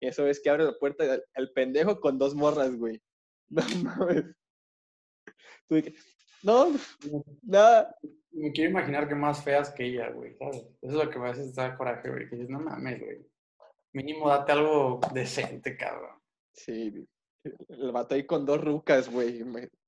Y 0.00 0.06
eso 0.06 0.26
es 0.26 0.40
que 0.40 0.50
abre 0.50 0.64
la 0.64 0.78
puerta 0.78 1.04
el, 1.04 1.24
el 1.34 1.52
pendejo 1.52 1.98
con 1.98 2.18
dos 2.18 2.34
morras, 2.34 2.76
güey. 2.76 3.00
No 3.50 3.62
mames. 3.82 4.24
Tú 5.66 5.76
de 5.76 5.82
que, 5.84 5.94
no, 6.42 6.68
nada. 7.42 7.96
Me 8.30 8.52
quiero 8.52 8.70
imaginar 8.70 9.08
que 9.08 9.14
más 9.14 9.42
feas 9.42 9.70
que 9.70 9.86
ella, 9.86 10.10
güey, 10.10 10.36
¿sabes? 10.36 10.56
Eso 10.56 10.76
es 10.82 10.92
lo 10.92 11.10
que 11.10 11.18
me 11.18 11.30
hace 11.30 11.50
dar 11.52 11.76
coraje, 11.78 12.10
güey. 12.10 12.28
Que 12.28 12.36
dices, 12.36 12.50
no 12.50 12.60
mames, 12.60 13.00
güey. 13.00 13.26
Mínimo 13.94 14.28
date 14.28 14.52
algo 14.52 15.00
decente, 15.14 15.76
cabrón. 15.78 16.20
Sí, 16.52 17.08
el 17.68 17.92
vato 17.92 18.14
ahí 18.14 18.26
con 18.26 18.44
dos 18.44 18.60
rucas, 18.60 19.10
güey. 19.10 19.42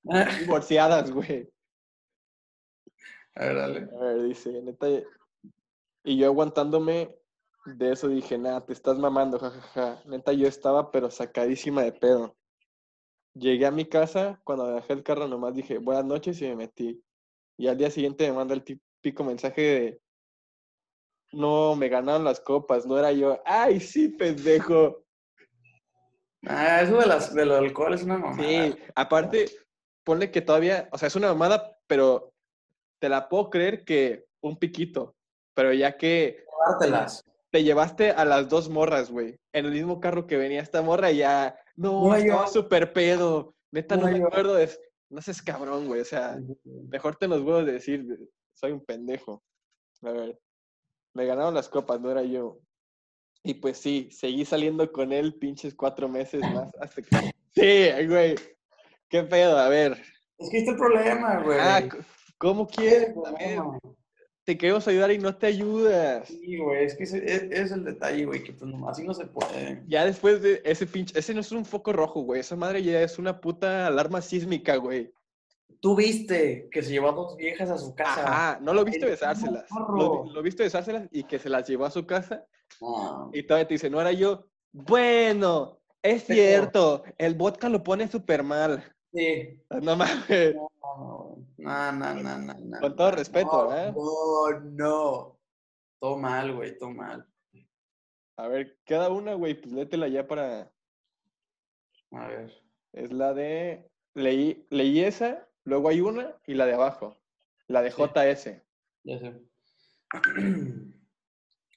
Divorciadas, 0.41 1.11
güey. 1.11 1.51
A 3.35 3.45
ver, 3.45 3.57
dale. 3.57 3.89
A 3.97 4.05
ver, 4.05 4.23
dice, 4.23 4.51
neta. 4.63 4.87
Y 6.05 6.17
yo 6.17 6.27
aguantándome 6.27 7.15
de 7.67 7.93
eso 7.93 8.09
dije, 8.09 8.39
nada, 8.39 8.65
te 8.65 8.73
estás 8.73 8.99
mamando, 8.99 9.39
jajaja. 9.39 10.03
Neta, 10.07 10.33
yo 10.33 10.47
estaba, 10.47 10.91
pero 10.91 11.11
sacadísima 11.11 11.83
de 11.83 11.93
pedo. 11.93 12.37
Llegué 13.35 13.67
a 13.67 13.71
mi 13.71 13.85
casa, 13.85 14.41
cuando 14.45 14.67
dejé 14.67 14.93
el 14.93 15.03
carro 15.03 15.29
nomás 15.29 15.55
dije, 15.55 15.79
buenas 15.79 16.05
noches 16.05 16.41
y 16.41 16.47
me 16.47 16.57
metí. 16.57 17.03
Y 17.57 17.69
al 17.69 17.77
día 17.77 17.91
siguiente 17.91 18.29
me 18.29 18.37
manda 18.37 18.55
el 18.55 18.65
típico 18.65 19.23
mensaje 19.23 19.61
de, 19.61 20.01
no, 21.33 21.77
me 21.77 21.89
ganaron 21.89 22.25
las 22.25 22.41
copas, 22.41 22.87
no 22.87 22.99
era 22.99 23.13
yo. 23.13 23.41
Ay, 23.45 23.81
sí, 23.81 24.09
pendejo. 24.09 25.05
Ah, 26.47 26.81
eso 26.83 26.99
de 26.99 27.07
las, 27.07 27.35
de 27.35 27.45
lo 27.45 27.55
del 27.55 27.65
alcohol 27.67 27.95
es 27.95 28.03
una 28.03 28.19
mamada. 28.19 28.43
Sí, 28.43 28.75
aparte, 28.95 29.47
ponle 30.11 30.33
que 30.33 30.41
todavía, 30.41 30.89
o 30.91 30.99
sea, 30.99 31.07
es 31.07 31.15
una 31.15 31.29
mamada, 31.29 31.79
pero 31.87 32.33
te 32.99 33.09
la 33.09 33.29
puedo 33.29 33.49
creer 33.49 33.85
que 33.85 34.25
un 34.41 34.57
piquito. 34.59 35.15
Pero 35.55 35.73
ya 35.73 35.97
que 35.97 36.45
te 37.53 37.63
llevaste 37.63 38.11
a 38.11 38.25
las 38.25 38.49
dos 38.49 38.69
morras, 38.69 39.09
güey, 39.09 39.39
en 39.53 39.67
el 39.67 39.71
mismo 39.71 40.01
carro 40.01 40.27
que 40.27 40.37
venía 40.37 40.61
esta 40.63 40.83
morra 40.83 41.13
y 41.13 41.19
ya, 41.19 41.57
no, 41.77 42.09
No, 42.09 42.15
estaba 42.17 42.49
súper 42.49 42.93
pedo. 42.93 43.55
Neta, 43.71 43.97
no, 43.97 44.07
No, 44.07 44.13
me 44.13 44.19
yo- 44.19 44.27
acuerdo. 44.27 44.55
de- 44.55 44.69
No 45.11 45.23
seas 45.23 45.43
cabrón, 45.43 45.87
güey, 45.87 46.01
o 46.01 46.05
sea, 46.05 46.39
mejor 46.65 47.15
te 47.15 47.29
los 47.29 47.41
huevos 47.43 47.67
de 47.67 47.73
decir, 47.75 48.05
soy 48.53 48.73
un 48.73 48.85
pendejo. 48.85 49.45
A 50.03 50.11
ver, 50.11 50.41
me 51.15 51.25
ganaron 51.25 51.55
las 51.55 51.69
copas, 51.69 52.01
no 52.01 52.11
era 52.11 52.25
yo. 52.25 52.59
Y 53.45 53.55
pues 53.55 53.79
sí, 53.79 54.09
seguí 54.11 54.45
saliendo 54.45 54.91
con 54.91 55.13
él 55.13 55.35
pinches 55.37 55.75
cuatro 55.77 56.09
meses 56.09 56.41
más 56.53 56.69
hasta 56.81 57.01
que... 57.03 57.09
Sí, 57.55 58.07
güey. 58.09 58.35
¿Qué 59.11 59.23
pedo? 59.25 59.59
A 59.59 59.69
ver. 59.69 60.01
Es 60.39 60.49
que 60.51 60.59
este 60.59 60.75
problema, 60.75 61.43
güey. 61.43 61.59
Ah, 61.61 61.83
¿cómo 62.39 62.67
es 62.71 62.77
quieres? 62.77 63.15
te 64.45 64.57
queremos 64.57 64.89
ayudar 64.89 65.13
y 65.13 65.19
no 65.19 65.37
te 65.37 65.47
ayudas. 65.49 66.27
Sí, 66.27 66.57
güey, 66.59 66.85
es 66.85 66.97
que 66.97 67.05
ese 67.05 67.19
es, 67.25 67.43
es 67.51 67.71
el 67.73 67.85
detalle, 67.85 68.25
güey, 68.25 68.43
que 68.43 68.53
pues 68.53 68.69
no- 68.73 68.89
así 68.89 69.05
no 69.05 69.15
se 69.15 69.27
puede. 69.27 69.83
Ya 69.87 70.05
después 70.05 70.41
de 70.43 70.61
ese 70.65 70.87
pinche... 70.87 71.17
Ese 71.17 71.35
no 71.35 71.41
es 71.41 71.53
un 71.53 71.65
foco 71.65 71.93
rojo, 71.93 72.23
güey. 72.23 72.41
Esa 72.41 72.57
madre 72.57 72.83
ya 72.83 73.01
es 73.03 73.19
una 73.19 73.41
puta 73.41 73.87
alarma 73.87 74.21
sísmica, 74.23 74.77
güey. 74.77 75.13
Tú 75.81 75.95
viste 75.95 76.69
que 76.73 76.83
se 76.83 76.91
llevó 76.91 77.11
a 77.11 77.13
dos 77.13 77.37
viejas 77.37 77.71
a 77.71 77.79
su 77.79 77.95
casa. 77.95 78.23
Ajá, 78.27 78.59
no 78.61 78.75
lo 78.75 78.85
viste 78.85 79.05
el 79.05 79.11
besárselas. 79.13 79.67
Lo, 79.95 80.25
vi- 80.25 80.31
lo 80.33 80.43
viste 80.43 80.63
besárselas 80.65 81.07
y 81.13 81.25
que 81.25 81.39
se 81.39 81.49
las 81.49 81.69
llevó 81.69 81.85
a 81.85 81.91
su 81.91 82.07
casa 82.07 82.45
No. 82.81 83.31
y 83.33 83.43
todavía 83.45 83.69
te 83.69 83.75
dice, 83.75 83.89
no 83.91 84.01
era 84.01 84.13
yo. 84.13 84.47
Bueno, 84.73 85.81
es 86.03 86.25
cierto, 86.25 87.05
el 87.19 87.35
vodka 87.35 87.69
lo 87.69 87.83
pone 87.85 88.09
súper 88.09 88.43
mal. 88.43 88.83
Sí. 89.13 89.61
No 89.83 89.97
mames. 89.97 90.55
No, 90.55 91.43
no, 91.59 91.93
no, 91.93 92.15
no, 92.15 92.39
no, 92.39 92.55
no, 92.55 92.81
Con 92.81 92.97
todo 92.97 93.11
respeto, 93.13 93.65
no, 93.65 93.77
¿eh? 93.77 93.93
No, 93.93 94.61
no. 94.61 95.41
Todo 95.99 96.17
mal, 96.17 96.55
güey, 96.55 96.79
todo 96.79 96.91
mal. 96.91 97.27
A 98.37 98.49
ver, 98.49 98.79
cada 98.87 99.11
una, 99.11 99.35
güey, 99.35 99.61
pues 99.61 99.73
létela 99.73 100.09
ya 100.09 100.27
para... 100.27 100.73
A 102.13 102.27
ver. 102.29 102.53
Es 102.93 103.13
la 103.13 103.35
de... 103.35 103.91
Leí, 104.15 104.67
leí 104.71 105.01
esa, 105.01 105.49
luego 105.65 105.89
hay 105.89 106.01
una 106.01 106.37
y 106.47 106.55
la 106.55 106.67
de 106.67 106.75
abajo. 106.75 107.17
La 107.69 107.83
de 107.83 107.91
Sí. 107.91 108.03
JS. 108.03 108.63
Ya 109.05 109.19
sé. 109.19 109.43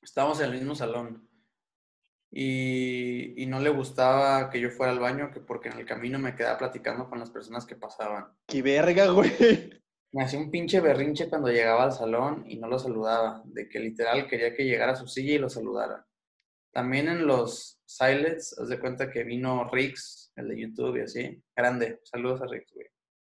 Estábamos 0.02 0.40
en 0.40 0.48
el 0.48 0.54
mismo 0.54 0.76
salón. 0.76 1.30
Y, 2.36 3.42
y 3.42 3.46
no 3.46 3.60
le 3.60 3.70
gustaba 3.70 4.50
que 4.50 4.60
yo 4.60 4.72
fuera 4.72 4.92
al 4.92 5.00
baño, 5.00 5.30
que 5.32 5.40
porque 5.40 5.70
en 5.70 5.78
el 5.78 5.86
camino 5.86 6.18
me 6.18 6.36
quedaba 6.36 6.58
platicando 6.58 7.08
con 7.08 7.20
las 7.20 7.30
personas 7.30 7.66
que 7.66 7.76
pasaban. 7.76 8.26
¡Qué 8.48 8.64
verga, 8.64 9.08
güey! 9.08 9.30
Me 10.14 10.24
hacía 10.24 10.40
un 10.40 10.52
pinche 10.52 10.80
berrinche 10.80 11.28
cuando 11.28 11.50
llegaba 11.50 11.86
al 11.86 11.92
salón 11.92 12.44
y 12.48 12.58
no 12.58 12.68
lo 12.68 12.78
saludaba, 12.78 13.42
de 13.46 13.68
que 13.68 13.80
literal 13.80 14.28
quería 14.28 14.54
que 14.54 14.64
llegara 14.64 14.92
a 14.92 14.96
su 14.96 15.08
silla 15.08 15.34
y 15.34 15.40
lo 15.40 15.50
saludara. 15.50 16.06
También 16.72 17.08
en 17.08 17.26
los 17.26 17.80
silents, 17.86 18.58
haz 18.60 18.70
de 18.70 18.80
cuenta 18.80 19.10
que 19.10 19.24
vino 19.24 19.70
Rix, 19.72 20.32
el 20.36 20.50
de 20.50 20.60
YouTube 20.60 20.98
y 20.98 21.02
así. 21.02 21.44
Grande, 21.56 22.00
saludos 22.04 22.42
a 22.42 22.46
Rix, 22.46 22.72
güey. 22.74 22.88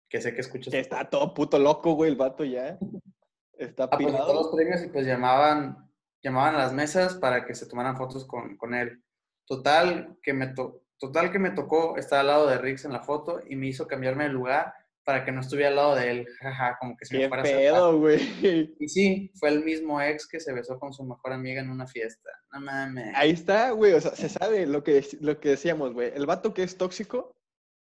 Que 0.08 0.20
sé 0.20 0.34
que 0.34 0.42
escuchas. 0.42 0.70
Que 0.70 0.80
está 0.80 1.08
todo 1.08 1.32
puto 1.32 1.58
loco, 1.58 1.94
güey, 1.94 2.10
el 2.10 2.16
vato 2.16 2.44
ya. 2.44 2.78
Está 3.58 3.84
Ah, 3.84 3.96
pues, 3.98 4.14
todos 4.14 4.34
los 4.34 4.54
premios 4.54 4.82
y 4.84 4.88
pues 4.88 5.06
llamaban, 5.06 5.85
llamaban 6.26 6.54
a 6.56 6.58
las 6.58 6.72
mesas 6.72 7.14
para 7.14 7.44
que 7.46 7.54
se 7.54 7.66
tomaran 7.66 7.96
fotos 7.96 8.26
con, 8.26 8.56
con 8.56 8.74
él. 8.74 9.02
Total 9.46 10.16
que, 10.22 10.32
me 10.32 10.48
to- 10.48 10.82
total 10.98 11.30
que 11.30 11.38
me 11.38 11.50
tocó 11.50 11.96
estar 11.96 12.20
al 12.20 12.26
lado 12.26 12.46
de 12.48 12.58
Rix 12.58 12.84
en 12.84 12.92
la 12.92 13.02
foto 13.02 13.40
y 13.48 13.56
me 13.56 13.68
hizo 13.68 13.86
cambiarme 13.86 14.24
de 14.24 14.30
lugar 14.30 14.74
para 15.04 15.24
que 15.24 15.30
no 15.30 15.40
estuviera 15.40 15.68
al 15.68 15.76
lado 15.76 15.94
de 15.94 16.10
él. 16.10 16.26
Jaja, 16.40 16.76
como 16.80 16.96
que 16.96 17.04
se 17.06 17.14
me 17.14 17.20
¡Qué 17.22 17.28
fuera 17.28 17.42
a 17.42 17.46
hacer 17.46 17.56
pedo, 17.58 17.98
güey! 18.00 18.74
Y 18.80 18.88
sí, 18.88 19.30
fue 19.38 19.50
el 19.50 19.62
mismo 19.64 20.02
ex 20.02 20.26
que 20.26 20.40
se 20.40 20.52
besó 20.52 20.80
con 20.80 20.92
su 20.92 21.04
mejor 21.04 21.32
amiga 21.32 21.60
en 21.60 21.70
una 21.70 21.86
fiesta. 21.86 22.28
No 22.52 22.60
mames. 22.60 23.14
Ahí 23.14 23.30
está, 23.30 23.70
güey. 23.70 23.92
O 23.92 24.00
sea, 24.00 24.10
se 24.16 24.28
sabe 24.28 24.66
lo 24.66 24.82
que, 24.82 25.06
lo 25.20 25.38
que 25.38 25.50
decíamos, 25.50 25.92
güey. 25.92 26.10
El 26.12 26.26
vato 26.26 26.52
que 26.52 26.64
es 26.64 26.76
tóxico, 26.76 27.36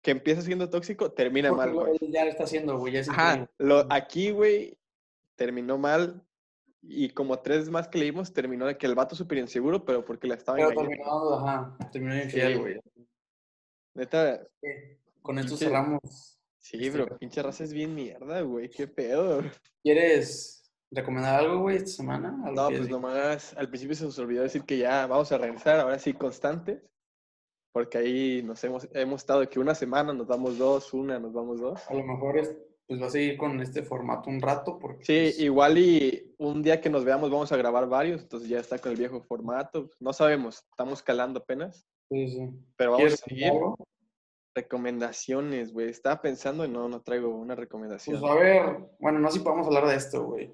que 0.03 0.11
empieza 0.11 0.41
siendo 0.41 0.69
tóxico, 0.69 1.13
termina 1.13 1.49
Porque 1.49 1.65
mal, 1.65 1.73
güey. 1.73 1.97
ya 2.11 2.25
lo 2.25 2.31
está 2.31 2.43
haciendo, 2.43 2.77
güey. 2.77 2.97
Ajá. 2.97 3.49
Lo, 3.57 3.87
aquí, 3.89 4.31
güey, 4.31 4.77
terminó 5.37 5.77
mal. 5.77 6.21
Y 6.89 7.09
como 7.09 7.39
tres 7.39 7.69
más 7.69 7.87
que 7.89 7.97
leímos, 7.99 8.31
terminó 8.33 8.65
de 8.65 8.77
que 8.77 8.85
el 8.85 8.95
vato 8.95 9.13
súper 9.15 9.39
inseguro, 9.39 9.83
pero 9.83 10.05
porque 10.05 10.27
la 10.27 10.35
estaba 10.35 10.55
Pero 10.57 10.69
engañando. 10.71 10.89
terminó, 10.97 11.33
ajá, 11.35 11.77
terminó 11.91 12.15
infiel, 12.15 12.53
Sí. 12.53 12.59
güey. 12.59 12.79
Neta, 13.93 14.41
Con 15.21 15.39
esto 15.39 15.55
Pinche- 15.55 15.65
cerramos. 15.65 16.39
sí, 16.59 16.77
Este, 16.77 16.89
bro. 17.03 17.17
Pinche 17.17 17.41
raza 17.43 17.63
es 17.65 17.73
bien 17.73 17.93
mierda, 17.93 18.39
güey. 18.41 18.69
Qué 18.69 18.87
pedo. 18.87 19.41
¿Quieres 19.83 20.71
recomendar 20.91 21.39
algo, 21.41 21.59
güey, 21.63 21.77
esta 21.77 21.89
semana? 21.89 22.39
¿Algo 22.45 22.55
No, 22.61 22.67
pues 22.69 22.89
nomás 22.89 23.53
al 23.57 23.67
principio 23.69 23.95
se 23.95 24.05
nos 24.05 24.17
olvidó 24.19 24.43
decir 24.43 24.63
que 24.63 24.77
ya 24.77 25.05
vamos 25.07 25.31
a 25.33 25.37
regresar, 25.37 25.79
ahora 25.81 25.99
sí, 25.99 26.13
constantes. 26.13 26.81
Porque 27.73 27.97
ahí 27.97 28.41
nos 28.43 28.63
hemos, 28.63 28.87
hemos 28.93 29.21
estado 29.21 29.47
que 29.49 29.59
una 29.59 29.75
semana 29.75 30.13
nos 30.13 30.27
damos 30.27 30.57
dos, 30.57 30.93
una 30.93 31.19
nos 31.19 31.33
vamos 31.33 31.59
dos. 31.59 31.81
A 31.89 31.93
lo 31.93 32.03
mejor 32.05 32.37
es, 32.39 32.55
pues 32.87 33.01
va 33.01 33.07
a 33.07 33.09
seguir 33.09 33.37
con 33.37 33.59
este 33.61 33.83
formato 33.83 34.29
un 34.29 34.41
rato 34.41 34.79
porque 34.79 35.03
Sí, 35.03 35.19
pues, 35.25 35.39
igual 35.39 35.77
y 35.77 36.33
un 36.37 36.61
día 36.63 36.79
que 36.79 36.89
nos 36.89 37.03
veamos 37.03 37.29
vamos 37.29 37.51
a 37.51 37.57
grabar 37.57 37.87
varios, 37.89 38.21
entonces 38.21 38.47
ya 38.49 38.59
está 38.59 38.79
con 38.79 38.91
el 38.91 38.97
viejo 38.97 39.21
formato. 39.21 39.89
No 39.99 40.13
sabemos, 40.13 40.63
estamos 40.71 41.03
calando 41.03 41.39
apenas, 41.41 41.85
sí, 42.09 42.29
sí. 42.29 42.49
pero 42.77 42.91
vamos 42.91 43.01
a 43.03 43.07
¿Quieres 43.07 43.19
seguir. 43.19 43.45
algo? 43.51 43.75
Recomendaciones, 44.55 45.71
güey. 45.71 45.89
Estaba 45.89 46.19
pensando 46.21 46.65
y 46.65 46.69
no, 46.69 46.89
no 46.89 47.01
traigo 47.01 47.29
una 47.29 47.53
recomendación. 47.53 48.19
Pues 48.19 48.31
a 48.31 48.35
ver, 48.35 48.77
bueno, 48.99 49.19
no 49.19 49.29
sé 49.29 49.37
si 49.37 49.43
podemos 49.43 49.67
hablar 49.67 49.85
de 49.87 49.95
esto, 49.95 50.23
güey. 50.23 50.51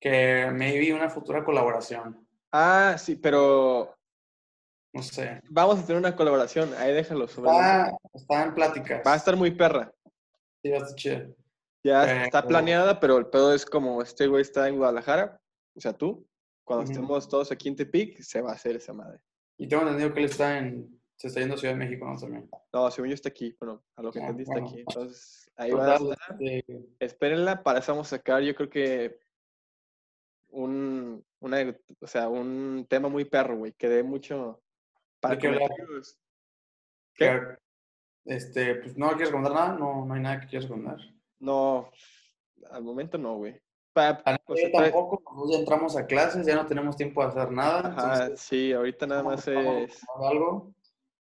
Que 0.00 0.50
maybe 0.52 0.94
una 0.94 1.10
futura 1.10 1.44
colaboración. 1.44 2.26
Ah, 2.52 2.96
sí, 2.98 3.16
pero 3.16 3.94
No 4.94 5.02
sé. 5.02 5.40
vamos 5.50 5.78
a 5.78 5.86
tener 5.86 5.98
una 5.98 6.16
colaboración. 6.16 6.72
Ahí 6.78 6.94
déjalo 6.94 7.26
sobre. 7.28 7.50
Está, 7.50 7.96
está 8.14 8.42
en 8.44 8.54
pláticas. 8.54 9.02
Va 9.06 9.12
a 9.12 9.16
estar 9.16 9.36
muy 9.36 9.50
perra. 9.50 9.92
Sí, 10.64 10.70
va 10.70 10.76
a 10.76 10.80
estar 10.80 10.94
chido. 10.94 11.36
Ya 11.84 12.24
está 12.24 12.40
Pero- 12.40 12.48
planeada, 12.48 12.98
pero 12.98 13.18
el 13.18 13.26
pedo 13.26 13.52
es 13.52 13.66
como 13.66 14.00
este 14.00 14.26
güey 14.26 14.40
está 14.40 14.66
en 14.68 14.78
Guadalajara, 14.78 15.38
o 15.76 15.80
sea, 15.80 15.92
tú. 15.92 16.26
Cuando 16.66 16.90
estemos 16.90 17.28
todos 17.28 17.52
aquí 17.52 17.68
en 17.68 17.76
Tepic, 17.76 18.22
se 18.22 18.40
va 18.40 18.52
a 18.52 18.54
hacer 18.54 18.76
esa 18.76 18.94
madre. 18.94 19.20
Y 19.58 19.68
tengo 19.68 19.82
entendido 19.82 20.14
que 20.14 20.20
él 20.20 20.24
está 20.26 20.56
en. 20.58 20.98
Se 21.16 21.28
está 21.28 21.40
yendo 21.40 21.56
a 21.56 21.58
Ciudad 21.58 21.74
de 21.74 21.78
México, 21.80 22.06
¿no? 22.06 22.18
También. 22.18 22.48
No, 22.72 22.90
según 22.90 23.10
yo 23.10 23.14
está 23.14 23.28
aquí. 23.28 23.54
Bueno, 23.60 23.84
a 23.96 24.02
lo 24.02 24.10
que 24.10 24.18
Ah, 24.20 24.22
entendí 24.22 24.42
está 24.44 24.52
bueno. 24.54 24.68
aquí. 24.68 24.78
Entonces, 24.80 25.50
ahí 25.56 25.70
va 25.72 25.92
a 25.92 25.96
estar. 25.96 26.38
Espérenla, 26.98 27.62
para 27.62 27.80
eso 27.80 27.92
vamos 27.92 28.06
a 28.10 28.16
sacar, 28.16 28.42
yo 28.42 28.54
creo 28.54 28.70
que 28.70 29.20
un, 30.48 31.22
una, 31.40 31.76
o 32.00 32.06
sea, 32.06 32.28
un 32.28 32.86
tema 32.88 33.08
muy 33.10 33.26
perro, 33.26 33.58
güey, 33.58 33.72
que 33.72 33.88
dé 33.90 34.02
mucho 34.02 34.62
para 35.20 35.34
¿De 35.34 35.40
qué 35.42 35.46
hablar? 35.48 35.68
comentarios. 35.68 36.18
¿Qué? 37.14 37.26
que- 37.26 37.58
Este, 38.24 38.76
pues 38.76 38.96
no 38.96 39.08
quieres 39.10 39.28
recomendar 39.28 39.52
nada, 39.54 39.78
no, 39.78 40.04
no 40.06 40.14
hay 40.14 40.20
nada 40.20 40.40
que 40.40 40.46
quieras 40.48 40.68
recomendar. 40.68 40.98
No, 41.38 41.90
al 42.70 42.82
momento 42.82 43.18
no, 43.18 43.36
güey. 43.36 43.60
Pa- 43.92 44.22
A 44.24 44.36
o 44.46 44.56
sea, 44.56 44.72
tampoco, 44.72 45.22
nosotros 45.24 45.52
ya 45.52 45.58
entramos 45.58 45.96
a 45.96 46.06
clases, 46.06 46.46
ya 46.46 46.56
no 46.56 46.66
tenemos 46.66 46.96
tiempo 46.96 47.22
de 47.22 47.28
hacer 47.28 47.50
nada. 47.52 47.80
Ajá, 47.90 48.14
entonces, 48.24 48.40
sí, 48.40 48.72
ahorita 48.72 49.06
nada 49.06 49.22
más 49.22 49.46
es... 49.46 49.56
algo. 50.28 50.74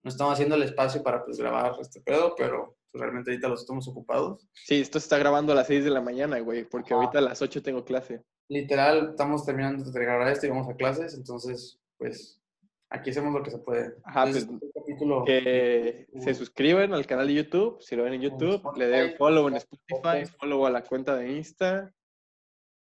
No 0.02 0.10
estamos 0.10 0.34
haciendo 0.34 0.56
el 0.56 0.64
espacio 0.64 1.04
para 1.04 1.24
pues, 1.24 1.38
grabar 1.38 1.74
este 1.80 2.02
pedo, 2.02 2.34
pero 2.36 2.76
pues, 2.92 3.02
realmente 3.02 3.32
ahorita 3.32 3.48
los 3.50 3.62
estamos 3.62 3.88
ocupados. 3.88 4.48
Sí, 4.54 4.82
esto 4.82 5.00
se 5.00 5.06
está 5.06 5.18
grabando 5.18 5.52
a 5.54 5.56
las 5.56 5.68
6 5.68 5.84
de 5.84 5.90
la 5.90 6.02
mañana, 6.02 6.40
güey, 6.40 6.64
porque 6.66 6.94
Ajá. 6.94 7.04
ahorita 7.04 7.20
a 7.20 7.22
las 7.22 7.42
8 7.42 7.62
tengo 7.62 7.86
clase. 7.86 8.24
Literal, 8.50 9.10
estamos 9.12 9.46
terminando 9.46 9.90
de 9.90 10.00
grabar 10.02 10.28
esto 10.30 10.48
y 10.48 10.50
vamos 10.50 10.68
a 10.70 10.76
clases, 10.76 11.14
entonces, 11.14 11.80
pues, 11.98 12.42
aquí 12.90 13.12
hacemos 13.12 13.34
lo 13.34 13.44
que 13.44 13.52
se 13.52 13.60
puede. 13.60 13.94
Ajá, 14.04 14.24
Entonces, 14.26 14.46
pues, 14.48 14.79
Que 15.26 16.08
se 16.20 16.34
suscriban 16.34 16.94
al 16.94 17.06
canal 17.06 17.28
de 17.28 17.36
YouTube, 17.36 17.82
si 17.82 17.96
lo 17.96 18.04
ven 18.04 18.14
en 18.14 18.22
YouTube, 18.22 18.62
le 18.78 18.88
den 18.88 19.16
follow 19.18 19.48
en 19.48 19.56
Spotify, 19.56 20.26
follow 20.38 20.66
a 20.66 20.70
la 20.70 20.84
cuenta 20.84 21.16
de 21.16 21.32
Insta. 21.32 21.94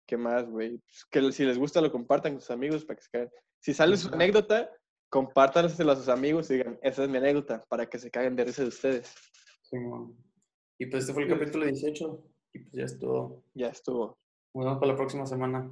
¿Qué 0.07 0.17
más, 0.17 0.49
güey? 0.49 0.79
Pues 0.79 1.05
que 1.11 1.33
si 1.33 1.45
les 1.45 1.59
gusta 1.59 1.81
lo 1.81 1.91
compartan 1.91 2.33
con 2.33 2.41
sus 2.41 2.51
amigos 2.51 2.85
para 2.85 2.97
que 2.97 3.03
se 3.03 3.11
caigan. 3.11 3.31
Si 3.61 3.75
sale 3.75 3.97
su 3.97 4.13
anécdota, 4.15 4.71
compártanselo 5.09 5.93
a 5.93 5.97
sus 5.97 6.09
amigos 6.09 6.51
y 6.51 6.55
digan, 6.55 6.79
esa 6.83 7.05
es 7.05 7.09
mi 7.09 7.19
anécdota, 7.19 7.65
para 7.69 7.87
que 7.87 7.99
se 7.99 8.11
caguen 8.11 8.37
de 8.37 8.45
risa 8.45 8.63
de 8.63 8.69
ustedes. 8.69 9.15
Sí. 9.63 9.77
Y 10.79 10.87
pues 10.87 11.05
este 11.05 11.15
fue 11.15 11.25
el 11.25 11.31
capítulo 11.31 11.65
18. 11.65 12.25
Y 12.53 12.59
pues 12.61 12.73
ya 12.73 12.85
estuvo. 12.85 13.45
Ya 13.55 13.69
estuvo. 13.69 14.19
Nos 14.55 14.65
vemos 14.65 14.79
para 14.79 14.93
la 14.93 14.97
próxima 14.97 15.27
semana. 15.27 15.71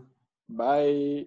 Bye. 0.49 1.23